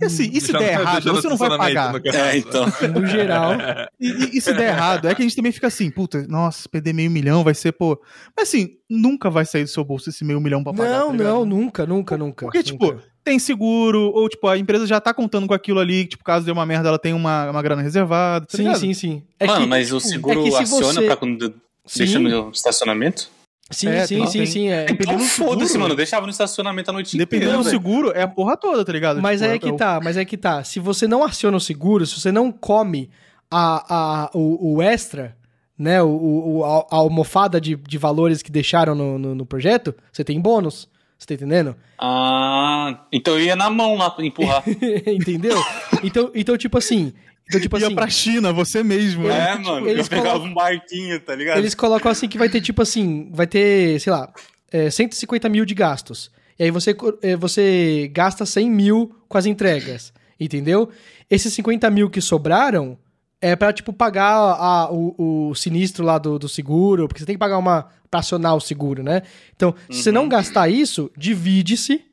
[0.00, 1.94] E assim, e se der errado, você não vai pagar.
[2.06, 2.64] É, então.
[2.94, 3.54] No geral.
[3.98, 6.68] E, e- e se der errado, é que a gente também fica assim, puta, nossa,
[6.68, 8.00] perder meio milhão vai ser, pô.
[8.36, 10.98] Mas assim, nunca vai sair do seu bolso esse meio milhão pra pagar.
[11.00, 12.46] Não, tá não, nunca, nunca, nunca.
[12.46, 13.04] Porque, tipo, nunca.
[13.24, 16.52] tem seguro, ou tipo, a empresa já tá contando com aquilo ali, tipo, caso dê
[16.52, 18.46] uma merda, ela tem uma, uma grana reservada.
[18.46, 18.78] Tá Sim, ligado?
[18.80, 19.22] sim, sim.
[19.38, 21.54] É Mano, que- mas o seguro é aciona você- pra quando
[21.96, 22.24] deixa Sim.
[22.28, 23.28] no estacionamento?
[23.70, 24.68] Sim, É, sim, sim, tem- sim.
[24.68, 24.86] É.
[24.90, 25.94] Então do foda-se, seguro- mano.
[25.96, 27.64] Deixava no estacionamento a noite Dependendo inteira.
[27.64, 29.22] do seguro, é a porra toda, tá ligado?
[29.22, 30.64] Mas Tipo, aí é- é que é o- tá, mas aí é que tá.
[30.64, 33.08] Se você não aciona o seguro, se você não come
[33.50, 35.36] a, a, o, o extra,
[35.78, 36.02] né?
[36.02, 40.24] O, o- a, a almofada de, de valores que deixaram no, no, no projeto, você
[40.24, 40.88] tem bônus.
[41.16, 41.76] Você tá entendendo?
[41.98, 44.62] Ah, então eu ia na mão lá pra empurrar.
[45.06, 45.62] Entendeu?
[46.02, 47.12] Então, então, tipo assim.
[47.50, 47.94] Então, tipo Ia assim.
[47.94, 49.26] pra China, você mesmo.
[49.28, 49.50] né?
[49.50, 49.88] é, mano.
[49.88, 51.58] eles eu pegava colocam- um barquinho, tá ligado?
[51.58, 54.32] Eles colocam assim que vai ter, tipo assim, vai ter, sei lá,
[54.72, 56.30] é, 150 mil de gastos.
[56.58, 60.88] E aí você, é, você gasta 100 mil com as entregas, entendeu?
[61.28, 62.96] Esses 50 mil que sobraram
[63.40, 67.34] é pra, tipo, pagar a- o, o sinistro lá do, do seguro, porque você tem
[67.34, 69.22] que pagar uma pra acionar o seguro, né?
[69.56, 72.04] Então, se você não gastar isso, divide-se,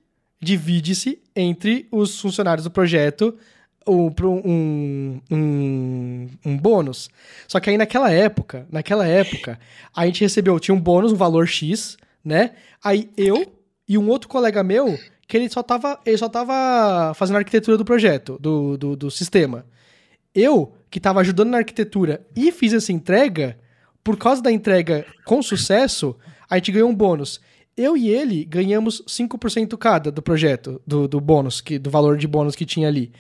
[0.42, 3.36] divide-se entre os funcionários do projeto
[3.88, 4.14] um,
[4.46, 7.10] um, um, um bônus.
[7.48, 9.60] Só que aí naquela época, naquela época,
[9.96, 12.52] a gente recebeu, tinha um bônus, um valor X, né?
[12.84, 13.46] Aí eu
[13.88, 14.98] e um outro colega meu,
[15.28, 19.12] que ele só tava, ele só tava fazendo a arquitetura do projeto, do, do, do
[19.12, 19.66] sistema.
[20.34, 23.58] Eu, que tava ajudando na arquitetura e fiz essa entrega,
[24.04, 26.16] por causa da entrega com sucesso,
[26.50, 27.42] a gente ganhou um bônus.
[27.76, 32.28] Eu e ele ganhamos 5% cada do projeto, do, do bônus, que, do valor de
[32.28, 33.12] bônus que tinha ali.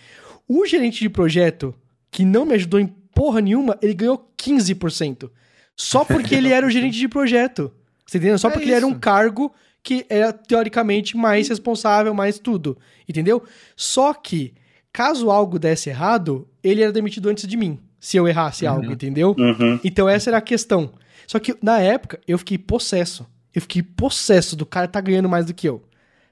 [0.47, 1.73] O gerente de projeto,
[2.09, 5.29] que não me ajudou em porra nenhuma, ele ganhou 15%.
[5.75, 7.71] Só porque ele era o gerente de projeto.
[8.05, 8.37] Você entendeu?
[8.37, 8.99] Só É porque ele era um isso.
[8.99, 9.53] cargo
[9.83, 12.77] que era teoricamente mais responsável, mais tudo.
[13.07, 13.43] Entendeu?
[13.75, 14.53] Só que,
[14.91, 17.79] caso algo desse errado, ele era demitido antes de mim.
[17.99, 19.35] Se eu errasse algo, entendeu?
[19.37, 19.79] Uhum.
[19.83, 20.93] Então essa era a questão.
[21.25, 23.25] Só que na época eu fiquei possesso.
[23.53, 25.83] Eu fiquei possesso do cara tá ganhando mais do que eu.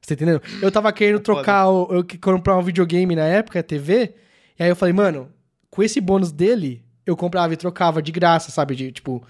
[0.05, 0.41] Você entendendo?
[0.61, 4.13] Eu tava querendo trocar, o, eu comprar um videogame na época, a TV,
[4.59, 5.29] e aí eu falei, mano,
[5.69, 8.75] com esse bônus dele, eu comprava e trocava de graça, sabe?
[8.75, 9.23] De, tipo,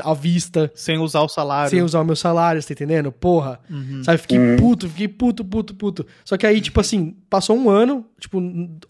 [0.00, 1.70] à vista, Sem usar o salário.
[1.70, 3.12] sem usar o meu salário, você tá entendendo?
[3.12, 3.60] Porra.
[3.68, 4.02] Uhum.
[4.02, 4.18] Sabe?
[4.18, 6.06] Fiquei puto, fiquei puto, puto, puto.
[6.24, 8.38] Só que aí, tipo assim, passou um ano, tipo,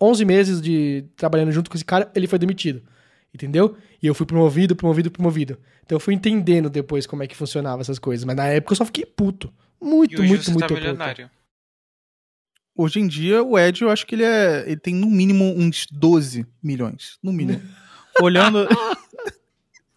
[0.01, 2.83] 11 meses de trabalhando junto com esse cara, ele foi demitido.
[3.35, 3.77] Entendeu?
[4.03, 5.59] E eu fui promovido, promovido, promovido.
[5.85, 8.25] Então eu fui entendendo depois como é que funcionava essas coisas.
[8.25, 9.51] Mas na época eu só fiquei puto.
[9.83, 11.31] E Muito, hoje muito, você muito tá milionário.
[12.75, 14.65] Hoje em dia, o Ed, eu acho que ele é.
[14.67, 17.19] Ele tem no mínimo uns 12 milhões.
[17.23, 17.61] No mínimo.
[18.21, 18.67] Olhando.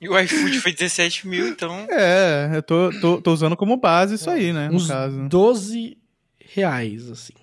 [0.01, 1.73] E o iFood foi 17 mil, então.
[1.89, 4.67] É, eu tô, tô, tô usando como base isso aí, né?
[4.67, 5.27] No Uns caso.
[5.29, 5.97] 12
[6.37, 7.33] reais, assim.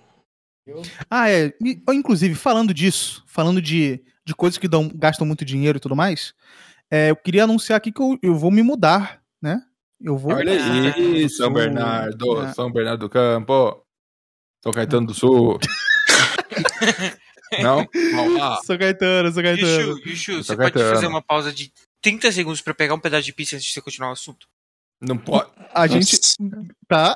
[1.09, 1.51] Ah, é.
[1.61, 5.95] E, Inclusive, falando disso, falando de, de coisas que dão, gastam muito dinheiro e tudo
[5.95, 6.33] mais,
[6.89, 9.61] é, eu queria anunciar aqui que eu, eu vou me mudar, né?
[10.03, 10.33] Eu vou.
[10.33, 10.51] Olha
[10.93, 11.53] aí, São Sul.
[11.55, 12.53] Bernardo, É.
[12.53, 13.81] São Bernardo do Campo,
[14.61, 15.57] São Caetano do Sul.
[17.61, 17.87] Não?
[18.15, 18.59] Vamos lá.
[18.65, 19.97] Sou Caetano, sou Caetano.
[19.99, 20.95] Yushu, Yushu, você tô pode Caetano.
[20.95, 21.71] fazer uma pausa de
[22.01, 24.47] 30 segundos pra pegar um pedaço de pizza antes de você continuar o assunto?
[24.99, 25.49] Não pode.
[25.73, 26.17] A gente.
[26.87, 27.13] Tá?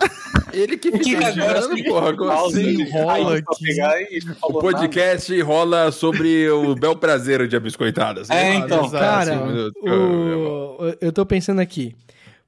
[0.51, 2.17] Ele que fica agora girando, assim, porra.
[2.17, 2.81] como pausa, assim?
[2.81, 4.19] enrola aqui.
[4.43, 8.29] O podcast rola sobre o bel prazer de abiscoitadas.
[8.29, 8.91] É, Sei lá, então.
[8.91, 9.39] Cara,
[9.81, 11.95] o- eu tô pensando aqui.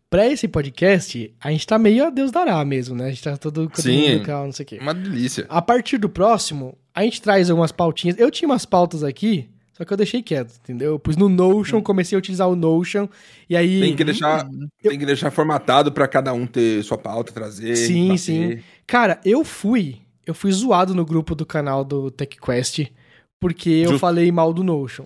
[0.09, 3.05] Pra esse podcast, a gente tá meio a Deus dará mesmo, né?
[3.05, 4.13] A gente tá todo Sim.
[4.13, 4.79] mundo calmo, não sei o quê.
[4.81, 5.45] Uma delícia.
[5.47, 8.17] A partir do próximo, a gente traz algumas pautinhas.
[8.17, 10.93] Eu tinha umas pautas aqui, só que eu deixei quieto, entendeu?
[10.93, 13.07] Eu pus no Notion, comecei a utilizar o Notion,
[13.47, 13.81] e aí...
[13.81, 14.49] Tem que deixar,
[14.81, 17.75] tem que deixar formatado pra cada um ter sua pauta, trazer.
[17.75, 18.17] Sim, bater.
[18.17, 18.59] sim.
[18.87, 22.87] Cara, eu fui, eu fui zoado no grupo do canal do TechQuest,
[23.39, 23.99] porque eu Justo.
[23.99, 25.05] falei mal do Notion.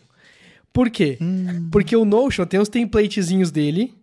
[0.71, 1.17] Por quê?
[1.21, 1.67] Hum.
[1.69, 3.93] Porque o Notion tem os templatezinhos dele,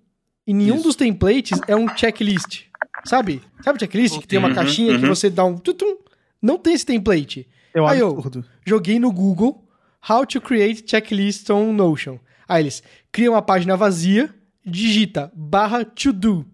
[0.51, 0.85] e nenhum Isso.
[0.85, 2.62] dos templates é um checklist.
[3.05, 3.40] Sabe?
[3.62, 4.18] Sabe o checklist?
[4.20, 5.14] Que tem uma Uhum, caixinha que uhum.
[5.14, 5.56] você dá um...
[5.56, 5.97] tutum?
[6.43, 7.47] Não tem esse template.
[7.77, 8.44] Um Aí, eu- absurdo.
[8.66, 9.64] joguei no Google
[10.09, 12.18] How to create checklist on Notion.
[12.48, 12.82] Aí eles
[13.12, 14.35] criam uma página vazia,
[14.66, 16.44] digita barra to do.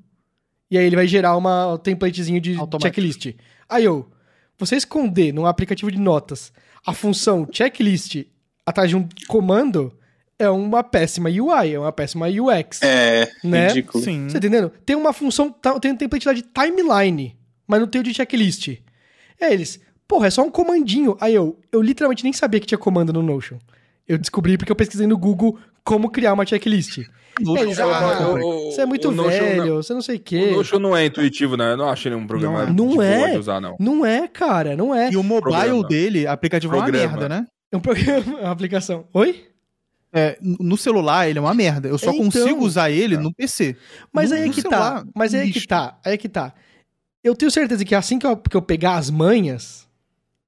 [0.70, 2.82] E aí ele vai gerar uma um templatezinho de Automático.
[3.01, 3.35] checklist.
[3.68, 4.10] Aí eu,
[4.59, 6.52] você esconder num aplicativo de notas
[6.85, 8.24] a função checklist
[8.66, 9.93] atrás de um comando
[10.39, 12.83] é uma péssima UI, é uma péssima UX.
[12.83, 13.69] É, Né?
[13.69, 14.03] ridículo.
[14.05, 14.29] Sim.
[14.29, 14.71] Você entendendo?
[14.85, 17.37] Tem uma função, tá- tem um template lá de timeline,
[17.67, 18.69] mas não tem o de checklist.
[19.41, 21.17] É eles, porra, é só um comandinho.
[21.21, 23.59] Aí eu, eu literalmente nem sabia que tinha comando no Notion.
[24.09, 26.99] Eu descobri porque eu pesquisei no Google como criar uma checklist.
[27.39, 28.25] Eles, ah,
[28.71, 30.51] você é muito o velho, não- você não sei o O quê.
[30.53, 31.73] Notion não é intuitivo, né?
[31.73, 33.33] Eu não achei nenhum programa Não- não é.
[33.33, 33.77] de usar, não.
[33.79, 35.11] Não é, cara, não é.
[35.11, 35.87] E o mobile Programa.
[35.89, 37.09] dele, aplicativo é uma Programa.
[37.13, 37.47] merda, né?
[37.71, 39.07] É um programa, uma aplicação.
[39.13, 39.45] Oi?
[40.19, 41.89] É, no celular ele é uma merda.
[41.89, 42.25] Eu só Então.
[42.25, 43.77] consigo usar ele no PC.
[44.11, 45.11] Mas No- aí é que celular, tá.
[45.15, 45.99] Mas aí é que tá.
[46.03, 46.55] Aí é que tá.
[47.23, 49.87] Eu tenho certeza que assim que eu, que eu pegar as manhas,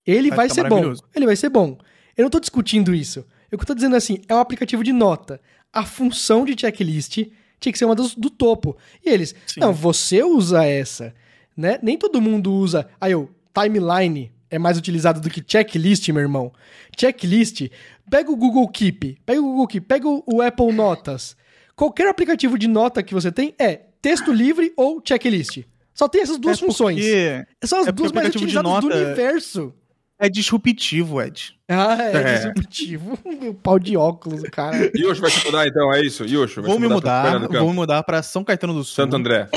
[0.07, 0.95] ele Vai vai, ser bom.
[1.15, 1.77] Ele vai ser bom.
[2.17, 3.27] Eu não tô discutindo isso.
[3.53, 5.41] Eu que tô dizendo assim, é um aplicativo de nota.
[5.71, 7.19] A função de checklist
[7.61, 8.75] tinha que ser uma dos, do topo.
[9.05, 9.61] E eles, Sim.
[9.61, 11.15] não, você usa essa,
[11.57, 11.79] né?
[11.83, 12.89] Nem todo mundo usa.
[13.01, 16.53] Aí eu, timeline é mais utilizado do que checklist, meu irmão.
[16.99, 17.69] Checklist,
[18.11, 21.37] pega o Google Keep, pega o Google Keep, pega o, Apple Notas.
[21.77, 25.61] Qualquer aplicativo de nota que você tem é texto livre ou checklist.
[25.95, 26.97] Só tem essas duas É funções.
[26.97, 29.75] porque São as é duas mais utilizadas do universo.
[30.21, 31.55] É disruptivo, Ed.
[31.69, 32.35] Ah, é, É.
[32.35, 33.17] disruptivo.
[33.41, 34.91] Meu pau de óculos, cara.
[34.97, 36.25] Yosho vai se mudar então, é isso?
[36.25, 37.59] Yosho vai Vou se me mudar, Fernando Campos.
[37.61, 39.49] vou me mudar pra São Caetano do Sul, Santo André.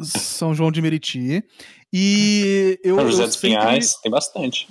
[0.00, 1.44] São João de Meriti.
[1.92, 2.96] E eu.
[2.96, 4.68] São José eu dos sempre- Pinhais, tem bastante.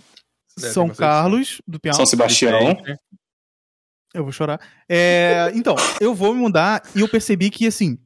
[0.58, 0.98] É, São tem bastante.
[0.98, 1.96] Carlos do Pinhal.
[1.96, 2.78] São Sebastião.
[4.14, 4.60] Eu vou chorar.
[4.88, 7.98] É, então, eu vou me mudar e eu percebi que, assim,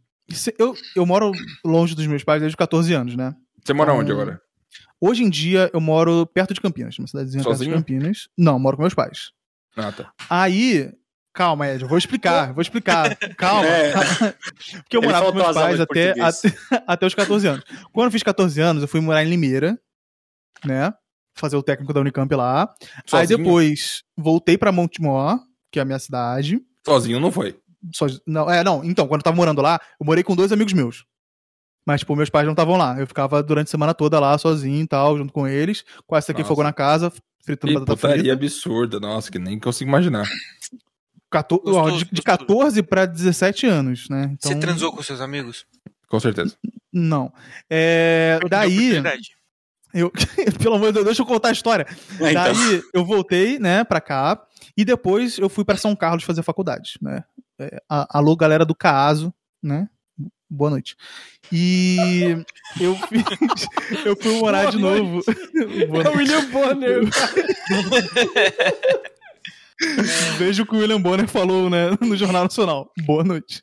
[0.57, 1.31] eu, eu moro
[1.65, 3.35] longe dos meus pais desde os 14 anos, né?
[3.63, 4.41] Você mora Então, onde agora?
[5.01, 7.71] Hoje em dia eu moro perto de Campinas, uma cidadezinha Sozinho?
[7.73, 8.29] perto de Campinas.
[8.37, 9.31] Não, moro com meus pais.
[9.75, 10.11] Ah, tá.
[10.29, 10.91] Aí,
[11.37, 13.15] calma, Ed, eu vou explicar, eu vou explicar.
[13.37, 13.67] Calma.
[13.67, 13.93] É.
[14.81, 16.53] Porque eu Ele morava com meus pais até, até,
[16.87, 17.63] até os 14 anos.
[17.93, 19.79] Quando eu fiz 14 anos, eu fui morar em Limeira,
[20.65, 20.91] né?
[21.35, 22.73] Fazer o técnico da Unicamp lá.
[22.81, 23.37] Aí Sozinho?
[23.37, 25.39] depois voltei pra Montemor,
[25.71, 26.59] que é a minha cidade.
[26.83, 27.55] Sozinho não foi.
[28.25, 31.05] Não, é, não, então, quando eu tava morando lá, eu morei com dois amigos meus.
[31.85, 32.99] Mas, tipo, meus pais não estavam lá.
[32.99, 35.85] Eu ficava durante a semana toda lá, sozinho e tal, junto com eles.
[36.07, 37.13] Quase aqui fogo na casa,
[37.45, 38.33] fritando Que batata frita.
[38.33, 38.99] absurda.
[38.99, 40.25] Nossa, que nem consigo imaginar.
[41.29, 42.37] 14, ó, Gostoso, de, de gostoso.
[42.47, 44.29] 14 pra 17 anos, né?
[44.33, 45.65] Então, Você transou com seus amigos?
[46.07, 46.55] Com certeza.
[46.93, 47.31] Não.
[47.69, 49.01] É, daí,
[49.93, 50.11] eu,
[50.61, 51.85] pelo amor de Deus, deixa eu contar a história.
[52.19, 52.33] É, então.
[52.33, 54.41] Daí eu voltei, né, pra cá.
[54.75, 57.23] E depois eu fui pra São Carlos fazer faculdade, né?
[57.59, 59.89] É, a- alô, galera do Caso, né?
[60.49, 60.95] Boa noite.
[61.51, 62.37] E
[62.79, 63.23] eu fiz,
[64.05, 65.21] eu fui morar Boa de novo.
[65.89, 67.01] Boa É o William Bonner.
[70.37, 72.91] Veja o que o William Bonner falou, né, no Jornal Nacional.
[73.05, 73.61] Boa noite.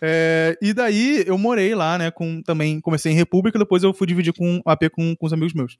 [0.00, 4.06] É, e daí eu morei lá, né, com também comecei em República, depois eu fui
[4.06, 5.78] dividir com AP com, com os amigos meus.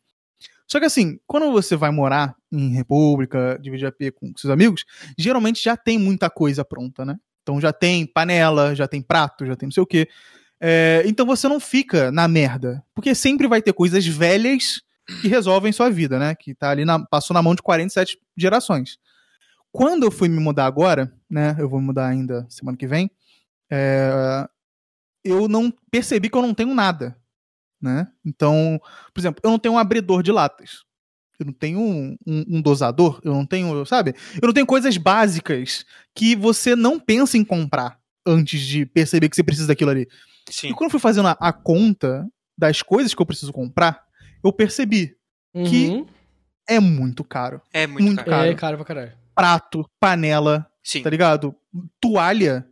[0.66, 4.84] Só que assim, quando você vai morar em República, dividir AP com seus amigos,
[5.18, 7.16] geralmente já tem muita coisa pronta, né?
[7.42, 10.08] Então já tem panela, já tem prato, já tem não sei o quê.
[10.60, 12.82] É, então você não fica na merda.
[12.94, 14.80] Porque sempre vai ter coisas velhas
[15.20, 16.34] que resolvem sua vida, né?
[16.34, 18.98] Que tá ali na, passou na mão de 47 gerações.
[19.74, 21.56] Quando eu fui me mudar agora, né?
[21.58, 23.10] Eu vou mudar ainda semana que vem.
[23.70, 24.46] é,
[25.24, 27.16] eu não percebi que eu não tenho nada,
[27.80, 28.06] né?
[28.24, 28.78] Então,
[29.12, 30.84] por exemplo, eu não tenho um abridor de latas.
[31.40, 34.14] Eu não tenho um, um- um dosador, eu não tenho, sabe?
[34.40, 35.84] Eu não tenho coisas básicas
[36.14, 40.06] que você não pensa em comprar antes de perceber que você precisa daquilo ali.
[40.48, 40.68] Sim.
[40.68, 44.04] E quando eu fui fazendo a, a conta das coisas que eu preciso comprar,
[44.44, 45.16] eu percebi
[45.52, 46.06] Que- Uhum.
[46.68, 47.60] é muito caro.
[47.72, 48.30] É muito, Muito caro.
[48.30, 48.50] caro.
[48.50, 49.12] É caro pra caralho.
[49.34, 51.02] Prato, panela, Sim.
[51.02, 51.54] tá ligado?
[52.00, 52.66] Toalha.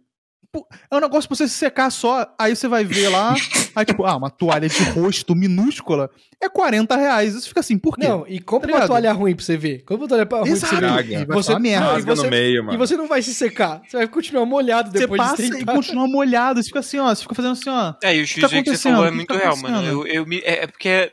[0.91, 3.33] É um negócio pra você se secar só, aí você vai ver lá,
[3.75, 6.11] aí tipo, ah, uma toalha de rosto minúscula
[6.43, 7.33] é 40 reais.
[7.33, 8.07] Você fica assim, por quê?
[8.07, 9.79] Não, e compra Tá uma toalha ruim pra você ver.
[9.85, 11.05] Compra uma toalha ruim pra você Exato.
[11.09, 11.21] ver.
[11.23, 11.87] E Você- merda.
[11.87, 12.79] não, e você- no meio, E mano.
[12.79, 13.81] você não vai se secar.
[13.89, 16.99] Você vai continuar molhado Você depois passa de e 30 continua molhado, você fica assim,
[16.99, 17.95] ó, você fica fazendo assim, ó.
[18.03, 19.89] É, e o tá juízo aí que você falou é muito tá real, mano.
[19.89, 21.11] Eu, eu me, é, é porque.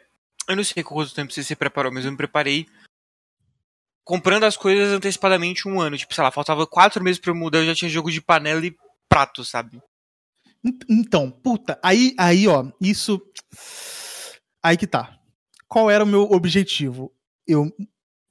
[0.49, 2.65] Eu não sei quanto tempo você se preparou, mas eu me preparei
[4.09, 5.95] comprando as coisas antecipadamente um ano.
[5.95, 8.65] Tipo, sei lá, faltava quatro meses pra eu mudar, eu já tinha jogo de panela
[8.65, 8.75] e
[9.07, 9.79] prato, sabe?
[10.65, 13.21] Ent- Então, puta, aí, aí, ó, isso.
[14.63, 15.15] Aí que tá.
[15.67, 17.13] Qual era o meu objetivo?
[17.47, 17.71] Eu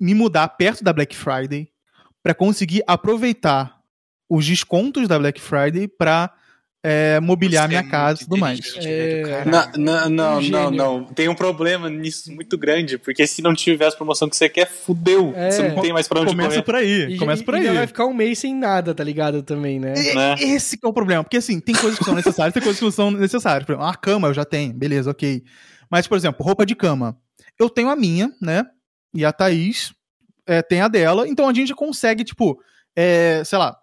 [0.01, 1.69] me mudar perto da Black Friday
[2.25, 3.79] pra conseguir aproveitar
[4.29, 6.35] os descontos da Black Friday pra
[6.83, 8.59] é, mobiliar Você minha é casa e tudo mais.
[8.61, 9.45] inteligente, É.
[9.45, 11.05] Não, não, não, Um não, não.
[11.07, 14.67] Tem um problema nisso muito grande, porque se não tiver as promoções que você quer,
[14.69, 15.33] fudeu.
[15.35, 15.51] É.
[15.51, 16.63] Você não tem mais pra onde Começa correr.
[16.63, 17.65] por aí, E, começa e- por e aí.
[17.67, 19.43] já vai ficar um mês sem nada, tá ligado?
[19.43, 19.95] Também, né?
[19.97, 20.35] E- né?
[20.39, 21.25] Esse que é o problema.
[21.25, 23.67] Porque, assim, tem coisas que são necessárias tem coisas que não são necessárias.
[23.67, 25.43] Por exemplo, a cama eu já tenho, beleza, ok.
[25.91, 27.17] Mas, por exemplo, roupa de cama.
[27.59, 28.65] Eu tenho a minha, né?
[29.13, 29.93] E a Thaís
[30.47, 31.27] é, tem a dela.
[31.27, 32.59] Então a gente consegue, tipo,
[32.95, 33.77] é, sei lá,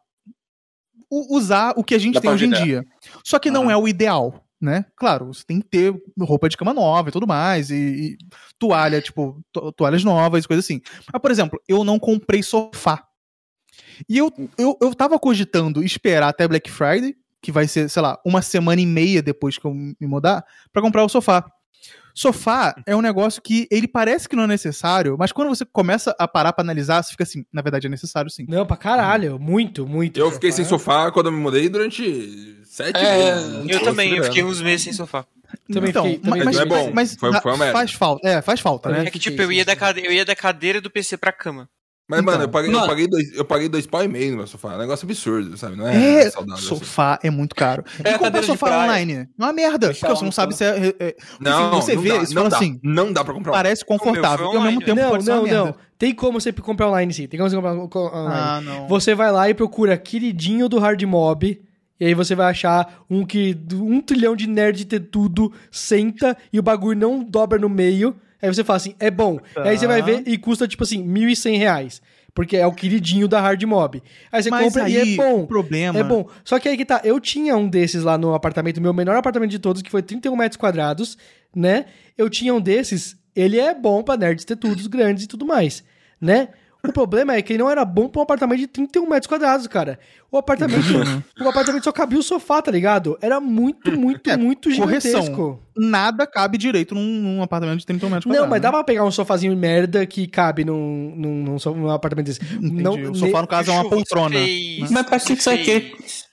[1.09, 2.85] usar o que a gente Dá tem hoje em dia.
[3.23, 3.71] Só que não Aham.
[3.71, 4.85] é o ideal, né?
[4.95, 7.69] Claro, você tem que ter roupa de cama nova e tudo mais.
[7.69, 8.17] E, e
[8.59, 10.81] toalha, tipo, to- toalhas novas, coisas assim.
[11.11, 13.03] Mas, por exemplo, eu não comprei sofá.
[14.09, 18.19] E eu, eu, eu tava cogitando esperar até Black Friday, que vai ser, sei lá,
[18.25, 21.45] uma semana e meia depois que eu me mudar, pra comprar o sofá.
[22.17, 26.15] Sofá é um negócio que ele parece que não é necessário, mas quando você começa
[26.17, 28.45] a parar pra analisar, você fica assim, na verdade é necessário sim.
[28.47, 29.37] Não, pra caralho.
[29.37, 30.17] Muito, muito.
[30.17, 33.69] Eu fiquei sem sofá quando eu me mudei durante sete É, meses.
[33.69, 35.25] Eu também, eu fiquei uns meses sem sofá.
[35.71, 36.91] Também então, fiquei- também mas, mas, Não é bom.
[36.93, 39.03] mas Foi- foi faz falta, é, faz falta, né?
[39.05, 41.69] É que, tipo, eu ia, da cadeira, eu ia da cadeira do PC pra cama.
[42.07, 42.87] Mas, mano, eu paguei, eu, Mano.
[42.87, 44.73] paguei dois, eu paguei dois pau e meio no meu sofá.
[44.73, 45.75] É um negócio absurdo, sabe?
[45.75, 46.53] Não é, É, saudável.
[46.53, 46.65] assim.
[46.67, 47.83] sofá é muito caro.
[48.03, 48.83] É, e comprar sofá praia.
[48.83, 51.95] online é uma merda, Deixar porque você não sabe se é, é- é- Não, você
[51.95, 53.51] não vê, dá, você não fala dá, assim, não dá pra comprar.
[53.53, 55.63] parece confortável, e ao mesmo tempo Não, pode ser uma não, merda.
[55.65, 55.75] não.
[55.97, 57.27] Tem como você comprar online sim.
[57.27, 58.35] Tem como você comprar online.
[58.39, 58.87] Ah, não.
[58.87, 61.59] Você vai lá e procura queridinho do Hard Mob.
[61.99, 63.57] E aí você vai achar um que.
[63.73, 68.15] Um trilhão de nerd de ter tudo, senta e o bagulho não dobra no meio.
[68.41, 69.39] Aí você fala assim, é bom.
[69.57, 72.01] Aí você vai ver e custa, tipo assim, 1.100 reais.
[72.33, 74.03] Porque é o queridinho da Hard Mob.
[74.29, 75.45] Aí você Mas compra aí, e é bom.
[75.45, 76.27] problema- É bom.
[76.43, 79.51] Só que aí que tá, eu tinha um desses lá no apartamento, meu menor apartamento
[79.51, 81.17] de todos, que foi 31 metros quadrados,
[81.55, 81.85] né?
[82.17, 85.81] Eu tinha um desses, ele é bom pra nerds ter tudo, grandes e tudo mais,
[86.19, 86.49] né?
[86.89, 89.67] O problema é que ele não era bom pra um apartamento de 31 metros quadrados,
[89.67, 89.99] cara.
[90.31, 90.83] O apartamento,
[91.41, 93.17] o apartamento só cabia o sofá, tá ligado?
[93.21, 95.11] Era muito, muito, É, muito gigantesco.
[95.35, 95.59] correção.
[95.77, 98.63] Nada cabe direito num, num apartamento de 30 metros Não, quadrados, mas né?
[98.63, 102.41] dá pra pegar um sofazinho merda que cabe num, num, num, so- num apartamento desse.
[102.55, 102.81] Entendi.
[102.83, 104.35] Não, o sofá, no caso, é uma poltrona.
[104.35, 105.95] fez- Mas pra que vai querer?
[105.97, 106.25] fez-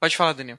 [0.00, 0.58] Pode falar, Daniel.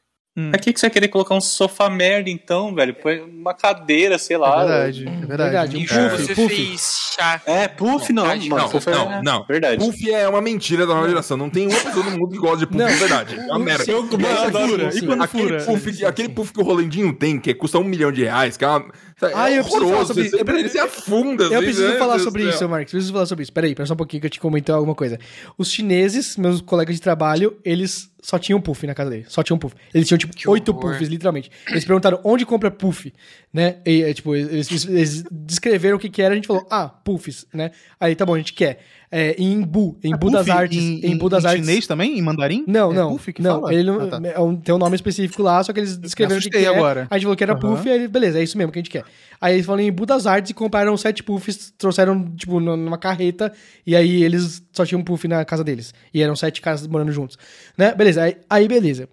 [0.51, 2.93] Pra que, que você vai querer colocar um sofá merda, então, velho?
[2.93, 4.61] Põe uma cadeira, sei lá.
[4.63, 5.77] É verdade, é verdade.
[5.77, 6.55] Um E puff, você puff.
[6.55, 7.41] fez chá.
[7.45, 8.61] É, puff não, Verdade, mano.
[8.63, 9.21] não, puff não, é...
[9.23, 9.43] não.
[9.45, 9.83] Verdade.
[9.83, 11.37] Puff é uma mentira da nova geração.
[11.37, 12.87] Não tem uma pessoa no mundo que gosta de puff Não.
[12.87, 13.35] de verdade.
[13.35, 13.83] É uma merda.
[13.91, 14.89] Eu- eu Esse adoro aqui, fura.
[14.95, 15.63] E quando aquele?
[15.63, 18.67] Puff, aquele puff que o Rolendinho tem, que custa um milhão de reais, que é
[18.67, 18.85] uma.
[19.19, 20.35] É Ah, eu preciso falar sobre isso.
[20.37, 21.43] Ele se afunda.
[21.45, 21.97] Eu assim, preciso né?
[21.97, 22.69] falar Deus sobre isso.
[22.69, 22.91] Marcos.
[22.91, 23.51] Preciso falar sobre isso.
[23.53, 25.17] Peraí, pera só um pouquinho que eu te comentei alguma coisa.
[25.57, 29.25] Os chineses, meus colegas de trabalho, eles só tinham puff na casa deles.
[29.29, 29.73] Só tinham puff.
[29.91, 30.91] Eles tinham, tipo, Que oito horror.
[30.91, 31.49] puffs, literalmente.
[31.67, 33.11] Eles perguntaram onde compra puff,
[33.51, 33.77] né?
[33.85, 36.87] E, é, tipo, eles, eles- eles descreveram o que que era, a gente falou, ah,
[36.87, 37.71] puffs, né?
[37.99, 38.79] Aí, tá bom, a gente quer.
[39.09, 40.77] É, em Embu, em Embu das Puff Artes.
[40.77, 41.65] Em, Em Embu das em Artes.
[41.65, 42.19] chinês também?
[42.19, 42.65] Em mandarim?
[42.67, 43.11] Não, É não.
[43.11, 43.73] Puff que não, fala?
[43.73, 44.19] ele não, Ah, tá.
[44.27, 46.73] é um- tem um nome específico lá, só que eles descreveram o que, que assustei
[46.75, 46.77] é.
[46.77, 47.07] agora.
[47.09, 47.59] A gente falou que era Aham.
[47.75, 49.05] puff, aí ele, beleza, é isso mesmo que a gente quer.
[49.39, 53.53] Aí eles falaram em Budas Artes e compraram sete puffs, trouxeram, tipo, nu- numa carreta,
[53.85, 55.93] e aí eles só tinham um puff na casa deles.
[56.13, 57.37] E eram sete caras morando juntos.
[57.77, 57.95] Né?
[57.95, 59.07] Beleza, aí, aí beleza.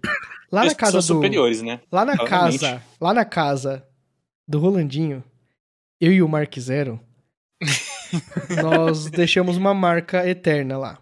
[0.51, 1.21] Lá na casa são do...
[1.23, 1.79] superiores, né?
[1.91, 2.59] Lá na Obviamente.
[2.59, 3.83] casa, lá na casa
[4.47, 5.23] do Rolandinho,
[6.01, 6.99] eu e o Mark Zero,
[8.61, 10.97] nós deixamos uma marca eterna lá.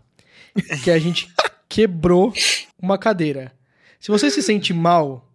[0.84, 1.31] Que a gente
[1.67, 2.34] quebrou
[2.81, 3.51] uma cadeira.
[3.99, 5.27] Se você se sente mal,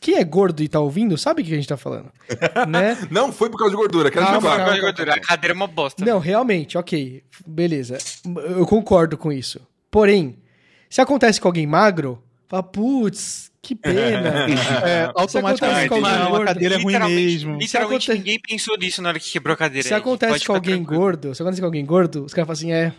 [0.00, 2.10] quem é gordo e tá ouvindo, sabe o que a gente tá falando.
[2.68, 2.96] Né?
[3.10, 4.80] Não foi por causa de gordura, quero calma.
[4.80, 6.04] Gordura, A cadeira é uma bosta.
[6.04, 7.22] Não, realmente, ok.
[7.46, 7.98] Beleza.
[8.24, 9.60] Eu concordo com isso.
[9.90, 10.38] Porém,
[10.90, 14.46] se acontece com alguém magro, fala, putz, que pena.
[14.86, 17.58] É, acontece automaticamente, com alguém ah, gordo, uma cadeira é ruim Literalmente- mesmo.
[17.58, 19.86] Literalmente Se aconte- ninguém pensou nisso na hora que quebrou a cadeira.
[19.88, 20.00] Se aí.
[20.00, 21.00] acontece com alguém tranquilo.
[21.00, 22.92] gordo, se acontece com alguém gordo, os caras falam assim, é.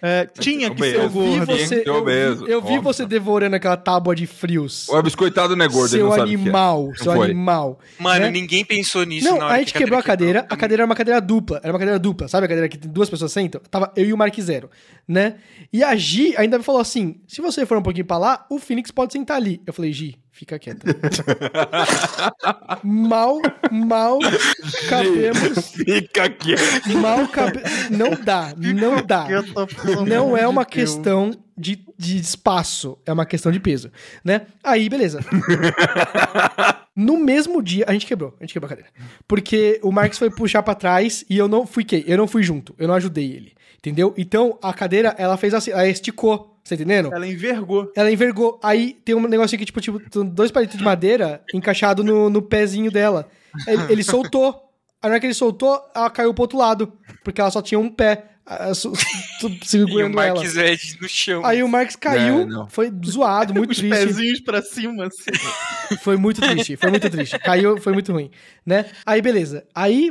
[0.00, 1.18] É, tinha que ser o Obeso.
[1.20, 1.46] Vi gordo.
[1.46, 4.88] você, que eu, vi, eu vi você devorando aquela tábua de frios.
[4.88, 6.22] O biscoitado não é gordo, ele seu que é.
[6.22, 7.26] animal, seu foi.
[7.26, 7.80] animal.
[7.98, 8.30] Mano, né?
[8.30, 10.54] ninguém pensou nisso Não, na hora a que gente quebrou a cadeira, quebrou.
[10.54, 13.10] a cadeira era uma cadeira dupla, era uma cadeira dupla, sabe a cadeira que duas
[13.10, 13.60] pessoas sentam?
[13.70, 14.70] Tava eu e o Mark Zero,
[15.06, 15.36] né?
[15.72, 18.58] E a Gi ainda me falou assim, se você for um pouquinho pra lá, o
[18.58, 19.60] Phoenix pode sentar ali.
[19.66, 20.86] Eu falei, Gi, fica quieta.
[22.84, 23.40] mal,
[23.72, 24.18] mal
[24.88, 26.54] cabemos, Fica aqui.
[26.94, 27.60] mal cabe...
[27.90, 29.26] Não dá, não dá.
[30.06, 33.90] Não é uma questão de, de espaço, é uma questão de peso,
[34.24, 34.42] né?
[34.62, 35.20] Aí, beleza.
[36.94, 38.90] No mesmo dia, a gente quebrou, a gente quebrou a cadeira.
[39.26, 42.74] Porque o Marcos foi puxar pra trás e eu não fiquei, eu não fui junto,
[42.78, 44.14] eu não ajudei ele, entendeu?
[44.16, 47.14] Então, a cadeira, ela fez assim, ela esticou, você tá entendendo?
[47.14, 47.90] Ela envergou.
[47.96, 48.60] Ela envergou.
[48.62, 52.90] Aí tem um negocinho que, tipo, tipo dois palitos de madeira encaixado no, no pezinho
[52.90, 53.28] dela.
[53.66, 54.68] Ele, ele soltou.
[55.00, 56.92] Aí na hora que ele soltou, ela caiu pro outro lado.
[57.24, 58.24] Porque ela só tinha um pé
[58.74, 58.92] su-
[59.40, 60.34] su- E o segurando ela.
[60.34, 61.44] Marques Ed no chão.
[61.44, 62.68] Aí o Marcos caiu, É, não.
[62.68, 63.96] foi zoado, muito Os triste.
[64.06, 65.96] pezinhos pra cima, assim.
[66.00, 67.38] Foi muito triste, foi muito triste.
[67.38, 68.30] Caiu, foi muito ruim,
[68.64, 68.86] né?
[69.04, 69.64] Aí, beleza.
[69.74, 70.10] Aí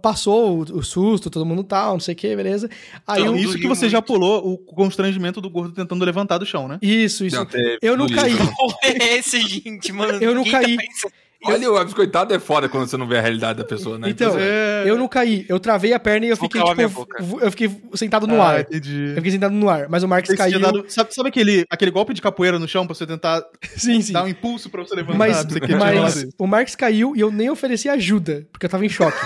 [0.00, 2.68] passou o, o susto, todo mundo tal, não sei o que, beleza.
[3.06, 6.46] Aí Então, o- isso que você já pulou, o constrangimento do gordo tentando levantar do
[6.46, 6.78] chão, né?
[6.80, 7.36] Isso, isso.
[7.36, 8.36] Não, teve Eu não caí.
[8.36, 10.18] Porra, é esse, gente, mano?
[10.22, 10.76] Eu não tá caí.
[10.76, 11.12] pensando-
[11.44, 14.08] Olha, o biscoitado é foda quando você não vê a realidade da pessoa, né?
[14.10, 14.84] Então, É.
[14.86, 15.44] eu não caí.
[15.48, 17.06] Eu travei a perna e eu fiquei, tipo,
[17.40, 18.60] eu fiquei sentado no Ah, ar.
[18.60, 19.08] entendi.
[19.10, 19.86] Eu fiquei sentado no ar.
[19.88, 20.60] Mas o tinha caiu.
[20.60, 23.42] dado- sabe, sabe aquele, aquele golpe de capoeira no chão pra você tentar
[23.76, 24.12] Sim, sim.
[24.12, 25.18] dar um impulso pra você levantar?
[25.18, 28.88] Mas, Você mas o Marcos caiu e eu nem ofereci ajuda, porque eu tava em
[28.88, 29.18] choque.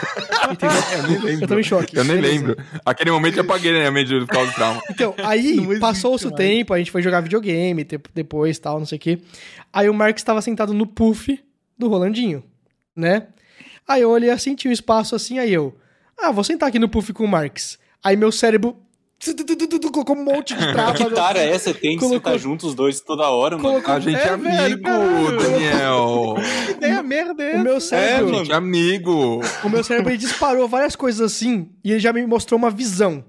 [0.50, 0.76] Entendeu?
[0.96, 1.44] Eu nem lembro.
[1.44, 1.96] Eu tava em choque.
[1.96, 2.34] Eu nem Beleza.
[2.34, 2.56] lembro.
[2.84, 4.80] Aquele momento eu apaguei na minha mente do causa do trauma.
[4.90, 8.96] Então, aí passou-se o tempo, a gente foi jogar videogame tempo depois tal, não sei
[8.96, 9.18] o quê.
[9.72, 11.38] Aí o Marcos estava sentado no puff
[11.78, 12.42] do Rolandinho,
[12.94, 13.28] né?
[13.86, 15.74] Aí eu olhei assim, tinha um espaço assim, aí eu,
[16.18, 17.78] ah, vou sentar aqui no puff com o Marcos.
[18.02, 18.76] Aí meu cérebro
[19.92, 20.92] colocou um monte de trava.
[20.94, 21.72] Que tara é essa?
[21.72, 23.68] Tem que sentar juntos os dois toda hora, mano.
[23.70, 25.42] Colocou- A gente é, É, velho, amigo.
[25.42, 26.34] Daniel.
[26.66, 28.34] Que ideia merda é O meu É, cérebro.
[28.34, 29.40] A gente é amigo.
[29.64, 33.24] o meu cérebro ele disparou várias coisas assim e ele já me mostrou uma visão.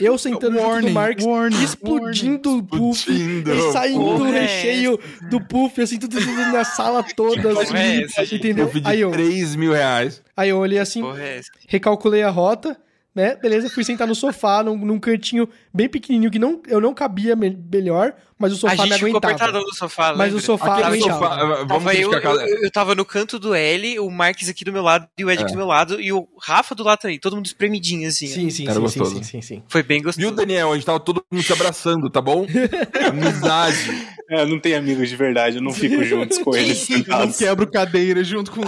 [0.00, 3.52] Eu sentando junto do Warning, Marcos, warning, explodindo o puff, Explodindo.
[3.54, 4.98] e saindo o Porra, é recheio
[5.30, 8.70] do puff, assim, tudo, tudo na sala toda, porra assim, é essa, entendeu?
[8.84, 10.22] Aí eu, 3 mil reais.
[10.36, 12.76] aí eu olhei assim, Porra, é recalculei a rota,
[13.14, 13.36] né?
[13.36, 17.36] Beleza, fui sentar no sofá, num, num cantinho bem pequenininho, que não, eu não cabia
[17.36, 19.34] me- melhor, mas o A sofá me gente ficou aguentava.
[19.34, 21.14] apertadão no sofá, Mas o sofá Aquele aguentava.
[21.28, 24.64] sofá, eh, vamos Tava eu, eu, eu tava no canto do L, o Marques aqui
[24.64, 26.98] do meu lado e o Ed aqui do meu lado e o Rafa do lado
[26.98, 28.26] também, todo mundo espremidinho assim.
[28.26, 29.14] Sim, sim, Era sim, gostoso.
[29.16, 29.62] sim, sim, sim, sim.
[29.68, 30.26] Foi bem gostoso.
[30.26, 30.72] Viu, Daniel?
[30.72, 32.44] A gente tava todo mundo se abraçando, tá bom?
[33.08, 34.06] Amizade.
[34.30, 38.24] É, não tenho amigos de verdade, eu não fico juntos com eles Não quebro cadeira
[38.24, 38.62] junto com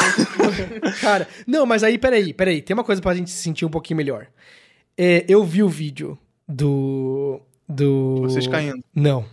[1.01, 2.62] Cara, não, mas aí, peraí, peraí.
[2.62, 4.26] Tem uma coisa pra gente se sentir um pouquinho melhor.
[4.96, 7.40] É, eu vi o vídeo do.
[7.68, 8.20] Do.
[8.22, 8.84] vocês caindo.
[8.94, 9.24] Não.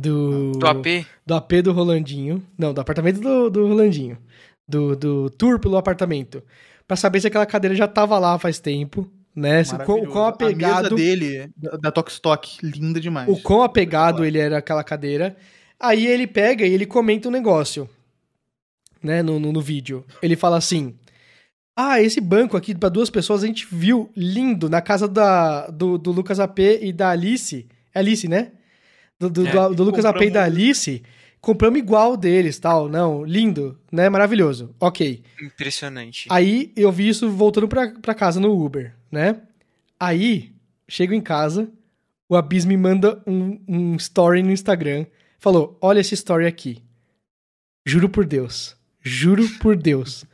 [0.00, 0.52] Do.
[0.52, 1.06] Do AP?
[1.26, 2.42] Do AP do Rolandinho.
[2.56, 4.18] Não, do apartamento do, do Rolandinho.
[4.66, 6.42] Do, do tour pelo apartamento.
[6.86, 9.62] Pra saber se aquela cadeira já tava lá faz tempo, né?
[9.62, 10.54] Se, o quão, o quão Maravilhoso.
[10.54, 10.96] A mesa apegado.
[10.96, 13.28] dele, da, da Tok Stock, linda demais.
[13.28, 15.36] O quão apegado ele era àquela cadeira.
[15.78, 17.88] Aí ele pega e ele comenta um negócio,
[19.02, 20.04] né, no, no, no vídeo.
[20.22, 20.94] Ele fala assim:
[21.76, 25.96] Ah, esse banco aqui pra duas pessoas a gente viu lindo na casa da, do,
[25.96, 27.66] do Lucas AP e da Alice.
[27.94, 28.52] É Alice, né?
[29.20, 31.02] Do, do, É, do, do Lucas AP e da Alice.
[31.40, 32.88] Compramos igual deles, tal.
[32.88, 34.08] Não, lindo, né?
[34.08, 34.74] Maravilhoso.
[34.80, 35.22] Ok.
[35.40, 36.26] Impressionante.
[36.30, 39.42] Aí eu vi isso voltando pra, pra casa no Uber, né?
[39.98, 40.52] Aí,
[40.88, 41.70] chego em casa,
[42.28, 45.06] o Abis me manda um, um story no Instagram.
[45.38, 46.82] Falou: Olha esse story aqui.
[47.86, 48.76] Juro por Deus.
[49.02, 50.24] Juro por Deus.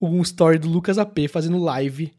[0.00, 2.12] Um story do Lucas AP fazendo live,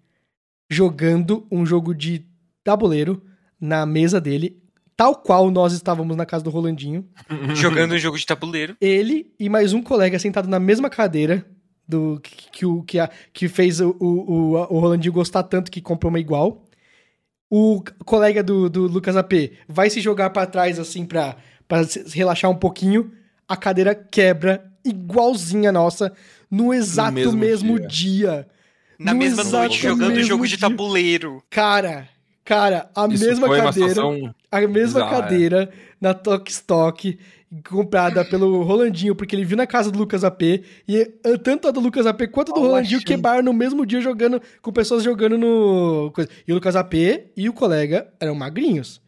[0.69, 2.25] jogando um jogo de
[2.63, 3.23] tabuleiro
[3.59, 4.60] na mesa dele,
[5.01, 7.03] tal qual nós estávamos na casa do Rolandinho.
[7.55, 8.77] Jogando um jogo de tabuleiro.
[8.79, 11.43] Ele e mais um colega sentado na mesma cadeira
[11.87, 15.81] do que, que, o- que, a- que fez o, o, o, Rolandinho gostar tanto que
[15.81, 16.67] comprou uma igual.
[17.49, 19.33] O colega do, do Lucas AP
[19.67, 21.35] vai se jogar pra trás assim pra,
[21.67, 23.11] pra se relaxar um pouquinho.
[23.47, 26.13] A cadeira quebra igualzinha a nossa
[26.49, 28.47] no exato mesmo, mesmo dia.
[28.99, 30.69] Na No mesma noite, jogando jogo de dia.
[30.69, 31.41] tabuleiro.
[31.49, 32.07] Cara,
[32.43, 34.01] cara, a Isso mesma cadeira.
[34.51, 35.09] A mesma bizarra.
[35.09, 37.17] cadeira na Tok Stock,
[37.69, 40.41] comprada pelo Rolandinho, porque ele viu na casa do Lucas AP,
[40.87, 43.05] e eh, tanto a do Lucas AP quanto a do Olha, Rolandinho achei.
[43.15, 46.11] quebraram no mesmo dia jogando, com pessoas jogando no.
[46.47, 46.93] E o Lucas AP
[47.35, 49.01] e o colega eram magrinhos.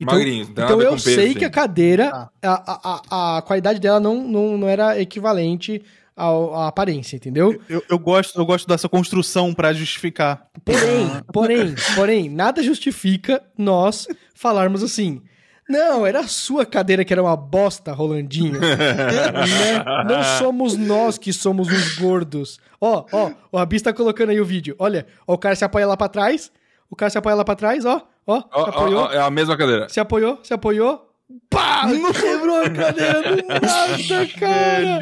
[0.00, 0.48] Então, magrinhos.
[0.48, 2.30] Então eu peso, sei que a cadeira, Tá.
[2.42, 3.02] a, a,
[3.36, 5.82] a, a qualidade dela não, não, não era equivalente
[6.16, 7.60] à aparência, entendeu?
[7.68, 10.46] Eu, eu gosto, eu gosto dessa construção pra justificar.
[10.64, 15.22] Porém, porém, porém, nada justifica nós falarmos assim.
[15.68, 18.60] Não, era a sua cadeira que era uma bosta, Rolandinho.
[18.60, 19.84] né?
[20.06, 22.58] Não somos nós que somos uns gordos.
[22.80, 24.74] Ó, ó, o Rabis tá colocando aí o vídeo.
[24.78, 26.50] Olha, ó, o cara se apoia lá pra trás.
[26.90, 28.02] O cara se apoia lá pra trás, ó.
[28.26, 29.02] Ó, se Ó, ó, apoiou.
[29.04, 29.88] ó, é a mesma cadeira.
[29.88, 31.08] Se apoiou, se apoiou.
[31.50, 31.82] Pá!
[32.20, 35.00] Quebrou a cadeira do nada, cara!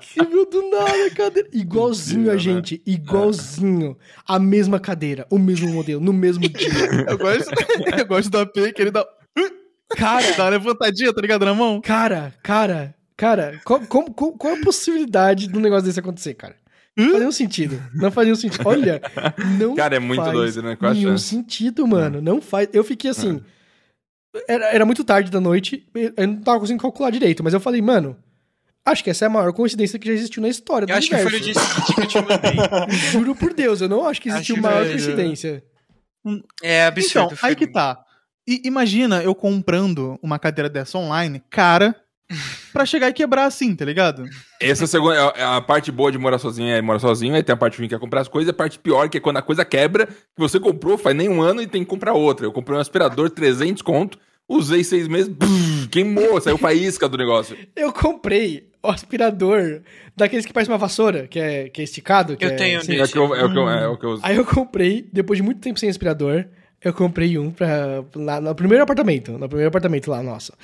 [0.00, 1.48] Quebrou do nada a cadeira.
[1.52, 3.96] Igualzinho a Mentira, gente, igualzinho.
[4.26, 6.68] A mesma cadeira, o mesmo modelo, no mesmo dia.
[7.08, 7.50] Eu gosto,
[7.98, 9.04] eu gosto do AP que ele dá,
[9.96, 11.80] Cara, dá uma levantadinha, tá ligado, na mão?
[11.80, 16.54] cara, cara, cara, qual, como- qual- qual a possibilidade de um negócio desse acontecer, cara?
[16.96, 17.82] Não fazia um sentido.
[17.94, 18.62] Não fazia um sentido.
[18.68, 19.00] Olha,
[19.58, 20.74] não Cara, é muito faz doido, né?
[20.76, 21.24] Qual a nenhum chance?
[21.28, 22.20] sentido, mano.
[22.20, 22.68] Não faz.
[22.72, 23.40] Eu fiquei assim.
[24.46, 27.80] Era, era muito tarde da noite, eu não tava conseguindo calcular direito, mas eu falei,
[27.80, 28.16] mano,
[28.84, 31.08] acho que essa é a maior coincidência que já existiu na história do Eu acho
[31.08, 31.44] que foi universo.
[31.44, 32.98] dia seguinte que eu te mandei.
[33.10, 35.64] Juro por Deus, eu não acho que existiu Acho maior foi, coincidência.
[36.62, 37.34] É absurdo.
[37.34, 38.04] Então, aí que tá.
[38.46, 41.94] E imagina eu comprando uma cadeira dessa online, cara,
[42.72, 44.24] pra chegar e quebrar assim, tá ligado?
[44.60, 47.42] Essa é a, segunda, é a parte boa de morar sozinho é morar sozinho, aí
[47.42, 49.36] tem a parte ruim que é comprar as coisas, a parte pior que é quando
[49.36, 52.46] a coisa quebra, que você comprou faz nem um ano e tem que comprar outra.
[52.46, 54.18] Eu comprei um aspirador 300 conto,
[54.48, 57.56] usei seis meses, brrr, queimou, saiu faísca do negócio.
[57.76, 59.82] Eu comprei o aspirador
[60.16, 62.36] daqueles que parece uma vassoura, que é, que é esticado.
[62.36, 62.96] Que Eu é, tenho um assim.
[62.96, 64.22] É o que eu, é o que eu, é o que eu uso.
[64.24, 66.46] Aí eu comprei, depois de muito tempo sem aspirador,
[66.82, 70.54] eu comprei um pra, lá no primeiro apartamento, no primeiro apartamento lá, nossa.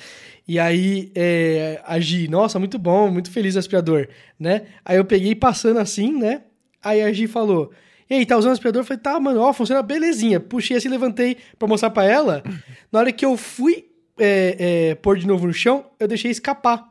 [0.47, 4.07] E aí, é, a Gi, nossa, muito bom, muito feliz o aspirador,
[4.39, 4.63] né?
[4.83, 6.43] Aí eu peguei passando assim, né?
[6.83, 7.71] Aí a Gi falou,
[8.09, 8.81] e aí, tá usando o aspirador?
[8.81, 10.39] Eu falei, tá, mano, ó, funciona belezinha.
[10.39, 12.43] Puxei assim, levantei pra mostrar pra ela.
[12.91, 16.87] Na hora que eu fui é, é, pôr de novo no chão, eu deixei escapar.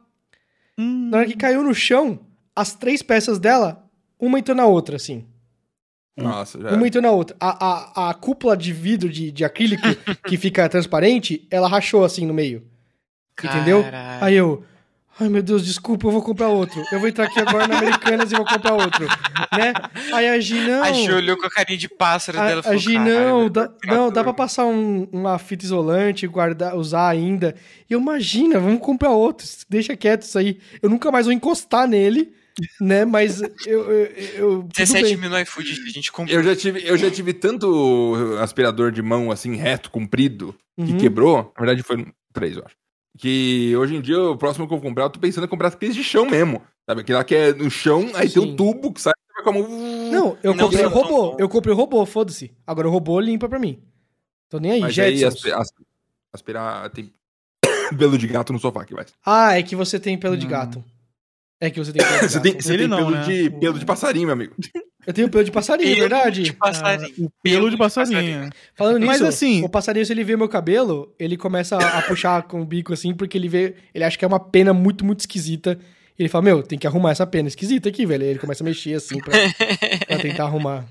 [0.76, 1.10] Hum.
[1.10, 2.20] Na hora que caiu no chão,
[2.54, 3.88] as três peças dela,
[4.18, 5.24] uma entrou na outra, assim.
[6.16, 6.70] Nossa, já.
[6.72, 7.36] Uma entrou na outra.
[7.40, 9.82] A, a, a cúpula de vidro de, de acrílico
[10.26, 12.66] que fica transparente, ela rachou assim no meio.
[13.42, 13.82] Entendeu?
[13.82, 14.24] Caralho.
[14.24, 14.64] Aí eu.
[15.20, 16.82] Ai meu Deus, desculpa, eu vou comprar outro.
[16.90, 19.06] Eu vou entrar aqui agora na Americanas e vou comprar outro.
[19.56, 19.72] Né?
[20.12, 20.82] Aí a Gi, não.
[20.82, 23.14] A Gi olhou com a carinha de pássaro dela e A, a falou, Gi, "Caralho,
[23.14, 27.54] não, meu dá, não, dá pra passar um- uma fita isolante, guardar, usar ainda.
[27.88, 29.46] E eu, imagina, vamos comprar outro.
[29.68, 30.58] Deixa quieto isso aí.
[30.82, 32.32] Eu nunca mais vou encostar nele,
[32.80, 33.04] né?
[33.04, 33.50] Mas eu.
[33.66, 34.04] eu,
[34.34, 35.16] eu tudo 17 bem.
[35.16, 36.36] mil no iFood, a gente comprou.
[36.36, 40.98] Eu já tive, eu já tive tanto aspirador de mão assim, reto, comprido, que Uhum.
[40.98, 41.36] quebrou.
[41.56, 42.74] Na verdade, foi três, eu acho.
[43.18, 45.68] Que hoje em dia, o próximo que eu vou comprar, eu tô pensando em comprar
[45.68, 46.60] aqueles de chão mesmo.
[46.88, 47.00] Sabe?
[47.02, 48.50] Aquele lá que é no chão, aí tem Sim.
[48.52, 49.68] um tubo que sai e vai com a mão.
[50.10, 51.30] Não, eu Não comprei o robô.
[51.32, 51.36] bons.
[51.38, 52.52] Eu comprei o robô, foda-se.
[52.66, 53.80] Agora o robô limpa pra mim.
[54.48, 55.36] Tô nem aí, Mas aí Jetsons.
[55.46, 55.72] aspi- as-
[56.32, 57.12] aspirar tem
[57.98, 59.06] pelo de gato no sofá aqui, vai.
[59.24, 60.50] Ah, é que você tem pelo de Hum.
[60.50, 60.84] gato.
[61.66, 63.22] É que você tem pelo de Você tem, você tem não, pelo, né?
[63.22, 64.54] de, pelo de passarinho, meu amigo.
[65.06, 66.42] Eu tenho pelo de passarinho, é Pelo verdade.
[66.42, 67.26] de passarinho.
[67.26, 68.50] O pelo de passarinho.
[68.74, 72.02] Falando nisso, Mas assim- o passarinho, se ele vê meu cabelo, ele começa a, a
[72.02, 73.74] puxar com o bico assim, porque ele vê.
[73.94, 75.78] Ele acha que é uma pena muito, muito esquisita.
[76.18, 78.24] E ele fala, meu, tem que arrumar essa pena esquisita aqui, velho.
[78.24, 79.32] Ele começa a mexer assim pra,
[80.06, 80.84] pra tentar arrumar.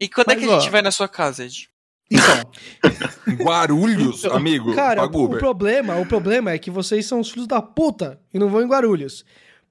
[0.00, 1.68] E quando é Mas, que a gente ó, vai na sua casa, Ed?
[2.10, 2.50] Então,
[3.44, 4.74] Guarulhos, amigo.
[4.74, 8.48] Cara, o problema, o problema é que vocês são os filhos da puta e não
[8.48, 9.24] vão em Guarulhos.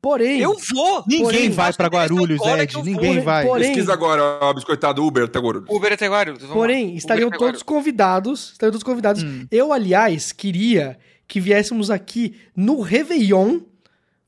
[0.04, 1.02] Porém, Eu vou!
[1.08, 2.76] ninguém Porém, vai pra Guarulhos, agora Ed.
[2.84, 3.24] Ninguém vou.
[3.24, 3.46] vai.
[3.46, 5.70] Porém- Pesquisa agora, ó, biscoitado Uber até Guarulhos.
[5.70, 6.42] Uber até Guarulhos.
[6.42, 6.94] vamos Porém, lá.
[6.98, 8.52] estariam Uber todos convidados.
[8.52, 9.24] Estariam todos convidados.
[9.24, 9.48] Hum.
[9.50, 13.62] Eu, aliás, queria que viéssemos aqui no Réveillon,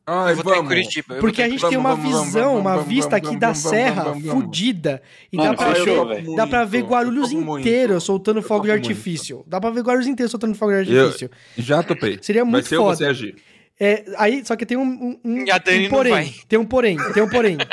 [0.07, 0.67] Ai, Eu vou estar em vamos.
[0.69, 1.15] Curitiba.
[1.15, 3.27] eu porque a gente em tem uma vamos, vamos, visão, vamos, uma vamos, vista vamos,
[3.27, 4.43] aqui da vamos, serra vamos, vamos.
[4.45, 5.01] fudida.
[5.33, 7.67] E Mano, dá pra, fechou, ver, dá pra ver Guarulhos topo muito.
[7.67, 8.87] inteiro soltando fogo de muito.
[8.87, 9.43] artifício.
[9.47, 11.31] Dá pra ver Guarulhos inteiro soltando fogo de Eu- artifício.
[11.57, 12.19] Já topei.
[12.21, 12.95] Seria Vai muito ser eu, foda.
[12.97, 13.35] você agir.
[13.79, 16.11] É, aí, só que tem um, um, um, E a Dani um não porém.
[16.13, 16.33] vai.
[16.47, 17.57] Tem um porém, tem um porém.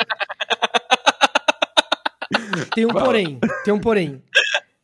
[2.75, 4.21] tem um porém, tem um porém.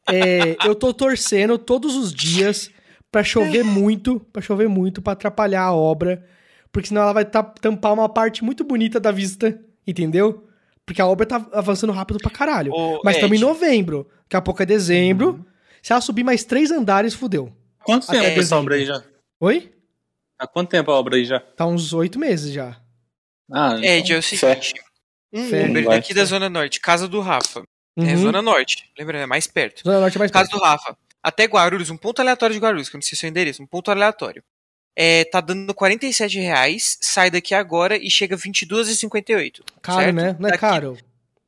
[0.09, 2.71] É, eu tô torcendo todos os dias
[3.11, 6.25] pra chover muito, pra chover muito, pra atrapalhar a obra,
[6.71, 10.47] porque senão ela vai ta- tampar uma parte muito bonita da vista, entendeu?
[10.85, 12.71] Porque a obra tá avançando rápido pra caralho.
[12.73, 15.45] Ô, Mas estamos em novembro, daqui a pouco é dezembro.
[15.81, 17.53] Se ela subir mais três andares, fudeu.
[17.83, 19.01] Quanto tempo É, essa obra aí já?
[19.39, 19.71] Oi?
[20.39, 21.39] Há quanto tempo a obra aí já?
[21.39, 22.79] Tá uns oito meses já.
[23.51, 24.73] Ah, Ed, é o seguinte.
[25.33, 25.45] Um.
[25.45, 25.97] Uber Vai.
[25.99, 27.63] daqui da Zona Norte, casa do Rafa.
[27.97, 28.17] É Uhum.
[28.17, 29.17] Zona Norte, lembra?
[29.19, 29.81] É mais perto.
[29.83, 30.59] Zona Norte é mais Casa perto.
[30.59, 30.97] do Rafa.
[31.21, 33.91] Até Guarulhos, um ponto aleatório de Guarulhos, que eu não sei seu endereço, um ponto
[33.91, 34.41] aleatório.
[34.95, 39.61] É, tá dando 47 reais, sai daqui agora e chega 22,58.
[39.81, 40.15] Caro, certo?
[40.15, 40.35] né?
[40.39, 40.97] Não é Daqui- caro.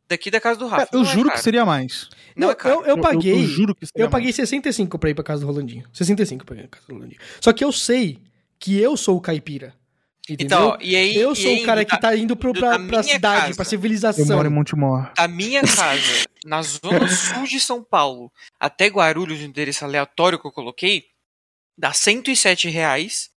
[0.10, 0.90] Daqui da casa do Rafa.
[0.92, 2.10] Eu Não é juro que seria mais.
[2.36, 2.82] Não é caro.
[2.82, 3.32] eu, eu paguei.
[3.34, 5.86] Eu, juro que seria Eu paguei 65 pra ir pra casa do Rolandinho.
[5.94, 7.20] 65 pra ir pra casa do Rolandinho.
[7.40, 8.20] Só que eu sei
[8.62, 9.74] que eu sou o caipira.
[10.30, 10.46] Entendeu?
[10.46, 11.16] Então, e aí.
[11.16, 13.20] eu e sou aí, o cara que da- tá indo pro, pra, pra minha cidade,
[13.22, 13.38] casa.
[13.38, 13.58] pra mais.
[13.60, 14.36] Eu civilização.
[14.38, 15.12] moro em Montemor.
[15.16, 20.46] da minha casa, na zona sul de São Paulo, até Guarulhos, o endereço aleatório que
[20.48, 21.06] eu coloquei,
[21.78, 23.32] dá 107 reais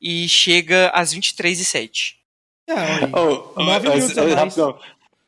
[0.00, 2.16] e chega às 23,07.
[2.68, 3.12] É, olha aí.
[3.14, 3.52] Oh,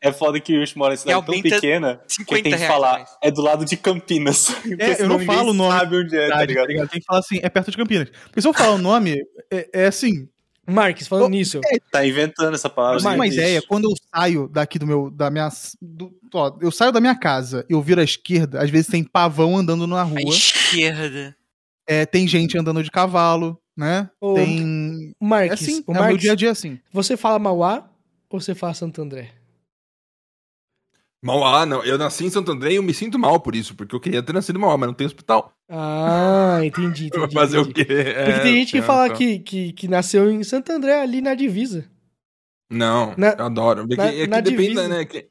[0.02, 0.14] Mas-.
[0.14, 2.72] É foda que o Yush mora em cidade tão pequena que 50 tem que reais
[2.72, 2.92] falar.
[2.98, 3.10] mais.
[3.22, 4.48] É do lado de Campinas.
[4.62, 6.64] Porque eu não falo o nome sabe onde é, tá ligado?
[6.66, 6.88] tá ligado?
[6.88, 8.10] Tem que falar assim, é perto de Campinas.
[8.24, 9.20] Porque se eu falar o nome,
[9.50, 10.28] é, é assim.
[10.70, 11.60] Marques, falando Oh, nisso.
[11.90, 13.00] Tá inventando essa palavra.
[13.00, 15.10] Você ter uma ideia, quando eu saio daqui do meu.
[15.10, 15.48] Da minha,
[15.80, 19.02] do- ó, eu saio da minha casa e eu viro à esquerda, às vezes tem
[19.02, 20.20] pavão andando na À rua.
[20.28, 21.34] esquerda.
[21.86, 24.10] É, tem gente andando de cavalo, né?
[24.20, 25.14] Ô, tem.
[25.18, 26.78] É Marques, assim, o é o meu Marques, dia a dia assim.
[26.92, 27.88] você fala Mauá
[28.28, 29.30] ou você fala Santo André?
[31.22, 31.82] Mauá, não.
[31.84, 34.22] Eu nasci em Santo André e eu me sinto mal por isso, porque eu queria
[34.22, 35.52] ter nascido em Mauá, mas não tem hospital.
[35.68, 37.18] Ah, entendi, entendi.
[37.18, 37.82] Vai fazer entendi.
[37.82, 37.92] o quê?
[37.92, 39.16] É, Porque tem gente que É, fala então.
[39.18, 41.90] que, que, que nasceu em Santo André, ali na divisa.
[42.70, 43.80] Não, Na- eu adoro.
[43.88, 44.88] Porque na- é que na depende, divisa.
[44.88, 45.04] né?
[45.04, 45.28] Que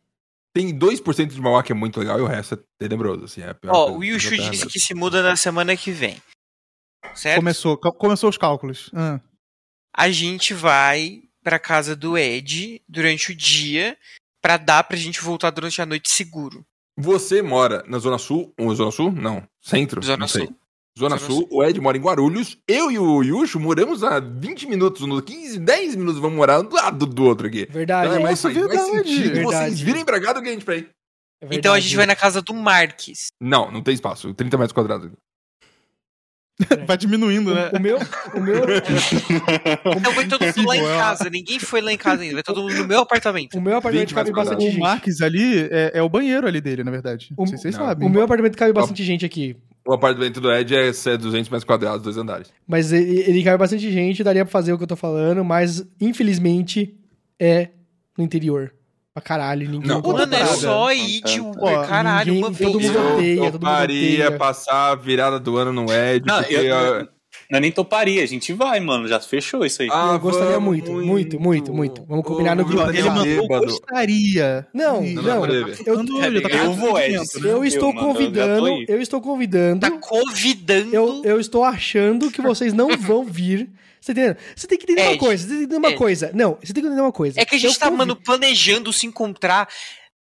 [0.53, 3.41] tem 2% de Mauá que é muito legal e o resto é tenebroso, assim.
[3.41, 6.21] É Ó, o Yushu disse que se muda na semana que vem.
[7.15, 7.37] Certo?
[7.37, 8.89] Começou, começou os cálculos.
[8.93, 9.19] Ah.
[9.95, 13.97] A gente vai pra casa do Ed durante o dia
[14.41, 16.65] pra dar pra gente voltar durante a noite seguro.
[16.97, 18.53] Você mora na Zona Sul?
[18.59, 19.11] Ou Zona Sul?
[19.11, 19.43] Não.
[19.61, 20.01] Centro?
[20.03, 20.47] Zona não sei.
[20.47, 20.55] Sul.
[20.97, 22.57] Zona Zona Sul, o Ed mora em Guarulhos.
[22.67, 26.63] Eu e o Yusho moramos a 20 minutos, no 15, 10 minutos, vamos morar um
[26.63, 27.67] do lado do outro aqui.
[27.69, 28.07] Verdade.
[28.07, 29.07] Então é mais, Nossa, faz mais verdade.
[29.09, 29.55] sentido Verdade.
[29.55, 30.89] vocês virem pra cá do que a gente pra ir.
[31.39, 33.27] É Então a gente vai na casa do Marques.
[33.39, 34.33] Não, não tem espaço.
[34.33, 35.11] 30 metros quadrados.
[36.87, 37.69] Vai diminuindo, né?
[37.71, 37.97] O meu,
[38.33, 38.63] o meu,
[39.95, 40.97] Então vai todo mundo lá em é.
[40.97, 41.29] casa.
[41.29, 42.33] Ninguém foi lá em casa ainda.
[42.35, 43.55] Vai todo mundo no meu apartamento.
[43.57, 44.79] o meu apartamento 20 cabe bastante O gente.
[44.79, 47.31] Marques ali é, é o banheiro ali dele, na verdade.
[47.37, 47.85] Não O- sei se vocês não.
[47.85, 48.07] sabem.
[48.07, 49.55] O meu apartamento cabe bastante gente aqui.
[49.85, 52.51] O apartamento do Ed é 200 metros quadrados, dois andares.
[52.67, 55.85] Mas ele, ele cabe bastante gente, daria pra fazer o que eu tô falando, mas
[56.01, 56.93] infelizmente
[57.39, 57.69] é
[58.17, 58.73] no interior.
[59.17, 60.91] Pra caralho, ninguém Não, Mano, é só Ó,
[61.49, 62.91] Uber, caralho, ninguém- uma todo vez.
[62.91, 64.37] mundo eu odeia, todo mundo toparia odeia.
[64.37, 66.23] passar a virada do ano no Ed.
[66.23, 67.07] Não, porque, eu, ah,
[67.49, 69.07] não é nem toparia, a gente vai, mano.
[69.07, 69.89] Já fechou isso aí.
[69.91, 72.05] ah, Eu gostaria vamos muito, muito, muito, muito.
[72.07, 72.89] Vamos combinar no grupo.
[72.91, 74.67] Ele mandou gostaria.
[74.71, 77.15] Não, não, Eu- eu ficando vou, Ed.
[77.43, 80.93] Eu estou eu convidando, eu estou convidando, Tá convidando.
[80.93, 83.67] eu, eu estou achando que vocês não vão vir.
[83.99, 84.37] Você tá?
[84.55, 85.97] Você tem que entender uma coisa, você tem que entender uma Ed.
[85.97, 86.31] coisa.
[86.33, 87.39] Não, você tem que entender uma coisa.
[87.39, 89.67] É que a gente Eu tá, mano, planejando se encontrar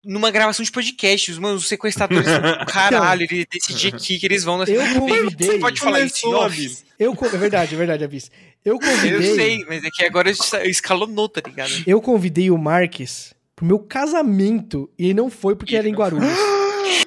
[0.05, 1.31] numa gravação de podcast.
[1.31, 4.73] Os, mano, os sequestradores do caralho, ele decidir aqui que eles vão nessa.
[4.73, 5.49] Eu convidei.
[5.49, 6.35] Você pode falar isso?
[6.37, 6.85] Abis.
[6.99, 8.31] Eu, é verdade, é verdade, Avis.
[8.65, 9.15] Eu convidei.
[9.15, 10.31] Eu sei, mas é que agora
[10.65, 11.73] escalonou, tá ligado?
[11.87, 16.29] Eu convidei o Marques pro meu casamento e ele não foi porque era em Guarulhos.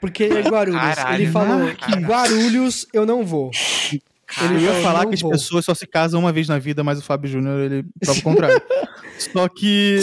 [0.00, 0.78] Porque ele é em Guarulhos.
[0.78, 1.86] Caralho, ele falou Marques.
[1.86, 3.50] que Guarulhos eu não vou.
[4.40, 5.30] Eu Ele ia falou, falar não que as vou.
[5.30, 8.22] pessoas só se casam uma vez na vida, mas o Fábio Júnior, ele prova o
[8.22, 8.62] contrário.
[9.32, 9.98] só que.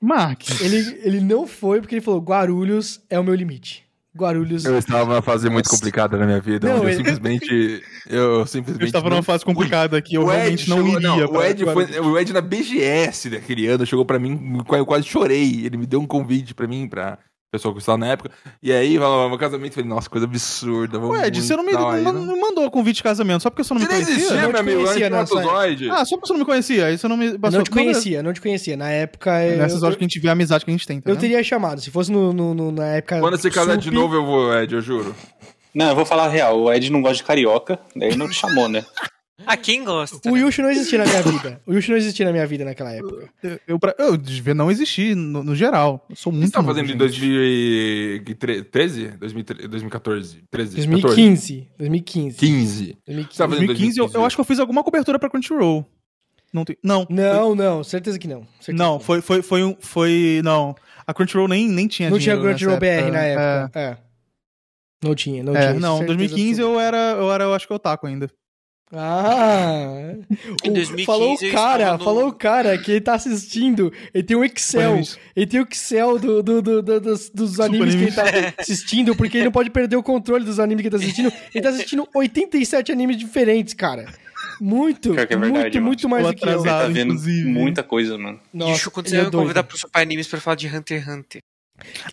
[0.00, 0.60] Marques.
[0.60, 3.82] Ele, ele não foi porque ele falou Guarulhos é o meu limite.
[4.16, 4.64] Guarulhos.
[4.64, 7.82] Eu estava numa fase muito complicada na minha vida, Não, onde eu simplesmente.
[8.06, 8.82] Eu simplesmente.
[8.82, 11.26] Eu estava não numa fase complicada aqui, eu O Ed realmente não chegou- iria.
[11.26, 15.04] o, pra Ed foi, o Ed na BGS daquele ano chegou pra mim, eu quase
[15.08, 15.64] chorei.
[15.66, 17.18] Ele me deu um convite pra mim, pra
[17.54, 18.30] pessoa que eu estava na época.
[18.62, 20.98] E aí, falou, meu casamento, eu falei, nossa, coisa absurda.
[20.98, 23.62] Vamos Ué, Ed, você não me, aí, não, não mandou convite de casamento só porque
[23.62, 24.22] você não me Você nem conhecia?
[24.24, 25.10] existia, não meu amigo, antes conhecia.
[25.10, 25.90] Matozoide.
[25.90, 27.58] Ah, só porque você não me conhecia, aí você não me Eu passou.
[27.58, 28.76] não te conhecia, não te conhecia.
[28.76, 29.42] Na época.
[29.44, 31.10] eu- Nessas eu, horas que a gente vê a amizade que a gente tem, tá
[31.10, 31.20] eu vendo?
[31.20, 31.80] teria chamado.
[31.80, 33.20] Se fosse no, no- no- na época.
[33.20, 35.14] Quando você casar de novo, eu vou, Ed, eu juro.
[35.74, 36.60] Não, eu vou falar a real.
[36.60, 38.84] O Ed não gosta de carioca, daí não te chamou, né?
[39.44, 40.28] Ah, quem gosta?
[40.30, 40.40] O né?
[40.42, 41.60] Yushi não existia na minha vida.
[41.66, 43.28] O Yushi não existia na minha vida naquela época.
[43.42, 46.06] Eu, eu, eu devia não existir no, no geral.
[46.08, 46.46] Eu sou muito.
[46.46, 46.98] você tava novo, fazendo em gente.
[46.98, 49.08] 2013?
[49.18, 50.44] 2014?
[50.50, 50.76] 13?
[50.76, 50.86] 14?
[50.86, 51.68] 2015.
[51.76, 52.36] 2015.
[52.38, 52.96] 15.
[53.06, 53.32] 2015.
[53.32, 55.84] Você tava fazendo 2015, eu, eu acho que eu fiz alguma cobertura pra Crunchyroll.
[56.52, 58.46] Não, tem, não, Não, não, certeza que não.
[58.60, 59.74] Certeza não, que foi, foi, foi um.
[59.80, 60.40] Foi.
[60.44, 60.76] Não.
[61.04, 63.32] A Crunchyroll nem, nem tinha Não tinha Crunchyroll BR na É.
[63.64, 63.80] época.
[63.80, 63.96] É.
[65.02, 65.80] Não tinha, não É, tinha.
[65.80, 66.72] não, certeza 2015 absoluta.
[66.72, 68.30] eu era, eu era, eu acho que otaku ainda.
[68.92, 70.14] Ah!
[70.64, 73.92] Em O- 2015 falou o eu cara, no- falou o cara que ele tá assistindo.
[74.12, 75.00] Ele tem um Excel.
[75.34, 78.24] Ele tem o Excel do, do- do- do- dos, dos animes que ele tá
[78.58, 81.32] assistindo, porque ele não pode perder o controle dos animes que ele tá assistindo.
[81.54, 84.06] Ele tá assistindo 87 animes diferentes, cara.
[84.60, 85.86] Muito, é verdade, muito, mano.
[85.86, 86.48] muito mais do que eu.
[86.48, 86.92] Ele tá atrasado.
[86.92, 87.48] vendo inclusive.
[87.48, 88.40] muita coisa, mano.
[88.52, 91.08] Nossa, Yushi, quando você é vai convidar pro Super Animes pra falar de Hunter x
[91.08, 91.40] Hunter?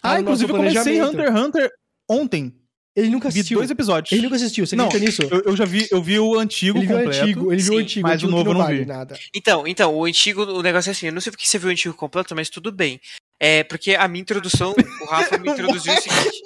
[0.01, 1.01] Ah, nosso inclusive eu comecei.
[1.01, 1.69] Hunter x Hunter
[2.09, 2.53] ontem.
[3.01, 3.57] Ele nunca Vi assistiu.
[3.57, 4.11] dois episódios.
[4.11, 5.33] Ele nunca assistiu, você Não, acredita nisso?
[5.33, 7.21] Eu, eu já vi, eu vi o antigo Ele viu o completo.
[7.23, 8.85] antigo, ele viu o Sim, antigo, mas o novo eu não vale vi.
[8.85, 9.19] nada.
[9.35, 11.71] Então, então, o antigo, o negócio é assim, eu não sei porque você viu o
[11.71, 12.99] antigo completo, mas tudo bem.
[13.39, 16.41] É, porque a minha introdução, o Rafa me introduziu o seguinte.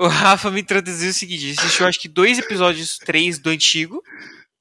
[0.00, 4.02] O Rafa me introduziu o seguinte, assistiu acho que dois episódios, três do antigo,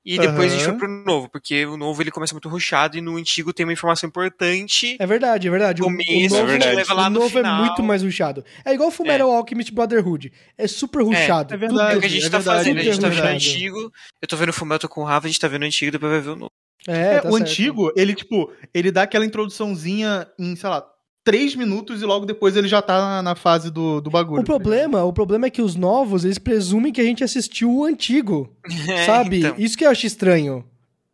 [0.06, 3.02] e depois a gente foi pro novo, porque o novo ele começa muito rushado e
[3.02, 4.98] no antigo tem uma informação importante.
[5.00, 5.82] É verdade, é verdade.
[5.82, 6.76] O, o Começo, novo, é verdade.
[6.76, 7.56] leva lá o no novo final.
[7.64, 8.44] é muito mais rushado.
[8.66, 10.32] É igual Fullmetal Alchemist Brotherhood.
[10.58, 11.54] É super rushado.
[11.54, 11.94] é verdade.
[11.96, 13.24] É o que a gente é tá verdade, fazendo, a gente tá é vendo o
[13.24, 13.50] verdade.
[13.50, 15.92] antigo, eu tô vendo o Fumeto com o Rafa, a gente tá vendo o antigo,
[15.92, 16.52] depois vai ver o novo.
[16.88, 17.36] É, É, tá o certo.
[17.38, 20.86] antigo, ele, tipo, ele dá aquela introduçãozinha em, sei lá,
[21.24, 24.42] três minutos e logo depois ele já tá na, na fase do, do bagulho.
[24.42, 27.86] O problema, o problema é que os novos, eles presumem que a gente assistiu o
[27.86, 28.50] antigo,
[28.90, 29.40] É, sabe?
[29.40, 29.56] então.
[29.58, 30.66] Isso que eu acho estranho.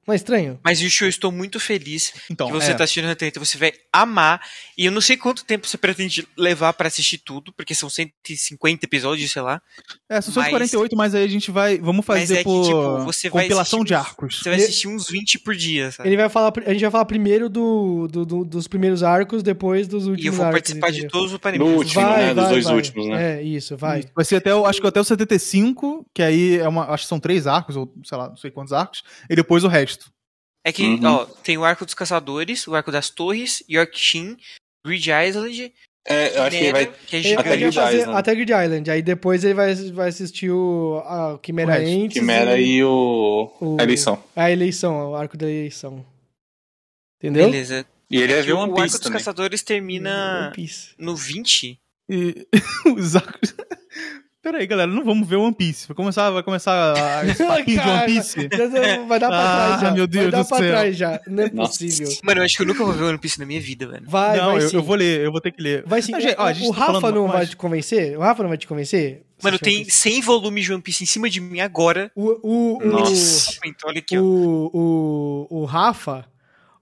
[0.10, 0.60] Não é estranho?
[0.64, 2.73] Mas, Yushi, eu estou muito feliz Então, que você é.
[2.73, 4.41] tá assistindo Hunter x Hunter, você vai amar.
[4.76, 8.86] E eu não sei quanto tempo você pretende levar pra assistir tudo, porque são 150
[8.86, 9.61] episódios, sei lá.
[10.10, 11.77] É, são mas- 148, mas aí a gente vai.
[11.77, 14.40] Vamos Mas fazer é que, por tipo, você vai compilação assistir de arcos.
[14.41, 16.10] Você vai assistir uns 20 por dia, sabe?
[16.10, 19.88] Ele vai falar, a gente vai falar primeiro do, do- do- dos primeiros arcos, depois
[19.88, 20.60] dos últimos E eu vou arcos.
[20.61, 21.68] participar de todos os No animes.
[21.77, 22.34] último, né?
[22.34, 23.40] Dos dois últimos, né?
[23.40, 24.03] É, isso, vai.
[24.15, 27.10] Vai ser até, o- acho que até o 75, que aí é uma, acho que
[27.10, 29.98] são três arcos, ou sei lá, não sei quantos arcos, e depois o resto.
[30.65, 30.99] É que, Uhum.
[31.06, 34.38] ó, tem o arco dos caçadores, o arco das torres, Yorkshire,
[34.86, 35.73] Grid Island,
[36.06, 36.86] É, eu acho que ele vai.
[36.88, 38.18] Que é Até Grid fazer Island.
[38.18, 38.91] até Grid Island.
[38.91, 41.81] Aí depois ele vai, vai assistir o a Quimera O.
[41.84, 42.18] Entes.
[42.19, 43.52] Quimera e o.
[43.61, 44.23] o- A eleição.
[44.36, 46.03] A eleição, o arco da eleição.
[47.22, 47.45] Entendeu?
[47.45, 47.86] Beleza.
[48.10, 49.19] E ele É vai que ver o One arco Piece dos também.
[49.19, 50.52] caçadores termina
[50.98, 51.80] no 20?
[52.10, 52.48] E
[52.98, 53.53] os arcos.
[54.41, 55.86] Peraí, galera, não vamos ver One Piece.
[55.86, 58.48] Vai começar, vai começar a- papinho de One Piece.
[59.06, 59.91] Vai dar pra Ah, trás já.
[59.91, 60.70] meu Deus vai dar do pra céu.
[60.72, 61.20] trás já.
[61.28, 61.72] Não é Nossa.
[61.74, 62.10] possível.
[62.24, 64.03] Mano, eu acho que eu nunca vou ver One Piece na minha vida, velho.
[64.07, 64.76] Vai, não, vai eu, sim.
[64.78, 65.84] eu vou ler, eu vou ter que ler.
[65.86, 66.14] Vai sim.
[66.14, 68.18] Não, gente, ó, a gente o tá Rafa falando não vai te convencer?
[68.18, 69.24] O Rafa não vai te convencer?
[69.44, 69.98] Mano, tem Piece?
[69.98, 72.10] 100 volumes de One Piece em cima de mim agora.
[72.16, 73.60] O, o, o, Nossa.
[73.66, 74.22] Então, olha aqui, ó.
[74.22, 76.26] o, o, o Rafa.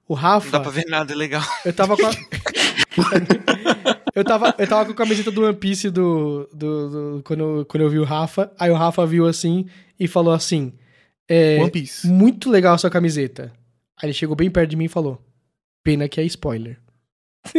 [0.07, 0.51] O Não Rafa.
[0.51, 1.43] dá pra ver nada legal.
[1.65, 2.11] Eu tava com a...
[4.17, 7.83] eu, tava, eu tava com a camiseta do One Piece do, do, do- quando, quando
[7.83, 8.51] eu vi o Rafa.
[8.59, 9.65] Aí o Rafa viu assim
[9.99, 10.73] e falou assim:
[11.29, 12.07] é, One Piece.
[12.07, 13.51] Muito legal a sua camiseta.
[14.01, 15.21] Aí ele chegou bem perto de mim e falou:
[15.83, 16.77] Pena que é spoiler.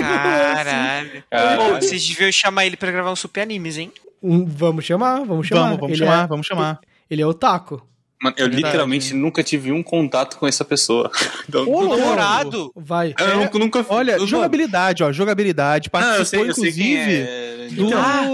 [0.00, 1.22] Caralho.
[1.30, 1.58] Caralho.
[1.74, 3.92] Pô, vocês deviam chamar ele pra gravar um super animes, hein?
[4.22, 5.62] Um, vamos chamar, vamos chamar.
[5.64, 6.80] Vamos, vamos ele chamar, É, vamos chamar.
[7.10, 7.86] ele é otaku.
[8.24, 8.64] Mano, eu Verdade.
[8.64, 11.10] literalmente nunca tive um contato com essa pessoa.
[11.46, 12.72] Então, Ô, namorado.
[12.74, 13.14] Vai.
[13.18, 15.90] eu nunca, nunca Olha, eu- jogabilidade, ó, jogabilidade.
[15.90, 17.68] Participou, eu sei, inclusive, é.
[17.72, 18.24] do, Ah,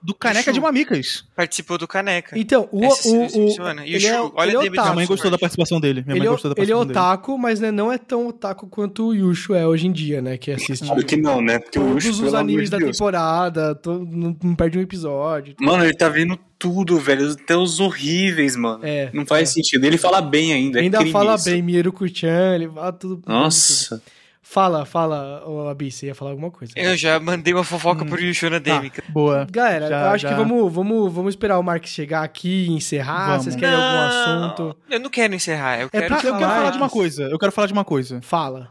[0.00, 1.24] do Caneca de Mamicas.
[1.34, 2.38] Participou do Caneca.
[2.38, 2.84] Então, o.
[2.84, 3.84] Essa o, o funciona.
[3.84, 6.02] E o é, Shu, olha ele é Minha mãe gostou da participação dele.
[6.02, 6.98] Minha Ele mãe é, gostou da ele é participação dele.
[7.16, 10.38] otaku, mas né, não é tão otaku quanto o Yushu é hoje em dia, né?
[10.38, 11.58] Que assiste Claro que não, né?
[11.58, 15.54] Porque o todos Yushu, os pelo amor animes da temporada, não perde um episódio.
[15.60, 17.32] Mano, ele tá vendo tudo, velho.
[17.32, 18.80] Até os horríveis, mano.
[18.84, 19.52] É, Não faz é.
[19.54, 19.84] sentido.
[19.84, 20.78] Ele fala bem ainda.
[20.78, 21.46] é Ainda crime fala isso.
[21.46, 23.16] bem, Mieru Kuchan, ele fala tudo.
[23.16, 23.28] tudo.
[23.32, 24.00] Nossa.
[24.42, 26.72] Fala, fala, ô Abi, você ia falar alguma coisa.
[26.76, 28.90] Eu já mandei uma fofoca pro Yushu na DM.
[28.90, 29.08] cara.
[29.08, 29.46] Boa.
[29.50, 30.28] Galera, Já- eu acho já.
[30.30, 33.28] que vamos, vamos, vamos esperar o Mark chegar aqui e encerrar.
[33.28, 33.44] Vamos.
[33.44, 34.08] Vocês querem algum Não,
[34.48, 34.76] assunto?
[34.90, 37.22] Eu não quero encerrar, eu quero porque Eu quero falar de uma coisa.
[37.24, 38.20] Eu quero falar de uma coisa.
[38.22, 38.70] Fala.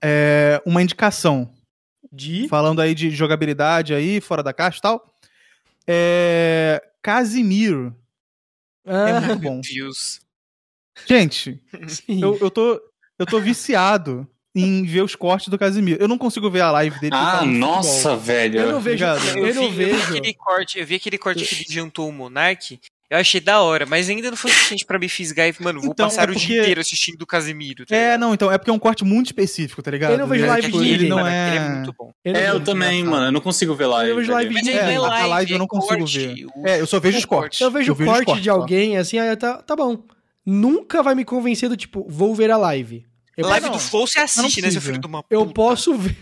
[0.00, 1.50] É uma indicação.
[2.12, 2.46] De.
[2.48, 5.04] Falando aí de jogabilidade aí, fora da caixa e tal.
[5.86, 6.82] É.
[7.02, 7.94] Casimiro.
[8.84, 9.60] É Ah, muito bom.
[9.62, 10.20] Views.
[11.06, 11.62] Gente,
[12.08, 12.80] eu, eu, tô,
[13.18, 16.00] eu tô viciado em ver os cortes do Casimiro.
[16.02, 17.14] Eu não consigo ver a live dele.
[17.14, 18.18] Ah, de nossa, futebol.
[18.18, 18.60] velho.
[18.60, 19.04] Eu não vejo.
[19.04, 20.08] Eu, Eu, não vi, eu vi vejo.
[20.16, 22.80] aquele corte, eu vi aquele corte que ele jantou o Monark.
[23.10, 25.92] Eu achei da hora, mas ainda não foi suficiente pra me fisgar e, mano, vou
[25.92, 27.86] Então, passar é o porque- dia inteiro assistindo do Casemiro.
[27.86, 30.10] Tá É, não, então, é porque é um corte muito específico, tá ligado?
[30.12, 31.48] Eu não vejo É, live tipo, de ele ninguém, não Monark, é...
[31.48, 32.12] ele é muito bom.
[32.22, 32.64] Eu não É, eu vejo.
[32.66, 33.26] também, mano.
[33.26, 34.10] Eu não consigo ver live.
[34.10, 36.18] Eu vejo live de- É, não a é live, live eu é não consigo corte.
[36.18, 36.46] ver.
[36.54, 37.40] O- É, eu só vejo os o corte.
[37.42, 37.60] cortes.
[37.62, 40.02] Eu vejo os corte cortes de alguém, assim, aí tá, tá bom.
[40.44, 43.06] Nunca vai me convencer do tipo, vou ver a live.
[43.36, 45.54] Eu, Live não, do Flow você assiste, né, seu filho de uma eu puta?
[45.54, 46.16] posso ver.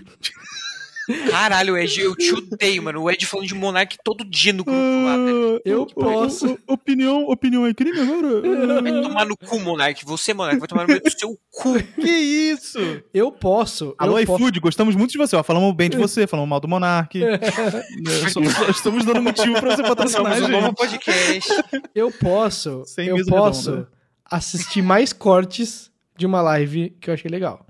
[1.31, 3.03] Caralho, Ed, eu te odeio, mano.
[3.03, 5.57] O Ed falando de Monark todo dia no grupo lá, velho.
[5.57, 6.59] Ah, Eu o- posso.
[6.67, 8.83] opinião, opinião é crime agora?
[8.83, 10.05] Vai tomar no cu, Monark.
[10.05, 11.75] Você, Monark, vai tomar no meio do seu cu.
[12.01, 12.79] que isso?
[13.15, 13.95] Eu posso.
[13.99, 14.39] Alô, eu posso.
[14.43, 15.37] iFood, gostamos muito de você.
[15.37, 17.19] Ó, falamos bem de você, falamos mal do Monark.
[17.27, 21.51] É, estamos dando motivo pra você patrocinar um novo podcast.
[21.95, 22.83] Eu posso.
[22.87, 23.89] Sem eu posso redonda.
[24.31, 27.67] assistir mais cortes de uma live que eu achei legal.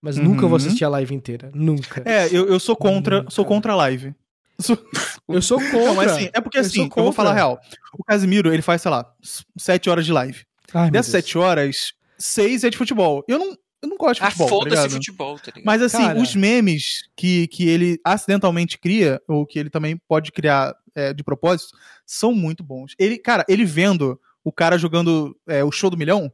[0.00, 0.24] Mas Uhum.
[0.24, 1.50] nunca vou assistir a live inteira.
[1.54, 2.02] Nunca.
[2.04, 3.30] É, eu, eu sou contra, Nunca.
[3.30, 4.14] sou contra a live.
[5.28, 5.78] Eu sou contra.
[5.84, 7.60] Não, mas assim, é porque Eu assim, sou eu vou falar a real.
[7.96, 9.08] O Casimiro, ele faz, sei lá,
[9.56, 10.44] sete horas de live.
[10.74, 13.22] Ai, Dessas sete horas, seis é de futebol.
[13.28, 14.90] Eu não, eu não gosto de Ah, futebol, tá foda-se ligado?
[14.92, 15.64] futebol, tá ligado?
[15.64, 16.18] Mas assim, Cara.
[16.20, 21.22] os memes que, que ele acidentalmente cria, ou que ele também pode criar é, de
[21.22, 22.94] propósito, são muito bons.
[22.98, 26.32] Ele, cara, ele vendo o cara jogando é, o show do milhão,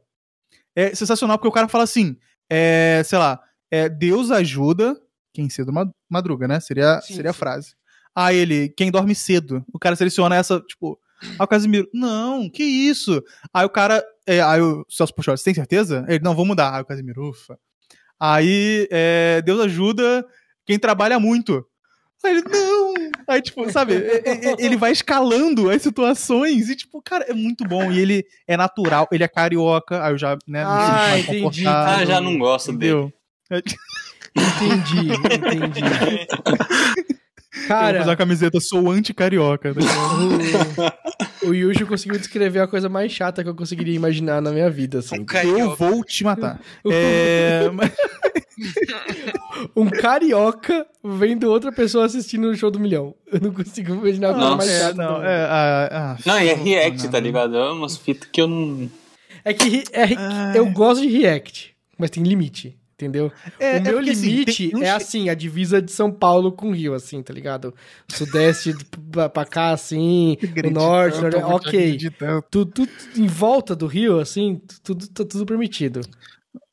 [0.75, 2.17] é sensacional, porque o cara fala assim,
[2.49, 3.39] é, sei lá,
[3.71, 4.95] é, Deus ajuda
[5.33, 6.59] quem cedo ma- madruga, né?
[6.59, 7.75] Seria, Sim, seria a frase.
[8.15, 9.63] Aí ele, quem dorme cedo.
[9.73, 10.97] O cara seleciona essa, tipo,
[11.39, 13.21] aí o Casimiro, não, que isso?
[13.53, 16.05] Aí o cara, é, aí o Celso você tem certeza?
[16.07, 16.73] Ele, não, vou mudar.
[16.75, 17.57] Aí o Casimiro, ufa.
[18.19, 20.25] Aí, é, Deus ajuda
[20.65, 21.65] quem trabalha muito.
[22.23, 22.93] Aí ele, não!
[23.27, 23.93] Aí, tipo, sabe,
[24.57, 27.91] ele vai escalando as situações e, tipo, cara, é muito bom.
[27.91, 31.67] E ele é natural, ele é carioca, aí eu já, né, me Ah, entendi.
[31.67, 33.13] Ah, já não gosto dele.
[34.35, 35.81] Entendi, entendi.
[37.55, 39.71] Eu vou Cara, usar a camiseta, sou anti-carioca.
[39.71, 40.93] ligado?
[41.41, 44.69] o, o Yushu conseguiu descrever a coisa mais chata que eu conseguiria imaginar na minha
[44.69, 45.21] vida, assim.
[45.21, 46.59] Um eu vou te matar.
[46.91, 47.69] É,
[49.75, 53.15] Um carioca vendo outra pessoa assistindo o show do milhão.
[53.31, 54.67] Eu não consigo imaginar a coisa Nossa.
[54.67, 54.93] mais chata.
[54.93, 57.57] não, é, ah, ah, Não, e é react, vou tá ligado?
[57.57, 58.89] É umas fitas que eu não.
[59.43, 60.57] É que é Ai.
[60.57, 63.31] eu gosto de react, mas tem limite, entendeu?
[63.59, 66.11] É, o meu é porque, assim, limite tem um é assim, a divisa de São
[66.11, 67.73] Paulo com Rio, assim, tá ligado?
[68.07, 68.73] Sudeste
[69.11, 71.97] pra, cá, assim, o norte, ok.
[72.49, 76.01] Tudo, tudo em volta do Rio, assim, tudo, tá tudo permitido.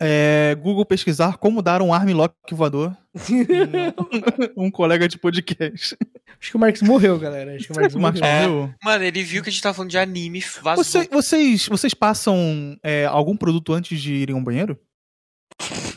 [0.01, 2.97] É, Google pesquisar como dar um armlock voador.
[4.57, 5.97] um colega de podcast.
[6.40, 7.55] Acho que o Marcos morreu, galera.
[7.55, 8.51] Acho que o Marcos O Marcos morreu.
[8.51, 8.74] morreu.
[8.82, 10.85] Mano, ele viu que a gente tava falando de anime, vazou.
[10.85, 14.78] Você- vocês, vocês passam é, algum produto antes de irem ao banheiro?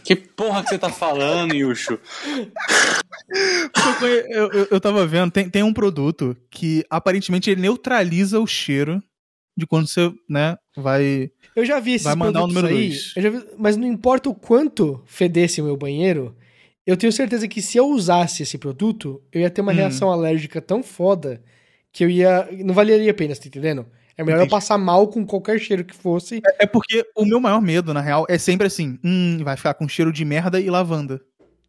[0.04, 2.00] Que porra que você tá falando, Yusho?
[4.30, 9.02] Eu, eu, eu, tava vendo, tem, tem um produto que aparentemente ele neutraliza o cheiro
[9.58, 11.32] de quando você, né, vai.
[11.56, 13.14] Eu já vi esses Vai mandar o produtos número aí, dois.
[13.16, 16.36] eu já vi- mas não importa o quanto fedesse o meu banheiro,
[16.86, 19.76] eu tenho certeza que se eu usasse esse produto, eu ia ter uma Hum.
[19.76, 21.42] reação alérgica tão foda
[21.92, 22.48] que eu ia.
[22.64, 23.86] Não valeria a pena, você tá entendendo?
[24.18, 24.52] É melhor eu Entendi.
[24.52, 26.42] passar mal com qualquer cheiro que fosse.
[26.60, 29.88] É porque o meu maior medo, na real, é sempre assim: hum, vai ficar com
[29.88, 31.20] cheiro de merda e lavanda.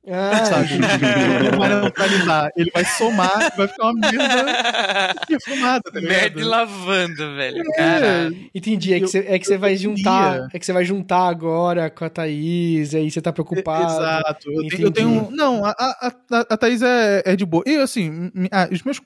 [0.09, 0.75] Ah, Sabe?
[0.75, 6.17] Ele não vai neutralizar, ele vai somar, vai ficar uma merda perfumada, tá ligado?
[6.21, 7.65] Merda e lavanda, velho.
[7.77, 8.37] Caralho.
[8.55, 10.31] Entendi, é que Eu- você, é que você vai eu juntar.
[10.35, 10.49] queria.
[10.55, 13.93] É que você vai juntar agora com a Thaís, aí você tá preocupado.
[13.93, 14.49] Exato.
[14.53, 17.65] Eu eu tenho- Não, a, a, a, a Thaís é, é de boa.
[17.67, 19.01] E assim, ah, os meus.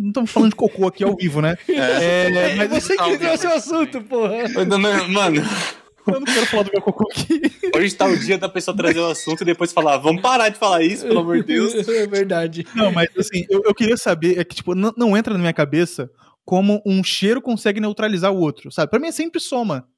[0.00, 1.56] Não estamos falando de cocô aqui ao vivo, né?
[1.68, 4.34] É, mas Você que trouxe o mas assunto, porra.
[5.08, 5.42] Mano,
[6.06, 7.40] eu não quero falar do meu cocô aqui.
[7.74, 10.58] hoje tá o dia da pessoa trazer o assunto e depois falar, vamos parar de
[10.58, 11.72] falar isso, pelo amor de Deus.
[11.88, 12.66] É verdade.
[12.74, 15.52] Não, mas assim, eu, eu queria saber, é que, tipo, não, não entra na minha
[15.52, 16.10] cabeça
[16.44, 18.90] como um cheiro consegue neutralizar o outro, sabe?
[18.90, 19.88] Pra mim é sempre soma.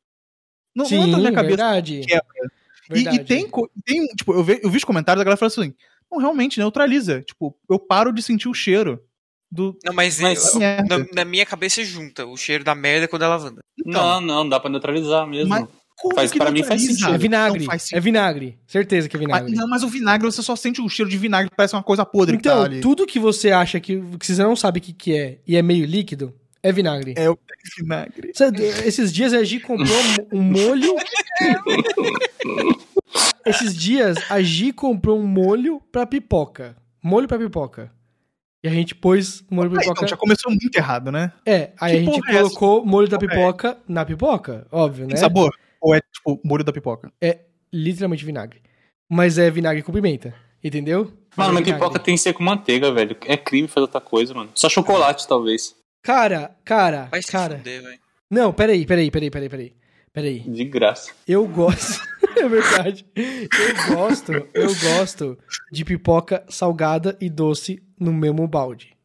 [0.74, 1.56] Não, não entra na minha cabeça.
[1.56, 2.00] verdade.
[2.06, 2.50] quebra.
[2.88, 3.16] E, Verdade.
[3.16, 5.74] e tem, co- tem, tipo, eu, ve, eu vi os comentários da galera falando assim,
[6.08, 7.20] não, realmente, neutraliza.
[7.22, 9.02] Tipo, eu paro de sentir o cheiro
[9.50, 9.76] do...
[9.84, 13.18] Não, mas, Mas- eu- na, na minha cabeça junta o cheiro da merda com o
[13.18, 13.60] da lavanda.
[13.84, 15.48] Não, não, dá pra neutralizar mesmo.
[15.48, 15.66] Mas-
[15.98, 17.14] Como Faz- que pra mim faz sentido.
[17.14, 17.64] É vinagre.
[17.64, 18.02] Faz É sentido.
[18.04, 18.58] vinagre.
[18.66, 19.54] Certeza que é Mas, vinagre.
[19.54, 22.36] não, mas o vinagre, você só sente o cheiro de vinagre, parece uma coisa podre
[22.36, 22.80] que Então, tá ali.
[22.82, 25.62] tudo que você acha que, que você não sabe o que, que é e é
[25.62, 27.14] meio líquido, é vinagre.
[27.16, 27.38] É o
[27.78, 28.30] vinagre.
[28.84, 29.96] Esses dias a Gi comprou
[30.32, 30.94] um molho.
[33.46, 36.76] Esses dias a Gi comprou um molho pra pipoca.
[37.02, 37.92] Molho pra pipoca.
[38.64, 39.92] E a gente pôs o molho Aí, pipoca.
[39.98, 41.32] então, já começou muito errado, né?
[41.44, 42.42] É, aí Que a gente é essa?
[42.54, 45.10] colocou molho da é pipoca na pipoca, óbvio, né?
[45.10, 45.54] Tem sabor?
[45.80, 47.12] Ou é, tipo, molho da pipoca?
[47.72, 48.60] Literalmente vinagre.
[49.08, 50.34] Mas é vinagre com pimenta,
[50.64, 51.12] entendeu?
[51.36, 53.16] Mano, É mas pipoca tem que ser com manteiga, velho.
[53.26, 54.50] É crime fazer outra coisa, mano.
[54.54, 55.74] Só chocolate, talvez.
[56.02, 57.58] Cara, cara, Vai se cara.
[57.58, 57.98] fuder, velho.
[58.30, 59.76] Não, peraí, peraí, peraí, peraí, peraí.
[60.12, 60.40] Peraí.
[60.40, 61.12] De graça.
[61.28, 62.00] Eu gosto.
[62.36, 63.06] é verdade.
[63.14, 65.38] Eu gosto, eu gosto
[65.70, 68.96] de pipoca salgada e doce no mesmo balde.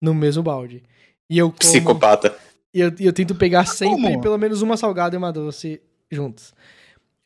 [0.00, 0.82] No mesmo balde.
[1.30, 1.58] E eu como.
[1.58, 2.36] Psicopata.
[2.74, 4.20] E eu, eu tento pegar sempre como?
[4.20, 5.80] pelo menos uma salgada e uma doce
[6.10, 6.54] juntos.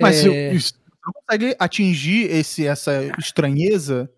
[0.01, 0.61] Mas É, eu-
[1.05, 4.11] não consegue atingir esse, essa estranheza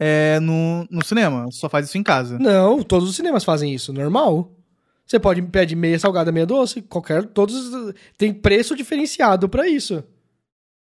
[0.00, 1.44] é, no, no cinema.
[1.46, 2.38] Você só faz isso em casa.
[2.38, 4.50] Não, todos os cinemas fazem isso, normal.
[5.06, 7.24] Você pode pedir meia salgada, meia doce, qualquer.
[7.26, 7.94] Todos.
[8.18, 10.02] Tem preço diferenciado pra isso.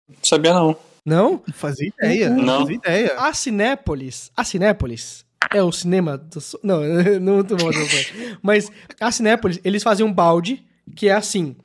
[0.08, 0.76] Não sabia não.
[1.06, 1.42] Não?
[1.46, 2.30] Não fazia ideia.
[2.30, 2.44] Não.
[2.44, 3.16] Não fazia ideia.
[3.18, 4.32] A Cinépolis.
[4.36, 6.40] A Cinépolis é o cinema do.
[6.64, 6.82] Não,
[7.20, 7.78] não tô falando.
[8.42, 10.66] Mas a Cinépolis, eles fazem um balde
[10.96, 11.56] que é assim.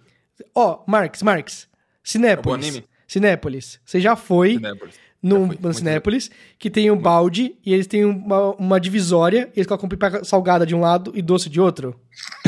[0.54, 1.68] Ó, Marx, Marx.
[2.02, 2.66] Cinépolis.
[2.66, 2.88] É um anime?
[3.06, 3.80] Cinépolis.
[3.84, 4.94] Você já foi Cinépolis.
[5.22, 9.88] No, Cinépolis, que tem um balde e eles têm uma, uma divisória, e eles colocam
[9.88, 11.98] pipoca salgada de um lado e doce de outro.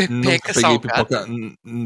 [0.08, 1.04] Nunca Pepeca peguei salgada.
[1.04, 1.26] pipoca,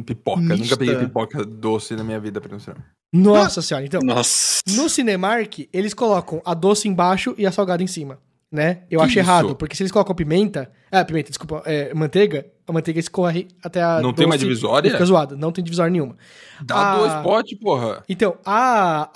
[0.04, 0.40] pipoca.
[0.40, 0.56] Mista.
[0.56, 2.84] Nunca peguei pipoca doce na minha vida pra ir no cinema.
[3.12, 4.00] Nossa senhora, então.
[4.02, 4.60] Nossa.
[4.70, 8.18] No Cinemark, eles colocam a doce embaixo e a salgada em cima,
[8.54, 8.82] né?
[8.88, 9.18] Eu Que acho isso?
[9.18, 10.70] errado, porque se eles colocam pimenta...
[10.92, 14.90] Ah, pimenta, desculpa, é, manteiga, a manteiga escorre até a Não tem uma doce divisória?
[14.92, 16.16] Fica zoada, não tem divisória nenhuma.
[16.64, 16.96] Dá Ah.
[16.98, 18.04] dois potes, porra.
[18.08, 19.10] Então, a,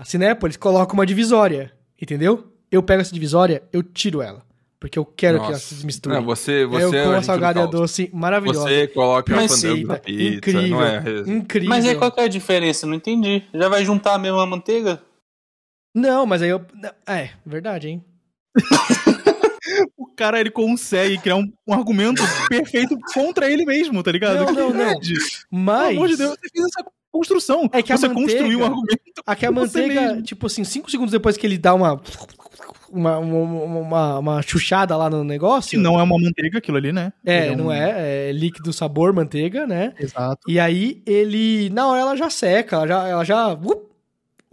[0.00, 2.52] a Cinépolis coloca uma divisória, entendeu?
[2.70, 4.42] Eu pego essa divisória, eu tiro ela,
[4.78, 5.74] porque eu quero que ela Nossa.
[5.74, 6.14] se misture.
[6.14, 8.60] Não, você, você eu é com a salgada e a doce maravilhosa.
[8.68, 10.98] Você coloca Mas fandango na Receita pizza, incrível, não é?
[11.38, 11.68] incrível.
[11.70, 12.86] Mas aí qual que é a diferença?
[12.86, 13.42] Não entendi.
[13.54, 15.00] Já vai juntar a mesma manteiga?
[15.96, 16.60] Não, mas aí eu...
[17.06, 18.04] É, verdade, hein?
[19.96, 24.36] O cara, ele consegue criar um, um argumento perfeito contra ele mesmo, tá ligado?
[24.38, 24.94] Não, Que não, não.
[25.50, 25.88] Mas...
[25.88, 27.68] Pelo amor de Deus, você fez essa construção.
[27.72, 29.02] É que a você manteiga- construiu um argumento.
[29.26, 30.22] Aqui a Você manteiga, mesmo.
[30.22, 32.00] tipo assim, cinco segundos depois que ele dá uma.
[32.90, 35.70] Uma, uma, uma, uma chuchada lá no negócio.
[35.70, 37.12] Que não é uma manteiga aquilo ali, né?
[37.26, 38.28] É, Ele um- não é.
[38.28, 39.92] É líquido sabor manteiga, né?
[39.98, 40.38] Exato.
[40.48, 41.70] E aí ele.
[41.70, 43.08] Na hora ela já seca, ela já.
[43.08, 43.93] Ela já uh!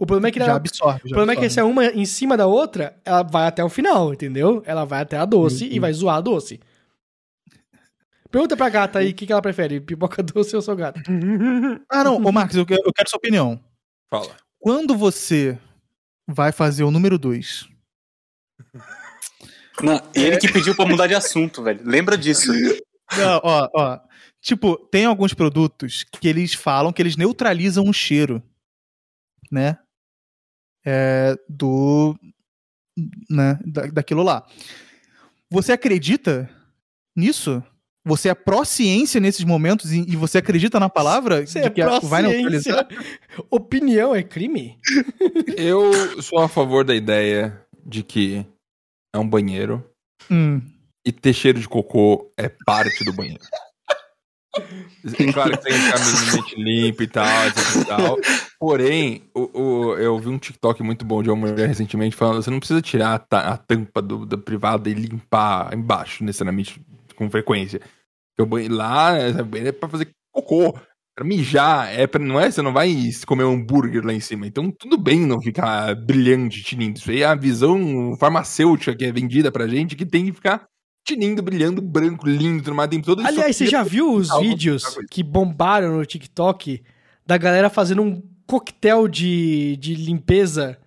[0.02, 1.00] O problema é que, Já ela, absorve.
[1.04, 3.68] o problema é que se é uma em cima da outra, ela vai até o
[3.68, 4.60] final, entendeu?
[4.66, 6.58] Ela vai até a doce e vai zoar a doce.
[8.28, 11.00] Pergunta pra gata aí o que, que ela prefere, pipoca doce ou salgada.
[11.88, 12.16] Ah, não.
[12.16, 13.62] Ô, Marcos, eu quero, eu quero sua opinião.
[14.10, 14.36] Fala.
[14.58, 15.56] Quando você
[16.26, 17.68] vai fazer o número 2,
[19.80, 21.80] Não, ele que pediu pra mudar de assunto, velho.
[21.84, 22.50] Lembra disso.
[23.16, 24.00] Não, ó, ó.
[24.40, 28.42] Tipo, tem alguns produtos que eles falam que eles neutralizam o cheiro,
[29.48, 29.78] né?
[30.84, 32.16] É, do.
[33.30, 33.58] Né?
[33.64, 34.46] Da, daquilo lá.
[35.50, 36.48] Você acredita
[37.16, 37.62] nisso?
[38.04, 41.80] você é pró-ciência nesses momentos e, e você acredita na palavra Você de é que
[41.80, 42.88] a- vai neutralizar?
[43.48, 44.76] Opinião é crime?
[45.56, 48.44] Eu sou a favor da ideia de que
[49.14, 49.88] é um banheiro
[50.28, 50.60] Hum.
[51.06, 53.44] e ter cheiro de cocô é parte do banheiro.
[55.04, 58.18] É Claro que tem que ficar minimamente limpo e tal, e tal.
[58.58, 62.50] Porém, o, o- eu vi um TikTok muito bom de uma mulher recentemente falando: você
[62.50, 66.80] não precisa tirar a, a tampa do, da privada e limpar embaixo, necessariamente,
[67.16, 67.80] com frequência.
[67.80, 70.74] Porque o banheiro lá, é pra fazer cocô.
[71.14, 72.50] Pra mijar, é pra, não é?
[72.50, 72.90] Você não vai
[73.26, 74.46] comer um hambúrguer lá em cima.
[74.46, 76.98] Então, tudo bem não ficar brilhante, tinindo.
[76.98, 80.66] Isso aí é a visão farmacêutica que é vendida pra gente, que tem que ficar
[81.04, 82.88] tinindo, brilhando, branco, lindo, tudo mais.
[82.90, 86.82] Tem todo Aliás, você já viu os Algo- vídeos algo- que bombaram no TikTok
[87.26, 90.78] da galera fazendo um coquetel de, de limpeza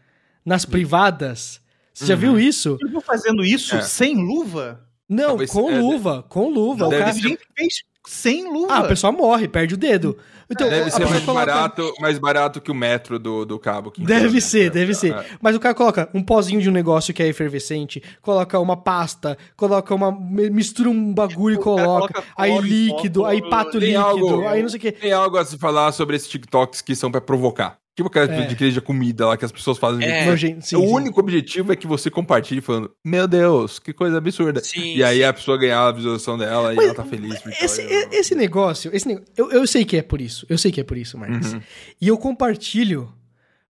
[0.46, 1.60] nas privadas?
[1.94, 2.20] Você já Uhum.
[2.20, 2.78] viu isso?
[2.82, 3.82] Eu fazendo isso É.
[3.82, 4.86] sem luva?
[5.08, 6.88] Não, Talvez- com é, luva, com luva.
[6.88, 7.74] O deve cara- ser- Gente fez
[8.08, 8.74] sem luva.
[8.74, 10.18] Ah, a pessoa morre, perde o dedo.
[10.50, 13.90] Então, Deve ser mais coloca- barato, mais barato que o metro do, do cabo.
[13.90, 14.42] que Deve encontra.
[14.42, 15.12] ser, deve ser.
[15.16, 15.26] É.
[15.42, 19.36] Mas o cara coloca um pozinho de um negócio que é efervescente, coloca uma pasta,
[19.58, 20.12] coloca uma.
[20.12, 22.14] mistura um bagulho e coloca.
[22.14, 24.92] coloca Aí líquido, aí pato líquido, algo- aí não sei o quê.
[24.92, 27.78] Tem algo a se falar sobre esses TikToks que são pra provocar.
[27.96, 28.46] Tipo aquela É.
[28.46, 30.06] de de comida lá que as pessoas fazem.
[30.06, 30.26] É.
[30.26, 30.88] Nojento, sim, o sim.
[30.88, 34.62] único objetivo é que você compartilhe falando, meu Deus, que coisa absurda.
[34.62, 35.24] Sim, e aí sim.
[35.24, 37.42] a pessoa ganhar a visualização dela e Mas ela tá feliz.
[37.62, 40.46] Esse, olha, esse negócio, esse negócio eu, eu sei que é por isso.
[40.50, 41.54] Eu sei que é por isso, Marcos.
[41.54, 41.62] Uhum.
[42.02, 43.14] E eu compartilho,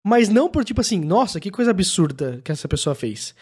[0.04, 3.34] mas não por tipo assim, nossa, que coisa absurda que essa pessoa fez.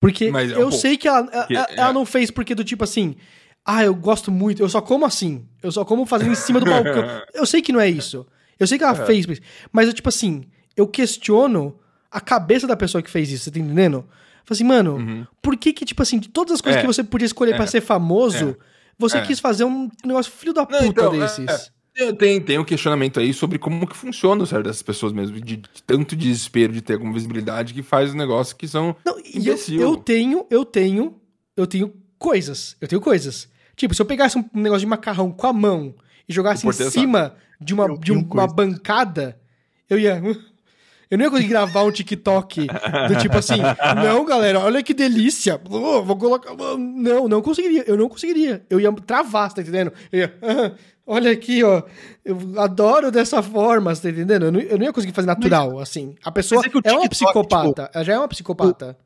[0.00, 0.72] Porque Mas é eu pouco.
[0.76, 3.16] sei que ela, ela, Porque ela é- não fez porque do tipo assim,
[3.64, 5.46] ah, eu gosto muito, eu só como assim.
[5.62, 7.04] Eu só como fazendo em cima do balcão.
[7.34, 8.26] Eu sei que não é isso.
[8.58, 9.06] Eu sei que ela É.
[9.06, 9.26] fez,
[9.72, 10.44] mas eu tipo assim,
[10.76, 11.76] eu questiono
[12.10, 14.00] a cabeça da pessoa que fez isso, você tá entendendo?
[14.44, 15.26] Falo assim, mano, Uhum.
[15.42, 16.80] por que que, tipo assim, de todas as coisas É.
[16.80, 17.56] que você podia escolher É.
[17.56, 18.56] pra ser famoso,
[18.98, 19.22] você É.
[19.22, 21.72] quis fazer um negócio filho da puta Não, então, é, desses?
[21.92, 25.40] Tem, tem, tem um questionamento aí sobre como que funciona o cérebro dessas pessoas mesmo,
[25.40, 29.18] de, de tanto desespero de ter alguma visibilidade que faz os negócios que são Não,
[29.18, 31.14] e eu, eu tenho, eu tenho,
[31.56, 32.76] eu tenho coisas.
[32.80, 33.48] Eu tenho coisas.
[33.74, 35.94] Tipo, se eu pegasse um negócio de macarrão com a mão
[36.28, 39.38] e jogasse em cima de uma, Eu de um- uma bancada,
[39.88, 40.20] eu ia.
[41.08, 43.58] Eu não ia conseguir gravar um TikTok do tipo assim,
[44.02, 45.60] não, galera, olha que delícia.
[45.70, 46.52] Oh, vou colocar.
[46.76, 47.84] Não, não conseguiria.
[47.86, 48.66] Eu não conseguiria.
[48.68, 49.92] Eu ia travar, você tá entendendo?
[50.10, 50.34] Eu ia.
[50.42, 50.72] "Ah,
[51.06, 51.84] olha aqui, ó.
[52.24, 54.46] Eu adoro dessa forma, você tá entendendo?
[54.46, 56.16] Eu não, eu não ia conseguir fazer natural, assim.
[56.24, 57.88] A pessoa Mas é que o é uma TikTok, psicopata.
[57.94, 58.98] Ela já é uma psicopata.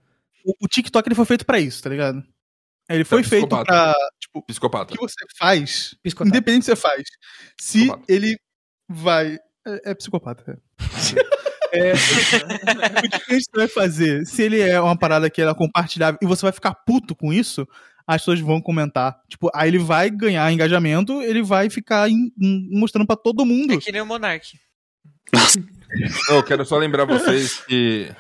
[0.43, 2.25] O, o TikTok ele foi feito pra isso, tá ligado?
[2.89, 3.95] Ele foi É, feito pra.
[4.31, 4.95] Tipo, o psicopata.
[4.95, 6.29] que você faz, Psicopata.
[6.37, 7.03] independente do que você faz,
[7.61, 8.05] se Psicopata.
[8.13, 8.37] ele
[8.89, 9.39] vai.
[9.67, 10.59] É, é psicopata.
[11.73, 11.73] É.
[11.91, 14.25] é, o que você vai fazer?
[14.27, 17.67] Se ele é uma parada que é compartilhável e você vai ficar puto com isso,
[18.07, 19.21] as pessoas vão comentar.
[19.29, 23.75] Tipo, aí ele vai ganhar engajamento, ele vai ficar em- em- mostrando pra todo mundo.
[23.75, 24.59] É que nem o Monark.
[25.33, 25.41] Não,
[26.37, 28.11] Eu quero só lembrar vocês que.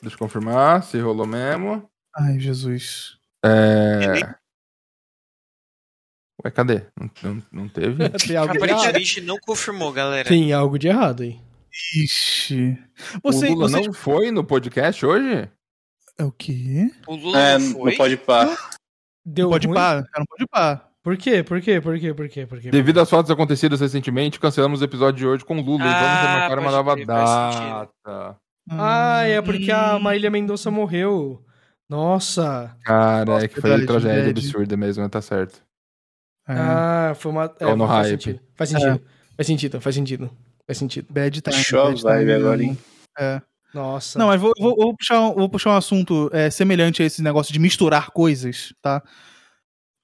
[0.00, 1.88] Deixa eu confirmar se rolou mesmo.
[2.16, 3.16] Ai, Jesus.
[3.44, 4.34] É.
[6.44, 6.82] Ué, cadê?
[6.98, 8.08] Não, não, não teve?
[8.18, 8.72] Tem algo de errado.
[8.80, 10.28] Aparentemente não confirmou, galera.
[10.28, 11.38] Tem algo de errado aí.
[11.96, 12.78] Ixi.
[13.22, 15.48] Você, o Lula você não foi no podcast hoje?
[16.18, 16.90] É o quê?
[17.06, 17.96] O Lula É, não não foi?
[17.96, 18.56] pode pá.
[19.24, 19.74] Deu pode ruim?
[19.76, 20.86] pá, cara, não pode pá.
[21.02, 21.42] Por quê?
[21.42, 21.80] Por quê?
[21.80, 22.12] Por quê?
[22.12, 22.46] Por quê?
[22.46, 22.70] Por quê?
[22.70, 25.96] Devido aos fatos acontecidos recentemente, cancelamos o episódio de hoje com o Lula e vamos
[25.96, 27.06] Ah, remarcar uma nova sentido.
[27.06, 28.36] data.
[28.70, 30.00] Ah, é porque a Hum.
[30.00, 31.42] Marília Mendonça morreu.
[31.88, 32.76] Nossa.
[32.84, 34.46] Cara, Nossa, é que foi verdade, tragédia verdade.
[34.46, 35.62] absurda mesmo, tá certo.
[36.48, 36.52] É.
[36.56, 37.54] Ah, foi uma.
[37.60, 38.10] É, no faz hype.
[38.22, 38.40] sentido.
[38.56, 39.00] Faz sentido.
[39.36, 40.30] Faz sentido, faz sentido.
[40.66, 41.06] Faz sentido.
[41.10, 41.56] Bad time.
[41.64, 42.78] Show bad vibe agora, hein?
[43.18, 43.40] É.
[43.72, 44.18] Nossa.
[44.18, 47.22] Não, mas vou, vou- vou puxar, um- vou puxar um assunto é, semelhante a esse
[47.22, 49.00] negócio de misturar coisas, tá?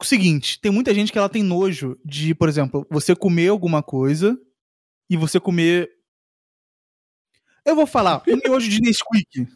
[0.01, 3.83] O seguinte, tem muita gente que ela tem nojo de, por exemplo, você comer alguma
[3.83, 4.39] coisa
[5.11, 5.89] e você comer.
[7.65, 9.49] Eu vou falar, um miojo de Nesquik.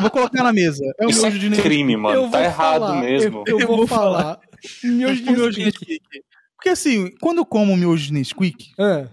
[0.00, 0.82] vou colocar na mesa.
[0.98, 1.68] É um Isso é de Nesquik.
[1.68, 2.20] crime, Eu mano.
[2.22, 3.44] vou Tá errado falar, mesmo.
[3.46, 4.40] Eu, eu Eu vou vou falar.
[4.84, 6.00] Miojo de miojo Nesquik.
[6.56, 9.06] Porque assim, quando eu como miojo de Nesquik, Ah,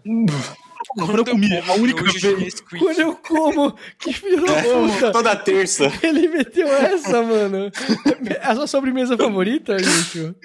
[0.96, 2.22] quando eu comi, a única vez.
[2.40, 2.78] Nesquik.
[2.80, 3.76] quando eu como.
[4.00, 5.12] Que filho da puta.
[5.12, 5.92] Toda terça.
[6.04, 7.72] Ele meteu essa, mano.
[8.30, 10.36] É a sua sobremesa favorita, bicho?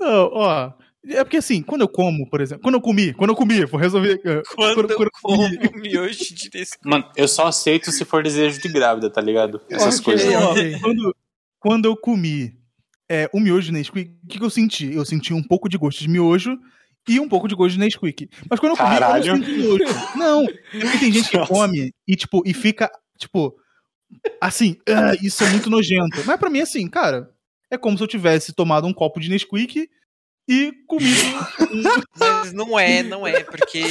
[0.00, 0.72] Não, ó.
[1.06, 3.78] É porque assim, quando eu como, por exemplo, quando eu comi, quando eu comi, vou
[3.78, 4.18] resolver.
[4.24, 5.10] eh, Quando eu comi-
[5.58, 6.78] como miojo de Nesquik.
[6.88, 9.60] Mano, eu só aceito se for desejo de grávida, tá ligado?
[9.68, 10.04] Essas Ok.
[10.14, 10.34] coisas.
[10.42, 10.78] Ó, ok.
[10.80, 11.16] quando,
[11.60, 12.54] quando eu comi
[13.10, 14.92] é, o miojo de Nesquik, o que, que eu senti?
[14.92, 16.58] Eu senti um pouco de gosto de miojo
[17.08, 18.28] e um pouco de gosto de Nesquik.
[18.48, 19.24] Mas quando eu comi, Caralho.
[19.26, 19.84] eu não senti nojo.
[20.16, 23.54] Não, é porque tem gente que come e, tipo, e fica, tipo,
[24.40, 26.22] assim, "Ah, isso é muito nojento.
[26.24, 27.30] Mas pra mim, assim, cara,
[27.70, 29.88] é como se eu tivesse tomado um copo de Nesquik
[30.46, 31.14] e comido.
[32.18, 33.84] Mas não é, não é, porque.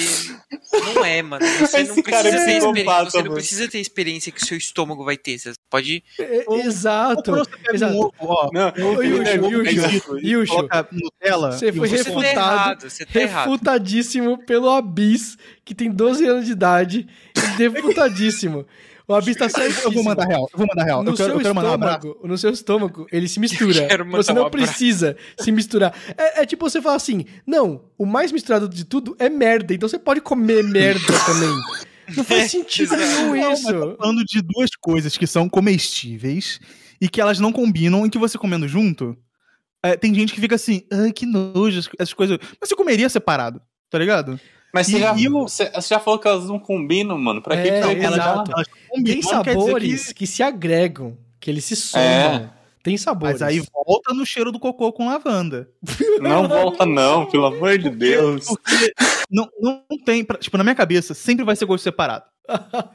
[0.94, 1.46] Não é, mano.
[1.46, 3.04] Você Esse não cara é precisa ter experiência.
[3.04, 3.36] Você não mano.
[3.36, 5.38] precisa ter experiência que o seu estômago vai ter.
[5.40, 6.04] Você pode.
[6.20, 7.32] É, exato.
[7.64, 7.94] Pega exato.
[10.92, 11.52] Nutella.
[11.52, 13.50] você foi você tá refutado, errado, você tá errado.
[13.50, 17.08] refutadíssimo pelo Abis, que tem 12 anos de idade,
[17.58, 18.66] refutadíssimo.
[19.08, 19.48] O Abis tá
[19.84, 21.04] Eu vou mandar real, eu vou mandar real.
[21.04, 23.88] No Eu quero, seu eu quero mandar um estômago, no seu estômago, ele se mistura.
[24.12, 25.94] Você um não precisa se misturar.
[26.18, 29.90] É, é tipo você falar assim: não, o mais misturado de tudo é merda, então
[29.90, 31.50] você pode comer merda também.
[32.18, 33.64] Não faz sentido nenhum Não, isso.
[33.72, 36.60] tô falando de duas coisas que são comestíveis
[37.00, 39.18] e que elas não combinam e que você comendo junto.
[39.82, 42.38] é, tem gente que fica assim, ai, que nojo, as- essas coisas.
[42.60, 44.38] Mas você comeria separado, tá ligado?
[44.74, 47.42] Mas E- você, já, e o- você, você já falou que elas não combinam, mano.
[47.42, 48.52] Pra que É, que exato.
[48.52, 48.68] elas
[49.04, 50.28] Tem sabores que- que...
[50.28, 52.06] se agregam, que eles se somam.
[52.06, 52.50] É.
[52.82, 53.40] Tem sabores.
[53.40, 55.70] Mas aí volta no cheiro do cocô com lavanda.
[56.20, 58.46] Não volta, não, pelo amor de Deus.
[58.46, 58.94] Porque
[59.32, 60.22] não, não tem.
[60.26, 62.26] pra- Tipo, na minha cabeça, sempre vai ser gosto separado.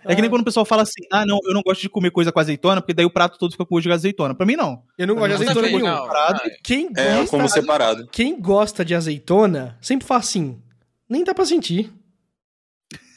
[0.05, 2.11] É que nem quando o pessoal fala assim: ah, não, eu não gosto de comer
[2.11, 4.35] coisa com azeitona, porque daí o prato todo fica com gosto de azeitona.
[4.35, 4.83] Pra mim, não.
[4.99, 5.97] Eu não gosto de azeitona.
[6.07, 6.41] Parado.
[6.45, 8.09] Ah, Quem É, eu gosta, como separado.
[8.13, 10.61] quem gosta de azeitona sempre fala assim:
[11.09, 11.93] nem dá pra sentir.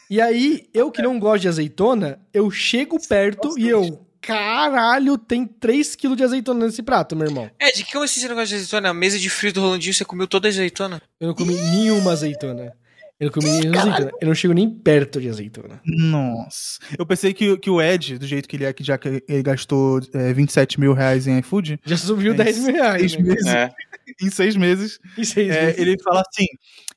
[0.10, 4.06] E aí, eu que não gosto de azeitona, eu chego perto e eu.
[4.20, 7.50] Caralho, tem 3kg de azeitona nesse prato, meu irmão.
[7.58, 8.90] É, de que como você não gosta de azeitona?
[8.90, 11.02] A mesa de frio do Rolandinho, você comeu toda a azeitona?
[11.20, 12.74] Eu não comi nenhuma azeitona.
[13.20, 14.12] Eu não comi nenhuma azeitona.
[14.22, 15.82] Eu não chego nem perto de azeitona.
[15.86, 16.80] Nossa.
[17.00, 19.42] Eu pensei que, que o Ed, do jeito que ele é, que já que ele
[19.44, 23.12] gastou é, 27 mil reais em iFood, Já subiu Em 10 mil reais.
[23.14, 23.24] seis Né?
[23.24, 23.72] meses, É.
[24.22, 25.80] em seis meses, Em seis é, meses.
[25.80, 26.46] ele fala assim: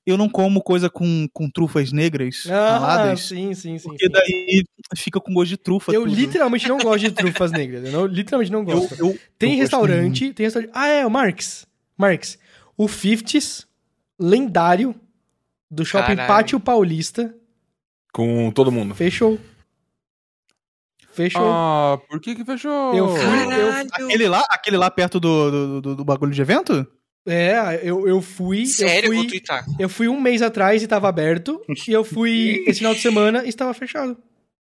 [0.06, 3.88] eu não como coisa com, com trufas negras Ah, raladas, sim, sim, sim.
[3.88, 4.12] porque sim.
[4.12, 4.64] daí
[4.96, 5.92] fica com gosto de trufa.
[5.92, 6.14] Eu tudo.
[6.14, 7.84] literalmente não gosto de trufas negras.
[7.86, 8.94] Eu não- literalmente não Eu- gosto.
[8.94, 10.70] eu- Tem eu gosto restaurante, tem restaurante.
[10.74, 11.66] Ah, é, o Marx.
[11.96, 12.38] Marx.
[12.76, 13.66] O 50s,
[14.18, 14.94] lendário,
[15.70, 16.28] do shopping Caralho.
[16.28, 17.34] Pátio Paulista.
[18.12, 18.94] Com todo mundo.
[18.94, 19.38] Fechou.
[21.12, 21.42] Fechou.
[21.44, 22.92] Ah, por que que fechou?
[22.94, 23.88] Eu fui- Caralho!
[23.92, 26.86] Aquele lá, aquele lá perto do, do, do- do bagulho de evento?
[27.26, 28.66] É, eu, eu fui.
[28.66, 29.64] Sério, eu eu vou fui, twittar.
[29.78, 31.60] eu fui um mês atrás e tava aberto.
[31.88, 34.16] e eu fui esse final de semana e estava fechado.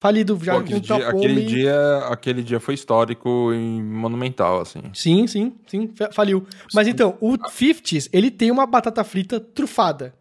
[0.02, 4.82] Falido já Pô, com aquele, dia, aquele, dia, aquele dia foi histórico e monumental, assim.
[4.95, 6.45] Sim, sim, sim, fa- faliu.
[6.73, 10.14] Mas então, o 50s, ele tem uma batata frita trufada.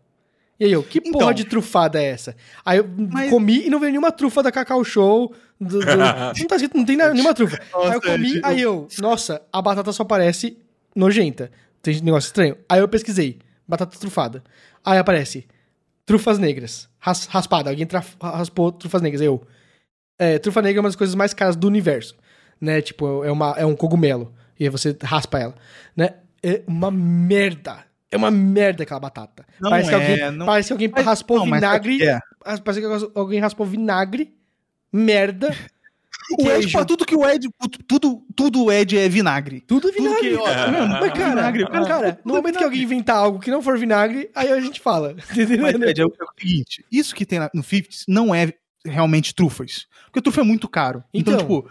[0.60, 1.12] E aí eu, que Então.
[1.12, 2.36] porra de trufada é essa?
[2.62, 5.32] Aí eu Mas- comi e não veio nenhuma trufa da Cacau Show.
[5.58, 5.86] do- do-
[6.38, 7.56] não tá escrito, não tem nenhuma trufa.
[7.74, 10.58] aí eu Nossa, comi, gente, aí eu, nossa, a batata só parece
[10.94, 11.50] nojenta.
[11.82, 12.56] Tem negócio estranho.
[12.68, 14.42] Aí eu pesquisei, batata trufada.
[14.84, 15.46] Aí aparece,
[16.04, 17.70] trufas negras, ras, raspada.
[17.70, 19.20] Alguém tra- raspou trufas negras.
[19.22, 19.42] Eu,
[20.18, 22.16] é, trufa negra é uma das coisas mais caras do universo,
[22.60, 22.80] né?
[22.82, 24.34] Tipo, é, uma, é um cogumelo.
[24.58, 25.54] E aí você raspa ela,
[25.96, 26.14] né?
[26.42, 27.84] É uma merda.
[28.10, 29.46] É uma merda aquela batata.
[29.60, 31.96] Não parece, que é, alguém, não- parece que alguém raspou não, mas vinagre.
[31.98, 32.18] que é?
[32.64, 34.34] Parece que alguém raspou vinagre,
[34.92, 35.50] merda.
[36.38, 36.78] O Ed, queijo.
[36.78, 37.48] pô, tudo que o Ed.
[37.86, 39.60] Tudo, tudo o Ed é vinagre.
[39.60, 40.28] Tudo Tudo vinagre.
[40.30, 40.88] que, ó, tá vendo?
[40.88, 43.78] Mas, cara, Vinagre, cara, cara, no tudo momento que alguém inventar algo que não for
[43.78, 45.14] vinagre, aí a gente fala.
[45.60, 48.52] Mas, Ed, é o é o seguinte: isso que tem no 50 não é
[48.84, 49.86] realmente trufas.
[50.06, 51.02] Porque trufa é muito caro.
[51.12, 51.46] Então, Então.
[51.46, 51.70] tipo,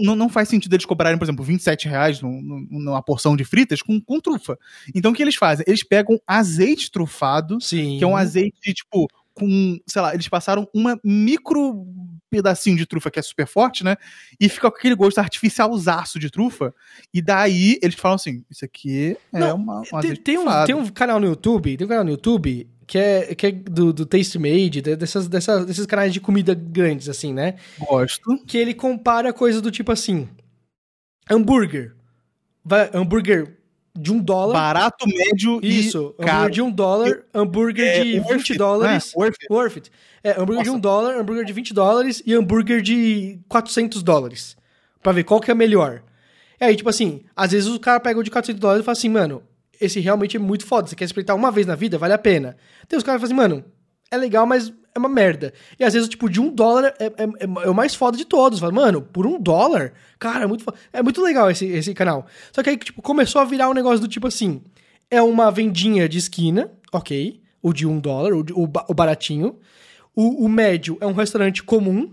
[0.00, 3.44] não, não- faz sentido eles cobrarem, por exemplo, 27 reais num- num- numa porção de
[3.44, 4.58] fritas com, com trufa.
[4.94, 5.64] Então, o que eles fazem?
[5.66, 7.96] Eles pegam azeite trufado, Sim.
[7.98, 11.86] que é um azeite, tipo, com, sei lá, eles passaram uma micro
[12.30, 13.96] pedacinho de trufa que é super forte, né?
[14.38, 16.72] E fica com aquele gosto artificialzaço de trufa.
[17.12, 20.74] E daí eles falam assim: Isso aqui é Não, uma, um Tem, tem um, tem
[20.74, 24.04] um canal no YouTube, tem um canal no YouTube que é, que é do, do
[24.04, 27.54] Taste Made, de- dessas, dessas, desses canais de comida grandes, assim, né?
[27.78, 28.36] Gosto.
[28.46, 30.28] Que ele compara coisa do tipo assim:
[31.30, 31.94] hambúrguer.
[32.64, 33.59] Vai, hambúrguer
[33.98, 34.52] de um dólar.
[34.54, 39.06] Barato, médio Isso, e hambúrguer de um dólar, hambúrguer É, de worth 20 it, dólares.
[39.06, 39.12] né?
[39.16, 39.46] Worth it.
[39.52, 39.90] Worth it.
[40.22, 44.56] É, hambúrguer de um dólar, hambúrguer de 20 dólares e hambúrguer de 400 dólares.
[45.02, 46.02] Pra ver qual que é melhor.
[46.60, 48.92] E aí, tipo assim, às vezes o cara pega o de 400 dólares e fala
[48.96, 49.42] assim, mano,
[49.80, 50.86] esse realmente é muito foda.
[50.86, 52.56] Você quer experimentar uma vez na vida, vale a pena.
[52.86, 53.64] Tem os caras que falam assim, mano,
[54.10, 55.52] é legal, mas é uma merda.
[55.78, 58.24] E às vezes, tipo, de um dólar é, é, é- é o mais foda de
[58.24, 58.58] todos.
[58.58, 59.92] Fala, mano, por um dólar?
[60.18, 60.76] Cara, é muito foda.
[60.92, 62.26] É muito legal esse, esse canal.
[62.52, 64.62] Só que aí, tipo, começou a virar um negócio do tipo assim,
[65.10, 69.58] é uma vendinha de esquina, ok, o de um dólar, o, de- o, o baratinho.
[70.14, 72.12] O, o médio é um restaurante comum.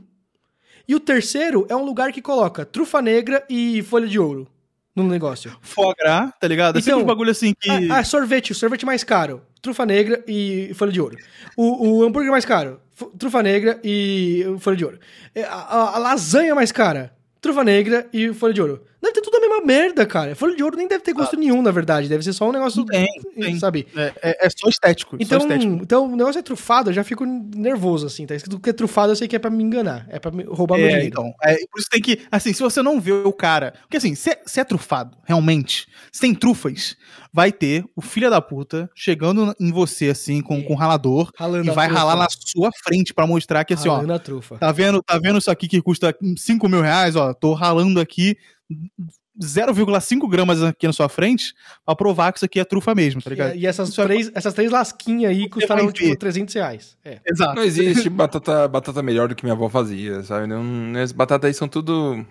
[0.88, 4.48] E o terceiro é um lugar que coloca trufa negra e folha de ouro
[4.96, 5.56] no negócio.
[5.62, 6.78] Foie gras, tá ligado?
[6.78, 7.70] É sempre Então, um bagulho assim que.
[7.92, 11.18] Ah, ah, sorvete, o sorvete mais caro, trufa negra e folha de ouro.
[11.58, 12.80] O, o hambúrguer mais caro,
[13.20, 15.00] trufa negra e folha de ouro.
[15.36, 17.12] É, A, a- a lasanha mais cara,
[17.42, 18.82] trufa negra e folha de ouro.
[19.08, 20.36] Deve ter tudo a mesma merda, cara.
[20.36, 22.10] Folha de ouro nem deve ter gosto nenhum, na verdade.
[22.10, 22.86] Deve ser só um negócio.
[22.86, 23.08] Tem,
[23.40, 23.58] tem.
[23.60, 23.88] Sabe?
[23.96, 25.16] É, é- é só estético.
[25.20, 25.74] Então, só estético.
[25.82, 28.26] então, o negócio é trufado, eu já fico nervoso, assim.
[28.26, 30.06] Tá escrito que é trufado, eu sei que é pra me enganar.
[30.10, 31.08] É pra roubar meu É, dinheiro.
[31.08, 31.34] então.
[31.44, 32.20] É, por isso tem que.
[32.32, 33.74] Assim, se você não vê o cara.
[33.82, 36.96] Porque assim, se é, se é trufado, realmente, se tem trufas,
[37.32, 41.70] vai ter o filho da puta chegando em você, assim, com, com um ralador, Ralando
[41.72, 42.00] e vai trufa.
[42.02, 43.96] ralar na sua frente pra mostrar que, assim, ó.
[43.98, 44.58] Ralando trufa.
[44.58, 47.16] Tá vendo, tá vendo isso aqui que custa 5 mil reais?
[47.16, 48.36] Ó, tô ralando aqui
[49.40, 51.54] 0,5 gramas aqui na sua frente
[51.86, 53.56] pra provar que isso aqui é trufa mesmo, tá ligado?
[53.56, 56.16] E, e essas, é- três, essas três lasquinhas aí custaram, tipo, ver.
[56.18, 56.98] 300 reais.
[57.06, 57.20] É.
[57.26, 57.56] Exato.
[57.56, 60.48] Não existe batata, batata melhor do que minha avó fazia, sabe?
[60.48, 62.26] Não, não- as batatas aí são tudo.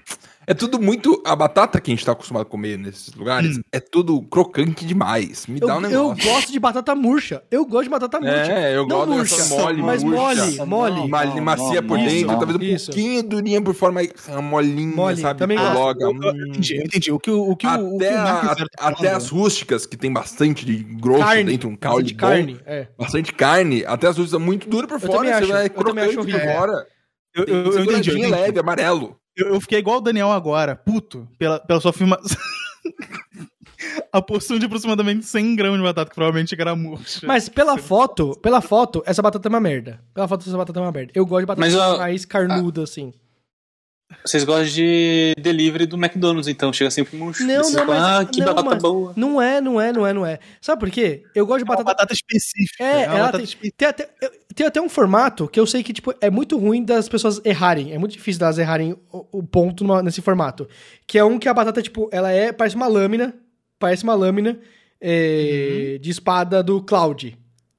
[0.49, 1.21] É tudo muito.
[1.27, 5.47] A batata que a gente tá acostumado a comer nesses lugares é tudo crocante demais.
[5.49, 6.25] Me Eu, dá um eu negócio.
[6.25, 7.43] gosto de batata murcha.
[7.51, 8.53] Eu gosto de batata murcha.
[8.53, 10.65] É, eu Não gosto murcha, dessa mole, mas murcha.
[10.65, 11.09] mole, mole.
[11.09, 12.39] Mal- Não, macia não, por não, dentro, não.
[12.39, 12.87] talvez um Isso.
[12.93, 15.39] pouquinho durinha por fora, mas ah, molinha, Mole, sabe?
[15.41, 15.59] também.
[15.59, 16.01] Coloca.
[16.05, 16.47] Eu, eu hum.
[16.51, 17.13] entendi, eu entendi.
[17.13, 19.17] O que o, o, que o, o que Até, o Marcos a- tá até falando-
[19.17, 21.45] as rústicas, que tem bastante de grosso Carne.
[21.45, 22.61] dentro, um Bastante caule bom, carne.
[22.65, 22.87] É.
[22.97, 25.71] bastante carne, até as rústicas são muito duras por Eu fora, você acho, vai eu
[25.71, 26.87] crocante por fora.
[27.35, 28.27] Eu, eu, eu eu entendi.
[28.27, 29.17] leve, amarelo.
[29.37, 32.37] Eu, eu fiquei igual o Daniel agora, puto, pela, pela sua afirmação.
[34.11, 37.27] A porção de aproximadamente 100 gramas de batata, que provavelmente era murcha.
[37.27, 40.01] Mas pela foto, pela foto, essa batata é uma merda.
[40.15, 41.13] Pela foto, essa batata é uma merda.
[41.15, 43.13] Eu gosto de batata Mas, ó, mais carnuda, assim.
[44.25, 47.17] Vocês gostam de delivery do McDonald's, então chega sempre.
[47.19, 49.13] Não, Vocês não, falam, mas- Ah, que não, batata mas- boa.
[49.17, 50.39] Não é, não é, não é, não é.
[50.61, 51.23] Sabe por quê?
[51.35, 51.97] Eu gosto de é uma batata...
[51.97, 52.85] batata específica.
[52.85, 53.75] É, é uma ela batata tem, específica.
[53.77, 56.85] tem, até, eu- tem até um formato que eu sei que tipo, é muito ruim
[56.85, 57.93] das pessoas errarem.
[57.93, 60.69] É muito difícil delas errarem o, o ponto numa- nesse formato.
[61.07, 62.53] Que é um que a batata, tipo, ela é.
[62.53, 63.35] Parece uma lâmina.
[63.79, 64.59] Parece uma lâmina
[65.01, 67.37] é, de espada do Cloud.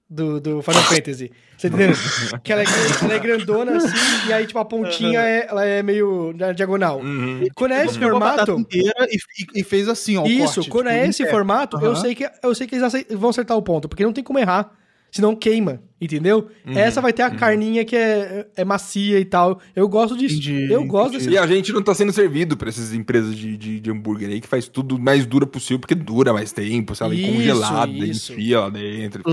[0.09, 1.29] Do, do Final Fantasy.
[1.57, 1.93] Você entendeu?
[2.41, 2.65] que ela é,
[3.01, 6.99] ela é grandona assim, e aí, tipo, a pontinha é, ela é meio na diagonal.
[7.01, 7.45] Uhum.
[7.53, 8.61] Quando é esse pegou a batata formato.
[8.77, 10.25] inteira e, e- fez assim, ó.
[10.25, 11.37] Isso, corte, quando tipo, é esse inteiro.
[11.37, 14.23] formato, eu sei que eu sei que eles vão acertar o ponto, porque não tem
[14.23, 14.71] como errar.
[15.11, 16.47] Senão queima, entendeu?
[16.65, 19.59] Uhum, Essa vai ter a carninha que é, é macia e tal.
[19.75, 20.35] Eu gosto disso.
[20.35, 21.25] Entendi, eu gosto entendi.
[21.25, 21.35] desse.
[21.35, 24.41] E a gente não tá sendo servido pra essas empresas de, de, de hambúrguer aí
[24.41, 27.15] que faz tudo mais dura possível, porque dura mais tempo, sabe?
[27.21, 28.33] Isso, Congelada, isso.
[28.33, 29.23] enfia lá dentro.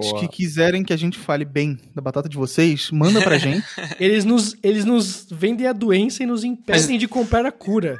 [0.00, 0.20] boa.
[0.20, 3.64] que quiserem que a gente fale bem da batata de vocês, manda pra gente.
[3.98, 7.98] Eles, nos, eles nos vendem a doença e nos impedem de comprar a cura.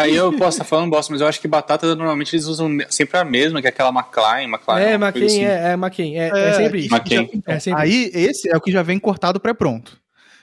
[0.00, 3.18] Aí eu posso estar falando bosta, mas eu acho que batata normalmente eles usam sempre
[3.18, 4.80] a mesma, que é aquela McLean, McLean.
[4.80, 5.44] é, McCain, assim.
[5.44, 6.16] é, é McCain.
[6.16, 6.94] É, é sempre isso.
[6.94, 7.42] McCain.
[7.46, 9.99] É sempre Aí, esse é o que já vem cortado pré-pronto.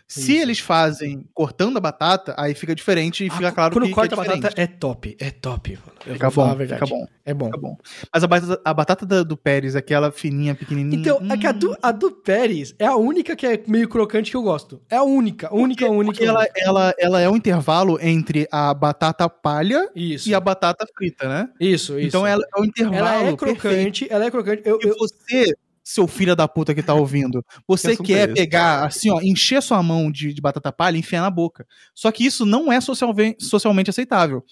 [0.07, 0.41] Se Isso.
[0.41, 4.21] eles fazem cortando a batata, aí fica diferente e fica claro Quando que, corta que
[4.21, 5.17] a é batata, é top.
[5.19, 5.77] É top.
[6.05, 7.05] Eu Fica bom, fica bom.
[7.25, 7.45] É bom.
[7.47, 7.77] Fica bom.
[8.13, 10.97] Mas a batata, a batata da- do Pérez, aquela fininha, pequenininha.
[10.97, 13.89] Então, é que a hum, do, a do Pérez é a única que é meio
[13.89, 14.81] crocante que eu gosto.
[14.89, 16.13] É a única, única, única.
[16.13, 16.53] Porque ela, única.
[16.55, 20.29] ela, ela é um intervalo entre a batata palha Isso.
[20.29, 21.49] e a batata frita, né?
[21.59, 22.07] Isso, isso.
[22.07, 22.95] Então ela é um intervalo.
[22.97, 23.59] Ela é perfeito.
[23.59, 24.61] crocante, ela é crocante.
[24.63, 25.53] Eu, eu- você,
[25.89, 28.33] seu filho da puta que tá ouvindo, você Que é quer esse?
[28.33, 31.65] pegar, assim, ó, encher sua mão de, de batata palha e enfiar na boca.
[31.95, 34.43] Só que isso não é socialmente, socialmente aceitável.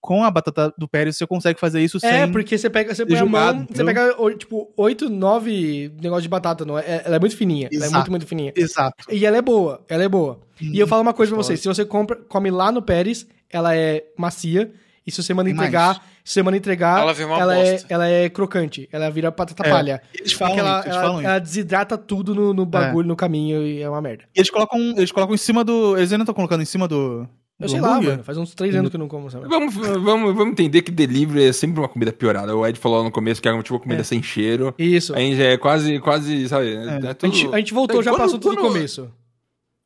[0.00, 2.10] Com a batata do Pérez, você consegue fazer isso sem.
[2.10, 3.86] É, porque você pega, você põe a julgado, mão, você entendeu?
[4.16, 6.82] pega, tipo, 8, 9 negócios de batata, não é?
[6.82, 7.68] É- Ela é muito fininha.
[7.72, 7.94] Ela é Exato.
[7.98, 8.52] muito, muito fininha.
[8.56, 9.04] Exato.
[9.10, 10.40] E ela é boa, ela é boa.
[10.60, 13.74] E eu falo uma coisa pra vocês, se você compra, come lá no Pérez, ela
[13.76, 14.72] é macia,
[15.06, 16.30] e se você manda entregar, mais.
[16.30, 20.02] se você manda entregar, Ela ela, é, ela é crocante, ela vira batata É, palha.
[20.14, 21.28] Eles falam ela, isso, eles ela- falam isso.
[21.28, 24.24] ela desidrata tudo no, no bagulho, no caminho, e é uma merda.
[24.34, 25.96] E eles colocam, eles colocam em cima do.
[25.96, 27.26] Eles ainda estão colocando em cima do.
[27.60, 29.46] Eu do sei lá, mano, faz uns 3 anos que eu não como, sabe?
[29.46, 32.56] Vamos, vamos, vamos entender que delivery é sempre uma comida piorada.
[32.56, 34.04] O Ed falou no começo que é tipo uma comida É.
[34.04, 34.74] sem cheiro.
[34.76, 35.14] Isso.
[35.14, 36.74] Aí já é quase, quase, sabe?
[36.74, 37.10] É.
[37.10, 39.08] A tudo- gente, a gente voltou já Quando- pro assunto do quando- começo.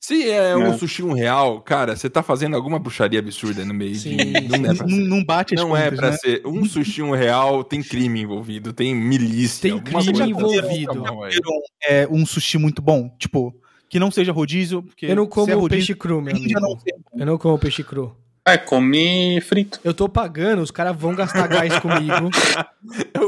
[0.06, 0.78] Se é um É.
[0.78, 4.24] sushi um real, cara, você tá fazendo alguma bruxaria absurda no meio Sim, de.
[4.48, 5.08] Não é pra Não, ser.
[5.08, 6.16] não bate as Não é contas, pra né?
[6.16, 6.42] ser.
[6.46, 9.62] Um sushi um real tem crime envolvido, tem milícia.
[9.70, 10.68] Tem crime coisa envolvido.
[10.68, 13.08] Viram, é, um sushi muito bom.
[13.18, 13.52] Tipo,
[13.88, 14.82] que não seja rodízio.
[14.84, 16.60] Porque Eu não se como é rodízio, peixe cru, meu amigo.
[16.60, 16.78] não.
[17.18, 18.16] Eu não como peixe cru.
[18.48, 19.80] É, come frito.
[19.82, 22.30] Eu tô pagando, os caras vão gastar gás comigo.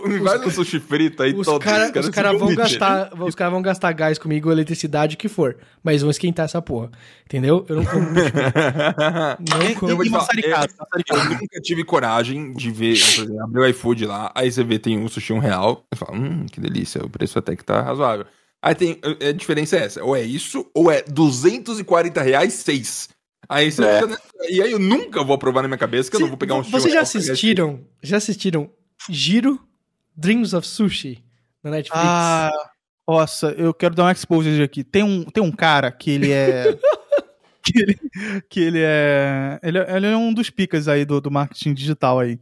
[0.07, 1.61] Me faz um sushi frito aí Os todo.
[1.61, 5.57] caras caras cara vão gastar, os cara vão gastar gás comigo, eletricidade, o que for.
[5.82, 6.93] Mas vão esquentar essa porra.
[7.27, 7.66] Entendeu?
[7.69, 8.07] Eu não como.
[9.40, 9.90] Não como.
[9.90, 11.35] Eu vou e te falar, maçaricado, Eu maçaricado.
[11.43, 14.97] nunca tive coragem de ver, por exemplo, abrir o iFood lá, aí você vê tem
[14.99, 18.24] um sushi um real, você fala, hum, que delícia, o preço até que tá razoável.
[18.62, 23.09] Aí tem, a diferença é essa, ou é isso, ou é 240 reais, seis.
[23.49, 24.03] Aí você É.
[24.03, 24.20] fica,
[24.51, 26.62] e aí eu nunca vou aprovar na minha cabeça que eu não vou pegar um
[26.62, 27.81] sushi Vocês já assistiram?
[28.03, 28.70] Já assistiram
[29.09, 29.59] Giro
[30.16, 31.25] Dreams of Sushi
[31.62, 32.05] na Netflix?
[32.05, 32.51] Ah,
[33.09, 34.85] nossa, eu quero dar um exposure aqui.
[34.85, 36.77] Tem um, tem um cara que ele é.
[37.65, 37.99] que ele,
[38.51, 39.59] que ele é.
[39.62, 42.39] Ele, é- ele é um dos picas aí do, do marketing digital aí.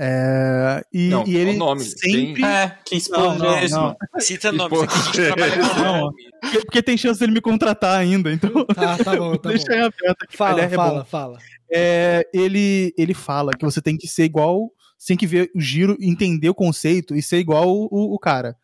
[0.00, 2.44] É, e, Não, e ele o nome, sempre.
[2.44, 3.82] É, que Não, esponja não, é não.
[3.82, 3.96] mano?
[4.20, 6.00] Cita aqui, a gente trabalha com Não.
[6.02, 6.16] nome.
[6.40, 8.64] Porque, porque tem chance dele me contratar ainda, então.
[8.66, 9.72] Tá, tá bom, tá deixa bom.
[9.72, 10.36] aí aberto aqui.
[10.36, 11.04] Fala, ele é fala, bom.
[11.04, 11.38] fala.
[11.70, 14.72] É, ele, ele fala que você tem que ser igual.
[14.96, 18.18] Você tem que ver o giro, entender o conceito e ser igual o, o, o
[18.20, 18.56] cara.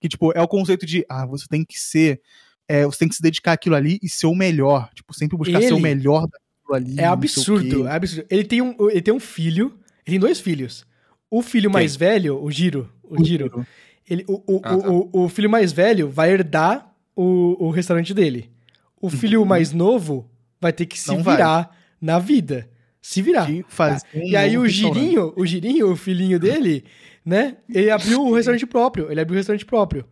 [0.00, 2.20] Que, tipo, é o conceito de, ah, você tem que ser.
[2.68, 4.88] é, você tem que se dedicar àquilo ali e ser o melhor.
[4.94, 7.00] Tipo, sempre buscar ser Ele- o melhor daquilo ali.
[7.00, 8.26] É não absurdo, é absurdo.
[8.30, 10.86] Ele tem, um, ele tem um filho, ele tem dois filhos.
[11.30, 13.66] O filho mais velho, o Giro, o Giro,
[14.08, 14.88] ele, o, o, Ah, tá.
[14.88, 18.50] o, o filho mais velho vai herdar o, o restaurante dele.
[19.00, 20.30] O filho mais novo
[20.60, 21.16] vai ter que se Uhum.
[21.16, 21.36] Não vai.
[21.36, 22.68] virar na vida.
[23.02, 23.48] Se virar.
[23.50, 23.62] Um
[24.14, 24.66] E aí o.
[24.68, 26.84] Girinho, o Girinho, o filhinho dele,
[27.24, 27.56] né?
[27.68, 29.10] Ele abriu o restaurante próprio.
[29.10, 30.04] Ele abriu o restaurante próprio.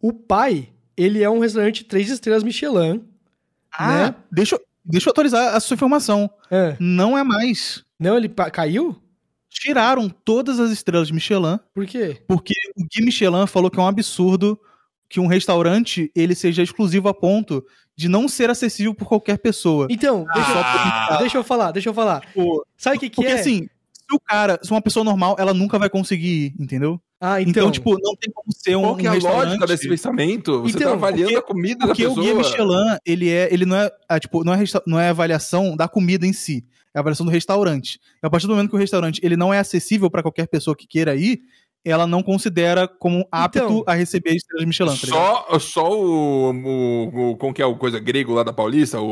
[0.00, 3.02] O pai, ele é um restaurante três estrelas Michelin.
[3.72, 4.14] Ah, né?
[4.32, 6.28] deixa, eu- deixa eu atualizar a sua informação.
[6.50, 7.84] Ah, Não é mais.
[7.98, 8.96] não, ele caiu?
[9.50, 12.22] Tiraram todas as estrelas de Michelin, Por quê?
[12.28, 14.58] porque o Guy Michelin falou que é um absurdo
[15.08, 17.64] que um restaurante ele seja exclusivo a ponto
[17.96, 19.88] de não ser acessível por qualquer pessoa.
[19.90, 21.08] Então, deixa, Ah.
[21.12, 22.20] eu, deixa eu falar, deixa eu falar.
[22.20, 23.34] Tipo, Sabe o que, que porque é?
[23.34, 27.00] assim, se o cara, se uma pessoa normal, ela nunca vai conseguir ir, entendeu?
[27.20, 29.46] ah, Então, então, tipo, não tem como ser um, Qual que é a restaurante.
[29.48, 30.62] lógica desse pensamento?
[30.62, 32.24] Você Então, tá avaliando porque- a comida da Porque o pessoa.
[32.24, 35.76] Guia Michelin, ele é, ele não é, ah, tipo, não é, resta- não é avaliação
[35.76, 36.64] da comida em si,
[36.94, 37.98] é a avaliação do restaurante.
[38.22, 40.76] E a partir do momento que o restaurante ele não é acessível pra qualquer pessoa
[40.76, 41.40] que queira ir,
[41.84, 45.06] ela não considera como apto Então, a receber estrelas Michelin, tá?
[45.06, 47.36] Só, só o, o, o.
[47.36, 49.00] Como que é o coisa grego lá da Paulista?
[49.00, 49.06] O,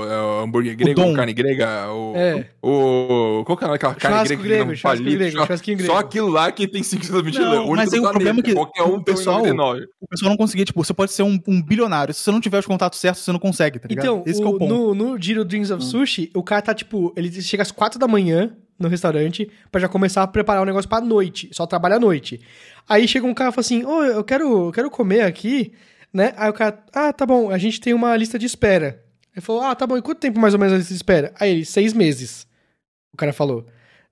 [0.00, 1.12] o, é o hambúrguer grego, Dom.
[1.14, 1.90] carne grega?
[1.92, 2.46] O, É.
[2.62, 3.42] o.
[3.44, 5.18] Qual que é aquela carne grega que grego, churrasco palito?
[5.18, 5.98] grego, Só- churrasquinho Só grego.
[5.98, 7.44] aquilo lá que tem 5 estrelas Michelin.
[7.44, 9.86] Não, O mas aí o problema é que Qualquer um o tem pessoal- 99.
[10.00, 12.58] O pessoal não conseguia, tipo, você pode ser um, um bilionário, se você não tiver
[12.58, 14.04] os contatos certos, você não consegue, tá ligado?
[14.04, 14.72] Então, Esse que é o- o ponto.
[14.74, 14.94] Hum.
[14.94, 17.12] no, no Giro Dreams of Sushi, o cara tá tipo.
[17.16, 20.88] Ele chega às quatro da manhã no restaurante pra já começar a preparar o negócio
[20.88, 21.48] pra noite.
[21.52, 22.40] Só trabalha à noite.
[22.88, 25.72] Aí chega um cara e fala assim: Ô, eu quero, eu quero comer aqui,
[26.12, 26.32] né?
[26.36, 29.02] Aí o cara, ah, tá bom, a gente tem uma lista de espera.
[29.34, 31.34] Ele falou, ah, tá bom, e quanto tempo mais ou menos a lista de espera?
[31.40, 32.46] Aí ele, seis meses.
[33.12, 33.66] O cara falou.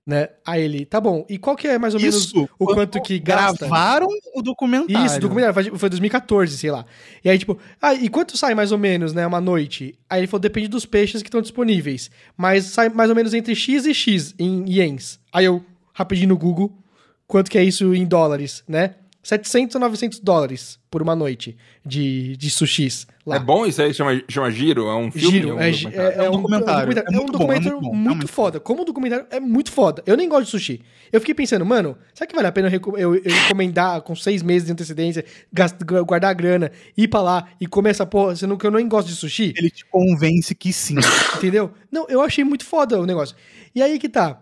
[0.05, 0.27] Né?
[0.45, 3.17] Aí ele, tá bom, e qual que é mais ou menos Isso, o quanto que
[3.19, 3.59] gasta?
[3.67, 5.05] Gravaram o documentário.
[5.05, 6.85] Isso, documentário, foi- foi 2014, sei lá.
[7.23, 9.97] E aí, tipo, ah, e quanto sai mais ou menos, né, uma noite?
[10.09, 12.11] Aí ele falou, depende dos peixes que estão disponíveis.
[12.35, 15.19] Mas sai mais ou menos entre X e X em ienes.
[15.31, 15.63] Aí eu,
[15.93, 16.77] rapidinho no Google,
[17.25, 18.95] quanto que é isso em dólares, né?
[19.23, 23.37] 700 a 900 dólares por uma noite de, de sushis lá.
[23.37, 23.93] É bom isso aí?
[23.93, 24.87] Chama, chama Giro?
[24.89, 25.31] É um filme?
[25.31, 25.99] Giro, um é, documentário?
[25.99, 26.93] é, é um um documentário.
[26.99, 28.59] É um documentário muito é foda.
[28.59, 30.03] Como o documentário é muito foda.
[30.05, 30.81] Eu nem gosto de sushi.
[31.11, 34.43] Eu fiquei pensando, mano, será que vale a pena eu, eu- eu encomendar com seis
[34.43, 38.35] meses de antecedência, gast- gu- guardar a grana, ir pra lá e comer essa porra,
[38.35, 39.53] sendo que eu nem gosto de sushi?
[39.57, 40.95] Ele te convence que sim.
[41.37, 41.71] Entendeu?
[41.91, 43.35] Não, eu achei muito foda o negócio.
[43.73, 44.41] E aí que tá.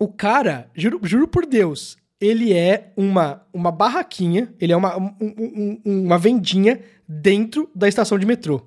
[0.00, 5.14] O cara, juro, juro por Deus, ele é uma, uma barraquinha, ele é uma, um-
[5.20, 8.62] um- um- uma vendinha dentro da estação de metrô.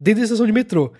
[0.00, 0.92] Dentro da estação de metrô.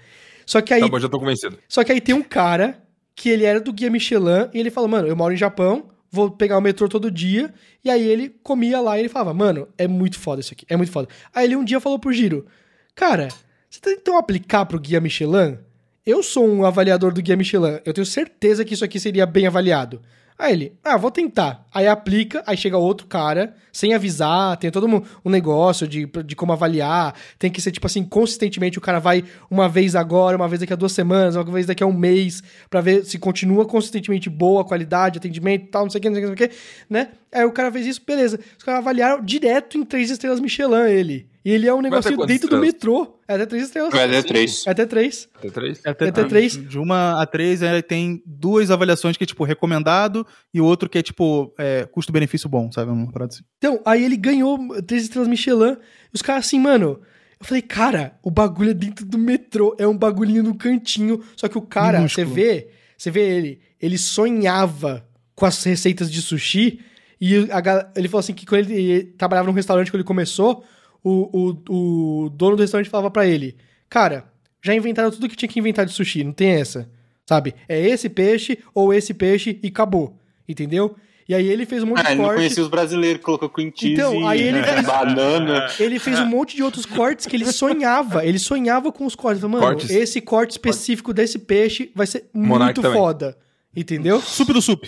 [0.47, 1.59] Só que aí, Tá bom, já tô convencido.
[1.69, 2.83] só que aí tem um cara
[3.17, 6.31] que ele era do guia Michelin e ele falou, mano, eu moro em Japão, vou
[6.31, 7.53] pegar o metrô todo dia.
[7.83, 10.77] E aí ele comia lá e ele falava, mano, é muito foda isso aqui, é
[10.77, 11.09] muito foda.
[11.35, 12.47] Aí ele um dia falou pro Giro,
[12.95, 13.29] cara,
[13.71, 15.59] você tentou aplicar pro guia Michelin?
[16.05, 19.47] Eu sou um avaliador do guia Michelin, eu tenho certeza que isso aqui seria bem
[19.47, 20.03] avaliado.
[20.37, 21.65] Aí ele, ah, vou tentar.
[21.73, 26.35] Aí aplica, aí chega outro cara, sem avisar, tem todo um, um negócio de, de
[26.35, 27.15] como avaliar.
[27.39, 30.73] Tem que ser, tipo assim, consistentemente o cara vai uma vez agora, uma vez daqui
[30.73, 34.63] a duas semanas, uma vez daqui a um mês, pra ver se continua consistentemente boa
[34.63, 36.57] a qualidade, atendimento tal, não sei o não sei o que, não sei o que,
[36.91, 37.09] né?
[37.33, 38.41] Aí o cara fez isso, beleza.
[38.59, 41.34] Os caras avaliaram direto em três estrelas Michelin ele.
[41.45, 42.75] E ele é um negocinho quantas dentro do estrelas?
[42.75, 43.21] metrô.
[43.29, 43.93] É até três estrelas.
[43.93, 44.67] Vai dar três.
[44.67, 45.29] É até três.
[45.35, 45.81] Até três?
[45.85, 46.53] É até, Até três.
[46.57, 50.89] De uma a três, ele tem duas avaliações que é, tipo, recomendado e o outro
[50.89, 52.91] que é, tipo, é, custo-benefício bom, sabe?
[52.91, 53.45] Uma parada assim.
[53.59, 55.73] Então, aí ele ganhou três estrelas Michelin.
[55.73, 57.01] E os caras assim, mano.
[57.39, 59.77] Eu falei, cara, o bagulho é dentro do metrô.
[59.79, 61.23] É um bagulhinho no cantinho.
[61.37, 66.23] Só que o cara, você vê, você vê ele, ele sonhava com as receitas de
[66.23, 66.81] sushi.
[67.21, 70.65] E a ele falou assim que quando ele trabalhava num restaurante quando ele começou,
[71.05, 73.57] o, o, o dono do restaurante falava pra ele:
[73.89, 74.25] Cara,
[74.63, 76.89] já inventaram tudo que tinha que inventar de sushi, não tem essa.
[77.27, 77.55] Sabe?
[77.69, 80.19] É esse peixe ou esse peixe e acabou.
[80.49, 80.97] Entendeu?
[81.27, 82.37] E aí ele fez um monte Ah, de ele não corte.
[82.37, 85.67] conhecia os brasileiros, colocou cream cheese, Então, aí ele fez- banana.
[85.81, 88.27] Ele fez um monte de outros cortes que ele sonhava.
[88.27, 89.43] Ele sonhava com os cortes.
[89.43, 89.89] Mano, Cortes.
[89.89, 92.99] esse corte específico desse peixe vai ser muito também.
[92.99, 93.39] foda.
[93.75, 94.21] Entendeu?
[94.21, 94.85] Sup do sup.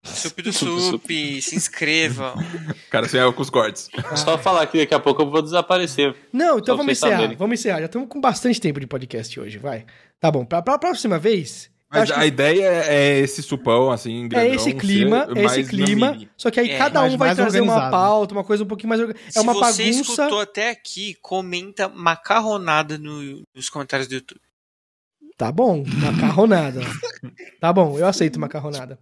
[0.04, 1.08] Sup do Sup
[1.42, 2.34] se inscrevam.
[2.90, 3.88] Cara, sem erro com os cortes.
[4.16, 6.14] Só falar que daqui a pouco eu vou desaparecer.
[6.32, 7.16] Não, então vamos encerrar.
[7.18, 7.36] saberem.
[7.36, 7.80] Vamos encerrar.
[7.80, 9.84] Já estamos com bastante tempo de podcast hoje, vai.
[10.18, 10.44] Tá bom.
[10.44, 11.70] Pra, pra próxima vez.
[11.92, 15.64] Mas a que ideia é esse supão, assim, é grandão, esse clima, ser é esse
[15.64, 16.16] clima.
[16.36, 19.00] Só que aí É, cada um vai trazer uma pauta, uma coisa um pouquinho mais.
[19.00, 20.12] orga- É Se uma você bagunça.
[20.12, 24.40] escutou até aqui, comenta macarronada no- nos comentários do YouTube.
[25.36, 26.80] Tá bom, macarronada.
[27.60, 28.96] tá bom, eu aceito macarronada.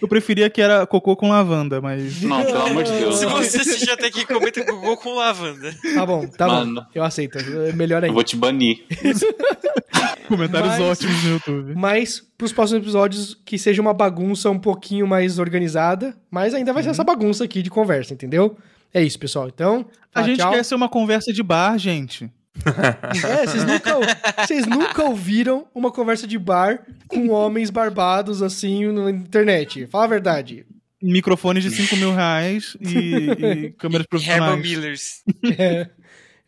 [0.00, 2.20] Eu preferia que era cocô com lavanda, mas.
[2.22, 3.16] Não, pelo amor de Deus.
[3.16, 5.74] Se você assistir até aqui, comenta Google com lavanda.
[5.94, 6.82] Tá bom, tá Mano.
[6.82, 6.86] bom.
[6.94, 7.38] Eu aceito.
[7.38, 8.14] é Melhor Eu ainda.
[8.14, 8.84] vou te banir.
[10.28, 11.74] Comentários Mas- ótimos no YouTube.
[11.74, 16.80] Mas pros próximos episódios que seja uma bagunça um pouquinho mais organizada, mas ainda vai
[16.82, 16.84] Uhum.
[16.84, 18.56] ser essa bagunça aqui de conversa, entendeu?
[18.92, 19.48] É isso, pessoal.
[19.48, 19.84] Então,
[20.14, 20.52] A tá, gente tchau.
[20.52, 22.30] quer ser uma conversa de bar, gente.
[22.64, 23.98] É, vocês nunca,
[24.46, 29.86] vocês nunca ouviram uma conversa de bar com homens barbados assim na internet.
[29.88, 30.66] Fala a verdade.
[31.02, 34.62] Microfones de 5 mil reais e, e câmeras profissionais.
[34.62, 35.22] Millers.
[35.58, 35.90] É,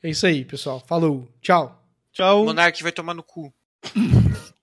[0.03, 0.83] é isso aí, pessoal.
[0.87, 1.29] Falou.
[1.43, 1.83] Tchau.
[2.13, 2.47] Tchau.
[2.47, 3.53] Monark vai tomar no cu.